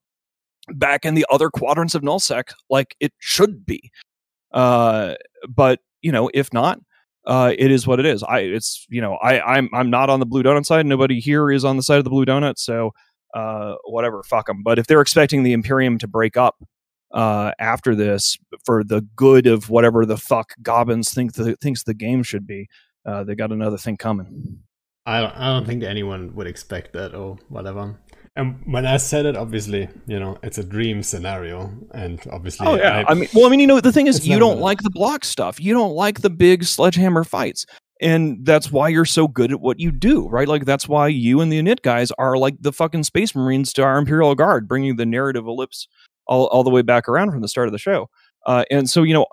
back 0.69 1.05
in 1.05 1.13
the 1.13 1.25
other 1.29 1.49
quadrants 1.49 1.95
of 1.95 2.01
nullsec 2.01 2.53
like 2.69 2.95
it 2.99 3.13
should 3.19 3.65
be. 3.65 3.91
Uh, 4.51 5.15
but, 5.47 5.79
you 6.01 6.11
know, 6.11 6.29
if 6.33 6.53
not, 6.53 6.79
uh, 7.25 7.53
it 7.57 7.71
is 7.71 7.87
what 7.87 7.99
it 7.99 8.05
is. 8.05 8.21
I 8.23 8.39
it's 8.39 8.85
you 8.89 8.99
know 8.99 9.13
I 9.15 9.39
I'm 9.39 9.69
I'm 9.73 9.89
not 9.89 10.09
on 10.09 10.19
the 10.19 10.25
blue 10.25 10.43
donut 10.43 10.65
side. 10.65 10.85
Nobody 10.85 11.21
here 11.21 11.49
is 11.51 11.63
on 11.63 11.77
the 11.77 11.83
side 11.83 11.97
of 11.97 12.03
the 12.03 12.09
blue 12.09 12.25
donut. 12.25 12.55
So 12.57 12.91
uh, 13.33 13.75
whatever, 13.85 14.23
fuck 14.23 14.47
them. 14.47 14.61
But 14.63 14.77
if 14.77 14.87
they're 14.87 15.01
expecting 15.01 15.43
the 15.43 15.53
Imperium 15.53 15.97
to 15.99 16.07
break 16.07 16.37
up 16.37 16.55
uh, 17.13 17.51
after 17.59 17.95
this 17.95 18.37
for 18.65 18.83
the 18.83 19.01
good 19.15 19.47
of 19.47 19.69
whatever 19.69 20.05
the 20.05 20.17
fuck 20.17 20.53
Gobbins 20.61 21.13
think 21.13 21.33
the, 21.33 21.55
thinks 21.55 21.83
the 21.83 21.93
game 21.93 22.23
should 22.23 22.45
be, 22.45 22.67
uh, 23.05 23.23
they 23.23 23.35
got 23.35 23.51
another 23.51 23.77
thing 23.77 23.97
coming. 23.97 24.59
I 25.05 25.21
don't, 25.21 25.35
I 25.35 25.47
don't 25.47 25.65
think 25.65 25.83
anyone 25.83 26.33
would 26.35 26.47
expect 26.47 26.93
that 26.93 27.13
or 27.13 27.37
whatever. 27.49 27.97
And 28.35 28.59
when 28.65 28.87
I 28.87 28.97
said 28.97 29.27
it, 29.27 29.37
obviously, 29.37 29.87
you 30.07 30.19
know, 30.19 30.37
it's 30.41 30.57
a 30.57 30.63
dream 30.63 31.03
scenario, 31.03 31.71
and 31.93 32.19
obviously, 32.31 32.65
oh 32.65 32.75
yeah. 32.75 33.03
I, 33.07 33.11
I 33.11 33.13
mean, 33.13 33.29
well, 33.33 33.45
I 33.45 33.49
mean, 33.49 33.59
you 33.59 33.67
know, 33.67 33.79
the 33.79 33.91
thing 33.91 34.07
is, 34.07 34.27
you 34.27 34.39
don't 34.39 34.59
like 34.59 34.81
the 34.81 34.89
block 34.89 35.23
stuff. 35.23 35.59
You 35.59 35.73
don't 35.73 35.93
like 35.93 36.21
the 36.21 36.31
big 36.31 36.63
sledgehammer 36.63 37.23
fights, 37.23 37.67
and 38.01 38.43
that's 38.43 38.71
why 38.71 38.89
you're 38.89 39.05
so 39.05 39.27
good 39.27 39.51
at 39.51 39.61
what 39.61 39.79
you 39.79 39.91
do, 39.91 40.27
right? 40.29 40.47
Like 40.47 40.65
that's 40.65 40.87
why 40.87 41.09
you 41.09 41.41
and 41.41 41.51
the 41.51 41.61
Init 41.61 41.83
guys 41.83 42.11
are 42.17 42.35
like 42.35 42.55
the 42.59 42.73
fucking 42.73 43.03
space 43.03 43.35
marines 43.35 43.71
to 43.73 43.83
our 43.83 43.99
imperial 43.99 44.33
guard, 44.33 44.67
bringing 44.67 44.95
the 44.95 45.05
narrative 45.05 45.45
ellipse 45.45 45.87
all 46.25 46.47
all 46.47 46.63
the 46.63 46.71
way 46.71 46.81
back 46.81 47.07
around 47.07 47.29
from 47.31 47.41
the 47.41 47.47
start 47.47 47.67
of 47.67 47.71
the 47.71 47.77
show. 47.77 48.09
Uh, 48.47 48.63
and 48.71 48.89
so, 48.89 49.03
you 49.03 49.13
know, 49.13 49.27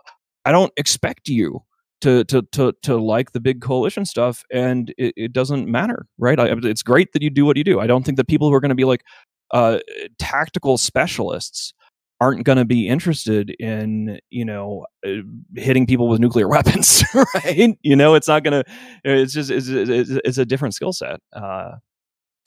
I 0.44 0.52
don't 0.52 0.72
expect 0.76 1.26
you 1.26 1.62
to 2.00 2.24
to 2.24 2.42
to 2.52 2.72
to 2.82 2.96
like 2.96 3.32
the 3.32 3.40
big 3.40 3.60
coalition 3.60 4.04
stuff, 4.04 4.44
and 4.52 4.94
it, 4.98 5.14
it 5.16 5.32
doesn't 5.32 5.68
matter, 5.68 6.06
right? 6.18 6.38
I, 6.38 6.48
it's 6.62 6.82
great 6.82 7.12
that 7.12 7.22
you 7.22 7.30
do 7.30 7.44
what 7.44 7.56
you 7.56 7.64
do. 7.64 7.80
I 7.80 7.86
don't 7.86 8.04
think 8.04 8.16
that 8.16 8.28
people 8.28 8.48
who 8.48 8.54
are 8.54 8.60
going 8.60 8.70
to 8.70 8.74
be 8.74 8.84
like 8.84 9.04
uh, 9.52 9.78
tactical 10.18 10.78
specialists 10.78 11.74
aren't 12.20 12.44
going 12.44 12.58
to 12.58 12.64
be 12.64 12.86
interested 12.86 13.50
in 13.58 14.20
you 14.30 14.44
know 14.44 14.86
uh, 15.06 15.22
hitting 15.56 15.86
people 15.86 16.08
with 16.08 16.20
nuclear 16.20 16.48
weapons 16.56 17.02
right 17.34 17.78
you 17.82 17.96
know 17.96 18.14
it's 18.14 18.28
not 18.28 18.44
going 18.44 18.62
to 18.62 18.70
it's 19.04 19.32
just 19.32 19.50
it's, 19.50 19.68
it's, 19.68 20.10
it's, 20.10 20.38
a 20.38 20.44
different 20.44 20.74
skill 20.74 20.92
set 20.92 21.20
uh 21.32 21.72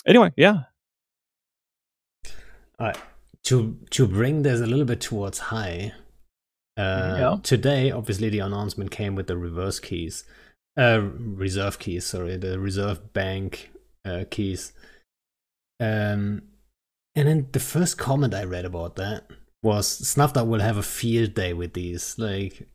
anyway 0.06 0.32
yeah 0.38 0.62
uh, 2.80 2.94
to 3.44 3.78
to 3.90 4.08
bring 4.08 4.44
this 4.44 4.62
a 4.62 4.66
little 4.66 4.86
bit 4.86 5.02
towards 5.02 5.40
high 5.40 5.92
uh, 6.78 7.16
yeah. 7.20 7.38
Today, 7.44 7.92
obviously, 7.92 8.30
the 8.30 8.40
announcement 8.40 8.92
came 8.92 9.16
with 9.16 9.28
the 9.28 9.38
reverse 9.38 9.80
keys, 9.80 10.24
uh, 10.78 11.02
reserve 11.02 11.80
keys. 11.80 12.06
Sorry, 12.06 12.38
the 12.38 12.60
reserve 12.60 13.14
bank 13.14 13.72
uh, 14.06 14.24
keys. 14.30 14.74
Um, 15.80 16.44
and 17.16 17.28
then 17.28 17.48
the 17.52 17.60
first 17.60 17.98
comment 17.98 18.34
I 18.34 18.44
read 18.44 18.66
about 18.66 18.96
that 18.96 19.28
was 19.62 19.88
Snuffed 19.88 20.38
Out 20.38 20.48
will 20.48 20.62
have 20.62 20.78
a 20.78 20.84
field 20.84 21.36
day 21.36 21.54
with 21.54 21.74
these. 21.74 22.18
Like, 22.18 22.68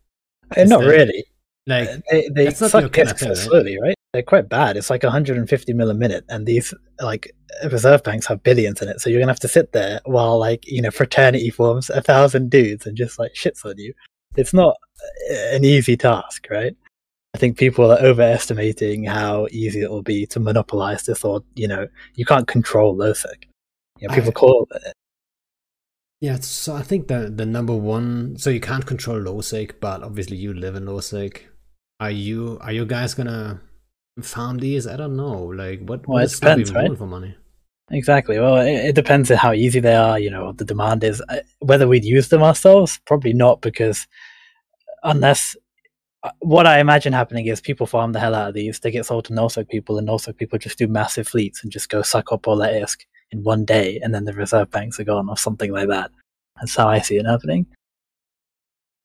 uh, 0.56 0.64
not 0.64 0.84
really. 0.84 1.24
Like, 1.66 1.88
they 2.10 2.28
they 2.32 2.50
suck 2.50 2.84
ISK 2.84 3.18
so 3.18 3.34
slowly, 3.34 3.78
right? 3.80 3.97
They're 4.12 4.22
quite 4.22 4.48
bad. 4.48 4.76
It's 4.76 4.88
like 4.88 5.02
150 5.02 5.72
mil 5.74 5.90
a 5.90 5.94
minute, 5.94 6.24
and 6.28 6.46
these 6.46 6.72
like 7.00 7.30
reserve 7.70 8.02
banks 8.02 8.26
have 8.26 8.42
billions 8.42 8.80
in 8.80 8.88
it. 8.88 9.00
So 9.00 9.10
you're 9.10 9.20
gonna 9.20 9.32
have 9.32 9.40
to 9.40 9.48
sit 9.48 9.72
there 9.72 10.00
while 10.06 10.38
like 10.38 10.66
you 10.66 10.80
know 10.80 10.90
fraternity 10.90 11.50
forms 11.50 11.90
a 11.90 12.00
thousand 12.00 12.50
dudes 12.50 12.86
and 12.86 12.96
just 12.96 13.18
like 13.18 13.34
shits 13.34 13.64
on 13.66 13.76
you. 13.76 13.92
It's 14.36 14.54
not 14.54 14.76
an 15.50 15.64
easy 15.64 15.96
task, 15.96 16.46
right? 16.50 16.74
I 17.34 17.38
think 17.38 17.58
people 17.58 17.90
are 17.92 17.98
overestimating 17.98 19.04
how 19.04 19.46
easy 19.50 19.82
it 19.82 19.90
will 19.90 20.02
be 20.02 20.26
to 20.26 20.40
monopolize 20.40 21.04
this, 21.04 21.22
or 21.24 21.42
you 21.54 21.68
know, 21.68 21.86
you 22.14 22.24
can't 22.24 22.48
control 22.48 22.96
LowSec. 22.96 23.44
You 23.98 24.08
know, 24.08 24.14
people 24.14 24.30
I, 24.30 24.32
call 24.32 24.68
it. 24.70 24.92
Yeah, 26.20 26.36
so 26.40 26.74
I 26.74 26.82
think 26.82 27.08
the 27.08 27.30
the 27.34 27.44
number 27.44 27.74
one, 27.74 28.36
so 28.38 28.48
you 28.48 28.60
can't 28.60 28.86
control 28.86 29.20
LowSec, 29.20 29.74
but 29.80 30.02
obviously 30.02 30.38
you 30.38 30.54
live 30.54 30.76
in 30.76 30.86
LowSec. 30.86 31.42
Are 32.00 32.10
you 32.10 32.58
are 32.62 32.72
you 32.72 32.86
guys 32.86 33.12
gonna 33.12 33.60
farm 34.24 34.58
these? 34.58 34.86
I 34.86 34.96
don't 34.96 35.16
know. 35.16 35.44
Like 35.44 35.80
what? 35.80 36.06
Well, 36.06 36.22
what 36.22 36.24
it 36.24 36.32
depends, 36.32 36.72
right? 36.72 36.96
For 36.96 37.06
money. 37.06 37.36
Exactly. 37.90 38.38
Well, 38.38 38.56
it, 38.56 38.90
it, 38.90 38.94
depends 38.94 39.30
on 39.30 39.38
how 39.38 39.52
easy 39.52 39.80
they 39.80 39.94
are. 39.94 40.18
You 40.18 40.30
know, 40.30 40.52
the 40.52 40.64
demand 40.64 41.04
is 41.04 41.22
uh, 41.28 41.38
whether 41.60 41.88
we'd 41.88 42.04
use 42.04 42.28
them 42.28 42.42
ourselves. 42.42 43.00
Probably 43.06 43.32
not, 43.32 43.60
because 43.62 44.06
unless 45.02 45.56
uh, 46.22 46.30
what 46.40 46.66
I 46.66 46.80
imagine 46.80 47.12
happening 47.12 47.46
is 47.46 47.60
people 47.60 47.86
farm 47.86 48.12
the 48.12 48.20
hell 48.20 48.34
out 48.34 48.48
of 48.48 48.54
these. 48.54 48.80
They 48.80 48.90
get 48.90 49.06
sold 49.06 49.24
to 49.26 49.32
NullSec 49.32 49.68
people, 49.68 49.98
and 49.98 50.08
NullSec 50.08 50.36
people 50.36 50.58
just 50.58 50.78
do 50.78 50.86
massive 50.86 51.28
fleets 51.28 51.62
and 51.62 51.72
just 51.72 51.88
go 51.88 52.02
suck 52.02 52.32
up 52.32 52.46
all 52.46 52.56
that 52.56 52.74
ISK 52.74 53.06
in 53.30 53.42
one 53.42 53.64
day, 53.64 54.00
and 54.02 54.14
then 54.14 54.24
the 54.24 54.32
reserve 54.32 54.70
banks 54.70 55.00
are 55.00 55.04
gone, 55.04 55.28
or 55.28 55.36
something 55.36 55.72
like 55.72 55.88
that. 55.88 56.10
That's 56.56 56.76
how 56.76 56.88
I 56.88 57.00
see 57.00 57.16
it 57.16 57.26
happening. 57.26 57.66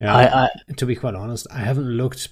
Yeah. 0.01 0.15
I, 0.15 0.43
I, 0.45 0.49
to 0.75 0.85
be 0.85 0.95
quite 0.95 1.15
honest, 1.15 1.47
I 1.51 1.59
haven't 1.59 1.85
looked 1.85 2.29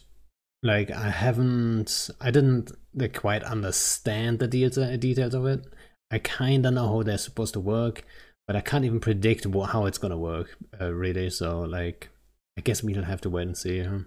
like 0.63 0.91
I 0.91 1.09
haven't, 1.09 2.09
I 2.19 2.31
didn't 2.31 2.71
like, 2.93 3.17
quite 3.19 3.43
understand 3.43 4.39
the 4.39 4.47
details, 4.47 4.97
details 4.99 5.33
of 5.33 5.45
it. 5.45 5.65
I 6.11 6.19
kind 6.19 6.65
of 6.65 6.73
know 6.73 6.87
how 6.87 7.03
they're 7.03 7.17
supposed 7.17 7.53
to 7.53 7.59
work, 7.59 8.03
but 8.47 8.55
I 8.55 8.61
can't 8.61 8.85
even 8.85 8.99
predict 8.99 9.45
what, 9.45 9.71
how 9.71 9.85
it's 9.85 9.97
gonna 9.97 10.17
work, 10.17 10.57
uh, 10.79 10.93
really. 10.93 11.29
So, 11.29 11.61
like, 11.61 12.09
I 12.57 12.61
guess 12.61 12.83
we'll 12.83 13.03
have 13.03 13.21
to 13.21 13.29
wait 13.29 13.47
and 13.47 13.57
see. 13.57 13.79
Huh? 13.83 13.99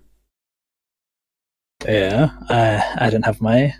Yeah, 1.86 2.30
I 2.48 3.06
I 3.06 3.10
don't 3.10 3.24
have 3.24 3.40
my. 3.40 3.74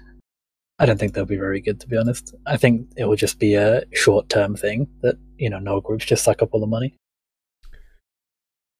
I 0.78 0.86
don't 0.86 0.98
think 0.98 1.14
they'll 1.14 1.24
be 1.24 1.36
very 1.36 1.60
good, 1.60 1.80
to 1.80 1.88
be 1.88 1.96
honest. 1.96 2.34
I 2.46 2.56
think 2.56 2.90
it 2.96 3.04
will 3.04 3.16
just 3.16 3.38
be 3.38 3.54
a 3.54 3.84
short-term 3.92 4.56
thing 4.56 4.88
that 5.02 5.16
you 5.36 5.48
know 5.50 5.58
no 5.58 5.80
groups 5.80 6.04
just 6.04 6.24
suck 6.24 6.42
up 6.42 6.50
all 6.52 6.60
the 6.60 6.66
money. 6.66 6.96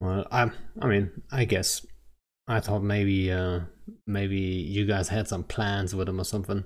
Well, 0.00 0.26
I 0.30 0.50
I 0.80 0.86
mean, 0.86 1.22
I 1.30 1.44
guess 1.44 1.86
I 2.48 2.60
thought 2.60 2.82
maybe 2.82 3.30
uh 3.30 3.60
maybe 4.06 4.38
you 4.38 4.86
guys 4.86 5.08
had 5.08 5.28
some 5.28 5.44
plans 5.44 5.94
with 5.94 6.06
them 6.06 6.20
or 6.20 6.24
something, 6.24 6.64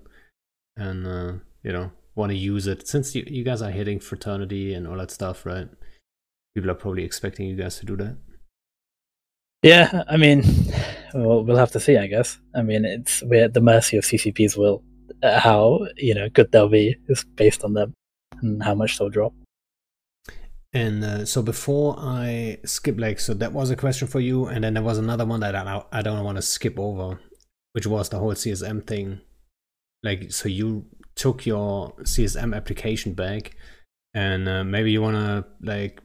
and 0.77 1.07
uh, 1.07 1.33
you 1.63 1.73
know 1.73 1.91
want 2.15 2.31
to 2.31 2.37
use 2.37 2.67
it 2.67 2.87
since 2.89 3.15
you, 3.15 3.25
you 3.27 3.45
guys 3.45 3.63
are 3.63 3.71
hitting 3.71 4.01
fraternity 4.01 4.75
and 4.75 4.87
all 4.87 4.97
that 4.97 5.11
stuff, 5.11 5.47
right? 5.47 5.69
People 6.55 6.71
are 6.71 6.75
probably 6.75 7.05
expecting 7.05 7.47
you 7.47 7.57
guys 7.57 7.79
to 7.79 7.87
do 7.87 7.97
that. 7.97 8.17
Yeah, 9.63 10.03
I 10.09 10.17
mean, 10.17 10.43
well, 11.15 11.45
we'll 11.45 11.57
have 11.57 11.73
to 11.73 11.81
see, 11.81 11.97
I 11.97 12.07
guess. 12.07 12.39
I 12.55 12.63
mean, 12.63 12.85
it's 12.85 13.23
we're 13.23 13.45
at 13.45 13.55
the 13.55 13.61
mercy 13.61 13.97
of 13.97 14.05
CCP's 14.05 14.57
will. 14.57 14.83
Uh, 15.23 15.41
how 15.41 15.87
you 15.97 16.15
know 16.15 16.29
good 16.29 16.53
they'll 16.53 16.69
be 16.69 16.95
is 17.09 17.25
based 17.25 17.65
on 17.65 17.73
them 17.75 17.95
and 18.41 18.63
how 18.63 18.75
much 18.75 18.99
they'll 18.99 19.09
drop. 19.09 19.33
And 20.75 21.03
uh, 21.03 21.25
so 21.25 21.41
before 21.41 21.97
I 21.99 22.59
skip, 22.65 22.99
like, 22.99 23.21
so 23.21 23.33
that 23.35 23.53
was 23.53 23.71
a 23.71 23.77
question 23.77 24.07
for 24.07 24.21
you, 24.21 24.47
and 24.47 24.63
then 24.63 24.75
there 24.75 24.83
was 24.83 24.99
another 24.99 25.25
one 25.25 25.41
that 25.41 25.55
I, 25.55 25.83
I 25.93 26.03
don't 26.03 26.23
want 26.25 26.37
to 26.37 26.43
skip 26.43 26.79
over, 26.79 27.19
which 27.73 27.87
was 27.87 28.11
the 28.11 28.19
whole 28.19 28.35
CSM 28.35 28.87
thing. 28.87 29.21
Like, 30.03 30.31
so 30.31 30.49
you 30.49 30.87
took 31.15 31.47
your 31.47 31.93
CSM 32.03 32.55
application 32.55 33.15
back, 33.15 33.57
and 34.15 34.49
uh, 34.49 34.63
maybe 34.63 34.93
you 34.93 35.01
want 35.01 35.17
to 35.17 35.47
like 35.63 36.03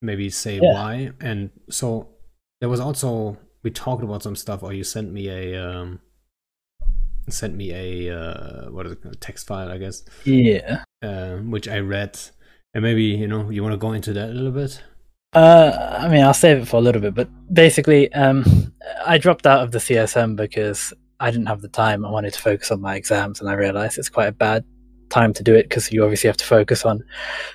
maybe 0.00 0.30
say 0.30 0.60
yeah. 0.62 0.72
why. 0.72 1.10
And 1.20 1.50
so 1.70 2.08
there 2.60 2.70
was 2.70 2.80
also 2.80 3.36
we 3.62 3.70
talked 3.70 4.02
about 4.02 4.22
some 4.22 4.36
stuff, 4.36 4.62
or 4.62 4.72
you 4.72 4.82
sent 4.82 5.12
me 5.12 5.28
a 5.28 5.62
um, 5.62 6.00
sent 7.28 7.54
me 7.54 7.72
a 7.72 8.18
uh, 8.18 8.70
what 8.70 8.86
is 8.86 8.92
it, 8.92 9.04
a 9.04 9.14
text 9.14 9.46
file, 9.46 9.70
I 9.70 9.78
guess. 9.78 10.04
Yeah. 10.24 10.84
Uh, 11.02 11.36
which 11.36 11.68
I 11.68 11.78
read 11.78 12.18
and 12.74 12.82
maybe 12.82 13.04
you 13.04 13.26
know 13.26 13.50
you 13.50 13.62
want 13.62 13.72
to 13.72 13.78
go 13.78 13.92
into 13.92 14.12
that 14.12 14.30
a 14.30 14.32
little 14.32 14.52
bit. 14.52 14.82
Uh, 15.34 15.98
I 16.00 16.08
mean, 16.08 16.22
I'll 16.22 16.34
save 16.34 16.58
it 16.58 16.68
for 16.68 16.78
a 16.78 16.80
little 16.80 17.02
bit, 17.02 17.14
but 17.14 17.28
basically, 17.52 18.10
um, 18.14 18.72
I 19.04 19.18
dropped 19.18 19.46
out 19.46 19.62
of 19.62 19.72
the 19.72 19.78
CSM 19.78 20.36
because 20.36 20.94
I 21.20 21.30
didn't 21.30 21.46
have 21.46 21.60
the 21.60 21.68
time. 21.68 22.04
I 22.04 22.10
wanted 22.10 22.32
to 22.32 22.40
focus 22.40 22.70
on 22.70 22.80
my 22.80 22.96
exams, 22.96 23.40
and 23.40 23.48
I 23.48 23.52
realized 23.52 23.98
it's 23.98 24.08
quite 24.08 24.28
a 24.28 24.32
bad 24.32 24.64
time 25.10 25.32
to 25.34 25.42
do 25.42 25.54
it 25.54 25.64
because 25.64 25.90
you 25.90 26.02
obviously 26.02 26.28
have 26.28 26.36
to 26.36 26.44
focus 26.44 26.84
on 26.84 27.02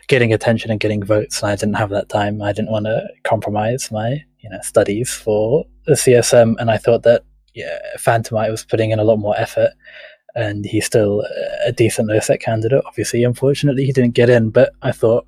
getting 0.07 0.33
attention 0.33 0.71
and 0.71 0.79
getting 0.79 1.03
votes, 1.03 1.41
and 1.41 1.51
I 1.51 1.55
didn't 1.55 1.75
have 1.75 1.89
that 1.89 2.09
time. 2.09 2.41
I 2.41 2.53
didn't 2.53 2.71
want 2.71 2.85
to 2.85 3.07
compromise 3.23 3.91
my 3.91 4.23
you 4.39 4.49
know 4.49 4.59
studies 4.61 5.11
for 5.13 5.65
the 5.85 5.93
CSM, 5.93 6.55
and 6.59 6.69
I 6.69 6.77
thought 6.77 7.03
that 7.03 7.23
yeah, 7.53 7.77
Phantomite 7.97 8.49
was 8.49 8.65
putting 8.65 8.91
in 8.91 8.99
a 8.99 9.03
lot 9.03 9.17
more 9.17 9.37
effort, 9.37 9.71
and 10.35 10.65
he's 10.65 10.85
still 10.85 11.23
a 11.65 11.71
decent 11.71 12.09
OSEC 12.09 12.39
candidate. 12.41 12.83
Obviously, 12.85 13.23
unfortunately, 13.23 13.85
he 13.85 13.91
didn't 13.91 14.15
get 14.15 14.29
in, 14.29 14.49
but 14.49 14.73
I 14.81 14.91
thought 14.91 15.25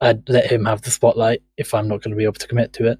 I'd 0.00 0.28
let 0.28 0.50
him 0.50 0.66
have 0.66 0.82
the 0.82 0.90
spotlight 0.90 1.42
if 1.56 1.72
I'm 1.72 1.88
not 1.88 2.02
going 2.02 2.10
to 2.10 2.16
be 2.16 2.24
able 2.24 2.34
to 2.34 2.48
commit 2.48 2.72
to 2.74 2.90
it. 2.90 2.98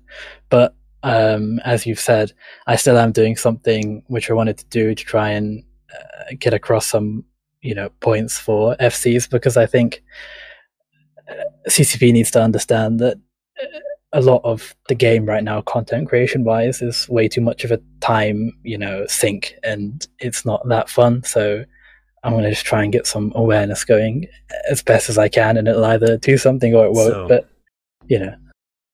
But 0.49 0.75
um, 1.03 1.61
as 1.65 1.85
you've 1.85 2.01
said, 2.01 2.33
I 2.67 2.77
still 2.77 2.97
am 2.97 3.13
doing 3.13 3.37
something 3.37 4.03
which 4.07 4.31
I 4.31 4.35
wanted 4.35 4.57
to 4.59 4.65
do 4.67 4.95
to 4.95 5.05
try 5.05 5.31
and 5.31 5.63
uh, 5.93 6.35
get 6.39 6.55
across 6.55 6.87
some, 6.87 7.25
you 7.61 7.75
know, 7.75 7.91
points 8.01 8.39
for 8.39 8.75
FCs 8.77 9.29
because 9.29 9.57
I 9.59 9.67
think 9.67 10.03
uh, 11.29 11.69
CCP 11.69 12.13
needs 12.13 12.31
to 12.33 12.43
understand 12.43 13.01
that 13.01 13.19
uh, 13.63 13.79
a 14.15 14.21
lot 14.21 14.41
of 14.45 14.75
the 14.89 14.95
game 14.95 15.27
right 15.27 15.45
now, 15.45 15.61
content 15.61 16.09
creation 16.09 16.45
wise, 16.45 16.81
is 16.81 17.09
way 17.09 17.29
too 17.29 17.41
much 17.41 17.65
of 17.65 17.73
a 17.73 17.81
time, 18.01 18.53
you 18.63 18.79
know, 18.79 19.05
sink, 19.07 19.55
and 19.63 20.07
it's 20.21 20.47
not 20.47 20.67
that 20.69 20.89
fun. 20.89 21.25
So 21.25 21.65
I'm 22.23 22.33
going 22.33 22.45
to 22.45 22.51
just 22.51 22.65
try 22.65 22.83
and 22.83 22.93
get 22.93 23.07
some 23.07 23.33
awareness 23.35 23.85
going 23.85 24.27
as 24.71 24.83
best 24.83 25.11
as 25.11 25.19
I 25.19 25.29
can, 25.29 25.57
and 25.57 25.69
it'll 25.69 25.85
either 25.85 26.17
do 26.17 26.39
something 26.39 26.75
or 26.75 26.87
it 26.87 26.93
won't. 26.93 27.13
So, 27.13 27.29
but 27.29 27.51
you 28.07 28.19
know, 28.19 28.35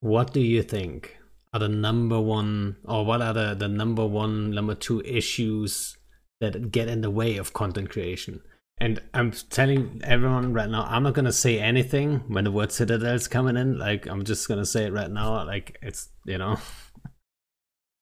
what 0.01 0.33
do 0.33 0.41
you 0.41 0.63
think 0.63 1.19
are 1.53 1.61
the 1.61 1.69
number 1.69 2.21
one, 2.21 2.77
or 2.85 3.05
what 3.05 3.21
are 3.21 3.35
the, 3.35 3.55
the 3.55 3.69
number 3.69 4.07
one, 4.07 4.53
number 4.53 4.75
two 4.75 5.03
issues 5.03 5.99
that 6.41 6.73
get 6.73 6.89
in 6.89 7.03
the 7.03 7.11
way 7.11 7.37
of 7.37 7.53
content 7.53 7.91
creation? 7.91 8.41
And 8.81 9.01
I'm 9.13 9.31
telling 9.33 10.01
everyone 10.05 10.55
right 10.55 10.69
now, 10.69 10.85
I'm 10.89 11.03
not 11.03 11.13
gonna 11.13 11.33
say 11.33 11.59
anything 11.59 12.21
when 12.29 12.45
the 12.45 12.51
word 12.51 12.73
Citadel's 12.73 13.29
coming 13.29 13.59
in. 13.59 13.79
Like 13.79 14.07
I'm 14.07 14.25
just 14.25 14.49
gonna 14.49 14.65
say 14.65 14.87
it 14.87 14.93
right 14.93 15.11
now. 15.11 15.45
Like 15.45 15.79
it's 15.83 16.09
you 16.25 16.39
know, 16.39 16.57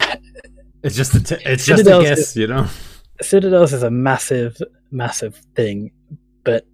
it's 0.84 0.94
just 0.94 1.14
a 1.16 1.22
t- 1.22 1.42
it's 1.44 1.66
just 1.66 1.82
a 1.82 2.02
guess, 2.02 2.36
you 2.36 2.46
know. 2.46 2.68
Citadels 3.20 3.72
is 3.72 3.82
a 3.82 3.90
massive, 3.90 4.56
massive 4.92 5.42
thing, 5.56 5.90
but 6.44 6.64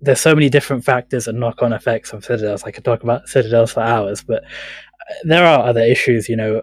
there's 0.00 0.20
so 0.20 0.36
many 0.36 0.48
different 0.48 0.84
factors 0.84 1.26
and 1.26 1.40
knock-on 1.40 1.72
effects 1.72 2.12
of 2.12 2.24
Citadels. 2.24 2.62
I 2.62 2.70
could 2.70 2.84
talk 2.84 3.02
about 3.02 3.28
Citadels 3.28 3.72
for 3.72 3.80
hours, 3.80 4.22
but 4.22 4.44
uh, 4.44 5.14
there 5.24 5.44
are 5.44 5.66
other 5.66 5.82
issues. 5.82 6.28
You 6.28 6.36
know, 6.36 6.62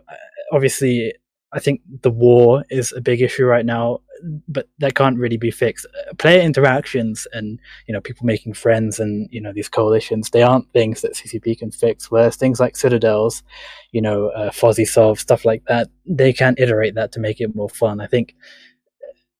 obviously, 0.53 1.13
I 1.51 1.59
think 1.59 1.81
the 2.03 2.11
war 2.11 2.63
is 2.69 2.93
a 2.93 3.01
big 3.01 3.21
issue 3.21 3.43
right 3.43 3.65
now 3.65 3.99
but 4.47 4.67
that 4.79 4.95
can't 4.95 5.17
really 5.17 5.37
be 5.37 5.51
fixed. 5.51 5.85
Player 6.17 6.41
interactions 6.41 7.27
and 7.33 7.59
you 7.87 7.93
know 7.93 8.01
people 8.01 8.25
making 8.25 8.53
friends 8.53 8.99
and 8.99 9.27
you 9.31 9.41
know 9.41 9.53
these 9.53 9.69
coalitions 9.69 10.29
they 10.29 10.43
aren't 10.43 10.71
things 10.71 11.01
that 11.01 11.13
CCP 11.13 11.57
can 11.59 11.71
fix. 11.71 12.09
Whereas 12.09 12.35
things 12.35 12.59
like 12.59 12.75
citadels, 12.75 13.43
you 13.91 14.01
know, 14.01 14.29
uh, 14.29 14.51
Fozzie 14.51 14.87
Sov 14.87 15.19
stuff 15.19 15.45
like 15.45 15.63
that, 15.67 15.89
they 16.05 16.33
can 16.33 16.55
iterate 16.57 16.95
that 16.95 17.11
to 17.13 17.19
make 17.19 17.41
it 17.41 17.55
more 17.55 17.69
fun. 17.69 18.01
I 18.01 18.07
think 18.07 18.35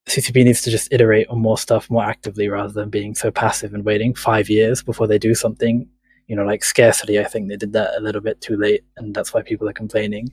CCP 0.07 0.43
needs 0.43 0.61
to 0.61 0.71
just 0.71 0.91
iterate 0.91 1.27
on 1.29 1.39
more 1.39 1.57
stuff 1.57 1.89
more 1.89 2.03
actively 2.03 2.47
rather 2.47 2.71
than 2.71 2.89
being 2.89 3.15
so 3.15 3.31
passive 3.31 3.73
and 3.73 3.83
waiting 3.83 4.13
five 4.13 4.49
years 4.49 4.83
before 4.83 5.07
they 5.07 5.17
do 5.17 5.33
something. 5.33 5.87
You 6.27 6.35
know, 6.35 6.43
like 6.43 6.63
scarcity. 6.63 7.19
I 7.19 7.23
think 7.25 7.49
they 7.49 7.55
did 7.55 7.73
that 7.73 7.97
a 7.97 8.01
little 8.01 8.21
bit 8.21 8.41
too 8.41 8.57
late, 8.57 8.83
and 8.97 9.13
that's 9.13 9.31
why 9.33 9.43
people 9.43 9.69
are 9.69 9.73
complaining. 9.73 10.31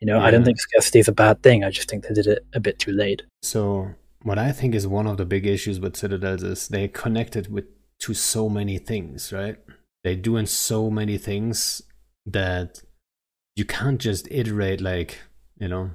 You 0.00 0.06
know, 0.06 0.18
yeah. 0.18 0.24
I 0.24 0.30
don't 0.30 0.44
think 0.44 0.60
scarcity 0.60 0.98
is 0.98 1.08
a 1.08 1.12
bad 1.12 1.42
thing. 1.42 1.64
I 1.64 1.70
just 1.70 1.88
think 1.88 2.06
they 2.06 2.14
did 2.14 2.26
it 2.26 2.46
a 2.54 2.60
bit 2.60 2.78
too 2.78 2.92
late. 2.92 3.22
So, 3.42 3.94
what 4.22 4.38
I 4.38 4.52
think 4.52 4.74
is 4.74 4.86
one 4.86 5.06
of 5.06 5.16
the 5.16 5.24
big 5.24 5.46
issues 5.46 5.78
with 5.80 5.96
Citadels 5.96 6.42
is 6.42 6.68
they 6.68 6.88
connected 6.88 7.50
with 7.50 7.64
to 8.00 8.14
so 8.14 8.48
many 8.48 8.78
things, 8.78 9.32
right? 9.32 9.56
They're 10.02 10.16
doing 10.16 10.46
so 10.46 10.90
many 10.90 11.16
things 11.16 11.82
that 12.26 12.82
you 13.56 13.64
can't 13.64 14.00
just 14.00 14.28
iterate 14.30 14.80
like, 14.80 15.20
you 15.58 15.68
know, 15.68 15.90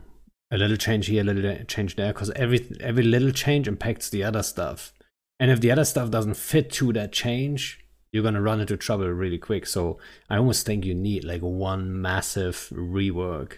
a 0.52 0.58
little 0.58 0.78
change 0.78 1.08
here, 1.08 1.22
a 1.22 1.26
little 1.26 1.64
change 1.66 1.96
there, 1.96 2.14
because 2.14 2.32
every 2.32 2.76
every 2.80 3.04
little 3.04 3.32
change 3.32 3.68
impacts 3.68 4.10
the 4.10 4.24
other 4.24 4.44
stuff. 4.44 4.94
And 5.40 5.52
if 5.52 5.60
the 5.60 5.72
other 5.72 5.86
stuff 5.86 6.10
doesn't 6.10 6.36
fit 6.36 6.72
to 6.74 6.92
that 6.94 7.12
change, 7.12 7.80
you're 8.12 8.24
gonna 8.24 8.42
run 8.42 8.62
into 8.62 8.78
trouble 8.78 9.10
really 9.10 9.38
quick. 9.38 9.68
So 9.68 10.00
I 10.30 10.38
almost 10.38 10.66
think 10.66 10.86
you 10.86 10.96
need 10.96 11.24
like 11.24 11.42
one 11.42 12.02
massive 12.02 12.70
rework 12.74 13.58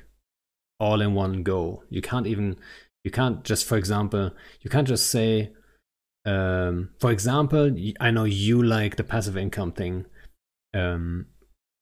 all 0.81 0.99
in 0.99 1.13
one 1.13 1.43
go. 1.43 1.83
You 1.89 2.01
can't 2.01 2.27
even 2.27 2.57
you 3.03 3.11
can't 3.11 3.43
just 3.43 3.65
for 3.65 3.77
example 3.77 4.31
you 4.61 4.69
can't 4.69 4.87
just 4.87 5.09
say 5.09 5.51
um, 6.25 6.89
for 6.99 7.11
example 7.11 7.75
I 7.99 8.11
know 8.11 8.25
you 8.25 8.61
like 8.61 8.95
the 8.95 9.03
passive 9.03 9.37
income 9.37 9.71
thing 9.71 10.05
um, 10.73 11.27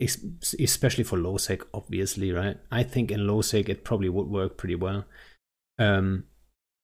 especially 0.02 1.04
for 1.04 1.18
low 1.18 1.38
sec 1.38 1.62
obviously 1.74 2.32
right? 2.32 2.58
I 2.72 2.84
think 2.84 3.10
in 3.10 3.26
low 3.26 3.42
sec 3.42 3.70
it 3.70 3.84
probably 3.84 4.10
would 4.10 4.28
work 4.28 4.58
pretty 4.58 4.76
well. 4.76 5.06
Um, 5.78 6.26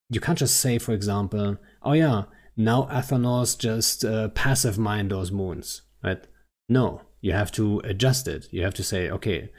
you 0.08 0.20
can't 0.20 0.38
just 0.38 0.58
say 0.58 0.78
for 0.78 0.92
example 0.92 1.58
oh 1.82 1.92
yeah 1.92 2.24
now 2.56 2.88
Athanors 2.90 3.58
just 3.58 4.04
uh, 4.04 4.28
passive 4.30 4.78
mine 4.78 5.08
those 5.08 5.30
moons 5.30 5.82
right? 6.02 6.24
No 6.68 7.02
you 7.20 7.32
have 7.32 7.52
to 7.52 7.80
adjust 7.84 8.28
it. 8.28 8.46
You 8.52 8.62
have 8.62 8.74
to 8.74 8.82
say 8.82 9.10
okay 9.10 9.50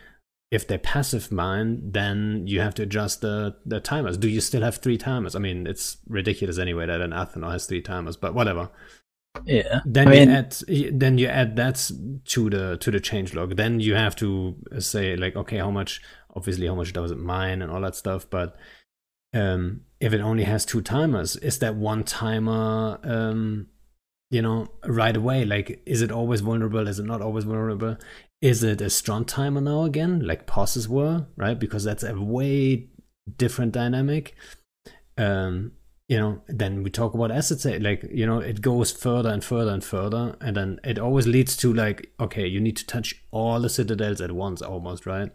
if 0.50 0.68
they're 0.68 0.78
passive 0.78 1.32
mine, 1.32 1.92
then 1.92 2.44
you 2.48 2.62
have 2.62 2.74
to 2.76 2.84
adjust 2.84 3.22
the, 3.22 3.56
the 3.66 3.80
timers. 3.80 4.18
Do 4.18 4.30
you 4.30 4.40
still 4.40 4.62
have 4.62 4.78
three 4.78 4.98
timers? 4.98 5.36
I 5.36 5.40
mean, 5.40 5.68
it's 5.68 5.98
ridiculous 6.08 6.58
anyway 6.58 6.86
that 6.86 7.02
an 7.02 7.12
Athanor 7.12 7.52
has 7.52 7.66
three 7.66 7.82
timers, 7.82 8.16
but 8.16 8.34
whatever. 8.34 8.70
Yeah. 9.46 9.82
Then 9.86 10.08
I 10.08 10.12
mean, 10.12 10.30
you 10.30 10.36
add 10.36 11.00
then 11.00 11.18
you 11.18 11.28
add 11.28 11.56
that 11.58 11.92
to 12.26 12.50
the 12.50 12.78
to 12.78 12.92
the 12.92 13.00
change 13.00 13.34
log. 13.34 13.56
Then 13.56 13.80
you 13.80 13.96
have 13.96 14.16
to 14.18 14.56
say 14.80 15.16
like, 15.16 15.36
okay, 15.36 15.58
how 15.58 15.70
much? 15.70 16.02
Obviously, 16.36 16.68
how 16.68 16.76
much 16.76 16.94
does 16.94 17.12
it 17.12 17.18
mine 17.18 17.62
and 17.62 17.72
all 17.72 17.82
that 17.82 17.96
stuff. 17.96 18.30
But 18.30 18.56
um, 19.34 19.82
if 20.00 20.14
it 20.14 20.22
only 20.22 20.44
has 20.44 20.66
two 20.66 20.82
timers, 20.82 21.36
is 21.36 21.60
that 21.60 21.76
one 21.76 22.04
timer? 22.04 23.00
Um, 23.04 23.68
you 24.30 24.42
know, 24.42 24.68
right 24.86 25.16
away? 25.16 25.46
Like, 25.46 25.82
is 25.86 26.02
it 26.02 26.12
always 26.12 26.42
vulnerable? 26.42 26.88
Is 26.88 27.00
it 27.00 27.06
not 27.06 27.22
always 27.22 27.46
vulnerable? 27.46 27.98
Is 28.42 28.64
it 28.64 28.82
a 28.82 28.90
strong 28.90 29.26
timer 29.26 29.62
now 29.62 29.84
again, 29.84 30.20
like 30.20 30.46
pauses 30.46 30.88
were, 30.88 31.26
right? 31.36 31.58
Because 31.58 31.84
that's 31.84 32.04
a 32.04 32.20
way 32.20 32.90
different 33.38 33.72
dynamic. 33.74 34.36
Um, 35.18 35.74
you 36.08 36.18
know, 36.18 36.42
then 36.48 36.84
we 36.84 36.90
talk 36.90 37.14
about 37.14 37.32
assets, 37.32 37.66
like, 37.66 38.06
you 38.12 38.26
know, 38.26 38.40
it 38.40 38.62
goes 38.62 38.92
further 38.92 39.30
and 39.30 39.44
further 39.44 39.72
and 39.72 39.84
further. 39.84 40.38
And 40.40 40.56
then 40.56 40.80
it 40.84 41.00
always 41.00 41.28
leads 41.28 41.58
to 41.58 41.74
like, 41.74 42.14
okay, 42.20 42.48
you 42.48 42.62
need 42.62 42.78
to 42.78 42.86
touch 42.86 43.16
all 43.32 43.60
the 43.60 43.70
citadels 43.70 44.22
at 44.22 44.32
once 44.32 44.62
almost, 44.62 45.06
right? 45.06 45.32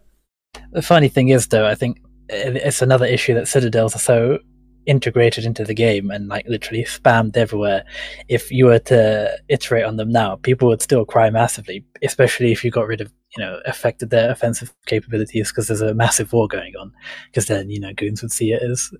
The 0.71 0.81
funny 0.81 1.09
thing 1.09 1.29
is, 1.29 1.49
though, 1.49 1.67
I 1.67 1.75
think 1.75 2.01
it's 2.29 2.81
another 2.81 3.05
issue 3.05 3.35
that 3.35 3.49
citadels 3.49 3.95
are 3.95 3.99
so 3.99 4.39
integrated 4.87 5.45
into 5.45 5.65
the 5.65 5.75
game 5.75 6.11
and 6.11 6.29
like 6.29 6.47
literally 6.47 6.85
spammed 6.85 7.37
everywhere. 7.37 7.85
If 8.29 8.51
you 8.51 8.67
were 8.67 8.79
to 8.81 9.39
iterate 9.49 9.85
on 9.85 9.97
them 9.97 10.11
now, 10.11 10.37
people 10.37 10.69
would 10.69 10.83
still 10.83 11.05
cry 11.05 11.31
massively, 11.31 11.85
especially 12.03 12.53
if 12.53 12.65
you 12.65 12.71
got 12.71 12.87
rid 12.87 13.01
of, 13.01 13.13
you 13.37 13.45
know, 13.45 13.61
affected 13.67 14.11
their 14.11 14.31
offensive 14.31 14.75
capabilities 14.87 15.51
because 15.51 15.69
there's 15.69 15.81
a 15.81 15.95
massive 15.95 16.33
war 16.33 16.49
going 16.49 16.75
on. 16.77 16.93
Because 17.27 17.47
then, 17.47 17.71
you 17.71 17.81
know, 17.81 17.93
goons 17.95 18.23
would 18.23 18.33
see 18.33 18.53
it 18.53 18.63
as 18.63 18.91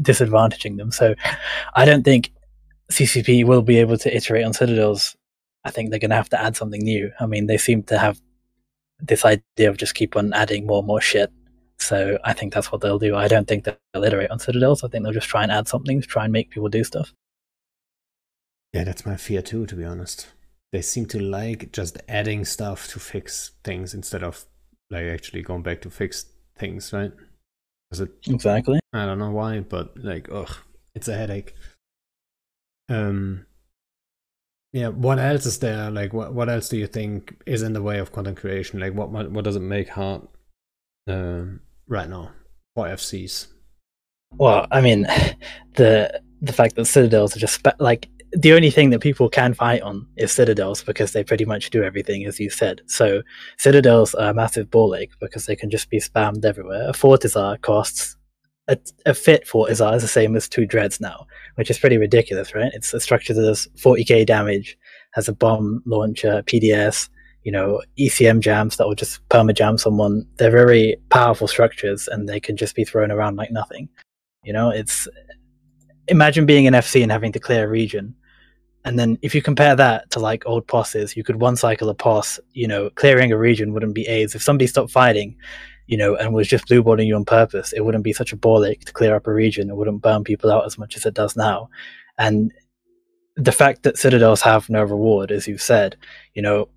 disadvantaging 0.00 0.76
them. 0.76 0.90
So 0.90 1.14
I 1.74 1.84
don't 1.84 2.04
think 2.04 2.32
CCP 2.90 3.44
will 3.44 3.62
be 3.62 3.78
able 3.78 3.98
to 3.98 4.14
iterate 4.14 4.44
on 4.44 4.52
Citadels. 4.52 5.16
I 5.64 5.70
think 5.70 5.90
they're 5.90 5.98
going 5.98 6.10
to 6.10 6.16
have 6.16 6.30
to 6.30 6.40
add 6.40 6.56
something 6.56 6.82
new. 6.82 7.10
I 7.20 7.26
mean, 7.26 7.46
they 7.46 7.58
seem 7.58 7.82
to 7.84 7.98
have 7.98 8.20
this 9.00 9.24
idea 9.24 9.68
of 9.68 9.76
just 9.76 9.94
keep 9.94 10.16
on 10.16 10.32
adding 10.32 10.66
more 10.66 10.78
and 10.78 10.86
more 10.86 11.00
shit 11.00 11.30
so 11.78 12.18
I 12.24 12.32
think 12.32 12.52
that's 12.52 12.72
what 12.72 12.80
they'll 12.80 12.98
do. 12.98 13.16
I 13.16 13.28
don't 13.28 13.46
think 13.46 13.64
they'll 13.64 14.04
iterate 14.04 14.30
on 14.30 14.38
Citadels. 14.38 14.84
I 14.84 14.88
think 14.88 15.04
they'll 15.04 15.12
just 15.12 15.28
try 15.28 15.42
and 15.42 15.52
add 15.52 15.68
something 15.68 16.00
to 16.00 16.06
try 16.06 16.24
and 16.24 16.32
make 16.32 16.50
people 16.50 16.68
do 16.68 16.84
stuff. 16.84 17.12
Yeah, 18.72 18.84
that's 18.84 19.06
my 19.06 19.16
fear 19.16 19.42
too, 19.42 19.66
to 19.66 19.74
be 19.74 19.84
honest. 19.84 20.28
They 20.72 20.82
seem 20.82 21.06
to 21.06 21.18
like 21.18 21.72
just 21.72 21.98
adding 22.08 22.44
stuff 22.44 22.88
to 22.88 23.00
fix 23.00 23.52
things 23.64 23.94
instead 23.94 24.22
of 24.22 24.44
like 24.90 25.06
actually 25.06 25.42
going 25.42 25.62
back 25.62 25.80
to 25.82 25.90
fix 25.90 26.26
things, 26.58 26.92
right? 26.92 27.12
Is 27.90 28.00
It, 28.00 28.10
exactly. 28.26 28.80
I 28.92 29.06
don't 29.06 29.18
know 29.18 29.30
why, 29.30 29.60
but 29.60 29.96
like, 29.96 30.28
ugh, 30.30 30.54
it's 30.94 31.08
a 31.08 31.16
headache. 31.16 31.54
Um, 32.90 33.46
yeah. 34.72 34.88
What 34.88 35.18
else 35.18 35.46
is 35.46 35.58
there? 35.58 35.90
Like, 35.90 36.12
what 36.12 36.34
what 36.34 36.50
else 36.50 36.68
do 36.68 36.76
you 36.76 36.86
think 36.86 37.42
is 37.46 37.62
in 37.62 37.72
the 37.72 37.82
way 37.82 37.98
of 37.98 38.12
content 38.12 38.36
creation? 38.36 38.80
Like, 38.80 38.94
what 38.94 39.10
what 39.10 39.44
does 39.44 39.56
it 39.56 39.60
make 39.60 39.88
hard? 39.88 40.28
Um, 41.06 41.60
right 41.88 42.08
now 42.08 42.30
for 42.74 42.86
FCs? 42.86 43.48
Well, 44.32 44.66
I 44.70 44.80
mean, 44.80 45.02
the 45.76 46.20
the 46.40 46.52
fact 46.52 46.76
that 46.76 46.84
Citadels 46.84 47.36
are 47.36 47.40
just 47.40 47.66
like 47.80 48.08
the 48.32 48.52
only 48.52 48.70
thing 48.70 48.90
that 48.90 49.00
people 49.00 49.28
can 49.28 49.54
fight 49.54 49.80
on 49.80 50.06
is 50.16 50.30
citadels 50.32 50.84
because 50.84 51.12
they 51.12 51.24
pretty 51.24 51.46
much 51.46 51.70
do 51.70 51.82
everything 51.82 52.26
as 52.26 52.38
you 52.38 52.50
said. 52.50 52.82
So 52.86 53.22
citadels 53.56 54.14
are 54.14 54.30
a 54.30 54.34
massive 54.34 54.70
ball 54.70 54.94
ache 54.94 55.12
because 55.18 55.46
they 55.46 55.56
can 55.56 55.70
just 55.70 55.88
be 55.88 55.98
spammed 55.98 56.44
everywhere. 56.44 56.88
A 56.88 56.92
fortizar 56.92 57.60
costs 57.62 58.16
a, 58.68 58.78
a 59.06 59.14
fit 59.14 59.46
fortizar 59.46 59.96
is 59.96 60.02
the 60.02 60.08
same 60.08 60.36
as 60.36 60.48
two 60.48 60.66
dreads 60.66 61.00
now, 61.00 61.26
which 61.54 61.70
is 61.70 61.78
pretty 61.78 61.96
ridiculous, 61.96 62.54
right? 62.54 62.70
It's 62.74 62.92
a 62.92 63.00
structure 63.00 63.32
that 63.32 63.40
does 63.40 63.66
40k 63.76 64.26
damage, 64.26 64.76
has 65.12 65.26
a 65.26 65.32
bomb 65.32 65.82
launcher, 65.86 66.42
PDS, 66.42 67.08
you 67.44 67.52
know, 67.52 67.82
ECM 67.98 68.40
jams 68.40 68.76
that 68.76 68.86
will 68.86 68.94
just 68.94 69.26
perma 69.28 69.54
jam 69.54 69.78
someone. 69.78 70.26
They're 70.36 70.50
very 70.50 70.96
powerful 71.10 71.48
structures 71.48 72.08
and 72.08 72.28
they 72.28 72.40
can 72.40 72.56
just 72.56 72.74
be 72.74 72.84
thrown 72.84 73.10
around 73.10 73.36
like 73.36 73.50
nothing. 73.50 73.88
You 74.42 74.52
know, 74.52 74.70
it's 74.70 75.08
imagine 76.08 76.46
being 76.46 76.66
an 76.66 76.74
FC 76.74 77.02
and 77.02 77.12
having 77.12 77.32
to 77.32 77.40
clear 77.40 77.64
a 77.64 77.68
region. 77.68 78.14
And 78.84 78.98
then 78.98 79.18
if 79.22 79.34
you 79.34 79.42
compare 79.42 79.76
that 79.76 80.10
to 80.12 80.20
like 80.20 80.44
old 80.46 80.66
POSes, 80.66 81.16
you 81.16 81.24
could 81.24 81.40
one 81.40 81.56
cycle 81.56 81.88
a 81.88 81.94
POS, 81.94 82.40
you 82.52 82.66
know, 82.66 82.90
clearing 82.90 83.32
a 83.32 83.38
region 83.38 83.72
wouldn't 83.72 83.94
be 83.94 84.06
AIDS. 84.06 84.34
If 84.34 84.42
somebody 84.42 84.66
stopped 84.66 84.90
fighting, 84.90 85.36
you 85.86 85.96
know, 85.96 86.16
and 86.16 86.32
was 86.32 86.48
just 86.48 86.68
blue 86.68 86.82
balling 86.82 87.08
you 87.08 87.16
on 87.16 87.24
purpose, 87.24 87.72
it 87.72 87.84
wouldn't 87.84 88.04
be 88.04 88.12
such 88.12 88.32
a 88.32 88.36
ball 88.36 88.62
to 88.62 88.92
clear 88.92 89.14
up 89.14 89.26
a 89.26 89.32
region. 89.32 89.68
It 89.68 89.76
wouldn't 89.76 90.02
burn 90.02 90.24
people 90.24 90.50
out 90.50 90.64
as 90.64 90.78
much 90.78 90.96
as 90.96 91.04
it 91.04 91.14
does 91.14 91.36
now. 91.36 91.68
And 92.18 92.52
the 93.36 93.52
fact 93.52 93.82
that 93.84 93.98
citadels 93.98 94.42
have 94.42 94.68
no 94.68 94.82
reward, 94.82 95.30
as 95.30 95.46
you've 95.46 95.62
said, 95.62 95.96
you 96.34 96.42
know, 96.42 96.68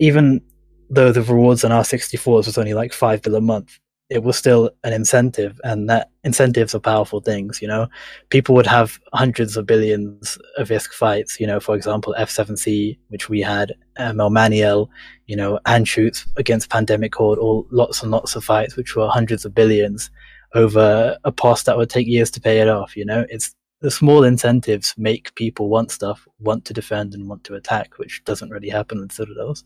even 0.00 0.40
though 0.88 1.12
the 1.12 1.22
rewards 1.22 1.62
on 1.62 1.70
R64s 1.70 2.46
was 2.46 2.58
only 2.58 2.74
like 2.74 2.92
five 2.92 3.22
bill 3.22 3.36
a 3.36 3.40
month, 3.40 3.78
it 4.08 4.24
was 4.24 4.36
still 4.36 4.70
an 4.82 4.92
incentive, 4.92 5.60
and 5.62 5.88
that 5.88 6.10
incentives 6.24 6.74
are 6.74 6.80
powerful 6.80 7.20
things. 7.20 7.62
You 7.62 7.68
know, 7.68 7.86
people 8.30 8.56
would 8.56 8.66
have 8.66 8.98
hundreds 9.12 9.56
of 9.56 9.66
billions 9.66 10.36
of 10.58 10.68
ISK 10.68 10.92
fights. 10.92 11.38
You 11.38 11.46
know, 11.46 11.60
for 11.60 11.76
example, 11.76 12.14
F7C, 12.18 12.98
which 13.08 13.28
we 13.28 13.40
had, 13.40 13.72
um, 13.98 14.16
Elmaniel, 14.16 14.88
you 15.26 15.36
know, 15.36 15.60
Anschutz 15.64 16.26
against 16.36 16.70
Pandemic 16.70 17.14
Horde, 17.14 17.38
all 17.38 17.68
lots 17.70 18.02
and 18.02 18.10
lots 18.10 18.34
of 18.34 18.42
fights, 18.42 18.74
which 18.74 18.96
were 18.96 19.08
hundreds 19.08 19.44
of 19.44 19.54
billions 19.54 20.10
over 20.54 21.16
a 21.22 21.30
post 21.30 21.66
that 21.66 21.76
would 21.76 21.90
take 21.90 22.08
years 22.08 22.32
to 22.32 22.40
pay 22.40 22.58
it 22.58 22.68
off. 22.68 22.96
You 22.96 23.04
know, 23.04 23.24
it's 23.28 23.54
the 23.80 23.92
small 23.92 24.24
incentives 24.24 24.92
make 24.98 25.34
people 25.36 25.68
want 25.68 25.92
stuff, 25.92 26.26
want 26.40 26.64
to 26.64 26.74
defend, 26.74 27.14
and 27.14 27.28
want 27.28 27.44
to 27.44 27.54
attack, 27.54 27.96
which 27.98 28.24
doesn't 28.24 28.50
really 28.50 28.68
happen 28.68 29.00
with 29.00 29.12
Citadels. 29.12 29.62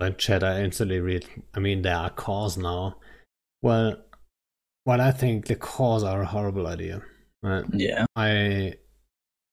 But 0.00 0.18
chat, 0.18 0.42
I 0.42 0.62
instantly 0.62 0.98
read. 0.98 1.26
I 1.54 1.60
mean, 1.60 1.82
there 1.82 1.94
are 1.94 2.10
cores 2.10 2.56
now 2.56 2.96
well, 3.62 3.96
well, 4.86 5.00
I 5.00 5.10
think 5.10 5.46
the 5.46 5.56
cores 5.56 6.02
are 6.02 6.22
a 6.22 6.26
horrible 6.26 6.66
idea. 6.66 7.02
Right? 7.42 7.64
Yeah. 7.72 8.06
I, 8.16 8.74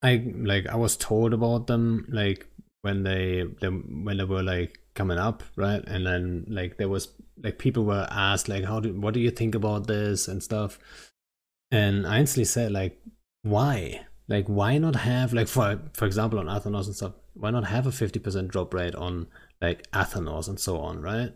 I 0.03 0.31
like 0.35 0.67
I 0.67 0.75
was 0.75 0.95
told 0.97 1.33
about 1.33 1.67
them 1.67 2.05
like 2.09 2.47
when 2.81 3.03
they, 3.03 3.43
they 3.61 3.67
when 3.67 4.17
they 4.17 4.23
were 4.23 4.43
like 4.43 4.79
coming 4.93 5.17
up, 5.17 5.43
right? 5.55 5.83
And 5.85 6.05
then 6.05 6.45
like 6.47 6.77
there 6.77 6.89
was 6.89 7.09
like 7.43 7.57
people 7.57 7.85
were 7.85 8.07
asked 8.09 8.49
like 8.49 8.65
how 8.65 8.79
do 8.79 8.93
what 8.99 9.13
do 9.13 9.19
you 9.19 9.31
think 9.31 9.55
about 9.55 9.87
this 9.87 10.27
and 10.27 10.43
stuff, 10.43 10.79
and 11.71 12.05
I 12.05 12.19
instantly 12.19 12.45
said 12.45 12.71
like 12.71 13.01
why 13.41 14.05
like 14.27 14.45
why 14.47 14.77
not 14.77 14.95
have 14.95 15.33
like 15.33 15.47
for 15.47 15.79
for 15.93 16.05
example 16.05 16.39
on 16.39 16.47
Athanors 16.47 16.85
and 16.85 16.95
stuff 16.95 17.13
why 17.33 17.49
not 17.49 17.65
have 17.65 17.87
a 17.87 17.91
fifty 17.91 18.19
percent 18.19 18.49
drop 18.49 18.73
rate 18.73 18.95
on 18.95 19.27
like 19.61 19.89
Athanors 19.91 20.47
and 20.47 20.59
so 20.59 20.77
on, 20.77 21.01
right? 21.01 21.31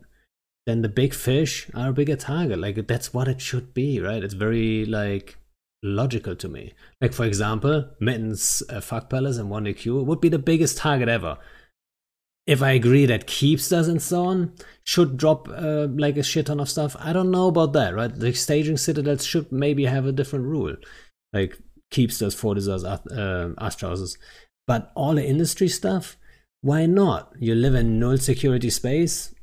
then 0.67 0.81
the 0.81 0.89
big 0.89 1.13
fish 1.13 1.69
are 1.73 1.89
a 1.89 1.93
bigger 1.93 2.15
target. 2.15 2.59
Like 2.59 2.87
that's 2.87 3.13
what 3.13 3.27
it 3.27 3.41
should 3.41 3.73
be, 3.73 3.99
right? 3.99 4.23
It's 4.23 4.33
very 4.33 4.85
like 4.85 5.37
logical 5.83 6.35
to 6.35 6.47
me. 6.47 6.73
Like 6.99 7.13
for 7.13 7.25
example, 7.25 7.89
Mittens 7.99 8.61
uh, 8.69 8.81
Fuck 8.81 9.09
Palace 9.09 9.37
and 9.37 9.49
1DQ 9.49 10.05
would 10.05 10.21
be 10.21 10.29
the 10.29 10.39
biggest 10.39 10.77
target 10.77 11.09
ever. 11.09 11.37
If 12.47 12.61
I 12.61 12.71
agree 12.71 13.05
that 13.05 13.27
Keepstars 13.27 13.87
and 13.87 14.01
so 14.01 14.25
on 14.25 14.53
should 14.83 15.17
drop 15.17 15.47
uh, 15.49 15.87
like 15.91 16.17
a 16.17 16.23
shit 16.23 16.47
ton 16.47 16.59
of 16.59 16.69
stuff, 16.69 16.95
I 16.99 17.13
don't 17.13 17.31
know 17.31 17.47
about 17.47 17.73
that, 17.73 17.93
right? 17.93 18.13
The 18.13 18.33
staging 18.33 18.77
citadels 18.77 19.25
should 19.25 19.51
maybe 19.51 19.85
have 19.85 20.05
a 20.05 20.11
different 20.11 20.45
rule, 20.45 20.75
like 21.33 21.57
Keepstars, 21.93 22.35
Fortizars, 22.35 22.83
uh, 22.83 23.63
Astrahuses. 23.63 24.17
But 24.67 24.91
all 24.95 25.15
the 25.15 25.25
industry 25.25 25.67
stuff, 25.67 26.17
why 26.61 26.85
not? 26.85 27.33
You 27.39 27.55
live 27.55 27.75
in 27.75 27.99
null 27.99 28.17
security 28.17 28.69
space 28.69 29.33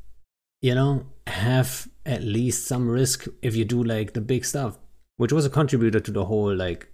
you 0.61 0.75
know, 0.75 1.07
have 1.27 1.89
at 2.05 2.23
least 2.23 2.67
some 2.67 2.89
risk 2.89 3.27
if 3.43 3.55
you 3.55 3.65
do 3.65 3.83
like 3.83 4.15
the 4.15 4.21
big 4.21 4.45
stuff, 4.45 4.79
which 5.17 5.33
was 5.33 5.47
a 5.47 5.51
contributor 5.51 6.01
to 6.01 6.11
the 6.11 6.25
whole 6.25 6.55
like 6.55 6.89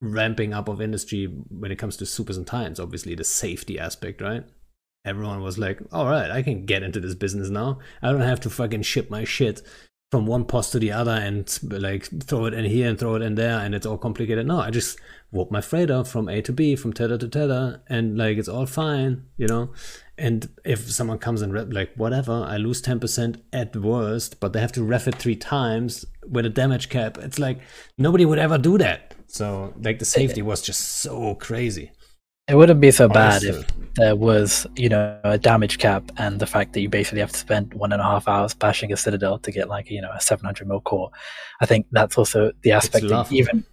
ramping 0.00 0.52
up 0.52 0.68
of 0.68 0.80
industry 0.80 1.26
when 1.26 1.72
it 1.72 1.78
comes 1.78 1.96
to 1.96 2.06
supers 2.06 2.36
and 2.36 2.46
titans. 2.46 2.78
Obviously, 2.78 3.14
the 3.14 3.24
safety 3.24 3.78
aspect, 3.78 4.20
right? 4.20 4.44
Everyone 5.04 5.42
was 5.42 5.58
like, 5.58 5.80
all 5.90 6.08
right, 6.08 6.30
I 6.30 6.42
can 6.42 6.64
get 6.64 6.84
into 6.84 7.00
this 7.00 7.16
business 7.16 7.48
now. 7.48 7.80
I 8.02 8.12
don't 8.12 8.20
have 8.20 8.40
to 8.40 8.50
fucking 8.50 8.82
ship 8.82 9.10
my 9.10 9.24
shit 9.24 9.62
from 10.12 10.26
one 10.26 10.44
post 10.44 10.72
to 10.72 10.78
the 10.78 10.92
other 10.92 11.10
and 11.10 11.58
like 11.62 12.04
throw 12.24 12.44
it 12.44 12.52
in 12.52 12.66
here 12.66 12.86
and 12.86 12.98
throw 12.98 13.14
it 13.14 13.22
in 13.22 13.34
there 13.34 13.58
and 13.60 13.74
it's 13.74 13.86
all 13.86 13.96
complicated. 13.96 14.46
No, 14.46 14.60
I 14.60 14.70
just 14.70 15.00
warp 15.30 15.50
my 15.50 15.62
freighter 15.62 16.04
from 16.04 16.28
A 16.28 16.42
to 16.42 16.52
B, 16.52 16.76
from 16.76 16.92
tether 16.92 17.16
to 17.16 17.26
tether, 17.26 17.80
and 17.88 18.18
like 18.18 18.36
it's 18.36 18.46
all 18.46 18.66
fine, 18.66 19.24
you 19.38 19.46
know. 19.48 19.72
And 20.18 20.50
if 20.66 20.92
someone 20.92 21.18
comes 21.18 21.40
and 21.40 21.50
rep, 21.54 21.72
like 21.72 21.94
whatever, 21.96 22.44
I 22.46 22.58
lose 22.58 22.82
ten 22.82 23.00
percent 23.00 23.42
at 23.54 23.74
worst, 23.74 24.38
but 24.38 24.52
they 24.52 24.60
have 24.60 24.72
to 24.72 24.84
ref 24.84 25.08
it 25.08 25.14
three 25.14 25.34
times 25.34 26.04
with 26.28 26.44
a 26.44 26.50
damage 26.50 26.90
cap. 26.90 27.16
It's 27.16 27.38
like 27.38 27.62
nobody 27.96 28.26
would 28.26 28.38
ever 28.38 28.58
do 28.58 28.76
that. 28.76 29.14
So 29.28 29.72
like 29.80 29.98
the 29.98 30.04
safety 30.04 30.42
was 30.42 30.60
just 30.60 31.00
so 31.00 31.36
crazy. 31.36 31.90
It 32.52 32.56
wouldn't 32.56 32.82
be 32.82 32.90
so 32.90 33.08
bad 33.08 33.42
if 33.44 33.66
there 33.94 34.14
was, 34.14 34.66
you 34.76 34.90
know, 34.90 35.18
a 35.24 35.38
damage 35.38 35.78
cap 35.78 36.04
and 36.18 36.38
the 36.38 36.44
fact 36.44 36.74
that 36.74 36.82
you 36.82 36.88
basically 36.90 37.20
have 37.20 37.32
to 37.32 37.38
spend 37.38 37.72
one 37.72 37.92
and 37.92 38.02
a 38.02 38.04
half 38.04 38.28
hours 38.28 38.52
bashing 38.52 38.92
a 38.92 38.96
citadel 38.98 39.38
to 39.38 39.50
get 39.50 39.70
like, 39.70 39.90
you 39.90 40.02
know, 40.02 40.10
a 40.12 40.20
700 40.20 40.68
mil 40.68 40.82
core. 40.82 41.10
I 41.62 41.66
think 41.66 41.86
that's 41.92 42.18
also 42.18 42.52
the 42.60 42.72
aspect 42.72 43.08
that 43.08 43.32
even, 43.32 43.64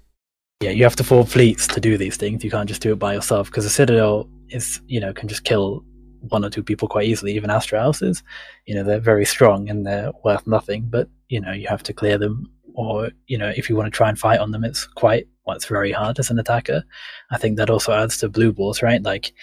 yeah, 0.61 0.69
you 0.69 0.85
have 0.85 0.95
to 0.95 1.03
form 1.03 1.25
fleets 1.25 1.67
to 1.67 1.81
do 1.81 1.97
these 1.97 2.15
things. 2.15 2.41
You 2.41 2.51
can't 2.51 2.69
just 2.69 2.81
do 2.81 2.93
it 2.93 2.99
by 2.99 3.15
yourself 3.15 3.47
because 3.47 3.65
a 3.65 3.69
citadel 3.69 4.29
is, 4.47 4.79
you 4.87 5.01
know, 5.01 5.11
can 5.11 5.27
just 5.27 5.43
kill 5.43 5.83
one 6.29 6.45
or 6.45 6.49
two 6.49 6.63
people 6.63 6.87
quite 6.87 7.05
easily. 7.05 7.33
Even 7.33 7.49
Astrahuses, 7.49 8.23
you 8.65 8.75
know, 8.75 8.83
they're 8.85 9.01
very 9.01 9.25
strong 9.25 9.69
and 9.69 9.85
they're 9.85 10.13
worth 10.23 10.47
nothing, 10.47 10.85
but, 10.89 11.09
you 11.27 11.41
know, 11.41 11.51
you 11.51 11.67
have 11.67 11.83
to 11.83 11.91
clear 11.91 12.17
them 12.17 12.49
or, 12.79 13.11
you 13.27 13.37
know, 13.37 13.51
if 13.57 13.69
you 13.69 13.75
want 13.75 13.87
to 13.87 13.95
try 13.95 14.07
and 14.07 14.17
fight 14.17 14.39
on 14.39 14.51
them, 14.51 14.63
it's 14.63 14.85
quite 14.85 15.27
well, 15.45 15.53
it's 15.53 15.65
very 15.65 15.91
hard 15.91 16.17
as 16.17 16.29
an 16.29 16.39
attacker. 16.39 16.81
I 17.29 17.37
think 17.37 17.57
that 17.57 17.69
also 17.69 17.91
adds 17.91 18.17
to 18.19 18.29
blue 18.29 18.53
balls, 18.53 18.81
right? 18.81 19.03
Like 19.03 19.33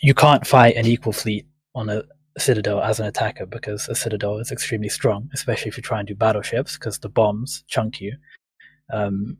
you 0.00 0.14
can't 0.14 0.46
fight 0.46 0.76
an 0.76 0.86
equal 0.86 1.12
fleet 1.12 1.46
on 1.74 1.90
a 1.90 2.04
citadel 2.38 2.80
as 2.80 3.00
an 3.00 3.06
attacker 3.06 3.44
because 3.44 3.86
a 3.90 3.94
citadel 3.94 4.38
is 4.38 4.50
extremely 4.50 4.88
strong, 4.88 5.28
especially 5.34 5.68
if 5.68 5.76
you 5.76 5.82
try 5.82 5.98
and 5.98 6.08
do 6.08 6.14
battleships 6.14 6.78
because 6.78 6.98
the 6.98 7.10
bombs 7.10 7.64
chunk 7.68 8.00
you. 8.00 8.16
Um, 8.90 9.36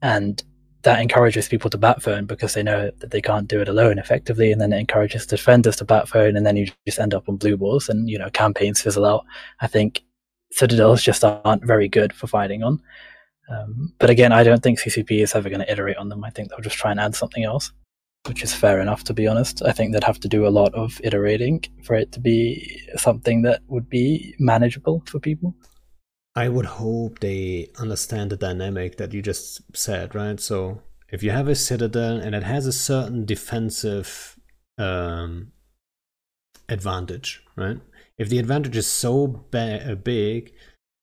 and 0.00 0.44
that 0.82 1.00
encourages 1.00 1.48
people 1.48 1.70
to 1.70 1.78
bat 1.78 2.02
phone 2.02 2.26
because 2.26 2.54
they 2.54 2.62
know 2.62 2.92
that 2.98 3.10
they 3.10 3.20
can't 3.20 3.48
do 3.48 3.60
it 3.60 3.68
alone 3.68 3.98
effectively, 3.98 4.52
and 4.52 4.60
then 4.60 4.72
it 4.72 4.78
encourages 4.78 5.26
defenders 5.26 5.74
to 5.76 5.84
bat 5.84 6.08
phone, 6.08 6.36
and 6.36 6.46
then 6.46 6.56
you 6.56 6.68
just 6.86 7.00
end 7.00 7.14
up 7.14 7.28
on 7.28 7.36
blue 7.36 7.56
balls, 7.56 7.88
and 7.88 8.08
you 8.08 8.18
know 8.18 8.30
campaigns 8.30 8.80
fizzle 8.80 9.06
out. 9.06 9.24
I 9.60 9.66
think 9.66 10.02
citadels 10.52 11.02
just 11.02 11.24
aren't 11.24 11.66
very 11.66 11.88
good 11.88 12.12
for 12.12 12.26
fighting 12.26 12.62
on. 12.62 12.80
Um, 13.48 13.92
but 13.98 14.10
again, 14.10 14.32
I 14.32 14.42
don't 14.42 14.62
think 14.62 14.78
CCP 14.78 15.22
is 15.22 15.34
ever 15.34 15.48
going 15.48 15.60
to 15.60 15.70
iterate 15.70 15.96
on 15.96 16.08
them. 16.08 16.24
I 16.24 16.30
think 16.30 16.48
they'll 16.48 16.60
just 16.60 16.76
try 16.76 16.90
and 16.90 17.00
add 17.00 17.14
something 17.14 17.44
else, 17.44 17.72
which 18.26 18.42
is 18.42 18.54
fair 18.54 18.80
enough, 18.80 19.04
to 19.04 19.14
be 19.14 19.26
honest. 19.26 19.62
I 19.62 19.72
think 19.72 19.92
they'd 19.92 20.04
have 20.04 20.20
to 20.20 20.28
do 20.28 20.46
a 20.46 20.50
lot 20.50 20.74
of 20.74 21.00
iterating 21.02 21.64
for 21.84 21.94
it 21.94 22.12
to 22.12 22.20
be 22.20 22.80
something 22.96 23.42
that 23.42 23.60
would 23.68 23.88
be 23.88 24.34
manageable 24.38 25.02
for 25.06 25.18
people. 25.18 25.54
I 26.34 26.48
would 26.48 26.64
hope 26.64 27.18
they 27.18 27.70
understand 27.78 28.30
the 28.30 28.36
dynamic 28.36 28.96
that 28.96 29.12
you 29.12 29.20
just 29.20 29.60
said, 29.76 30.14
right? 30.14 30.40
So 30.40 30.80
if 31.10 31.22
you 31.22 31.30
have 31.30 31.48
a 31.48 31.54
citadel 31.54 32.16
and 32.16 32.34
it 32.34 32.42
has 32.42 32.66
a 32.66 32.72
certain 32.72 33.26
defensive 33.26 34.38
um, 34.78 35.52
advantage, 36.70 37.42
right? 37.54 37.78
If 38.22 38.28
the 38.28 38.38
advantage 38.38 38.76
is 38.76 38.86
so 38.86 39.26
ba- 39.50 39.98
big 40.00 40.54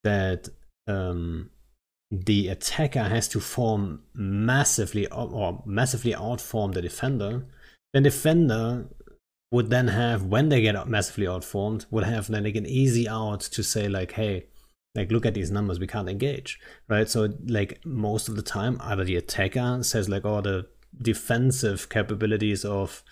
that 0.06 0.48
um, 0.88 1.50
the 2.10 2.48
attacker 2.48 3.04
has 3.04 3.28
to 3.28 3.42
form 3.42 4.04
massively 4.14 5.06
or 5.08 5.62
massively 5.66 6.14
outform 6.14 6.74
the 6.74 6.82
defender, 6.82 7.46
then 7.94 8.04
defender 8.04 8.88
would 9.52 9.70
then 9.70 9.90
have 9.90 10.24
when 10.24 10.48
they 10.48 10.62
get 10.62 10.88
massively 10.88 11.26
outformed 11.26 11.86
would 11.92 12.06
have 12.06 12.28
then 12.28 12.46
like 12.46 12.56
an 12.56 12.66
easy 12.66 13.10
out 13.10 13.42
to 13.42 13.64
say 13.64 13.90
like 13.90 14.14
hey 14.14 14.46
like 14.96 15.12
look 15.12 15.26
at 15.26 15.34
these 15.34 15.52
numbers 15.52 15.80
we 15.80 15.88
can't 15.88 16.08
engage 16.08 16.58
right? 16.88 17.10
So 17.10 17.34
like 17.48 17.84
most 17.86 18.30
of 18.30 18.38
the 18.38 18.42
time 18.42 18.78
either 18.80 19.04
the 19.04 19.18
attacker 19.18 19.84
says 19.84 20.08
like 20.08 20.24
oh 20.24 20.40
the 20.40 20.68
defensive 21.02 21.90
capabilities 21.90 22.64
of 22.64 23.04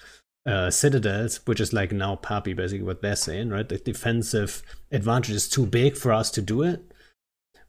uh, 0.48 0.72
citadels 0.72 1.42
which 1.46 1.60
is 1.60 1.74
like 1.74 1.92
now 1.92 2.16
PAPI 2.16 2.56
basically 2.56 2.86
what 2.86 3.02
they're 3.02 3.16
saying 3.16 3.50
right? 3.50 3.68
The 3.68 3.78
defensive 3.78 4.64
advantage 4.92 5.36
is 5.36 5.50
too 5.50 5.66
big 5.66 5.98
for 5.98 6.14
us 6.14 6.32
to 6.32 6.42
do 6.42 6.64
it. 6.64 6.82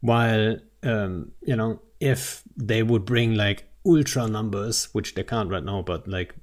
While 0.01 0.59
um, 0.85 1.33
you 1.43 1.57
know, 1.57 1.81
if 1.99 2.45
they 2.57 2.85
would 2.85 3.05
bring 3.05 3.35
like 3.35 3.65
ultra 3.85 4.29
numbers, 4.29 4.89
which 4.93 5.15
they 5.15 5.25
can't 5.25 5.51
right 5.51 5.65
now, 5.65 5.83
but 5.83 6.07
like 6.07 6.37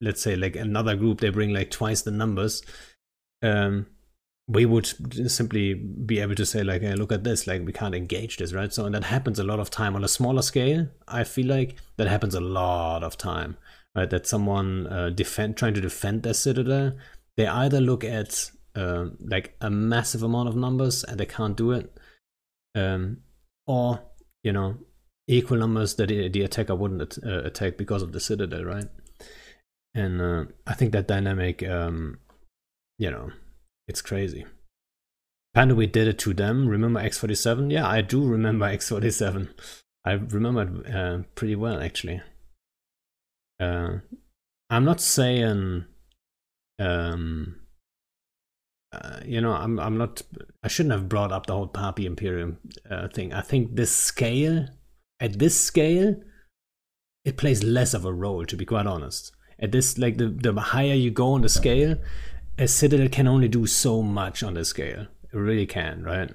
let's 0.00 0.22
say 0.22 0.34
like 0.34 0.56
another 0.56 0.96
group 0.96 1.20
they 1.20 1.28
bring 1.28 1.52
like 1.52 1.70
twice 1.70 2.02
the 2.02 2.10
numbers 2.10 2.62
um 3.42 3.86
we 4.48 4.66
would 4.66 4.84
simply 5.30 5.74
be 5.74 6.18
able 6.18 6.34
to 6.34 6.44
say 6.44 6.64
like 6.64 6.82
hey, 6.82 6.94
look 6.94 7.12
at 7.12 7.22
this 7.22 7.46
like 7.46 7.64
we 7.64 7.72
can't 7.72 7.94
engage 7.94 8.38
this 8.38 8.52
right? 8.52 8.72
So 8.72 8.86
and 8.86 8.94
that 8.94 9.04
happens 9.04 9.38
a 9.38 9.44
lot 9.44 9.60
of 9.60 9.70
time 9.70 9.94
on 9.94 10.04
a 10.04 10.08
smaller 10.08 10.42
scale 10.42 10.88
i 11.06 11.24
feel 11.24 11.46
like. 11.46 11.76
That 11.98 12.08
happens 12.08 12.34
a 12.34 12.40
lot 12.40 13.04
of 13.04 13.18
time 13.18 13.58
right 13.94 14.10
that 14.10 14.26
someone 14.26 14.86
uh, 14.86 15.10
defend 15.10 15.56
trying 15.56 15.74
to 15.74 15.80
defend 15.80 16.22
their 16.22 16.34
citadel 16.34 16.92
they 17.36 17.46
either 17.46 17.80
look 17.80 18.04
at 18.04 18.50
uh, 18.76 19.06
like 19.20 19.54
a 19.60 19.70
massive 19.70 20.22
amount 20.22 20.48
of 20.48 20.56
numbers 20.56 21.04
and 21.04 21.18
they 21.18 21.26
can't 21.26 21.56
do 21.56 21.72
it 21.72 21.92
um, 22.74 23.18
or 23.66 24.00
you 24.42 24.52
know 24.52 24.76
equal 25.28 25.58
numbers 25.58 25.94
that 25.94 26.08
the, 26.08 26.42
attacker 26.42 26.74
wouldn't 26.74 27.18
uh, 27.24 27.42
attack 27.42 27.76
because 27.76 28.02
of 28.02 28.12
the 28.12 28.20
citadel 28.20 28.64
right 28.64 28.86
and 29.94 30.20
uh, 30.20 30.44
i 30.66 30.74
think 30.74 30.92
that 30.92 31.06
dynamic 31.06 31.62
um, 31.68 32.18
you 32.98 33.10
know 33.10 33.30
it's 33.88 34.02
crazy 34.02 34.44
Panda, 35.54 35.74
we 35.74 35.86
did 35.86 36.08
it 36.08 36.18
to 36.20 36.32
them. 36.32 36.66
Remember 36.66 37.00
X47? 37.00 37.70
Yeah, 37.70 37.86
I 37.86 38.00
do 38.00 38.24
remember 38.24 38.66
X47. 38.66 39.50
I 40.04 40.12
remember 40.12 40.62
it 40.62 40.94
uh, 40.94 41.18
pretty 41.34 41.56
well, 41.56 41.80
actually. 41.80 42.22
Uh, 43.62 43.98
I'm 44.70 44.84
not 44.84 45.00
saying 45.00 45.84
um, 46.78 47.62
uh, 48.92 49.20
you 49.24 49.40
know, 49.40 49.52
I'm 49.52 49.78
I'm 49.80 49.96
not. 49.96 50.22
I 50.62 50.68
shouldn't 50.68 50.92
have 50.92 51.08
brought 51.08 51.32
up 51.32 51.46
the 51.46 51.54
whole 51.54 51.68
PAPI 51.68 52.04
Imperium 52.04 52.58
uh, 52.90 53.08
thing. 53.08 53.32
I 53.32 53.40
think 53.40 53.74
this 53.74 53.94
scale, 53.94 54.68
at 55.18 55.38
this 55.38 55.58
scale, 55.58 56.16
it 57.24 57.38
plays 57.38 57.64
less 57.64 57.94
of 57.94 58.04
a 58.04 58.12
role. 58.12 58.44
To 58.44 58.56
be 58.56 58.66
quite 58.66 58.86
honest, 58.86 59.32
at 59.58 59.72
this 59.72 59.96
like 59.96 60.18
the 60.18 60.28
the 60.28 60.52
higher 60.60 60.94
you 60.94 61.10
go 61.10 61.32
on 61.32 61.40
the 61.40 61.48
scale, 61.48 61.96
a 62.58 62.68
Citadel 62.68 63.08
can 63.08 63.26
only 63.26 63.48
do 63.48 63.66
so 63.66 64.02
much 64.02 64.42
on 64.42 64.54
the 64.54 64.64
scale. 64.64 65.06
It 65.32 65.38
really 65.38 65.66
can, 65.66 66.02
right? 66.02 66.30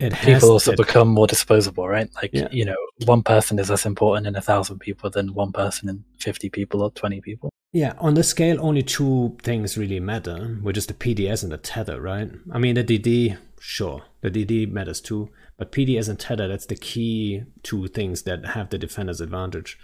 It 0.00 0.14
people 0.14 0.50
also 0.50 0.72
it, 0.72 0.78
become 0.78 1.08
more 1.08 1.26
disposable, 1.26 1.86
right? 1.86 2.08
Like 2.14 2.30
yeah. 2.32 2.48
you 2.50 2.64
know, 2.64 2.76
one 3.04 3.22
person 3.22 3.58
is 3.58 3.68
less 3.68 3.84
important 3.84 4.26
in 4.26 4.34
a 4.34 4.40
thousand 4.40 4.78
people 4.78 5.10
than 5.10 5.34
one 5.34 5.52
person 5.52 5.88
in 5.88 6.04
fifty 6.18 6.48
people 6.48 6.82
or 6.82 6.90
twenty 6.92 7.20
people. 7.20 7.50
Yeah, 7.72 7.94
on 7.98 8.14
the 8.14 8.24
scale, 8.24 8.56
only 8.60 8.82
two 8.82 9.36
things 9.42 9.78
really 9.78 10.00
matter, 10.00 10.58
which 10.62 10.76
is 10.76 10.86
the 10.86 10.94
PDS 10.94 11.44
and 11.44 11.52
the 11.52 11.58
tether, 11.58 12.00
right? 12.00 12.30
I 12.50 12.58
mean, 12.58 12.74
the 12.74 12.82
DD, 12.82 13.36
sure, 13.60 14.02
the 14.22 14.30
DD 14.30 14.72
matters 14.72 15.00
too, 15.00 15.28
but 15.56 15.70
PDS 15.70 16.08
and 16.08 16.18
tether, 16.18 16.48
that's 16.48 16.66
the 16.66 16.74
key 16.74 17.44
two 17.62 17.86
things 17.86 18.22
that 18.22 18.44
have 18.44 18.70
the 18.70 18.78
defender's 18.78 19.20
advantage. 19.20 19.78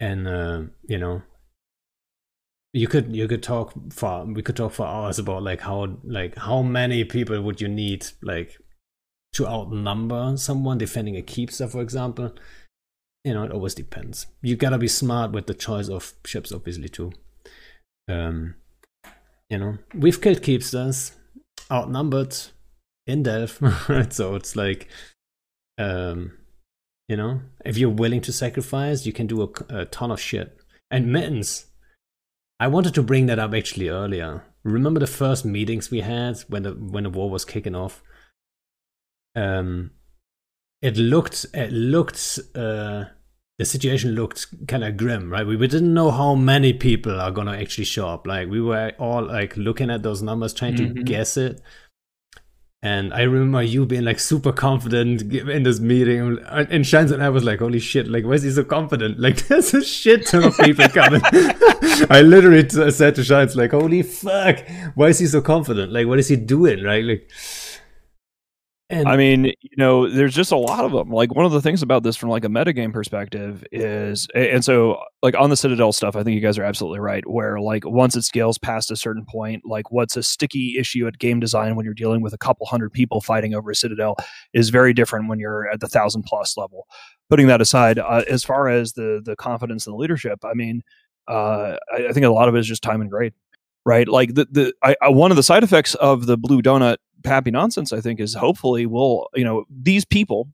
And 0.00 0.26
uh, 0.26 0.62
you 0.88 0.98
know, 0.98 1.22
you 2.72 2.88
could 2.88 3.14
you 3.14 3.28
could 3.28 3.42
talk 3.42 3.74
for 3.92 4.24
we 4.24 4.42
could 4.42 4.56
talk 4.56 4.72
for 4.72 4.86
hours 4.86 5.18
about 5.18 5.42
like 5.42 5.60
how 5.60 5.98
like 6.04 6.36
how 6.36 6.62
many 6.62 7.04
people 7.04 7.40
would 7.42 7.60
you 7.60 7.68
need 7.68 8.06
like 8.22 8.56
to 9.34 9.46
outnumber 9.46 10.36
someone 10.36 10.78
defending 10.78 11.16
a 11.16 11.22
keepstar, 11.22 11.70
for 11.70 11.80
example. 11.80 12.34
You 13.24 13.34
know, 13.34 13.44
it 13.44 13.52
always 13.52 13.74
depends. 13.74 14.26
You 14.42 14.56
gotta 14.56 14.78
be 14.78 14.88
smart 14.88 15.32
with 15.32 15.46
the 15.46 15.54
choice 15.54 15.88
of 15.88 16.14
ships, 16.24 16.52
obviously, 16.52 16.88
too. 16.88 17.12
Um, 18.08 18.54
you 19.50 19.58
know, 19.58 19.78
we've 19.94 20.20
killed 20.20 20.42
keepstars, 20.42 21.12
outnumbered 21.70 22.36
in 23.06 23.22
right? 23.24 24.12
So 24.12 24.34
it's 24.34 24.54
like, 24.54 24.88
um, 25.78 26.32
you 27.08 27.16
know, 27.16 27.40
if 27.64 27.78
you're 27.78 27.88
willing 27.88 28.20
to 28.22 28.32
sacrifice, 28.32 29.06
you 29.06 29.12
can 29.12 29.26
do 29.26 29.42
a, 29.42 29.80
a 29.80 29.84
ton 29.86 30.10
of 30.10 30.20
shit. 30.20 30.58
And 30.90 31.12
mittens, 31.12 31.66
I 32.60 32.68
wanted 32.68 32.94
to 32.94 33.02
bring 33.02 33.26
that 33.26 33.38
up 33.38 33.54
actually 33.54 33.88
earlier. 33.88 34.44
Remember 34.64 35.00
the 35.00 35.06
first 35.06 35.44
meetings 35.44 35.90
we 35.90 36.00
had 36.00 36.38
when 36.48 36.64
the 36.64 36.72
when 36.72 37.04
the 37.04 37.10
war 37.10 37.30
was 37.30 37.44
kicking 37.44 37.74
off? 37.74 38.02
Um, 39.38 39.90
it 40.82 40.96
looked 40.96 41.46
it 41.54 41.72
looked 41.72 42.38
uh, 42.54 43.04
the 43.58 43.64
situation 43.64 44.12
looked 44.12 44.46
kind 44.68 44.84
of 44.84 44.96
grim, 44.96 45.30
right? 45.30 45.46
We, 45.46 45.56
we 45.56 45.66
didn't 45.66 45.92
know 45.92 46.10
how 46.10 46.34
many 46.34 46.72
people 46.72 47.20
are 47.20 47.30
gonna 47.30 47.56
actually 47.56 47.84
show 47.84 48.08
up. 48.08 48.26
Like 48.26 48.48
we 48.48 48.60
were 48.60 48.92
all 48.98 49.24
like 49.24 49.56
looking 49.56 49.90
at 49.90 50.02
those 50.02 50.22
numbers, 50.22 50.54
trying 50.54 50.74
mm-hmm. 50.74 50.94
to 50.94 51.02
guess 51.02 51.36
it. 51.36 51.60
And 52.80 53.12
I 53.12 53.22
remember 53.22 53.60
you 53.60 53.86
being 53.86 54.04
like 54.04 54.20
super 54.20 54.52
confident 54.52 55.22
in 55.32 55.64
this 55.64 55.80
meeting. 55.80 56.38
And 56.48 56.86
Shines 56.86 57.10
and 57.10 57.22
I 57.22 57.28
was 57.28 57.42
like, 57.42 57.58
holy 57.58 57.80
shit, 57.80 58.06
like, 58.06 58.24
why 58.24 58.34
is 58.34 58.44
he 58.44 58.50
so 58.50 58.64
confident? 58.64 59.18
Like, 59.28 59.48
there's 59.48 59.74
a 59.74 59.82
shit 59.82 60.26
ton 60.26 60.44
of 60.44 60.56
people 60.58 60.88
coming. 60.88 61.20
I 62.08 62.22
literally 62.24 62.68
said 62.92 63.16
to 63.16 63.24
Shines, 63.24 63.56
like, 63.56 63.72
holy 63.72 64.02
fuck, 64.02 64.64
why 64.94 65.08
is 65.08 65.18
he 65.18 65.26
so 65.26 65.40
confident? 65.40 65.92
Like, 65.92 66.06
what 66.06 66.20
is 66.20 66.28
he 66.28 66.36
doing? 66.36 66.84
Right? 66.84 67.04
Like, 67.04 67.28
and 68.90 69.06
I 69.06 69.18
mean, 69.18 69.44
you 69.44 69.76
know, 69.76 70.08
there's 70.08 70.34
just 70.34 70.50
a 70.50 70.56
lot 70.56 70.82
of 70.82 70.92
them. 70.92 71.10
Like 71.10 71.34
one 71.34 71.44
of 71.44 71.52
the 71.52 71.60
things 71.60 71.82
about 71.82 72.04
this 72.04 72.16
from 72.16 72.30
like 72.30 72.44
a 72.44 72.48
metagame 72.48 72.90
perspective 72.90 73.62
is, 73.70 74.26
and 74.34 74.64
so 74.64 75.02
like 75.22 75.36
on 75.36 75.50
the 75.50 75.56
Citadel 75.58 75.92
stuff, 75.92 76.16
I 76.16 76.22
think 76.22 76.34
you 76.34 76.40
guys 76.40 76.56
are 76.56 76.64
absolutely 76.64 77.00
right. 77.00 77.22
Where 77.28 77.60
like 77.60 77.84
once 77.84 78.16
it 78.16 78.22
scales 78.22 78.56
past 78.56 78.90
a 78.90 78.96
certain 78.96 79.26
point, 79.28 79.62
like 79.66 79.92
what's 79.92 80.16
a 80.16 80.22
sticky 80.22 80.76
issue 80.78 81.06
at 81.06 81.18
game 81.18 81.38
design 81.38 81.76
when 81.76 81.84
you're 81.84 81.92
dealing 81.92 82.22
with 82.22 82.32
a 82.32 82.38
couple 82.38 82.64
hundred 82.64 82.90
people 82.92 83.20
fighting 83.20 83.54
over 83.54 83.70
a 83.70 83.74
Citadel 83.74 84.16
is 84.54 84.70
very 84.70 84.94
different 84.94 85.28
when 85.28 85.38
you're 85.38 85.68
at 85.68 85.80
the 85.80 85.88
thousand 85.88 86.22
plus 86.22 86.56
level. 86.56 86.86
Putting 87.28 87.46
that 87.48 87.60
aside, 87.60 87.98
uh, 87.98 88.22
as 88.26 88.42
far 88.42 88.68
as 88.68 88.94
the 88.94 89.20
the 89.22 89.36
confidence 89.36 89.86
and 89.86 89.92
the 89.92 89.98
leadership, 89.98 90.38
I 90.46 90.54
mean, 90.54 90.80
uh, 91.28 91.76
I, 91.92 92.06
I 92.08 92.12
think 92.12 92.24
a 92.24 92.30
lot 92.30 92.48
of 92.48 92.54
it 92.54 92.60
is 92.60 92.66
just 92.66 92.82
time 92.82 93.02
and 93.02 93.10
grade 93.10 93.34
right? 93.84 94.06
Like 94.06 94.34
the 94.34 94.46
the 94.50 94.74
I, 94.82 94.96
I, 95.00 95.08
one 95.08 95.30
of 95.30 95.38
the 95.38 95.42
side 95.42 95.64
effects 95.64 95.94
of 95.94 96.26
the 96.26 96.36
blue 96.36 96.60
donut 96.60 96.98
happy 97.28 97.50
nonsense, 97.50 97.92
I 97.92 98.00
think, 98.00 98.20
is 98.20 98.34
hopefully 98.34 98.86
we'll, 98.86 99.28
you 99.34 99.44
know 99.44 99.64
these 99.70 100.04
people, 100.04 100.48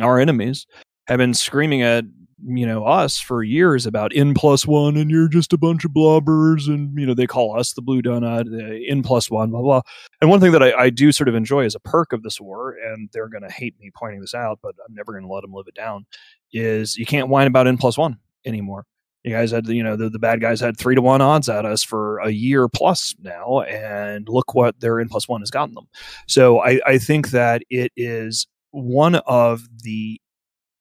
our 0.00 0.18
enemies, 0.18 0.66
have 1.06 1.18
been 1.18 1.34
screaming 1.34 1.82
at 1.82 2.04
you 2.46 2.66
know 2.66 2.84
us 2.84 3.18
for 3.18 3.42
years 3.42 3.86
about 3.86 4.12
n 4.14 4.34
plus 4.34 4.66
one 4.66 4.96
and 4.96 5.10
you're 5.10 5.28
just 5.28 5.52
a 5.52 5.58
bunch 5.58 5.84
of 5.84 5.92
blobbers 5.92 6.66
and 6.66 6.98
you 6.98 7.06
know 7.06 7.14
they 7.14 7.26
call 7.26 7.58
us 7.58 7.72
the 7.72 7.80
blue 7.80 8.02
donut 8.02 8.46
uh, 8.52 8.84
n 8.88 9.02
plus 9.02 9.30
one 9.30 9.50
blah 9.50 9.62
blah. 9.62 9.80
And 10.20 10.28
one 10.28 10.40
thing 10.40 10.52
that 10.52 10.62
I, 10.62 10.72
I 10.72 10.90
do 10.90 11.12
sort 11.12 11.28
of 11.28 11.34
enjoy 11.34 11.64
as 11.64 11.74
a 11.74 11.80
perk 11.80 12.12
of 12.12 12.22
this 12.22 12.40
war 12.40 12.72
and 12.72 13.08
they're 13.12 13.28
going 13.28 13.44
to 13.44 13.52
hate 13.52 13.74
me 13.80 13.90
pointing 13.94 14.20
this 14.20 14.34
out 14.34 14.58
but 14.62 14.74
i'm 14.86 14.94
never 14.94 15.12
going 15.12 15.24
to 15.24 15.32
let 15.32 15.42
them 15.42 15.52
live 15.54 15.66
it 15.68 15.74
down 15.74 16.06
is 16.52 16.96
you 16.96 17.06
can't 17.06 17.28
whine 17.28 17.46
about 17.46 17.66
n 17.66 17.78
plus 17.78 17.96
one 17.96 18.18
anymore 18.44 18.84
you 19.24 19.32
guys 19.32 19.50
had 19.50 19.66
you 19.66 19.82
know 19.82 19.96
the, 19.96 20.10
the 20.10 20.18
bad 20.18 20.40
guys 20.40 20.60
had 20.60 20.76
three 20.76 20.94
to 20.94 21.02
one 21.02 21.22
odds 21.22 21.48
at 21.48 21.64
us 21.64 21.82
for 21.82 22.18
a 22.18 22.30
year 22.30 22.68
plus 22.68 23.14
now 23.22 23.60
and 23.62 24.28
look 24.28 24.54
what 24.54 24.78
their 24.80 25.00
n 25.00 25.08
plus 25.08 25.28
one 25.28 25.40
has 25.40 25.50
gotten 25.50 25.74
them. 25.74 25.88
So 26.28 26.60
I, 26.60 26.80
I 26.86 26.98
think 26.98 27.30
that 27.30 27.62
it 27.70 27.90
is 27.96 28.46
one 28.70 29.16
of 29.26 29.62
the 29.82 30.20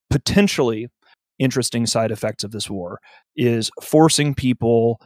potentially 0.09 0.89
interesting 1.39 1.85
side 1.85 2.11
effects 2.11 2.43
of 2.43 2.51
this 2.51 2.69
war 2.69 2.99
is 3.35 3.71
forcing 3.81 4.35
people 4.35 4.99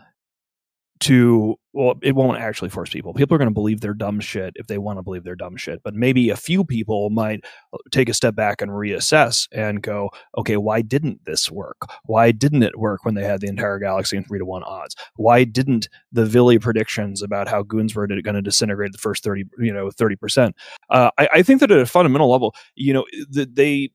to 0.99 1.56
well 1.74 1.95
it 2.02 2.15
won't 2.15 2.40
actually 2.40 2.69
force 2.69 2.90
people. 2.90 3.14
People 3.14 3.36
are 3.36 3.38
going 3.38 3.49
to 3.49 3.53
believe 3.53 3.82
they're 3.82 3.94
dumb 3.94 4.19
shit 4.19 4.53
if 4.56 4.68
they 4.68 4.78
want 4.78 4.98
to 4.99 5.03
believe 5.03 5.24
they're 5.24 5.36
dumb 5.36 5.57
shit 5.57 5.82
but 5.84 5.94
maybe 5.94 6.30
a 6.30 6.36
few 6.36 6.64
people 6.64 7.10
might 7.10 7.44
uh, 7.74 7.78
take 7.91 8.10
a 8.10 8.14
step 8.14 8.36
back 8.36 8.61
and 8.61 8.72
reassess 8.72 9.48
and 9.52 9.82
go 9.82 10.10
okay 10.38 10.57
why 10.57 10.82
didn't 10.82 11.24
this 11.26 11.52
work? 11.52 11.78
Why 12.06 12.32
didn't 12.32 12.64
it 12.64 12.78
work 12.78 13.06
when 13.06 13.15
they 13.15 13.24
had 13.24 13.41
the 13.41 13.48
entire 13.48 13.80
galaxy 13.80 14.18
in 14.18 14.24
3 14.24 14.40
to 14.40 14.45
1 14.45 14.64
odds? 14.64 14.95
Why 15.15 15.44
didn't 15.44 15.90
the 16.11 16.26
Villy 16.26 16.60
predictions 16.60 17.22
about 17.22 17.48
how 17.48 17.64
goons 17.64 17.95
were 17.95 18.07
going 18.07 18.36
to 18.36 18.41
disintegrate 18.41 18.91
the 18.91 18.98
first 18.98 19.24
30 19.24 19.45
you 19.60 19.74
know 19.74 19.88
30% 19.88 20.53
uh, 20.90 21.11
I, 21.18 21.30
I, 21.34 21.44
think 21.44 21.60
that 21.60 21.72
at 21.72 21.80
a 21.80 21.86
fundamental 21.86 22.30
level 22.30 22.56
you 22.76 22.94
know 22.94 23.06
they 23.30 23.91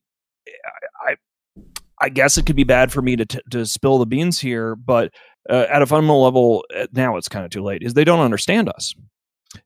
I, 1.05 1.15
I 1.99 2.09
guess 2.09 2.37
it 2.37 2.45
could 2.45 2.55
be 2.55 2.63
bad 2.63 2.91
for 2.91 3.01
me 3.01 3.15
to, 3.15 3.25
t- 3.25 3.39
to 3.51 3.65
spill 3.65 3.97
the 3.97 4.05
beans 4.05 4.39
here, 4.39 4.75
but 4.75 5.13
uh, 5.49 5.65
at 5.69 5.81
a 5.81 5.85
fundamental 5.85 6.23
level, 6.23 6.65
uh, 6.75 6.87
now 6.93 7.17
it's 7.17 7.29
kind 7.29 7.45
of 7.45 7.51
too 7.51 7.63
late, 7.63 7.83
is 7.83 7.93
they 7.93 8.03
don't 8.03 8.19
understand 8.19 8.69
us. 8.69 8.93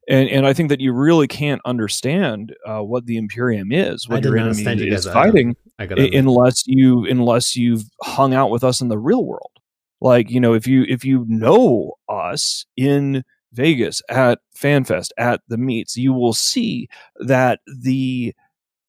And, 0.09 0.29
and 0.29 0.45
I 0.45 0.53
think 0.53 0.69
that 0.69 0.81
you 0.81 0.91
really 0.91 1.27
can't 1.27 1.61
understand 1.65 2.53
uh, 2.65 2.81
what 2.81 3.05
the 3.05 3.17
Imperium 3.17 3.71
is, 3.71 4.07
what 4.07 4.23
your 4.23 4.37
enemy 4.37 4.63
is 4.89 5.05
fighting, 5.05 5.55
unless 5.79 6.67
you 6.67 7.05
unless 7.05 7.55
you've 7.55 7.83
hung 8.03 8.33
out 8.33 8.49
with 8.49 8.63
us 8.63 8.81
in 8.81 8.89
the 8.89 8.97
real 8.97 9.25
world. 9.25 9.51
Like 10.01 10.29
you 10.29 10.39
know, 10.39 10.53
if 10.53 10.67
you 10.67 10.83
if 10.89 11.05
you 11.05 11.25
know 11.27 11.93
us 12.09 12.65
in 12.75 13.23
Vegas 13.53 14.01
at 14.09 14.39
FanFest 14.57 15.09
at 15.17 15.41
the 15.47 15.57
meets, 15.57 15.95
you 15.95 16.13
will 16.13 16.33
see 16.33 16.89
that 17.19 17.59
the 17.65 18.35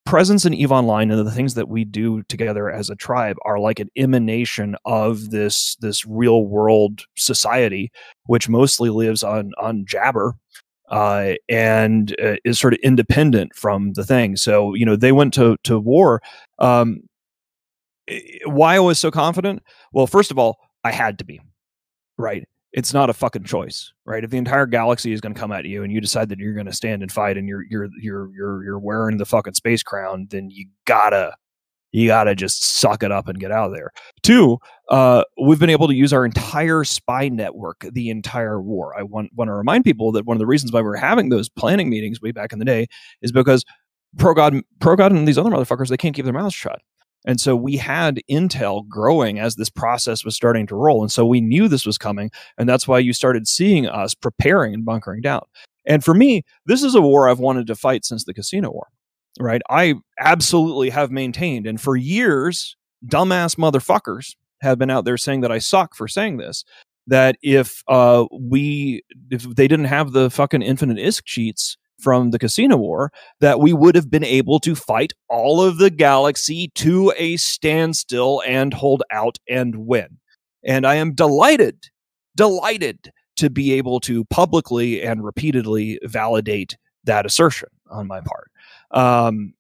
presence 0.09 0.47
in 0.47 0.55
Eve 0.55 0.73
Online 0.73 1.11
and 1.11 1.27
the 1.27 1.31
things 1.31 1.53
that 1.53 1.69
we 1.69 1.85
do 1.85 2.23
together 2.25 2.71
as 2.71 2.89
a 2.89 2.97
tribe 2.97 3.37
are 3.45 3.59
like 3.59 3.79
an 3.79 3.91
emanation 3.95 4.75
of 4.87 5.29
this 5.31 5.77
this 5.81 6.07
real 6.07 6.47
world 6.47 7.03
society, 7.19 7.93
which 8.25 8.49
mostly 8.49 8.89
lives 8.89 9.23
on 9.23 9.53
on 9.61 9.85
Jabber. 9.87 10.35
Uh, 10.91 11.35
and 11.51 12.17
uh, 12.25 12.37
is 12.47 12.59
sort 12.59 12.73
of 12.73 12.79
independent 12.83 13.55
from 13.55 13.93
the 13.93 14.07
thing. 14.07 14.37
So 14.37 14.73
you 14.73 14.87
know 14.87 14.97
they 14.97 15.13
went 15.13 15.35
to 15.35 15.59
to 15.65 15.79
war. 15.79 16.23
Um, 16.59 17.01
why 18.47 18.77
I 18.77 18.79
was 18.79 18.99
so 18.99 19.11
confident? 19.11 19.63
Well, 19.93 20.07
first 20.07 20.31
of 20.31 20.39
all, 20.39 20.57
I 20.83 20.91
had 20.91 21.19
to 21.19 21.27
be 21.27 21.43
right? 22.17 22.49
It's 22.79 22.95
not 22.95 23.11
a 23.11 23.13
fucking 23.13 23.43
choice, 23.43 23.93
right? 24.05 24.23
If 24.23 24.31
the 24.31 24.37
entire 24.37 24.65
galaxy 24.65 25.13
is 25.13 25.21
going 25.21 25.35
to 25.35 25.41
come 25.41 25.51
at 25.51 25.65
you 25.65 25.83
and 25.83 25.93
you 25.93 26.01
decide 26.01 26.29
that 26.29 26.39
you're 26.39 26.55
going 26.55 26.67
to 26.67 26.73
stand 26.73 27.03
and 27.03 27.11
fight 27.11 27.37
and 27.37 27.49
you're 27.49 27.65
you're 27.69 27.89
you're 28.01 28.31
you're 28.33 28.63
you're 28.63 28.79
wearing 28.79 29.17
the 29.17 29.27
fucking 29.27 29.55
space 29.55 29.83
crown, 29.83 30.29
then 30.31 30.49
you 30.49 30.67
gotta 30.85 31.35
you 31.91 32.07
gotta 32.07 32.37
just 32.37 32.79
suck 32.79 33.03
it 33.03 33.11
up 33.11 33.27
and 33.27 33.41
get 33.41 33.51
out 33.51 33.67
of 33.67 33.73
there. 33.75 33.91
Two, 34.23 34.59
uh, 34.91 35.25
we've 35.43 35.59
been 35.59 35.71
able 35.71 35.89
to 35.89 35.95
use 35.97 36.13
our 36.13 36.25
entire 36.25 36.85
spy 36.85 37.29
network 37.29 37.85
the 37.91 38.11
entire 38.11 38.63
war. 38.63 38.97
I 38.97 39.03
want 39.03 39.31
want 39.35 39.49
to 39.49 39.55
remind 39.55 39.83
people 39.83 40.13
that 40.13 40.25
one 40.25 40.37
of 40.37 40.39
the 40.39 40.47
reasons 40.47 40.71
why 40.71 40.81
we 40.81 40.85
we're 40.85 40.99
having 40.99 41.31
those 41.31 41.49
planning 41.49 41.91
meetings 41.91 42.21
way 42.23 42.31
back 42.31 42.53
in 42.53 42.61
the 42.61 42.65
day 42.65 42.87
is 43.23 43.33
because 43.33 43.65
pro 44.19 44.35
god 44.35 44.55
pro 44.79 44.95
god 44.95 45.11
and 45.11 45.27
these 45.27 45.37
other 45.37 45.51
motherfuckers 45.51 45.89
they 45.89 45.97
can't 45.97 46.15
keep 46.15 46.25
their 46.25 46.33
mouths 46.33 46.55
shut 46.55 46.81
and 47.29 47.39
so 47.41 47.55
we 47.55 47.77
had 47.77 48.21
intel 48.29 48.89
growing 48.89 49.39
as 49.39 49.55
this 49.55 49.69
process 49.69 50.25
was 50.25 50.35
starting 50.35 50.67
to 50.67 50.75
roll. 50.75 51.03
And 51.03 51.13
so 51.13 51.27
we 51.27 51.43
knew 51.43 51.69
this 51.69 51.87
was 51.87 51.99
coming 51.99 52.31
and 52.57 52.69
that's 52.69 52.89
why 52.89 52.99
you 52.99 53.13
started 53.13 53.47
seeing 53.47 53.87
us 53.87 54.15
preparing 54.15 54.73
and 54.75 54.85
bunkering 54.85 55.21
down. 55.21 55.45
And 55.87 56.03
for 56.03 56.15
me 56.15 56.43
this 56.67 56.83
is 56.83 56.95
a 56.95 57.01
war 57.01 57.29
i've 57.29 57.39
wanted 57.39 57.67
to 57.69 57.77
fight 57.77 58.05
since 58.05 58.25
the 58.25 58.35
casino 58.35 58.71
war 58.71 58.89
right? 59.41 59.63
I 59.71 59.95
absolutely 60.19 60.91
have 60.91 61.13
maintained 61.13 61.67
and 61.67 61.81
for 61.81 61.97
years 61.97 62.77
dumbass 63.07 63.57
motherfuckers 63.57 64.35
have 64.61 64.79
been 64.79 64.91
out 64.91 65.05
there 65.05 65.17
saying 65.17 65.43
that 65.43 65.53
i 65.53 65.59
suck 65.59 65.95
for 65.95 66.09
saying 66.09 66.39
this 66.39 66.65
that 67.09 67.37
if 67.43 67.83
uh, 67.89 68.27
we 68.33 69.03
if 69.31 69.43
they 69.43 69.67
didn't 69.67 69.87
have 69.87 70.13
the 70.13 70.31
fucking 70.31 70.63
infinite 70.63 70.99
ISK 70.99 71.25
cheats 71.25 71.77
from 71.99 72.31
the 72.31 72.39
casino 72.39 72.77
war 72.77 73.13
that 73.41 73.61
we 73.61 73.73
would 73.73 73.95
have 73.95 74.11
been 74.11 74.25
able 74.25 74.61
to 74.61 74.75
fight 74.75 75.13
all 75.29 75.63
of 75.63 75.79
the 75.79 75.91
galaxy 75.91 76.71
to 76.75 77.13
a 77.17 77.37
standstill 77.37 78.43
and 78.47 78.75
hold 78.75 79.03
out 79.11 79.39
and 79.49 79.87
win. 79.87 80.19
And 80.65 80.87
I 80.87 80.97
am 80.97 81.15
delighted, 81.15 81.89
delighted 82.37 83.13
to 83.37 83.51
be 83.51 83.73
able 83.75 84.01
to 84.01 84.25
publicly 84.27 85.03
and 85.03 85.25
repeatedly 85.25 85.99
validate 86.05 86.77
that 87.05 87.27
assertion 87.27 87.69
on 87.91 88.07
my 88.07 88.21
part. 88.21 88.51
Um, 88.91 89.55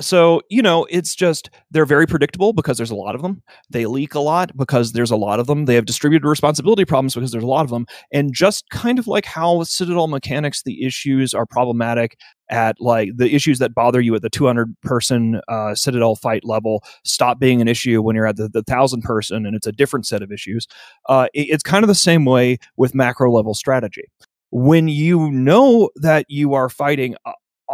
so 0.00 0.42
you 0.48 0.62
know 0.62 0.86
it's 0.90 1.14
just 1.14 1.50
they're 1.70 1.86
very 1.86 2.06
predictable 2.06 2.52
because 2.52 2.76
there's 2.76 2.90
a 2.90 2.96
lot 2.96 3.14
of 3.14 3.22
them. 3.22 3.42
They 3.70 3.86
leak 3.86 4.14
a 4.14 4.20
lot 4.20 4.56
because 4.56 4.92
there's 4.92 5.10
a 5.10 5.16
lot 5.16 5.40
of 5.40 5.46
them. 5.46 5.64
They 5.64 5.74
have 5.74 5.86
distributed 5.86 6.26
responsibility 6.26 6.84
problems 6.84 7.14
because 7.14 7.32
there's 7.32 7.44
a 7.44 7.48
lot 7.48 7.64
of 7.64 7.70
them. 7.70 7.86
And 8.12 8.32
just 8.32 8.68
kind 8.70 8.98
of 8.98 9.06
like 9.06 9.24
how 9.24 9.56
with 9.56 9.68
citadel 9.68 10.06
mechanics 10.06 10.62
the 10.62 10.84
issues 10.84 11.34
are 11.34 11.46
problematic 11.46 12.16
at 12.50 12.80
like 12.80 13.10
the 13.16 13.34
issues 13.34 13.58
that 13.58 13.74
bother 13.74 14.00
you 14.00 14.14
at 14.14 14.22
the 14.22 14.30
200 14.30 14.74
person 14.82 15.40
uh, 15.48 15.74
citadel 15.74 16.16
fight 16.16 16.44
level 16.44 16.82
stop 17.04 17.38
being 17.38 17.60
an 17.60 17.68
issue 17.68 18.00
when 18.00 18.16
you're 18.16 18.26
at 18.26 18.36
the, 18.36 18.48
1000 18.52 19.02
person 19.02 19.44
and 19.44 19.54
it's 19.54 19.66
a 19.66 19.72
different 19.72 20.06
set 20.06 20.22
of 20.22 20.32
issues. 20.32 20.66
Uh, 21.08 21.28
it, 21.34 21.48
it's 21.50 21.62
kind 21.62 21.84
of 21.84 21.88
the 21.88 21.94
same 21.94 22.24
way 22.24 22.58
with 22.76 22.94
macro 22.94 23.30
level 23.30 23.54
strategy. 23.54 24.04
When 24.50 24.88
you 24.88 25.30
know 25.30 25.90
that 25.96 26.24
you 26.28 26.54
are 26.54 26.70
fighting 26.70 27.16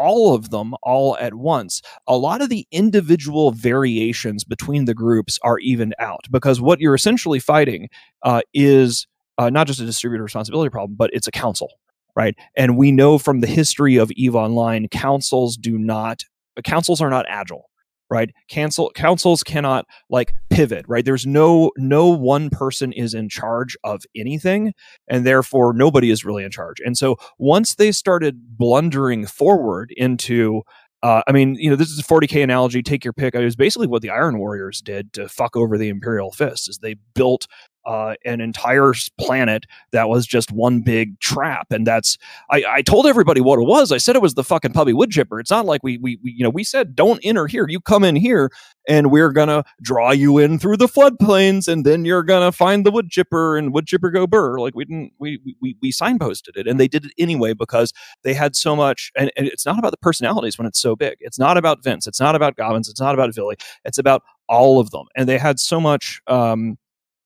all 0.04 0.34
of 0.34 0.50
them 0.50 0.74
all 0.82 1.16
at 1.18 1.34
once, 1.34 1.80
a 2.06 2.16
lot 2.16 2.42
of 2.42 2.48
the 2.48 2.66
individual 2.70 3.50
variations 3.50 4.44
between 4.44 4.84
the 4.84 4.94
groups 4.94 5.38
are 5.42 5.58
evened 5.58 5.94
out 5.98 6.26
because 6.30 6.60
what 6.60 6.80
you're 6.80 6.94
essentially 6.94 7.38
fighting 7.38 7.88
uh, 8.22 8.42
is 8.52 9.06
uh, 9.38 9.50
not 9.50 9.66
just 9.66 9.80
a 9.80 9.86
distributed 9.86 10.22
responsibility 10.22 10.70
problem, 10.70 10.94
but 10.96 11.10
it's 11.12 11.26
a 11.26 11.32
council, 11.32 11.68
right? 12.14 12.36
And 12.56 12.76
we 12.76 12.92
know 12.92 13.18
from 13.18 13.40
the 13.40 13.46
history 13.46 13.96
of 13.96 14.12
EVE 14.12 14.34
Online, 14.34 14.88
councils 14.88 15.56
do 15.56 15.78
not, 15.78 16.22
councils 16.64 17.00
are 17.00 17.10
not 17.10 17.26
agile 17.28 17.70
right 18.14 18.30
cancel 18.48 18.90
councils 18.92 19.42
cannot 19.42 19.84
like 20.08 20.32
pivot 20.48 20.84
right 20.88 21.04
there's 21.04 21.26
no 21.26 21.70
no 21.76 22.08
one 22.08 22.48
person 22.48 22.92
is 22.92 23.12
in 23.12 23.28
charge 23.28 23.76
of 23.82 24.04
anything 24.16 24.72
and 25.08 25.26
therefore 25.26 25.74
nobody 25.74 26.10
is 26.10 26.24
really 26.24 26.44
in 26.44 26.50
charge 26.50 26.80
and 26.84 26.96
so 26.96 27.16
once 27.38 27.74
they 27.74 27.90
started 27.90 28.56
blundering 28.56 29.26
forward 29.26 29.92
into 29.96 30.62
uh, 31.02 31.20
I 31.26 31.32
mean, 31.32 31.54
you 31.56 31.68
know, 31.68 31.76
this 31.76 31.90
is 31.90 31.98
a 31.98 32.02
40k 32.02 32.42
analogy. 32.42 32.82
Take 32.82 33.04
your 33.04 33.12
pick. 33.12 33.34
It 33.34 33.44
was 33.44 33.56
basically 33.56 33.88
what 33.88 34.00
the 34.00 34.08
Iron 34.08 34.38
Warriors 34.38 34.80
did 34.80 35.12
to 35.12 35.28
fuck 35.28 35.54
over 35.54 35.76
the 35.76 35.90
Imperial 35.90 36.32
Fist. 36.32 36.66
Is 36.66 36.78
they 36.78 36.96
built 37.14 37.46
uh, 37.86 38.14
an 38.24 38.40
entire 38.40 38.92
planet 39.18 39.64
that 39.92 40.08
was 40.08 40.26
just 40.26 40.50
one 40.52 40.80
big 40.80 41.18
trap. 41.20 41.66
And 41.70 41.86
that's 41.86 42.18
I, 42.50 42.64
I 42.68 42.82
told 42.82 43.06
everybody 43.06 43.40
what 43.40 43.58
it 43.58 43.66
was. 43.66 43.92
I 43.92 43.98
said 43.98 44.16
it 44.16 44.22
was 44.22 44.34
the 44.34 44.44
fucking 44.44 44.72
puppy 44.72 44.92
wood 44.92 45.10
chipper. 45.10 45.40
It's 45.40 45.50
not 45.50 45.66
like 45.66 45.82
we, 45.82 45.98
we 45.98 46.18
we 46.22 46.32
you 46.32 46.44
know 46.44 46.50
we 46.50 46.64
said 46.64 46.94
don't 46.94 47.20
enter 47.22 47.46
here. 47.46 47.66
You 47.68 47.80
come 47.80 48.04
in 48.04 48.16
here, 48.16 48.50
and 48.88 49.10
we're 49.10 49.32
gonna 49.32 49.64
draw 49.82 50.10
you 50.12 50.38
in 50.38 50.58
through 50.58 50.76
the 50.76 50.86
floodplains, 50.86 51.68
and 51.68 51.84
then 51.84 52.04
you're 52.04 52.22
gonna 52.22 52.52
find 52.52 52.84
the 52.84 52.90
wood 52.90 53.10
chipper 53.10 53.56
and 53.56 53.72
wood 53.72 53.86
chipper 53.86 54.10
go 54.10 54.26
burr. 54.26 54.58
Like 54.58 54.74
we 54.74 54.84
didn't 54.84 55.12
we 55.18 55.38
we 55.60 55.76
we 55.80 55.92
signposted 55.92 56.56
it, 56.56 56.66
and 56.66 56.78
they 56.80 56.88
did 56.88 57.06
it 57.06 57.12
anyway 57.18 57.52
because 57.52 57.92
they 58.22 58.34
had 58.34 58.56
so 58.56 58.74
much. 58.76 59.12
And, 59.16 59.30
and 59.36 59.46
it's 59.46 59.66
not 59.66 59.78
about 59.78 59.90
the 59.90 59.98
personalities 59.98 60.58
when 60.58 60.66
it's 60.66 60.80
so 60.80 60.96
big. 60.96 61.16
It's 61.20 61.38
not 61.38 61.56
about 61.56 61.82
Vince. 61.82 62.06
It's 62.06 62.20
not 62.20 62.34
about 62.34 62.56
Gobbins. 62.56 62.88
It's 62.88 63.00
not 63.00 63.14
about 63.14 63.30
Villy. 63.30 63.60
It's 63.84 63.98
about 63.98 64.22
all 64.48 64.80
of 64.80 64.90
them, 64.90 65.06
and 65.16 65.28
they 65.28 65.38
had 65.38 65.58
so 65.58 65.80
much. 65.80 66.20
Um, 66.26 66.76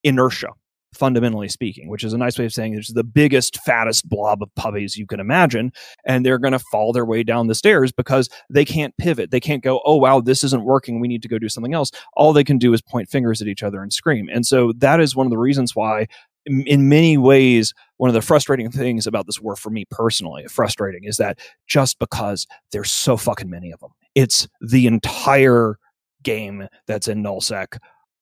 inertia 0.04 0.48
fundamentally 0.94 1.48
speaking, 1.48 1.88
which 1.88 2.04
is 2.04 2.12
a 2.12 2.18
nice 2.18 2.38
way 2.38 2.44
of 2.44 2.52
saying 2.52 2.74
it's 2.74 2.92
the 2.92 3.04
biggest, 3.04 3.58
fattest 3.62 4.08
blob 4.08 4.42
of 4.42 4.54
puppies 4.54 4.96
you 4.96 5.06
can 5.06 5.20
imagine. 5.20 5.72
And 6.04 6.24
they're 6.24 6.38
going 6.38 6.52
to 6.52 6.58
fall 6.58 6.92
their 6.92 7.04
way 7.04 7.22
down 7.22 7.46
the 7.46 7.54
stairs 7.54 7.92
because 7.92 8.28
they 8.50 8.64
can't 8.64 8.96
pivot. 8.96 9.30
They 9.30 9.40
can't 9.40 9.62
go, 9.62 9.80
oh, 9.84 9.96
wow, 9.96 10.20
this 10.20 10.42
isn't 10.44 10.64
working. 10.64 11.00
We 11.00 11.08
need 11.08 11.22
to 11.22 11.28
go 11.28 11.38
do 11.38 11.48
something 11.48 11.74
else. 11.74 11.90
All 12.14 12.32
they 12.32 12.44
can 12.44 12.58
do 12.58 12.72
is 12.72 12.82
point 12.82 13.08
fingers 13.08 13.42
at 13.42 13.48
each 13.48 13.62
other 13.62 13.82
and 13.82 13.92
scream. 13.92 14.28
And 14.32 14.46
so 14.46 14.72
that 14.78 15.00
is 15.00 15.14
one 15.14 15.26
of 15.26 15.30
the 15.30 15.38
reasons 15.38 15.76
why. 15.76 16.06
In 16.46 16.88
many 16.88 17.18
ways, 17.18 17.74
one 17.98 18.08
of 18.08 18.14
the 18.14 18.22
frustrating 18.22 18.70
things 18.70 19.06
about 19.06 19.26
this 19.26 19.40
war 19.40 19.54
for 19.54 19.68
me 19.68 19.84
personally, 19.90 20.46
frustrating, 20.46 21.04
is 21.04 21.18
that 21.18 21.38
just 21.66 21.98
because 21.98 22.46
there's 22.72 22.90
so 22.90 23.18
fucking 23.18 23.50
many 23.50 23.70
of 23.70 23.80
them, 23.80 23.90
it's 24.14 24.48
the 24.62 24.86
entire 24.86 25.78
game 26.22 26.66
that's 26.86 27.06
in 27.06 27.22
nullsec 27.22 27.78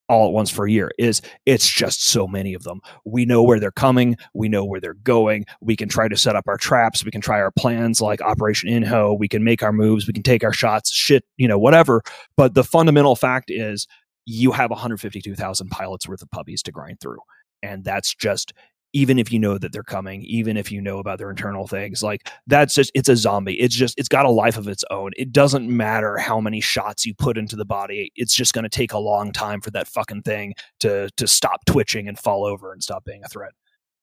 all 0.09 0.29
at 0.29 0.33
once 0.33 0.51
for 0.51 0.67
a 0.67 0.71
year 0.71 0.91
is 0.99 1.21
it's 1.47 1.69
just 1.69 2.07
so 2.07 2.27
many 2.27 2.55
of 2.55 2.63
them. 2.63 2.81
We 3.05 3.25
know 3.25 3.43
where 3.43 3.59
they're 3.59 3.71
coming, 3.71 4.17
we 4.35 4.49
know 4.49 4.65
where 4.65 4.81
they're 4.81 4.95
going. 4.95 5.47
We 5.61 5.77
can 5.77 5.89
try 5.89 6.09
to 6.09 6.17
set 6.17 6.37
up 6.37 6.45
our 6.47 6.57
traps, 6.57 7.05
we 7.05 7.11
can 7.11 7.21
try 7.21 7.41
our 7.41 7.51
plans 7.51 8.01
like 8.01 8.21
Operation 8.23 8.71
Inho, 8.71 9.19
we 9.19 9.29
can 9.29 9.45
make 9.45 9.63
our 9.63 9.73
moves, 9.73 10.07
we 10.07 10.13
can 10.13 10.23
take 10.23 10.45
our 10.45 10.53
shots, 10.53 10.93
shit, 10.93 11.25
you 11.37 11.49
know, 11.49 11.59
whatever. 11.59 12.03
But 12.37 12.55
the 12.55 12.65
fundamental 12.65 13.17
fact 13.17 13.51
is 13.51 13.87
you 14.25 14.53
have 14.53 14.71
152,000 14.71 15.69
pilots 15.71 16.09
worth 16.09 16.23
of 16.23 16.31
puppies 16.31 16.63
to 16.65 16.73
grind 16.73 17.01
through. 17.01 17.21
And 17.63 17.85
that's 17.85 18.15
just 18.15 18.53
even 18.93 19.19
if 19.19 19.33
you 19.33 19.39
know 19.39 19.59
that 19.59 19.73
they're 19.73 19.83
coming, 19.83 20.23
even 20.23 20.57
if 20.57 20.73
you 20.73 20.81
know 20.81 20.99
about 20.99 21.19
their 21.19 21.31
internal 21.31 21.67
things, 21.67 22.03
like 22.03 22.31
that's 22.47 22.75
just, 22.75 22.91
it's 22.95 23.09
a 23.09 23.17
zombie. 23.17 23.55
It's 23.61 23.75
just, 23.75 23.99
it's 23.99 24.09
got 24.09 24.27
a 24.27 24.31
life 24.31 24.57
of 24.57 24.69
its 24.69 24.85
own. 24.91 25.11
It 25.17 25.33
doesn't 25.33 25.69
matter 25.69 26.17
how 26.17 26.41
many 26.41 26.61
shots 26.61 27.05
you 27.05 27.15
put 27.15 27.37
into 27.37 27.57
the 27.57 27.65
body. 27.65 28.11
It's 28.17 28.35
just 28.35 28.55
going 28.55 28.65
to 28.65 28.69
take 28.69 28.93
a 28.93 28.99
long 28.99 29.33
time 29.33 29.61
for 29.61 29.71
that 29.73 29.89
fucking 29.89 30.23
thing 30.23 30.55
to, 30.81 31.11
to 31.17 31.27
stop 31.27 31.65
twitching 31.67 32.09
and 32.09 32.19
fall 32.19 32.45
over 32.45 32.73
and 32.73 32.83
stop 32.83 33.05
being 33.05 33.23
a 33.25 33.29
threat. 33.29 33.53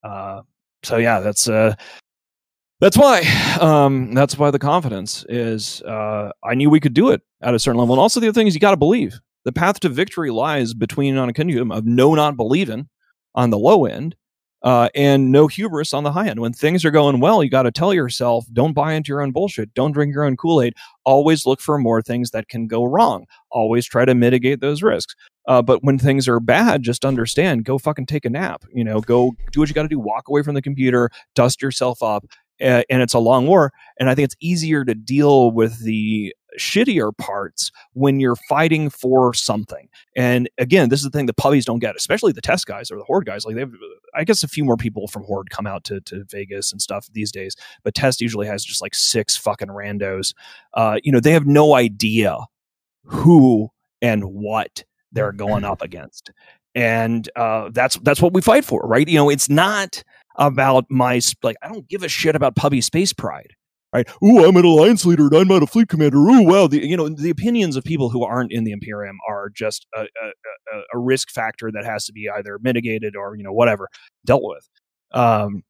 Uh, 0.02 0.42
so 0.82 0.98
yeah, 0.98 1.20
that's, 1.20 1.48
uh, 1.48 1.74
that's 2.80 2.98
why 2.98 3.22
um, 3.60 4.12
that's 4.12 4.36
why 4.36 4.50
the 4.50 4.58
confidence 4.58 5.24
is 5.28 5.80
uh, 5.82 6.30
i 6.42 6.54
knew 6.54 6.68
we 6.68 6.80
could 6.80 6.92
do 6.92 7.10
it 7.10 7.22
at 7.40 7.54
a 7.54 7.58
certain 7.58 7.78
level 7.78 7.94
and 7.94 8.00
also 8.00 8.20
the 8.20 8.28
other 8.28 8.38
thing 8.38 8.46
is 8.46 8.52
you 8.52 8.60
got 8.60 8.72
to 8.72 8.76
believe 8.76 9.20
the 9.44 9.52
path 9.52 9.80
to 9.80 9.88
victory 9.88 10.30
lies 10.30 10.74
between 10.74 11.16
on 11.16 11.28
a 11.28 11.32
continuum 11.32 11.70
of 11.70 11.86
no 11.86 12.14
not 12.14 12.36
believing 12.36 12.88
on 13.34 13.50
the 13.50 13.58
low 13.58 13.86
end 13.86 14.16
uh, 14.64 14.88
and 14.94 15.30
no 15.30 15.46
hubris 15.46 15.92
on 15.92 16.02
the 16.02 16.12
high 16.12 16.26
end. 16.26 16.40
When 16.40 16.54
things 16.54 16.84
are 16.84 16.90
going 16.90 17.20
well, 17.20 17.44
you 17.44 17.50
got 17.50 17.62
to 17.62 17.70
tell 17.70 17.92
yourself, 17.92 18.46
don't 18.52 18.72
buy 18.72 18.94
into 18.94 19.10
your 19.10 19.22
own 19.22 19.30
bullshit. 19.30 19.74
Don't 19.74 19.92
drink 19.92 20.12
your 20.12 20.24
own 20.24 20.36
Kool 20.36 20.62
Aid. 20.62 20.74
Always 21.04 21.44
look 21.44 21.60
for 21.60 21.78
more 21.78 22.00
things 22.00 22.30
that 22.30 22.48
can 22.48 22.66
go 22.66 22.84
wrong. 22.84 23.26
Always 23.50 23.86
try 23.86 24.06
to 24.06 24.14
mitigate 24.14 24.60
those 24.60 24.82
risks. 24.82 25.14
Uh, 25.46 25.60
but 25.60 25.84
when 25.84 25.98
things 25.98 26.26
are 26.26 26.40
bad, 26.40 26.82
just 26.82 27.04
understand, 27.04 27.66
go 27.66 27.76
fucking 27.76 28.06
take 28.06 28.24
a 28.24 28.30
nap. 28.30 28.64
You 28.72 28.82
know, 28.82 29.02
go 29.02 29.32
do 29.52 29.60
what 29.60 29.68
you 29.68 29.74
got 29.74 29.82
to 29.82 29.88
do. 29.88 29.98
Walk 29.98 30.28
away 30.28 30.42
from 30.42 30.54
the 30.54 30.62
computer, 30.62 31.10
dust 31.34 31.60
yourself 31.60 32.02
up, 32.02 32.24
uh, 32.60 32.82
and 32.88 33.02
it's 33.02 33.14
a 33.14 33.18
long 33.18 33.46
war. 33.46 33.72
And 33.98 34.08
I 34.08 34.14
think 34.14 34.26
it's 34.26 34.36
easier 34.40 34.84
to 34.84 34.94
deal 34.94 35.50
with 35.50 35.82
the 35.84 36.34
shittier 36.58 37.16
parts 37.16 37.72
when 37.94 38.20
you're 38.20 38.36
fighting 38.36 38.88
for 38.88 39.34
something. 39.34 39.88
And 40.16 40.48
again, 40.58 40.88
this 40.88 41.00
is 41.00 41.04
the 41.04 41.10
thing 41.10 41.26
the 41.26 41.34
puppies 41.34 41.64
don't 41.64 41.80
get, 41.80 41.96
especially 41.96 42.32
the 42.32 42.40
test 42.40 42.66
guys 42.66 42.90
or 42.90 42.96
the 42.96 43.04
horde 43.04 43.26
guys. 43.26 43.44
Like 43.44 43.54
they 43.56 43.62
have, 43.62 43.72
I 44.14 44.24
guess 44.24 44.42
a 44.44 44.48
few 44.48 44.64
more 44.64 44.76
people 44.76 45.08
from 45.08 45.24
horde 45.24 45.50
come 45.50 45.66
out 45.66 45.84
to, 45.84 46.00
to 46.02 46.24
Vegas 46.30 46.70
and 46.72 46.80
stuff 46.80 47.08
these 47.12 47.32
days, 47.32 47.56
but 47.82 47.94
test 47.94 48.20
usually 48.20 48.46
has 48.46 48.64
just 48.64 48.80
like 48.80 48.94
six 48.94 49.36
fucking 49.36 49.68
randos. 49.68 50.32
Uh, 50.74 50.98
you 51.02 51.10
know, 51.10 51.20
they 51.20 51.32
have 51.32 51.46
no 51.46 51.74
idea 51.74 52.38
who 53.04 53.68
and 54.00 54.24
what 54.24 54.84
they're 55.12 55.32
going 55.32 55.64
up 55.64 55.82
against. 55.82 56.30
And 56.74 57.28
uh, 57.36 57.70
that's 57.72 57.96
that's 57.98 58.20
what 58.20 58.32
we 58.32 58.40
fight 58.40 58.64
for, 58.64 58.80
right? 58.84 59.08
You 59.08 59.14
know, 59.14 59.30
it's 59.30 59.48
not 59.48 60.02
about 60.36 60.86
my 60.90 61.20
like 61.42 61.56
I 61.62 61.68
don't 61.68 61.88
give 61.88 62.02
a 62.02 62.08
shit 62.08 62.36
about 62.36 62.56
puppy 62.56 62.80
space 62.80 63.12
pride 63.12 63.54
right? 63.94 64.10
Ooh, 64.24 64.44
I'm 64.44 64.56
an 64.56 64.64
alliance 64.64 65.06
leader 65.06 65.26
and 65.26 65.34
I'm 65.34 65.46
not 65.46 65.62
a 65.62 65.68
fleet 65.68 65.88
commander. 65.88 66.18
Ooh, 66.18 66.42
wow. 66.42 66.66
The, 66.66 66.84
you 66.84 66.96
know, 66.96 67.08
the 67.08 67.30
opinions 67.30 67.76
of 67.76 67.84
people 67.84 68.10
who 68.10 68.24
aren't 68.24 68.50
in 68.50 68.64
the 68.64 68.72
Imperium 68.72 69.16
are 69.28 69.50
just 69.54 69.86
a, 69.96 70.00
a, 70.00 70.80
a 70.94 70.98
risk 70.98 71.30
factor 71.30 71.70
that 71.72 71.84
has 71.84 72.04
to 72.06 72.12
be 72.12 72.28
either 72.28 72.58
mitigated 72.60 73.14
or, 73.14 73.36
you 73.36 73.44
know, 73.44 73.52
whatever, 73.52 73.88
dealt 74.26 74.42
with. 74.42 74.68
Um, 75.12 75.62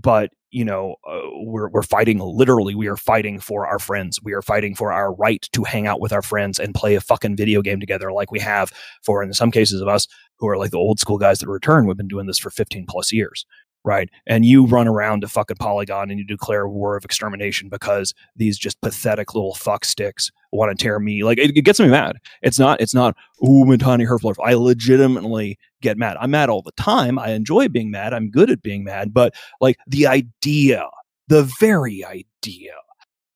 but 0.00 0.30
you 0.50 0.64
know 0.64 0.94
uh, 1.08 1.20
we're 1.44 1.68
we're 1.68 1.82
fighting 1.82 2.18
literally 2.20 2.74
we 2.74 2.86
are 2.86 2.96
fighting 2.96 3.40
for 3.40 3.66
our 3.66 3.78
friends 3.78 4.20
we 4.22 4.32
are 4.32 4.42
fighting 4.42 4.74
for 4.74 4.92
our 4.92 5.12
right 5.14 5.48
to 5.52 5.64
hang 5.64 5.86
out 5.86 6.00
with 6.00 6.12
our 6.12 6.22
friends 6.22 6.58
and 6.58 6.74
play 6.74 6.94
a 6.94 7.00
fucking 7.00 7.36
video 7.36 7.62
game 7.62 7.80
together 7.80 8.12
like 8.12 8.30
we 8.30 8.40
have 8.40 8.72
for 9.02 9.22
in 9.22 9.32
some 9.32 9.50
cases 9.50 9.80
of 9.80 9.88
us 9.88 10.06
who 10.38 10.48
are 10.48 10.56
like 10.56 10.70
the 10.70 10.78
old 10.78 10.98
school 10.98 11.18
guys 11.18 11.38
that 11.38 11.48
return 11.48 11.86
we've 11.86 11.96
been 11.96 12.08
doing 12.08 12.26
this 12.26 12.38
for 12.38 12.50
15 12.50 12.86
plus 12.88 13.12
years 13.12 13.46
right? 13.84 14.08
And 14.26 14.44
you 14.44 14.66
run 14.66 14.88
around 14.88 15.20
to 15.20 15.28
fucking 15.28 15.58
Polygon 15.58 16.10
and 16.10 16.18
you 16.18 16.24
declare 16.24 16.66
war 16.66 16.96
of 16.96 17.04
extermination 17.04 17.68
because 17.68 18.14
these 18.34 18.58
just 18.58 18.80
pathetic 18.80 19.34
little 19.34 19.54
fuck 19.54 19.84
sticks 19.84 20.30
want 20.52 20.76
to 20.76 20.82
tear 20.82 20.98
me. 20.98 21.22
Like 21.22 21.38
it, 21.38 21.56
it 21.56 21.62
gets 21.62 21.80
me 21.80 21.88
mad. 21.88 22.16
It's 22.42 22.58
not. 22.58 22.80
It's 22.80 22.94
not. 22.94 23.16
Ooh, 23.42 23.64
Mittani 23.64 24.06
Herfler. 24.08 24.34
I 24.42 24.54
legitimately 24.54 25.58
get 25.82 25.98
mad. 25.98 26.16
I'm 26.18 26.30
mad 26.30 26.48
all 26.48 26.62
the 26.62 26.72
time. 26.72 27.18
I 27.18 27.30
enjoy 27.30 27.68
being 27.68 27.90
mad. 27.90 28.14
I'm 28.14 28.30
good 28.30 28.50
at 28.50 28.62
being 28.62 28.84
mad. 28.84 29.12
But 29.12 29.34
like 29.60 29.76
the 29.86 30.06
idea, 30.06 30.88
the 31.28 31.50
very 31.60 32.04
idea 32.04 32.72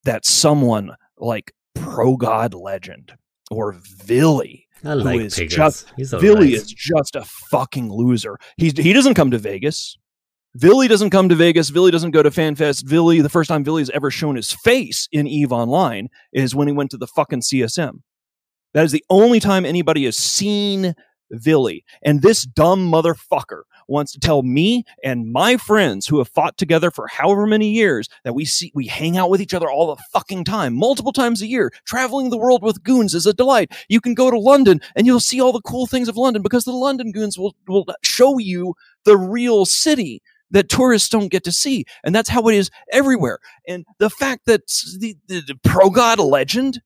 that 0.05 0.25
someone 0.25 0.97
like 1.19 1.53
Pro 1.75 2.17
God 2.17 2.55
Legend 2.55 3.13
or 3.51 3.75
Villy 3.75 4.65
I 4.85 4.95
like 4.95 5.19
who 5.19 5.27
is 5.27 5.37
just 5.37 5.93
Billy 5.97 6.29
alright. 6.29 6.53
is 6.53 6.73
just 6.73 7.17
a 7.17 7.25
fucking 7.51 7.93
loser. 7.93 8.39
He's 8.57 8.73
he 8.79 8.93
doesn't 8.93 9.15
come 9.15 9.31
to 9.33 9.39
Vegas. 9.39 9.99
Villy 10.59 10.89
doesn't 10.89 11.11
come 11.11 11.29
to 11.29 11.37
Vegas. 11.37 11.71
Villy 11.71 11.93
doesn't 11.93 12.11
go 12.11 12.23
to 12.23 12.31
FanFest. 12.31 12.83
Villy, 12.83 13.23
the 13.23 13.29
first 13.29 13.47
time 13.47 13.65
Villy's 13.65 13.91
ever 13.91 14.11
shown 14.11 14.35
his 14.35 14.53
face 14.53 15.09
in 15.13 15.29
Eve 15.29 15.53
Online 15.53 16.09
is 16.33 16.53
when 16.53 16.67
he 16.67 16.75
went 16.75 16.91
to 16.91 16.97
the 16.97 17.07
fucking 17.07 17.43
CSM. 17.43 18.01
That 18.75 18.85
is 18.85 18.91
the 18.91 19.05
only 19.09 19.39
time 19.39 19.65
anybody 19.65 20.05
has 20.07 20.17
seen 20.17 20.95
Villy. 21.33 21.85
And 22.03 22.23
this 22.23 22.43
dumb 22.43 22.91
motherfucker 22.91 23.63
wants 23.87 24.11
to 24.13 24.19
tell 24.19 24.43
me 24.43 24.83
and 25.05 25.31
my 25.31 25.57
friends 25.59 26.09
who 26.09 26.19
have 26.19 26.29
fought 26.29 26.57
together 26.57 26.91
for 26.91 27.07
however 27.07 27.47
many 27.47 27.71
years 27.71 28.09
that 28.25 28.35
we 28.35 28.45
see 28.45 28.73
we 28.75 28.87
hang 28.87 29.17
out 29.17 29.31
with 29.31 29.41
each 29.41 29.55
other 29.55 29.71
all 29.71 29.95
the 29.95 30.03
fucking 30.13 30.45
time, 30.45 30.75
multiple 30.75 31.13
times 31.13 31.41
a 31.41 31.47
year. 31.47 31.71
Traveling 31.87 32.31
the 32.31 32.37
world 32.37 32.65
with 32.65 32.83
goons 32.83 33.15
is 33.15 33.27
a 33.27 33.33
delight. 33.33 33.73
You 33.89 34.01
can 34.01 34.15
go 34.15 34.29
to 34.29 34.39
London 34.39 34.81
and 34.97 35.07
you'll 35.07 35.21
see 35.21 35.41
all 35.41 35.53
the 35.53 35.63
cool 35.63 35.87
things 35.87 36.09
of 36.09 36.17
London 36.17 36.43
because 36.43 36.65
the 36.65 36.73
London 36.73 37.13
goons 37.13 37.39
will, 37.39 37.55
will 37.69 37.87
show 38.03 38.39
you 38.39 38.75
the 39.05 39.17
real 39.17 39.65
city 39.65 40.21
that 40.51 40.69
tourists 40.69 41.09
don't 41.09 41.29
get 41.29 41.45
to 41.45 41.53
see. 41.53 41.85
And 42.05 42.15
that's 42.15 42.29
how 42.29 42.49
it 42.49 42.55
is 42.55 42.71
everywhere. 42.93 43.39
And 43.67 43.85
the 43.99 44.11
fact 44.11 44.47
that 44.47 44.63
the, 44.99 45.17
the, 45.27 45.41
the 45.41 45.59
pro 45.63 45.91
god 45.91 46.19
legend, 46.19 46.81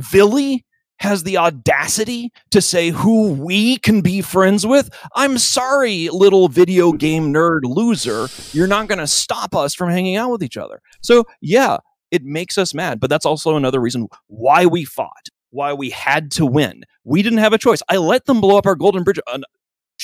Villy, 0.00 0.64
has 1.00 1.24
the 1.24 1.36
audacity 1.36 2.32
to 2.50 2.60
say 2.60 2.90
who 2.90 3.32
we 3.32 3.78
can 3.78 4.00
be 4.00 4.22
friends 4.22 4.66
with. 4.66 4.88
I'm 5.14 5.38
sorry, 5.38 6.08
little 6.08 6.48
video 6.48 6.92
game 6.92 7.32
nerd 7.32 7.60
loser. 7.64 8.28
You're 8.52 8.68
not 8.68 8.88
going 8.88 9.00
to 9.00 9.06
stop 9.06 9.54
us 9.54 9.74
from 9.74 9.90
hanging 9.90 10.16
out 10.16 10.30
with 10.30 10.42
each 10.42 10.56
other. 10.56 10.80
So, 11.02 11.24
yeah, 11.40 11.78
it 12.10 12.22
makes 12.22 12.56
us 12.56 12.72
mad. 12.74 13.00
But 13.00 13.10
that's 13.10 13.26
also 13.26 13.56
another 13.56 13.80
reason 13.80 14.08
why 14.28 14.66
we 14.66 14.84
fought, 14.84 15.28
why 15.50 15.72
we 15.72 15.90
had 15.90 16.30
to 16.32 16.46
win. 16.46 16.84
We 17.02 17.22
didn't 17.22 17.40
have 17.40 17.52
a 17.52 17.58
choice. 17.58 17.82
I 17.88 17.96
let 17.96 18.26
them 18.26 18.40
blow 18.40 18.56
up 18.56 18.66
our 18.66 18.76
Golden 18.76 19.02
Bridge. 19.02 19.18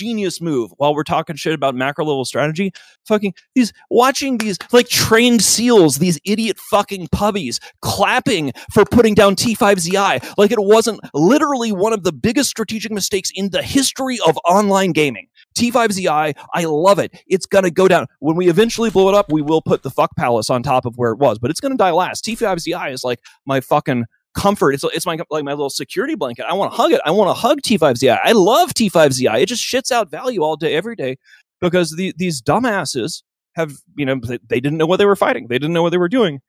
Genius 0.01 0.40
move 0.40 0.72
while 0.78 0.94
we're 0.94 1.05
talking 1.05 1.36
shit 1.36 1.52
about 1.52 1.74
macro 1.74 2.06
level 2.06 2.24
strategy. 2.24 2.72
Fucking 3.06 3.35
these 3.55 3.70
watching 3.90 4.39
these 4.39 4.56
like 4.72 4.89
trained 4.89 5.43
seals, 5.43 5.98
these 5.98 6.18
idiot 6.24 6.59
fucking 6.59 7.09
puppies 7.12 7.60
clapping 7.82 8.52
for 8.72 8.86
putting 8.86 9.14
down 9.14 9.36
T5ZI 9.36 10.39
like 10.39 10.52
it 10.52 10.59
wasn't 10.59 11.01
literally 11.12 11.70
one 11.70 11.93
of 11.93 12.02
the 12.02 12.12
biggest 12.12 12.48
strategic 12.48 12.90
mistakes 12.90 13.31
in 13.35 13.51
the 13.51 13.62
history 13.62 14.18
of 14.27 14.39
online 14.48 14.93
gaming. 14.93 15.28
T5ZI, 15.59 16.35
I 16.55 16.64
love 16.64 16.98
it. 16.98 17.12
It's 17.27 17.44
going 17.44 17.64
to 17.64 17.70
go 17.70 17.89
down. 17.89 18.06
When 18.20 18.36
we 18.36 18.48
eventually 18.48 18.89
blow 18.89 19.10
it 19.10 19.14
up, 19.14 19.31
we 19.31 19.43
will 19.43 19.60
put 19.60 19.82
the 19.82 19.90
fuck 19.90 20.16
palace 20.16 20.48
on 20.48 20.62
top 20.62 20.86
of 20.86 20.97
where 20.97 21.12
it 21.12 21.18
was, 21.18 21.39
but 21.39 21.51
it's 21.51 21.60
going 21.60 21.72
to 21.72 21.78
die 21.78 21.90
last. 21.90 22.24
T5ZI 22.24 22.93
is 22.93 23.05
like 23.05 23.20
my 23.44 23.60
fucking 23.60 24.06
comfort. 24.35 24.73
It's, 24.73 24.85
it's 24.85 25.07
my 25.07 25.19
like 25.31 25.44
my 25.44 25.52
little 25.52 25.70
security 25.70 26.15
blanket. 26.15 26.47
I 26.48 26.55
want 26.55 26.73
to 26.73 26.77
hug 26.77 26.93
it. 26.93 27.01
I 27.05 27.11
want 27.11 27.28
to 27.28 27.35
hug 27.35 27.61
T5ZI. 27.62 28.19
I 28.23 28.32
love 28.32 28.74
T5ZI. 28.74 29.43
It 29.43 29.47
just 29.47 29.62
shits 29.62 29.90
out 29.90 30.11
value 30.11 30.43
all 30.43 30.57
day, 30.57 30.74
every 30.74 30.97
day, 30.97 31.16
because 31.61 31.97
the, 31.97 32.15
these 32.16 32.40
dumbasses 32.40 33.23
have 33.55 33.73
you 33.97 34.07
know 34.07 34.20
they, 34.23 34.39
they 34.48 34.61
didn't 34.61 34.78
know 34.78 34.86
what 34.86 34.98
they 34.98 35.07
were 35.07 35.16
fighting. 35.16 35.48
They 35.48 35.59
didn't 35.59 35.74
know 35.74 35.82
what 35.82 35.90
they 35.90 35.98
were 35.98 36.09
doing, 36.09 36.40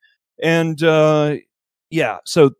and 0.41 0.81
uh, 0.83 1.37
yeah, 1.89 2.17
so 2.25 2.51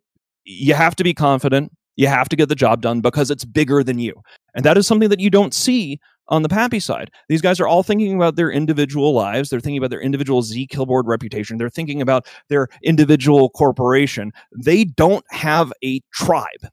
you 0.44 0.74
have 0.74 0.96
to 0.98 1.04
be 1.04 1.14
confident. 1.14 1.72
You 1.98 2.08
have 2.08 2.30
to 2.30 2.36
get 2.36 2.50
the 2.50 2.56
job 2.56 2.82
done 2.82 3.02
because 3.02 3.30
it's 3.30 3.46
bigger 3.46 3.84
than 3.84 4.00
you, 4.00 4.22
and 4.56 4.66
that 4.66 4.78
is 4.78 4.88
something 4.88 5.10
that 5.10 5.20
you 5.20 5.30
don't 5.30 5.54
see 5.54 6.00
on 6.32 6.42
the 6.42 6.50
PAPI 6.50 6.82
side. 6.82 7.12
These 7.30 7.42
guys 7.42 7.60
are 7.60 7.68
all 7.68 7.84
thinking 7.84 8.16
about 8.16 8.38
their 8.38 8.50
individual 8.50 9.14
lives. 9.14 9.50
They're 9.50 9.60
thinking 9.60 9.78
about 9.78 9.92
their 9.92 10.02
individual 10.02 10.42
zKillboard 10.42 11.04
reputation. 11.06 11.58
They're 11.58 11.70
thinking 11.70 12.02
about 12.02 12.26
their 12.48 12.70
individual 12.84 13.50
corporation. 13.50 14.32
They 14.58 14.86
don't 14.86 15.26
have 15.30 15.72
a 15.84 16.02
tribe. 16.14 16.68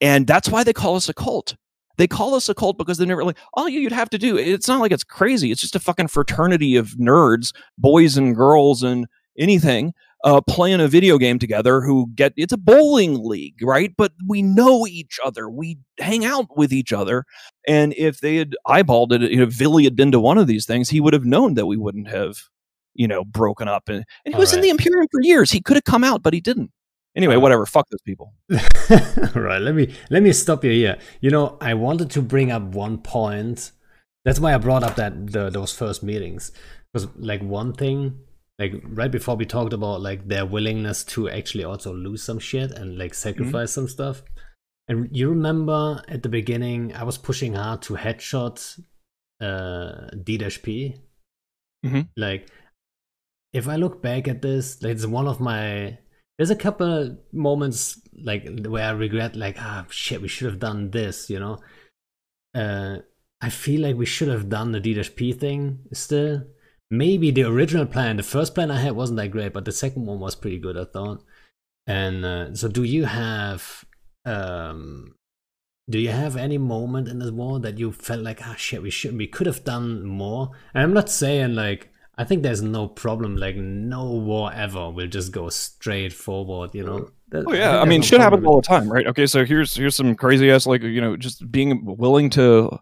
And 0.00 0.26
that's 0.26 0.48
why 0.48 0.62
they 0.62 0.74
call 0.74 0.94
us 0.94 1.08
a 1.08 1.14
cult. 1.14 1.56
They 1.96 2.06
call 2.06 2.34
us 2.34 2.48
a 2.48 2.54
cult 2.54 2.78
because 2.78 2.98
they're 2.98 3.08
never 3.08 3.24
like 3.24 3.38
all 3.54 3.68
you'd 3.68 3.90
have 3.90 4.10
to 4.10 4.18
do. 4.18 4.36
It's 4.36 4.68
not 4.68 4.80
like 4.80 4.92
it's 4.92 5.02
crazy. 5.02 5.50
It's 5.50 5.60
just 5.60 5.74
a 5.74 5.80
fucking 5.80 6.08
fraternity 6.08 6.76
of 6.76 6.90
nerds, 6.90 7.52
boys 7.76 8.16
and 8.16 8.36
girls, 8.36 8.84
and 8.84 9.08
anything 9.36 9.94
uh, 10.24 10.40
playing 10.40 10.80
a 10.80 10.88
video 10.88 11.18
game 11.18 11.38
together 11.38 11.80
who 11.80 12.08
get 12.14 12.32
it's 12.36 12.52
a 12.52 12.58
bowling 12.58 13.22
league, 13.22 13.62
right? 13.62 13.92
But 13.96 14.12
we 14.26 14.42
know 14.42 14.86
each 14.86 15.18
other. 15.24 15.48
We 15.48 15.78
hang 15.98 16.24
out 16.24 16.56
with 16.56 16.72
each 16.72 16.92
other. 16.92 17.24
And 17.66 17.94
if 17.94 18.20
they 18.20 18.36
had 18.36 18.56
eyeballed 18.66 19.12
it, 19.12 19.30
you 19.30 19.36
know, 19.36 19.44
if 19.44 19.50
Villy 19.50 19.84
had 19.84 19.96
been 19.96 20.12
to 20.12 20.20
one 20.20 20.38
of 20.38 20.46
these 20.46 20.66
things, 20.66 20.88
he 20.88 21.00
would 21.00 21.12
have 21.12 21.24
known 21.24 21.54
that 21.54 21.66
we 21.66 21.76
wouldn't 21.76 22.08
have, 22.08 22.38
you 22.94 23.06
know, 23.06 23.24
broken 23.24 23.68
up. 23.68 23.88
And, 23.88 24.04
and 24.24 24.32
he 24.32 24.34
All 24.34 24.40
was 24.40 24.52
in 24.52 24.60
the 24.60 24.70
Imperium 24.70 25.06
for 25.10 25.20
years. 25.22 25.50
He 25.50 25.60
could 25.60 25.76
have 25.76 25.84
come 25.84 26.04
out, 26.04 26.22
but 26.22 26.34
he 26.34 26.40
didn't. 26.40 26.72
Anyway, 27.16 27.36
Uh, 27.36 27.40
whatever. 27.40 27.66
Fuck 27.66 27.88
those 27.90 28.02
people. 28.02 28.32
right 29.34 29.60
let 29.60 29.74
me 29.74 29.94
let 30.10 30.22
me 30.22 30.32
stop 30.32 30.64
you 30.64 30.70
here 30.70 30.98
you 31.20 31.30
know 31.30 31.58
i 31.60 31.74
wanted 31.74 32.10
to 32.10 32.22
bring 32.22 32.50
up 32.50 32.62
one 32.62 32.96
point 32.96 33.72
that's 34.24 34.40
why 34.40 34.54
i 34.54 34.58
brought 34.58 34.82
up 34.82 34.96
that 34.96 35.26
the, 35.32 35.50
those 35.50 35.72
first 35.72 36.02
meetings 36.02 36.52
because 36.92 37.08
like 37.16 37.42
one 37.42 37.72
thing 37.74 38.18
like 38.58 38.74
right 38.84 39.10
before 39.10 39.36
we 39.36 39.46
talked 39.46 39.72
about 39.72 40.00
like 40.00 40.26
their 40.26 40.44
willingness 40.44 41.04
to 41.04 41.28
actually 41.28 41.64
also 41.64 41.92
lose 41.94 42.22
some 42.22 42.38
shit 42.38 42.72
and 42.72 42.98
like 42.98 43.14
sacrifice 43.14 43.72
some 43.72 43.88
stuff. 43.88 44.22
And 44.88 45.08
you 45.12 45.28
remember 45.30 46.02
at 46.08 46.22
the 46.22 46.30
beginning 46.30 46.94
i 46.94 47.04
was 47.04 47.18
pushing 47.18 47.54
hard 47.54 47.82
to 47.82 47.94
headshot 47.94 48.80
uh 49.40 50.08
d-p. 50.24 50.96
Mhm. 51.84 52.08
like 52.16 52.48
if 53.52 53.68
i 53.68 53.76
look 53.76 54.02
back 54.02 54.26
at 54.26 54.42
this 54.42 54.82
like 54.82 54.92
it's 54.92 55.06
one 55.06 55.28
of 55.28 55.40
my 55.40 55.98
there's 56.38 56.50
a 56.50 56.56
couple 56.56 57.18
moments 57.32 58.00
like 58.24 58.48
where 58.66 58.84
I 58.84 58.90
regret 58.90 59.36
like 59.36 59.56
ah 59.58 59.86
shit 59.90 60.22
we 60.22 60.28
should 60.28 60.46
have 60.50 60.60
done 60.60 60.90
this 60.90 61.28
you 61.30 61.38
know? 61.40 61.58
Uh 62.54 62.98
I 63.40 63.50
feel 63.50 63.82
like 63.82 63.96
we 63.96 64.06
should 64.06 64.28
have 64.28 64.48
done 64.48 64.72
the 64.72 64.80
D-P 64.80 65.32
thing 65.34 65.80
still 65.92 66.44
maybe 66.90 67.30
the 67.30 67.42
original 67.42 67.86
plan 67.86 68.16
the 68.16 68.22
first 68.22 68.54
plan 68.54 68.70
I 68.70 68.80
had 68.80 68.92
wasn't 68.96 69.18
that 69.18 69.30
great 69.30 69.52
but 69.52 69.64
the 69.64 69.72
second 69.72 70.06
one 70.06 70.20
was 70.20 70.34
pretty 70.34 70.58
good 70.58 70.76
I 70.76 70.84
thought 70.84 71.22
and 71.86 72.24
uh, 72.24 72.54
so 72.54 72.68
do 72.68 72.82
you 72.84 73.04
have 73.04 73.84
um 74.24 75.14
do 75.90 75.98
you 75.98 76.10
have 76.10 76.36
any 76.36 76.58
moment 76.58 77.08
in 77.08 77.18
this 77.18 77.30
war 77.30 77.58
that 77.60 77.78
you 77.78 77.92
felt 77.92 78.20
like 78.22 78.40
ah 78.46 78.54
shit 78.56 78.82
we 78.82 78.90
should 78.90 79.16
we 79.16 79.26
could 79.26 79.46
have 79.46 79.64
done 79.64 80.04
more 80.04 80.50
and 80.74 80.82
I'm 80.82 80.94
not 80.94 81.08
saying 81.10 81.54
like 81.54 81.90
I 82.20 82.24
think 82.24 82.42
there's 82.42 82.60
no 82.62 82.88
problem. 82.88 83.36
Like 83.36 83.54
no 83.54 84.04
war 84.10 84.52
ever 84.52 84.90
will 84.90 85.06
just 85.06 85.30
go 85.30 85.50
straight 85.50 86.12
forward. 86.12 86.74
You 86.74 86.84
know. 86.84 87.10
That- 87.28 87.44
Oh 87.46 87.52
yeah, 87.52 87.70
I 87.70 87.72
there's 87.76 87.88
mean, 87.88 88.00
no 88.00 88.06
shit 88.06 88.20
happens 88.20 88.44
all 88.44 88.60
the 88.60 88.66
time, 88.66 88.90
right? 88.90 89.06
Okay, 89.06 89.26
so 89.26 89.44
here's 89.44 89.76
here's 89.76 89.94
some 89.94 90.16
crazy 90.16 90.50
ass 90.50 90.66
like 90.66 90.82
you 90.82 91.00
know 91.00 91.16
just 91.16 91.48
being 91.52 91.84
willing 91.84 92.28
to 92.30 92.76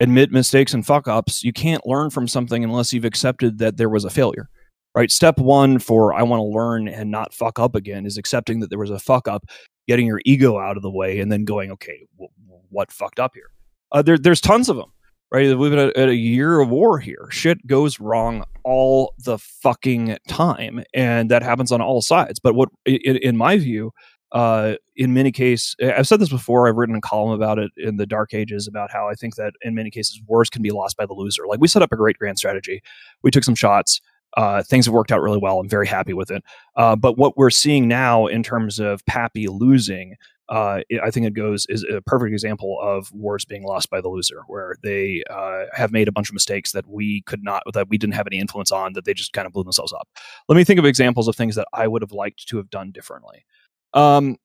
admit 0.00 0.30
mistakes 0.30 0.74
and 0.74 0.86
fuck 0.86 1.08
ups. 1.08 1.42
You 1.42 1.52
can't 1.52 1.86
learn 1.86 2.10
from 2.10 2.28
something 2.28 2.64
unless 2.64 2.92
you've 2.92 3.04
accepted 3.04 3.58
that 3.58 3.76
there 3.76 3.88
was 3.88 4.04
a 4.04 4.10
failure, 4.10 4.48
right? 4.94 5.10
Step 5.10 5.38
one 5.38 5.78
for 5.78 6.14
I 6.14 6.22
want 6.22 6.40
to 6.40 6.44
learn 6.44 6.88
and 6.88 7.10
not 7.10 7.34
fuck 7.34 7.58
up 7.58 7.74
again 7.74 8.06
is 8.06 8.16
accepting 8.16 8.60
that 8.60 8.70
there 8.70 8.78
was 8.78 8.90
a 8.90 8.98
fuck 8.98 9.28
up, 9.28 9.44
getting 9.86 10.06
your 10.06 10.20
ego 10.24 10.58
out 10.58 10.76
of 10.76 10.82
the 10.82 10.90
way, 10.90 11.20
and 11.20 11.30
then 11.32 11.44
going, 11.44 11.70
okay, 11.72 12.06
w- 12.16 12.32
what 12.70 12.92
fucked 12.92 13.18
up 13.18 13.32
here? 13.34 13.50
Uh, 13.92 14.02
there, 14.02 14.18
there's 14.18 14.40
tons 14.40 14.68
of 14.68 14.76
them, 14.76 14.92
right? 15.32 15.56
We've 15.56 15.70
been 15.70 15.78
at, 15.78 15.96
at 15.96 16.08
a 16.08 16.14
year 16.14 16.60
of 16.60 16.68
war 16.68 16.98
here. 16.98 17.28
Shit 17.30 17.66
goes 17.66 17.98
wrong 17.98 18.44
all 18.64 19.14
the 19.24 19.38
fucking 19.38 20.18
time, 20.28 20.84
and 20.94 21.30
that 21.30 21.42
happens 21.42 21.72
on 21.72 21.80
all 21.80 22.02
sides. 22.02 22.38
But 22.38 22.54
what, 22.54 22.68
in, 22.84 23.16
in 23.16 23.36
my 23.36 23.56
view, 23.56 23.92
uh, 24.32 24.74
in 24.96 25.14
many 25.14 25.32
cases, 25.32 25.74
I've 25.80 26.06
said 26.06 26.20
this 26.20 26.28
before. 26.28 26.68
I've 26.68 26.76
written 26.76 26.96
a 26.96 27.00
column 27.00 27.32
about 27.32 27.58
it 27.58 27.70
in 27.76 27.96
the 27.96 28.06
Dark 28.06 28.34
Ages 28.34 28.66
about 28.66 28.90
how 28.90 29.08
I 29.08 29.14
think 29.14 29.36
that 29.36 29.54
in 29.62 29.74
many 29.74 29.90
cases 29.90 30.20
wars 30.26 30.50
can 30.50 30.62
be 30.62 30.70
lost 30.70 30.96
by 30.96 31.06
the 31.06 31.14
loser. 31.14 31.46
Like 31.46 31.60
we 31.60 31.68
set 31.68 31.82
up 31.82 31.92
a 31.92 31.96
great 31.96 32.18
grand 32.18 32.38
strategy, 32.38 32.82
we 33.22 33.30
took 33.30 33.44
some 33.44 33.54
shots, 33.54 34.00
uh, 34.36 34.62
things 34.62 34.86
have 34.86 34.94
worked 34.94 35.12
out 35.12 35.22
really 35.22 35.38
well. 35.38 35.58
I'm 35.58 35.68
very 35.68 35.86
happy 35.86 36.12
with 36.12 36.30
it. 36.30 36.42
Uh, 36.76 36.96
but 36.96 37.16
what 37.16 37.36
we're 37.36 37.50
seeing 37.50 37.88
now 37.88 38.26
in 38.26 38.42
terms 38.42 38.78
of 38.78 39.04
PAPI 39.06 39.48
losing, 39.48 40.16
uh, 40.48 40.80
I 41.02 41.10
think 41.10 41.26
it 41.26 41.34
goes 41.34 41.66
is 41.68 41.84
a 41.84 42.00
perfect 42.02 42.32
example 42.32 42.78
of 42.80 43.12
wars 43.12 43.44
being 43.44 43.64
lost 43.64 43.90
by 43.90 44.00
the 44.00 44.08
loser, 44.08 44.42
where 44.46 44.76
they 44.82 45.22
uh, 45.30 45.64
have 45.72 45.92
made 45.92 46.08
a 46.08 46.12
bunch 46.12 46.28
of 46.28 46.34
mistakes 46.34 46.72
that 46.72 46.86
we 46.86 47.22
could 47.22 47.42
not, 47.42 47.62
that 47.74 47.88
we 47.88 47.98
didn't 47.98 48.14
have 48.14 48.26
any 48.26 48.38
influence 48.38 48.72
on, 48.72 48.92
that 48.94 49.04
they 49.04 49.14
just 49.14 49.32
kind 49.32 49.46
of 49.46 49.52
blew 49.52 49.64
themselves 49.64 49.92
up. 49.92 50.08
Let 50.48 50.56
me 50.56 50.64
think 50.64 50.78
of 50.78 50.84
examples 50.84 51.28
of 51.28 51.36
things 51.36 51.54
that 51.56 51.68
I 51.72 51.86
would 51.86 52.02
have 52.02 52.12
liked 52.12 52.48
to 52.48 52.56
have 52.58 52.70
done 52.70 52.92
differently. 52.92 53.44
Um, 53.94 54.36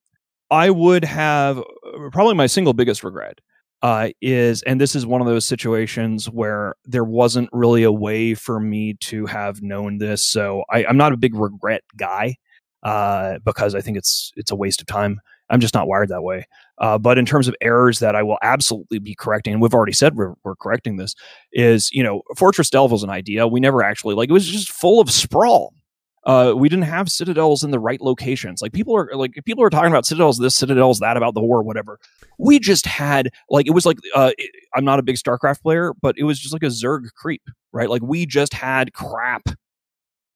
I 0.52 0.70
would 0.70 1.04
have 1.04 1.58
uh, 1.60 1.64
probably 2.12 2.36
my 2.36 2.48
single 2.48 2.74
biggest 2.74 3.04
regret 3.04 3.40
uh, 3.82 4.10
is, 4.22 4.62
and 4.64 4.80
this 4.80 4.96
is 4.96 5.06
one 5.06 5.20
of 5.20 5.28
those 5.28 5.48
situations 5.48 6.30
where 6.30 6.76
there 6.86 7.04
wasn't 7.04 7.50
really 7.52 7.84
a 7.84 7.92
way 7.92 8.34
for 8.34 8.60
me 8.60 8.94
to 9.02 9.26
have 9.26 9.62
known 9.62 9.98
this. 9.98 10.24
So 10.30 10.64
I, 10.70 10.84
am 10.84 10.96
not 10.96 11.12
a 11.12 11.18
big 11.18 11.36
regret 11.36 11.84
guy 11.98 12.36
uh, 12.84 13.40
because 13.44 13.76
I 13.76 13.82
think 13.82 13.98
it's 13.98 14.32
it's 14.36 14.52
a 14.52 14.56
waste 14.56 14.80
of 14.80 14.88
time. 14.88 15.20
I'm 15.50 15.60
just 15.60 15.74
not 15.74 15.88
wired 15.88 16.10
that 16.10 16.24
way. 16.24 16.48
Uh, 16.78 16.98
but 16.98 17.18
in 17.18 17.26
terms 17.26 17.48
of 17.48 17.56
errors 17.62 18.00
that 18.00 18.16
I 18.16 18.24
will 18.24 18.38
absolutely 18.42 19.00
be 19.00 19.16
correcting, 19.16 19.54
and 19.54 19.62
we've 19.62 19.74
already 19.74 19.92
said 19.92 20.16
we're, 20.16 20.34
we're 20.44 20.56
correcting 20.56 20.98
this, 20.98 21.14
is 21.52 21.92
you 21.92 22.04
know 22.04 22.22
Fortress 22.38 22.70
Delve 22.70 22.92
was 22.92 23.04
an 23.04 23.10
idea 23.10 23.48
we 23.48 23.60
never 23.60 23.84
actually 23.84 24.16
like. 24.16 24.30
It 24.30 24.34
was 24.34 24.48
just 24.48 24.72
full 24.72 25.02
of 25.02 25.12
sprawl 25.12 25.74
uh, 26.26 26.54
we 26.56 26.70
didn't 26.70 26.86
have 26.86 27.10
citadels 27.10 27.64
in 27.64 27.72
the 27.72 27.80
right 27.80 28.02
locations. 28.02 28.62
Like 28.62 28.72
people 28.72 28.96
are 28.96 29.10
like 29.14 29.34
people 29.46 29.64
are 29.64 29.70
talking 29.70 29.92
about 29.92 30.06
citadels 30.06 30.38
this, 30.38 30.56
citadels 30.56 31.00
that, 31.00 31.18
about 31.18 31.34
the 31.34 31.42
war, 31.42 31.62
whatever. 31.64 32.00
We 32.38 32.60
just 32.60 32.86
had 32.86 33.30
like 33.50 33.68
it 33.68 33.72
was 33.72 33.86
like 33.86 33.98
uh, 34.16 34.32
it, 34.38 34.52
I'm 34.76 34.86
not 34.86 35.00
a 35.00 35.04
big 35.04 35.18
StarCraft 35.18 35.62
player, 35.62 35.94
but 36.02 36.16
it 36.18 36.24
was 36.24 36.40
just 36.40 36.54
like 36.54 36.64
a 36.64 36.68
Zerg 36.68 37.14
creep, 37.16 37.44
right? 37.74 37.90
Like 37.90 38.02
we 38.02 38.26
just 38.26 38.54
had 38.54 38.94
crap 38.94 39.44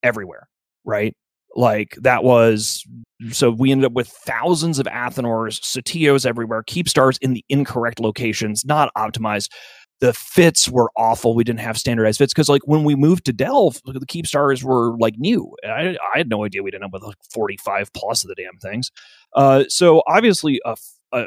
everywhere, 0.03 0.49
right? 0.83 1.15
Like 1.55 1.95
that 2.01 2.23
was 2.23 2.85
so 3.31 3.49
we 3.49 3.71
ended 3.71 3.85
up 3.85 3.93
with 3.93 4.09
thousands 4.09 4.79
of 4.79 4.85
Athanors, 4.87 5.59
Sotiyos 5.61 6.25
everywhere, 6.25 6.63
Keepstars 6.63 7.17
in 7.21 7.33
the 7.33 7.45
incorrect 7.49 7.99
locations, 7.99 8.65
not 8.65 8.93
optimized 8.95 9.49
the 9.99 10.13
fits 10.13 10.69
were 10.69 10.91
awful. 10.95 11.33
We 11.33 11.43
didn't 11.43 11.61
have 11.61 11.77
standardized 11.77 12.19
fits 12.19 12.33
because, 12.33 12.49
like, 12.49 12.61
when 12.65 12.83
we 12.83 12.95
moved 12.95 13.25
to 13.25 13.33
Delve, 13.33 13.81
the 13.85 13.99
Keepstars 14.05 14.63
were 14.63 14.97
like 14.97 15.15
new. 15.17 15.55
I, 15.63 15.97
I 16.13 16.17
had 16.17 16.29
no 16.29 16.45
idea 16.45 16.61
we'd 16.61 16.75
end 16.75 16.83
up 16.83 16.93
with 16.93 17.03
like 17.03 17.17
45 17.31 17.91
plus 17.93 18.23
of 18.23 18.29
the 18.29 18.35
damn 18.35 18.57
things. 18.57 18.91
Uh, 19.33 19.63
so, 19.69 20.03
obviously, 20.07 20.61
uh, 20.65 20.75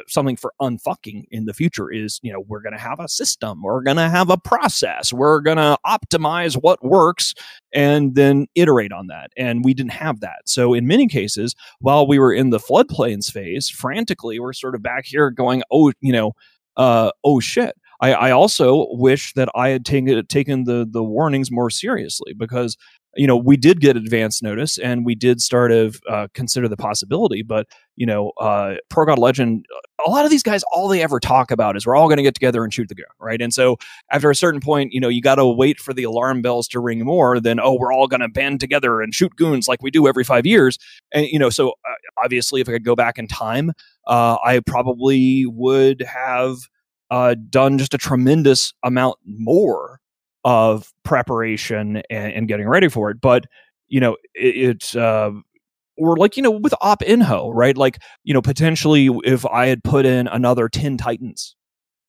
something 0.07 0.37
for 0.37 0.53
unfucking 0.61 1.25
in 1.31 1.45
the 1.45 1.53
future 1.53 1.91
is, 1.91 2.19
you 2.21 2.31
know, 2.31 2.39
we're 2.47 2.61
going 2.61 2.73
to 2.73 2.79
have 2.79 2.99
a 2.99 3.09
system, 3.09 3.61
we're 3.61 3.81
going 3.81 3.97
to 3.97 4.09
have 4.09 4.29
a 4.29 4.37
process, 4.37 5.11
we're 5.11 5.41
going 5.41 5.57
to 5.57 5.77
optimize 5.85 6.55
what 6.55 6.83
works 6.83 7.33
and 7.73 8.15
then 8.15 8.47
iterate 8.55 8.93
on 8.93 9.07
that. 9.07 9.31
And 9.35 9.65
we 9.65 9.73
didn't 9.73 9.93
have 9.93 10.21
that. 10.21 10.43
So, 10.45 10.73
in 10.73 10.87
many 10.87 11.07
cases, 11.07 11.55
while 11.79 12.07
we 12.07 12.19
were 12.19 12.33
in 12.33 12.51
the 12.51 12.59
floodplains 12.59 13.29
phase, 13.29 13.67
frantically, 13.67 14.39
we're 14.39 14.53
sort 14.53 14.75
of 14.75 14.81
back 14.81 15.05
here 15.05 15.29
going, 15.29 15.61
oh, 15.71 15.91
you 15.99 16.13
know, 16.13 16.31
uh, 16.77 17.11
oh 17.25 17.41
shit 17.41 17.75
I, 18.01 18.13
I 18.13 18.31
also 18.31 18.87
wish 18.89 19.33
that 19.33 19.49
I 19.55 19.69
had 19.69 19.85
taken 19.85 20.25
taken 20.27 20.63
the 20.65 20.87
the 20.89 21.03
warnings 21.03 21.51
more 21.51 21.69
seriously 21.69 22.33
because 22.33 22.75
you 23.15 23.27
know 23.27 23.35
we 23.35 23.57
did 23.57 23.81
get 23.81 23.95
advance 23.97 24.41
notice 24.41 24.77
and 24.77 25.05
we 25.05 25.15
did 25.15 25.41
start 25.41 25.71
to 25.71 25.91
uh, 26.09 26.27
consider 26.33 26.67
the 26.67 26.77
possibility 26.77 27.41
but 27.41 27.67
you 27.95 28.05
know 28.05 28.31
uh, 28.39 28.75
Progodlegend 28.89 29.63
a 30.05 30.09
lot 30.09 30.25
of 30.25 30.31
these 30.31 30.43
guys 30.43 30.63
all 30.73 30.87
they 30.87 31.03
ever 31.03 31.19
talk 31.19 31.51
about 31.51 31.75
is 31.77 31.85
we're 31.85 31.95
all 31.95 32.07
going 32.07 32.17
to 32.17 32.23
get 32.23 32.33
together 32.33 32.63
and 32.63 32.73
shoot 32.73 32.87
the 32.87 32.95
gun 32.95 33.05
right? 33.19 33.41
And 33.41 33.53
so 33.53 33.77
after 34.11 34.29
a 34.29 34.35
certain 34.35 34.61
point 34.61 34.93
you 34.93 34.99
know 34.99 35.09
you 35.09 35.21
got 35.21 35.35
to 35.35 35.45
wait 35.45 35.79
for 35.79 35.93
the 35.93 36.03
alarm 36.03 36.41
bells 36.41 36.67
to 36.69 36.79
ring 36.79 37.03
more 37.05 37.39
than 37.39 37.59
oh 37.59 37.77
we're 37.77 37.93
all 37.93 38.07
going 38.07 38.21
to 38.21 38.29
band 38.29 38.59
together 38.59 39.01
and 39.01 39.13
shoot 39.13 39.35
goons 39.35 39.67
like 39.67 39.83
we 39.83 39.91
do 39.91 40.07
every 40.07 40.23
five 40.23 40.45
years. 40.45 40.77
And 41.13 41.27
you 41.27 41.37
know 41.37 41.49
so 41.49 41.69
uh, 41.69 42.23
obviously 42.23 42.61
if 42.61 42.69
i 42.69 42.71
could 42.71 42.85
go 42.85 42.95
back 42.95 43.17
in 43.17 43.27
time 43.27 43.71
uh, 44.07 44.37
i 44.43 44.59
probably 44.65 45.45
would 45.45 46.01
have 46.01 46.57
uh, 47.11 47.35
done 47.49 47.77
just 47.77 47.93
a 47.93 47.97
tremendous 47.97 48.73
amount 48.83 49.17
more 49.25 49.99
of 50.43 50.91
preparation 51.03 52.01
and, 52.09 52.33
and 52.33 52.47
getting 52.47 52.67
ready 52.67 52.87
for 52.87 53.11
it. 53.11 53.21
But 53.21 53.45
you 53.89 53.99
know, 53.99 54.15
it, 54.33 54.79
it 54.93 54.95
uh, 54.95 55.31
or 55.97 56.15
like 56.15 56.37
you 56.37 56.41
know 56.41 56.51
with 56.51 56.73
op 56.81 57.01
inho, 57.01 57.51
right? 57.53 57.77
Like 57.77 57.99
you 58.23 58.33
know, 58.33 58.41
potentially 58.41 59.09
if 59.23 59.45
I 59.45 59.67
had 59.67 59.83
put 59.83 60.05
in 60.05 60.27
another 60.27 60.69
ten 60.69 60.97
titans 60.97 61.55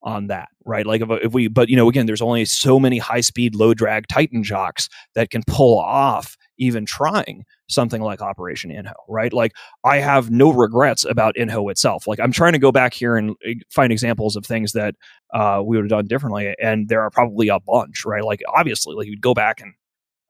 on 0.05 0.29
that, 0.29 0.49
right? 0.65 0.87
Like 0.87 1.01
if, 1.03 1.11
if 1.11 1.33
we, 1.33 1.49
but 1.49 1.69
you 1.69 1.77
know, 1.77 1.89
again, 1.89 2.07
there's 2.07 2.23
only 2.23 2.45
so 2.45 2.79
many 2.79 2.99
high 2.99 3.21
speed, 3.21 3.55
low 3.55 3.75
drag 3.75 4.07
Titan 4.09 4.43
jocks 4.43 4.89
that 5.15 5.31
can 5.31 5.43
pull 5.47 5.79
off 5.79 6.37
even 6.59 6.87
trying 6.87 7.45
something 7.69 8.03
like 8.03 8.21
Operation 8.21 8.71
Inho, 8.71 8.93
right? 9.09 9.33
Like 9.33 9.53
I 9.85 9.99
have 9.99 10.31
no 10.31 10.51
regrets 10.51 11.05
about 11.05 11.35
Inho 11.37 11.71
itself. 11.71 12.07
Like 12.07 12.21
I'm 12.21 12.33
trying 12.33 12.53
to 12.53 12.59
go 12.59 12.73
back 12.73 12.95
here 12.95 13.17
and 13.17 13.35
eh, 13.47 13.55
find 13.71 13.93
examples 13.93 14.37
of 14.37 14.45
things 14.45 14.73
that 14.73 14.95
uh, 15.33 15.63
we 15.65 15.77
would 15.77 15.85
have 15.85 15.91
done 15.91 16.07
differently, 16.07 16.55
and 16.63 16.89
there 16.89 17.03
are 17.03 17.11
probably 17.11 17.49
a 17.49 17.61
bunch, 17.61 18.05
right? 18.05 18.25
Like 18.25 18.43
obviously, 18.49 18.95
like 18.95 19.07
you'd 19.07 19.21
go 19.21 19.35
back 19.35 19.61
and 19.61 19.75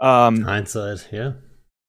um, 0.01 0.43
hindsight, 0.43 1.09
yeah. 1.13 1.33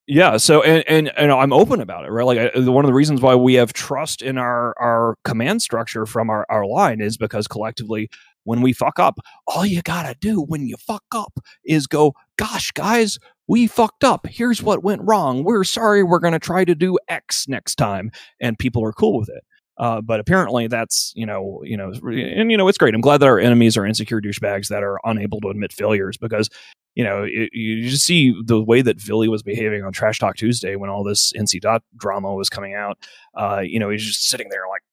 Yeah, 0.06 0.36
so 0.36 0.62
and, 0.64 0.84
and 0.88 1.18
and 1.18 1.32
I'm 1.32 1.54
open 1.54 1.80
about 1.80 2.04
it, 2.04 2.10
right? 2.10 2.26
Like 2.26 2.38
I, 2.38 2.60
one 2.60 2.84
of 2.84 2.90
the 2.90 2.94
reasons 2.94 3.22
why 3.22 3.36
we 3.36 3.54
have 3.54 3.72
trust 3.72 4.22
in 4.22 4.38
our 4.38 4.74
our 4.78 5.16
command 5.24 5.62
structure 5.62 6.06
from 6.06 6.30
our 6.30 6.46
our 6.50 6.66
line 6.66 7.00
is 7.00 7.16
because 7.16 7.48
collectively 7.48 8.10
when 8.44 8.62
we 8.62 8.74
fuck 8.74 9.00
up, 9.00 9.18
all 9.48 9.66
you 9.66 9.82
gotta 9.82 10.16
do 10.20 10.42
when 10.42 10.68
you 10.68 10.76
fuck 10.78 11.06
up 11.14 11.40
is 11.64 11.88
go, 11.88 12.14
gosh, 12.38 12.72
guys, 12.72 13.18
we 13.48 13.68
fucked 13.68 14.04
up. 14.04 14.28
Here's 14.28 14.64
what 14.64 14.84
went 14.84 15.02
wrong. 15.04 15.44
We're 15.44 15.64
sorry. 15.64 16.04
We're 16.04 16.20
going 16.20 16.34
to 16.34 16.40
try 16.40 16.66
to 16.66 16.76
do 16.76 16.98
X 17.08 17.48
next 17.48 17.76
time. 17.76 18.12
And 18.40 18.58
people 18.58 18.84
are 18.86 18.94
cool 18.94 19.20
with 19.20 19.30
it. 19.30 19.44
Uh, 19.78 20.02
but 20.02 20.20
apparently 20.20 20.68
that's, 20.68 21.12
you 21.16 21.26
know, 21.26 21.62
you 21.64 21.76
know, 21.76 21.92
and, 22.04 22.52
you 22.52 22.58
know, 22.58 22.68
it's 22.68 22.78
great. 22.78 22.94
I'm 22.94 23.02
glad 23.02 23.18
that 23.22 23.28
our 23.28 23.40
enemies 23.40 23.76
are 23.76 23.86
insecure 23.86 24.22
douchebags 24.22 24.68
that 24.68 24.84
are 24.84 25.00
unable 25.04 25.42
to 25.42 25.50
admit 25.50 25.74
failures 25.74 26.16
because, 26.16 26.48
you 26.94 27.04
know, 27.04 27.24
it, 27.24 27.50
you 27.54 27.90
just 27.90 28.06
see 28.06 28.36
the 28.46 28.64
way 28.64 28.84
that 28.84 28.98
Villy 28.98 29.28
was 29.28 29.42
behaving 29.42 29.84
on 29.84 29.92
Trash 29.92 30.20
Talk 30.20 30.36
Tuesday 30.36 30.76
when 30.76 30.92
all 30.92 31.04
this 31.04 31.34
NC 31.34 31.60
dot 31.62 31.82
drama 31.98 32.36
was 32.36 32.50
coming 32.50 32.76
out. 32.76 33.00
Uh, 33.36 33.62
you 33.64 33.80
know, 33.80 33.90
he's 33.90 34.06
just 34.06 34.30
sitting 34.30 34.50
there 34.50 34.68
like, 34.70 34.84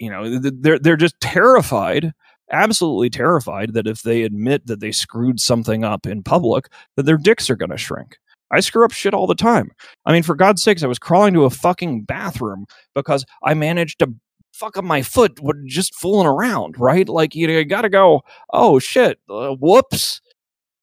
you 0.00 0.10
know, 0.10 0.40
they're, 0.40 0.80
they're 0.80 0.96
just 0.96 1.18
terrified 1.20 2.12
absolutely 2.50 3.10
terrified 3.10 3.74
that 3.74 3.86
if 3.86 4.02
they 4.02 4.22
admit 4.22 4.66
that 4.66 4.80
they 4.80 4.92
screwed 4.92 5.40
something 5.40 5.84
up 5.84 6.06
in 6.06 6.22
public, 6.22 6.68
that 6.96 7.04
their 7.04 7.16
dicks 7.16 7.48
are 7.50 7.56
going 7.56 7.70
to 7.70 7.76
shrink. 7.76 8.18
I 8.50 8.60
screw 8.60 8.84
up 8.84 8.92
shit 8.92 9.14
all 9.14 9.26
the 9.26 9.34
time. 9.34 9.72
I 10.06 10.12
mean, 10.12 10.22
for 10.22 10.34
God's 10.34 10.62
sakes, 10.62 10.82
I 10.82 10.86
was 10.86 10.98
crawling 10.98 11.34
to 11.34 11.44
a 11.44 11.50
fucking 11.50 12.02
bathroom 12.02 12.66
because 12.94 13.24
I 13.42 13.54
managed 13.54 13.98
to 14.00 14.14
fuck 14.52 14.76
up 14.76 14.84
my 14.84 15.02
foot 15.02 15.38
just 15.66 15.94
fooling 15.94 16.28
around, 16.28 16.78
right? 16.78 17.08
Like, 17.08 17.34
you, 17.34 17.46
know, 17.46 17.54
you 17.54 17.64
got 17.64 17.82
to 17.82 17.88
go, 17.88 18.22
oh 18.52 18.78
shit, 18.78 19.18
uh, 19.28 19.54
whoops. 19.54 20.20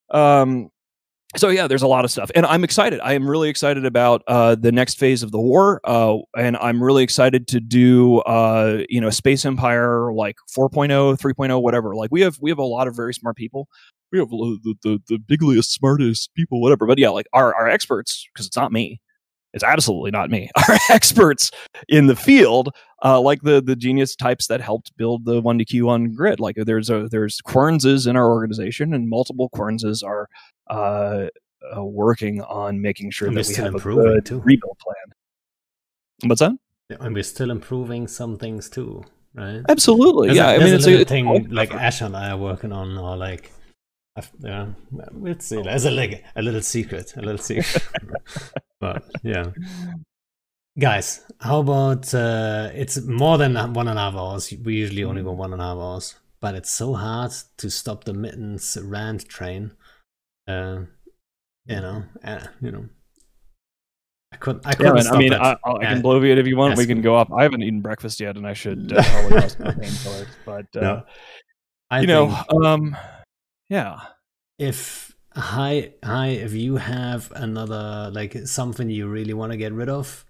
Um, 0.09 0.70
so 1.37 1.49
yeah, 1.49 1.67
there's 1.67 1.81
a 1.81 1.87
lot 1.87 2.05
of 2.05 2.11
stuff, 2.11 2.31
and 2.35 2.45
I'm 2.45 2.63
excited. 2.63 2.99
I 3.01 3.13
am 3.13 3.29
really 3.29 3.49
excited 3.49 3.85
about 3.85 4.21
uh, 4.27 4.55
the 4.55 4.71
next 4.71 4.99
phase 4.99 5.23
of 5.23 5.31
the 5.31 5.39
war, 5.39 5.81
uh, 5.83 6.17
and 6.37 6.57
I'm 6.57 6.83
really 6.83 7.03
excited 7.03 7.47
to 7.49 7.59
do 7.59 8.19
uh, 8.19 8.83
you 8.89 9.01
know 9.01 9.09
Space 9.09 9.45
Empire 9.45 10.13
like 10.13 10.35
4.0, 10.55 11.17
3.0, 11.17 11.61
whatever. 11.61 11.95
Like 11.95 12.09
we 12.11 12.21
have 12.21 12.37
we 12.41 12.49
have 12.49 12.59
a 12.59 12.63
lot 12.63 12.87
of 12.87 12.95
very 12.95 13.13
smart 13.13 13.35
people. 13.35 13.67
We 14.11 14.19
have 14.19 14.29
the 14.29 14.75
the, 14.83 14.99
the 15.07 15.17
bigliest, 15.17 15.71
smartest 15.71 16.31
people, 16.35 16.61
whatever. 16.61 16.85
But 16.85 16.99
yeah, 16.99 17.09
like 17.09 17.27
our 17.33 17.53
our 17.55 17.67
experts, 17.67 18.27
because 18.33 18.45
it's 18.45 18.57
not 18.57 18.71
me. 18.71 19.00
It's 19.53 19.63
absolutely 19.63 20.11
not 20.11 20.29
me. 20.29 20.49
Our 20.69 20.77
experts 20.89 21.51
in 21.89 22.07
the 22.07 22.15
field, 22.15 22.69
uh, 23.03 23.19
like 23.19 23.41
the 23.41 23.61
the 23.61 23.75
genius 23.75 24.15
types 24.15 24.47
that 24.47 24.61
helped 24.61 24.95
build 24.97 25.25
the 25.25 25.41
one 25.41 25.59
DQ 25.59 25.89
on 25.89 26.13
grid. 26.13 26.39
Like 26.39 26.55
there's 26.55 26.89
a 26.89 27.07
there's 27.09 27.41
Quernses 27.41 28.07
in 28.07 28.15
our 28.15 28.29
organization, 28.29 28.93
and 28.93 29.09
multiple 29.09 29.49
Quernses 29.49 30.03
are 30.03 30.27
uh, 30.69 31.27
uh, 31.75 31.83
working 31.83 32.41
on 32.41 32.81
making 32.81 33.11
sure 33.11 33.27
and 33.27 33.37
that 33.37 33.47
we 33.47 33.55
have 33.55 33.75
a 33.75 33.79
good 33.79 34.25
too. 34.25 34.39
rebuild 34.39 34.77
plan. 34.79 36.29
What's 36.29 36.39
that? 36.39 36.53
And 36.99 37.13
we're 37.13 37.23
still 37.23 37.51
improving 37.51 38.07
some 38.07 38.37
things 38.37 38.69
too, 38.69 39.03
right? 39.33 39.61
Absolutely, 39.67 40.27
there's 40.27 40.37
yeah. 40.37 40.51
A, 40.51 40.55
I 40.55 40.59
mean, 40.59 40.73
it's 40.73 40.87
a 40.87 41.03
thing 41.05 41.49
like 41.49 41.73
Ash 41.73 42.01
and 42.01 42.15
I 42.15 42.31
are 42.31 42.37
working 42.37 42.71
on, 42.71 42.97
or 42.97 43.15
like, 43.17 43.51
yeah, 44.41 44.67
we'll 45.11 45.39
see. 45.39 45.61
As 45.67 45.85
a 45.85 45.91
like 45.91 46.23
a 46.35 46.41
little 46.41 46.61
secret, 46.61 47.13
a 47.15 47.21
little 47.21 47.37
secret. 47.37 47.83
but 48.81 49.03
yeah, 49.23 49.51
guys, 50.77 51.25
how 51.39 51.61
about 51.61 52.13
uh, 52.13 52.69
it's 52.73 53.01
more 53.01 53.37
than 53.37 53.55
one 53.73 53.87
and 53.87 53.97
a 53.97 54.01
half 54.01 54.15
hours? 54.15 54.53
We 54.63 54.75
usually 54.75 55.05
only 55.05 55.23
go 55.23 55.31
one 55.31 55.53
and 55.53 55.61
a 55.61 55.65
half 55.65 55.77
hours, 55.77 56.15
but 56.41 56.55
it's 56.55 56.71
so 56.71 56.95
hard 56.95 57.31
to 57.57 57.69
stop 57.69 58.03
the 58.03 58.13
mittens 58.13 58.77
rant 58.81 59.29
train 59.29 59.71
uh, 60.47 60.81
you 61.65 61.75
know, 61.75 62.03
uh, 62.23 62.45
you 62.61 62.71
know. 62.71 62.85
I 64.33 64.37
couldn't. 64.37 64.65
I 64.65 64.73
couldn't. 64.73 64.97
Yeah, 64.97 65.11
I 65.11 65.17
mean, 65.17 65.33
I, 65.33 65.55
I, 65.65 65.79
can 65.79 66.01
blow 66.01 66.21
it 66.23 66.37
if 66.37 66.47
you 66.47 66.55
want. 66.55 66.77
We 66.77 66.85
can 66.85 67.01
go 67.01 67.15
up. 67.15 67.29
I 67.33 67.43
haven't 67.43 67.63
eaten 67.63 67.81
breakfast 67.81 68.19
yet, 68.19 68.37
and 68.37 68.47
I 68.47 68.53
should 68.53 68.93
uh, 68.93 69.03
But 70.45 70.65
uh, 70.75 70.79
no, 70.79 71.03
I 71.89 72.01
you 72.01 72.07
know, 72.07 72.35
um, 72.63 72.95
yeah. 73.69 73.99
If 74.57 75.10
hi, 75.35 75.93
hi. 76.03 76.27
If 76.27 76.53
you 76.53 76.77
have 76.77 77.31
another 77.35 78.09
like 78.13 78.37
something 78.47 78.89
you 78.89 79.07
really 79.07 79.33
want 79.33 79.51
to 79.51 79.57
get 79.57 79.73
rid 79.73 79.89
of, 79.89 80.25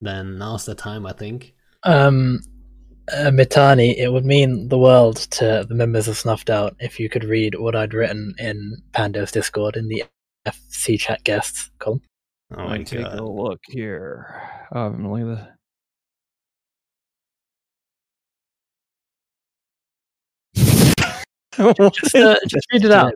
then 0.00 0.38
now's 0.38 0.64
the 0.66 0.74
time. 0.74 1.06
I 1.06 1.12
think. 1.12 1.54
Um, 1.84 2.40
uh, 3.12 3.30
Mittani, 3.30 3.96
it 3.96 4.12
would 4.12 4.24
mean 4.24 4.68
the 4.68 4.78
world 4.78 5.16
to 5.16 5.64
the 5.68 5.74
members 5.74 6.08
of 6.08 6.16
Snuffed 6.18 6.50
Out 6.50 6.74
if 6.80 6.98
you 6.98 7.08
could 7.08 7.24
read 7.24 7.54
what 7.58 7.76
I'd 7.76 7.94
written 7.94 8.34
in 8.38 8.82
Pando's 8.92 9.30
Discord 9.32 9.76
in 9.76 9.88
the 9.88 10.04
FC 10.46 10.98
chat 10.98 11.22
guests 11.24 11.70
column. 11.78 12.02
Oh 12.52 12.62
Let 12.62 12.68
my 12.68 12.78
me 12.78 12.84
take 12.84 13.04
god. 13.04 13.18
a 13.18 13.24
look 13.24 13.60
here. 13.68 14.42
Oh, 14.72 14.86
I'm 14.86 14.96
gonna 14.96 15.12
leave 15.12 15.26
the. 15.26 15.48
Just, 21.92 22.14
uh, 22.14 22.36
just 22.46 22.66
read 22.70 22.84
it 22.84 22.90
out. 22.90 23.14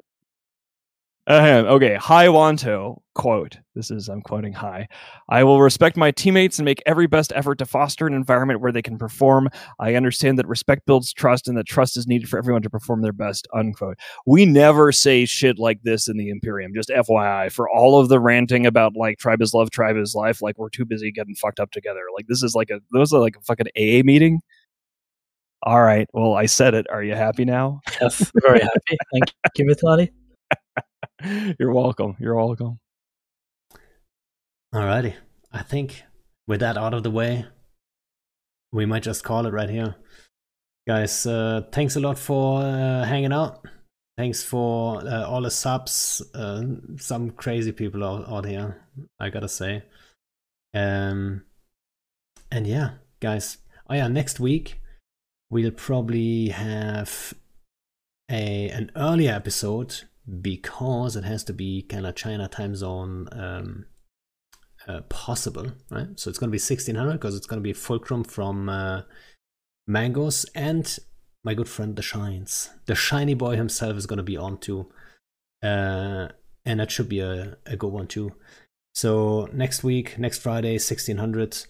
Ahem. 1.31 1.67
Okay, 1.67 1.95
Hi 1.95 2.27
Wanto 2.27 3.03
quote. 3.15 3.59
This 3.77 3.93
is 3.93 4.09
I'm 4.09 4.21
quoting 4.21 4.53
Hi. 4.53 4.89
I 5.29 5.45
will 5.45 5.63
respect 5.63 5.97
my 5.97 6.11
teammates 6.11 6.59
and 6.59 6.65
make 6.65 6.83
every 6.87 7.07
best 7.07 7.33
effort 7.37 7.59
to 7.59 7.67
foster 7.67 8.09
an 8.09 8.15
environment 8.15 8.61
where 8.61 8.73
they 8.73 8.83
can 8.83 8.99
perform. 8.99 9.49
I 9.79 9.95
understand 9.95 10.41
that 10.41 10.49
respect 10.49 10.87
builds 10.87 11.13
trust 11.13 11.47
and 11.47 11.57
that 11.57 11.69
trust 11.69 11.97
is 11.97 12.09
needed 12.09 12.29
for 12.29 12.37
everyone 12.37 12.63
to 12.63 12.71
perform 12.71 13.03
their 13.03 13.13
best. 13.13 13.47
Unquote. 13.55 13.97
We 14.27 14.45
never 14.45 14.91
say 14.91 15.25
shit 15.25 15.61
like 15.61 15.85
this 15.85 16.09
in 16.09 16.17
the 16.17 16.31
Imperium. 16.31 16.73
Just 16.75 16.89
FYI, 16.89 17.53
for 17.53 17.71
all 17.71 18.01
of 18.01 18.09
the 18.09 18.19
ranting 18.19 18.67
about 18.67 18.97
like 18.97 19.19
tribe 19.19 19.41
is 19.41 19.55
love, 19.55 19.71
tribe 19.71 19.97
is 19.99 20.17
life, 20.17 20.43
like 20.43 20.59
we're 20.59 20.69
too 20.69 20.85
busy 20.85 21.13
getting 21.13 21.37
fucked 21.37 21.61
up 21.61 21.71
together. 21.71 22.03
Like 22.13 22.27
this 22.27 22.43
is 22.43 22.57
like 22.57 22.71
a 22.71 22.81
those 22.93 23.13
are 23.13 23.21
like 23.21 23.37
a 23.37 23.43
fucking 23.43 23.69
AA 23.77 24.03
meeting. 24.05 24.41
All 25.63 25.81
right. 25.81 26.09
Well, 26.13 26.35
I 26.35 26.47
said 26.47 26.75
it. 26.75 26.89
Are 26.91 27.05
you 27.05 27.15
happy 27.15 27.45
now? 27.45 27.83
Yes, 28.01 28.33
very 28.43 28.59
happy. 28.59 28.99
Thank 29.13 29.31
you, 29.59 29.67
Mittani. 29.67 30.09
You're 31.59 31.73
welcome. 31.73 32.17
You're 32.19 32.35
welcome. 32.35 32.79
Alrighty. 34.75 35.15
I 35.53 35.63
think 35.63 36.05
with 36.47 36.61
that 36.61 36.79
out 36.79 36.95
of 36.95 37.03
the 37.03 37.11
way, 37.11 37.47
we 38.73 38.87
might 38.87 39.03
just 39.03 39.25
call 39.25 39.47
it 39.47 39.53
right 39.53 39.69
here. 39.69 39.97
Guys, 40.87 41.27
uh, 41.27 41.63
thanks 41.73 41.97
a 41.97 42.01
lot 42.01 42.19
for 42.19 42.63
uh, 42.63 43.05
hanging 43.05 43.33
out. 43.33 43.67
Thanks 44.17 44.43
for 44.43 45.07
uh, 45.07 45.25
all 45.27 45.43
the 45.43 45.51
subs. 45.51 46.23
Uh, 46.35 46.63
some 46.97 47.31
crazy 47.31 47.73
people 47.73 48.05
out, 48.05 48.29
out 48.29 48.45
here, 48.47 48.83
I 49.19 49.31
gotta 49.31 49.49
say. 49.49 49.83
Um, 50.75 51.45
and 52.51 52.67
yeah, 52.67 52.93
guys. 53.21 53.59
Oh 53.89 53.95
yeah, 53.95 54.09
next 54.09 54.41
week 54.41 54.81
we'll 55.51 55.73
probably 55.73 56.49
have 56.49 57.35
a 58.31 58.69
an 58.71 58.93
earlier 58.95 59.33
episode 59.33 60.03
because 60.41 61.17
it 61.17 61.25
has 61.25 61.45
to 61.45 61.53
be 61.53 61.83
kind 61.83 62.07
of 62.07 62.15
China 62.15 62.49
time 62.49 62.75
zone 62.75 63.29
um, 63.33 63.87
uh, 64.87 65.01
possible, 65.03 65.73
right? 65.91 66.09
So 66.19 66.31
it's 66.31 66.39
going 66.39 66.49
to 66.49 66.53
be 66.53 66.63
1600 66.63 67.13
because 67.13 67.37
it's 67.37 67.47
going 67.47 67.61
to 67.61 67.65
be 67.65 67.73
Fulcrum 67.73 68.25
from 68.25 68.69
uh, 68.69 69.03
Mangoes 69.87 70.47
and 70.55 70.99
my 71.45 71.55
good 71.55 71.69
friend 71.69 71.97
The 71.97 72.03
Shines. 72.03 72.71
The 72.87 72.95
shiny 72.95 73.35
boy 73.35 73.57
himself 73.57 73.97
is 73.97 74.07
going 74.07 74.19
to 74.19 74.23
be 74.23 74.37
on 74.37 74.59
too. 74.59 74.91
Uh, 75.63 76.29
and 76.65 76.81
that 76.81 76.91
should 76.91 77.09
be 77.09 77.21
a, 77.21 77.57
a 77.67 77.77
good 77.77 77.93
one 77.93 78.07
too. 78.07 78.35
So 78.95 79.49
next 79.53 79.83
week, 79.83 80.19
next 80.19 80.39
Friday, 80.39 80.73
1600. 80.73 81.67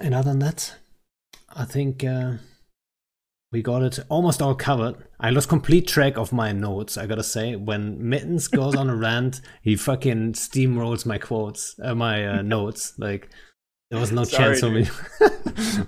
And 0.00 0.14
other 0.14 0.30
than 0.30 0.38
that, 0.40 0.74
I 1.48 1.64
think 1.64 2.04
uh, 2.04 2.34
we 3.50 3.62
got 3.62 3.82
it 3.82 3.98
almost 4.08 4.42
all 4.42 4.54
covered. 4.54 4.96
I 5.18 5.30
lost 5.30 5.48
complete 5.48 5.88
track 5.88 6.18
of 6.18 6.32
my 6.32 6.52
notes, 6.52 6.98
I 6.98 7.06
gotta 7.06 7.22
say. 7.24 7.56
When 7.56 8.08
Mittens 8.08 8.48
goes 8.48 8.74
on 8.74 8.90
a 8.90 8.96
rant, 9.06 9.40
he 9.62 9.76
fucking 9.76 10.34
steamrolls 10.34 11.06
my 11.06 11.18
quotes, 11.18 11.74
uh, 11.82 11.94
my 11.94 12.26
uh, 12.26 12.42
notes. 12.42 12.92
Like, 12.98 13.30
there 13.90 13.98
was 13.98 14.12
no 14.12 14.24
Sorry, 14.24 14.58
chance 14.58 14.60
for 14.60 14.70
me. 14.70 14.86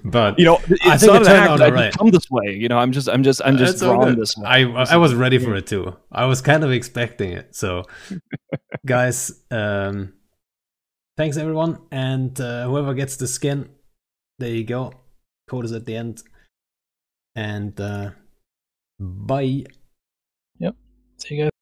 but 0.05 0.39
You 0.39 0.47
know, 0.47 0.57
I 0.85 0.97
think 0.97 1.13
it 1.13 1.25
turned 1.25 1.29
act. 1.29 1.51
out 1.51 1.61
I 1.61 1.67
alright. 1.67 1.93
come 1.93 2.09
this 2.11 2.31
way. 2.31 2.55
You 2.55 2.69
know, 2.69 2.79
I'm 2.79 2.93
just, 2.93 3.11
I'm 3.11 3.23
just, 3.23 3.43
I'm 3.45 3.59
just 3.59 3.75
It's 3.75 3.83
drawn 3.83 4.19
this 4.19 4.35
way. 4.39 4.49
I 4.49 4.61
I 4.63 4.97
was 4.97 5.15
ready 5.15 5.39
for 5.39 5.55
it 5.55 5.67
too. 5.67 5.95
I 6.11 6.25
was 6.25 6.41
kind 6.41 6.65
of 6.65 6.73
expecting 6.73 7.33
it. 7.33 7.55
So, 7.55 7.85
guys, 8.87 9.33
um, 9.51 10.15
thanks 11.19 11.37
everyone, 11.37 11.79
and 11.91 12.41
uh, 12.41 12.65
whoever 12.67 12.95
gets 12.95 13.17
the 13.17 13.27
skin, 13.27 13.69
there 14.39 14.49
you 14.55 14.65
go. 14.65 14.95
Code 15.47 15.67
is 15.67 15.73
at 15.73 15.85
the 15.85 15.97
end, 15.97 16.23
and 17.35 17.79
uh, 17.81 18.11
bye. 18.99 19.65
Yep. 20.59 20.77
See 21.19 21.35
you 21.35 21.45
guys. 21.45 21.60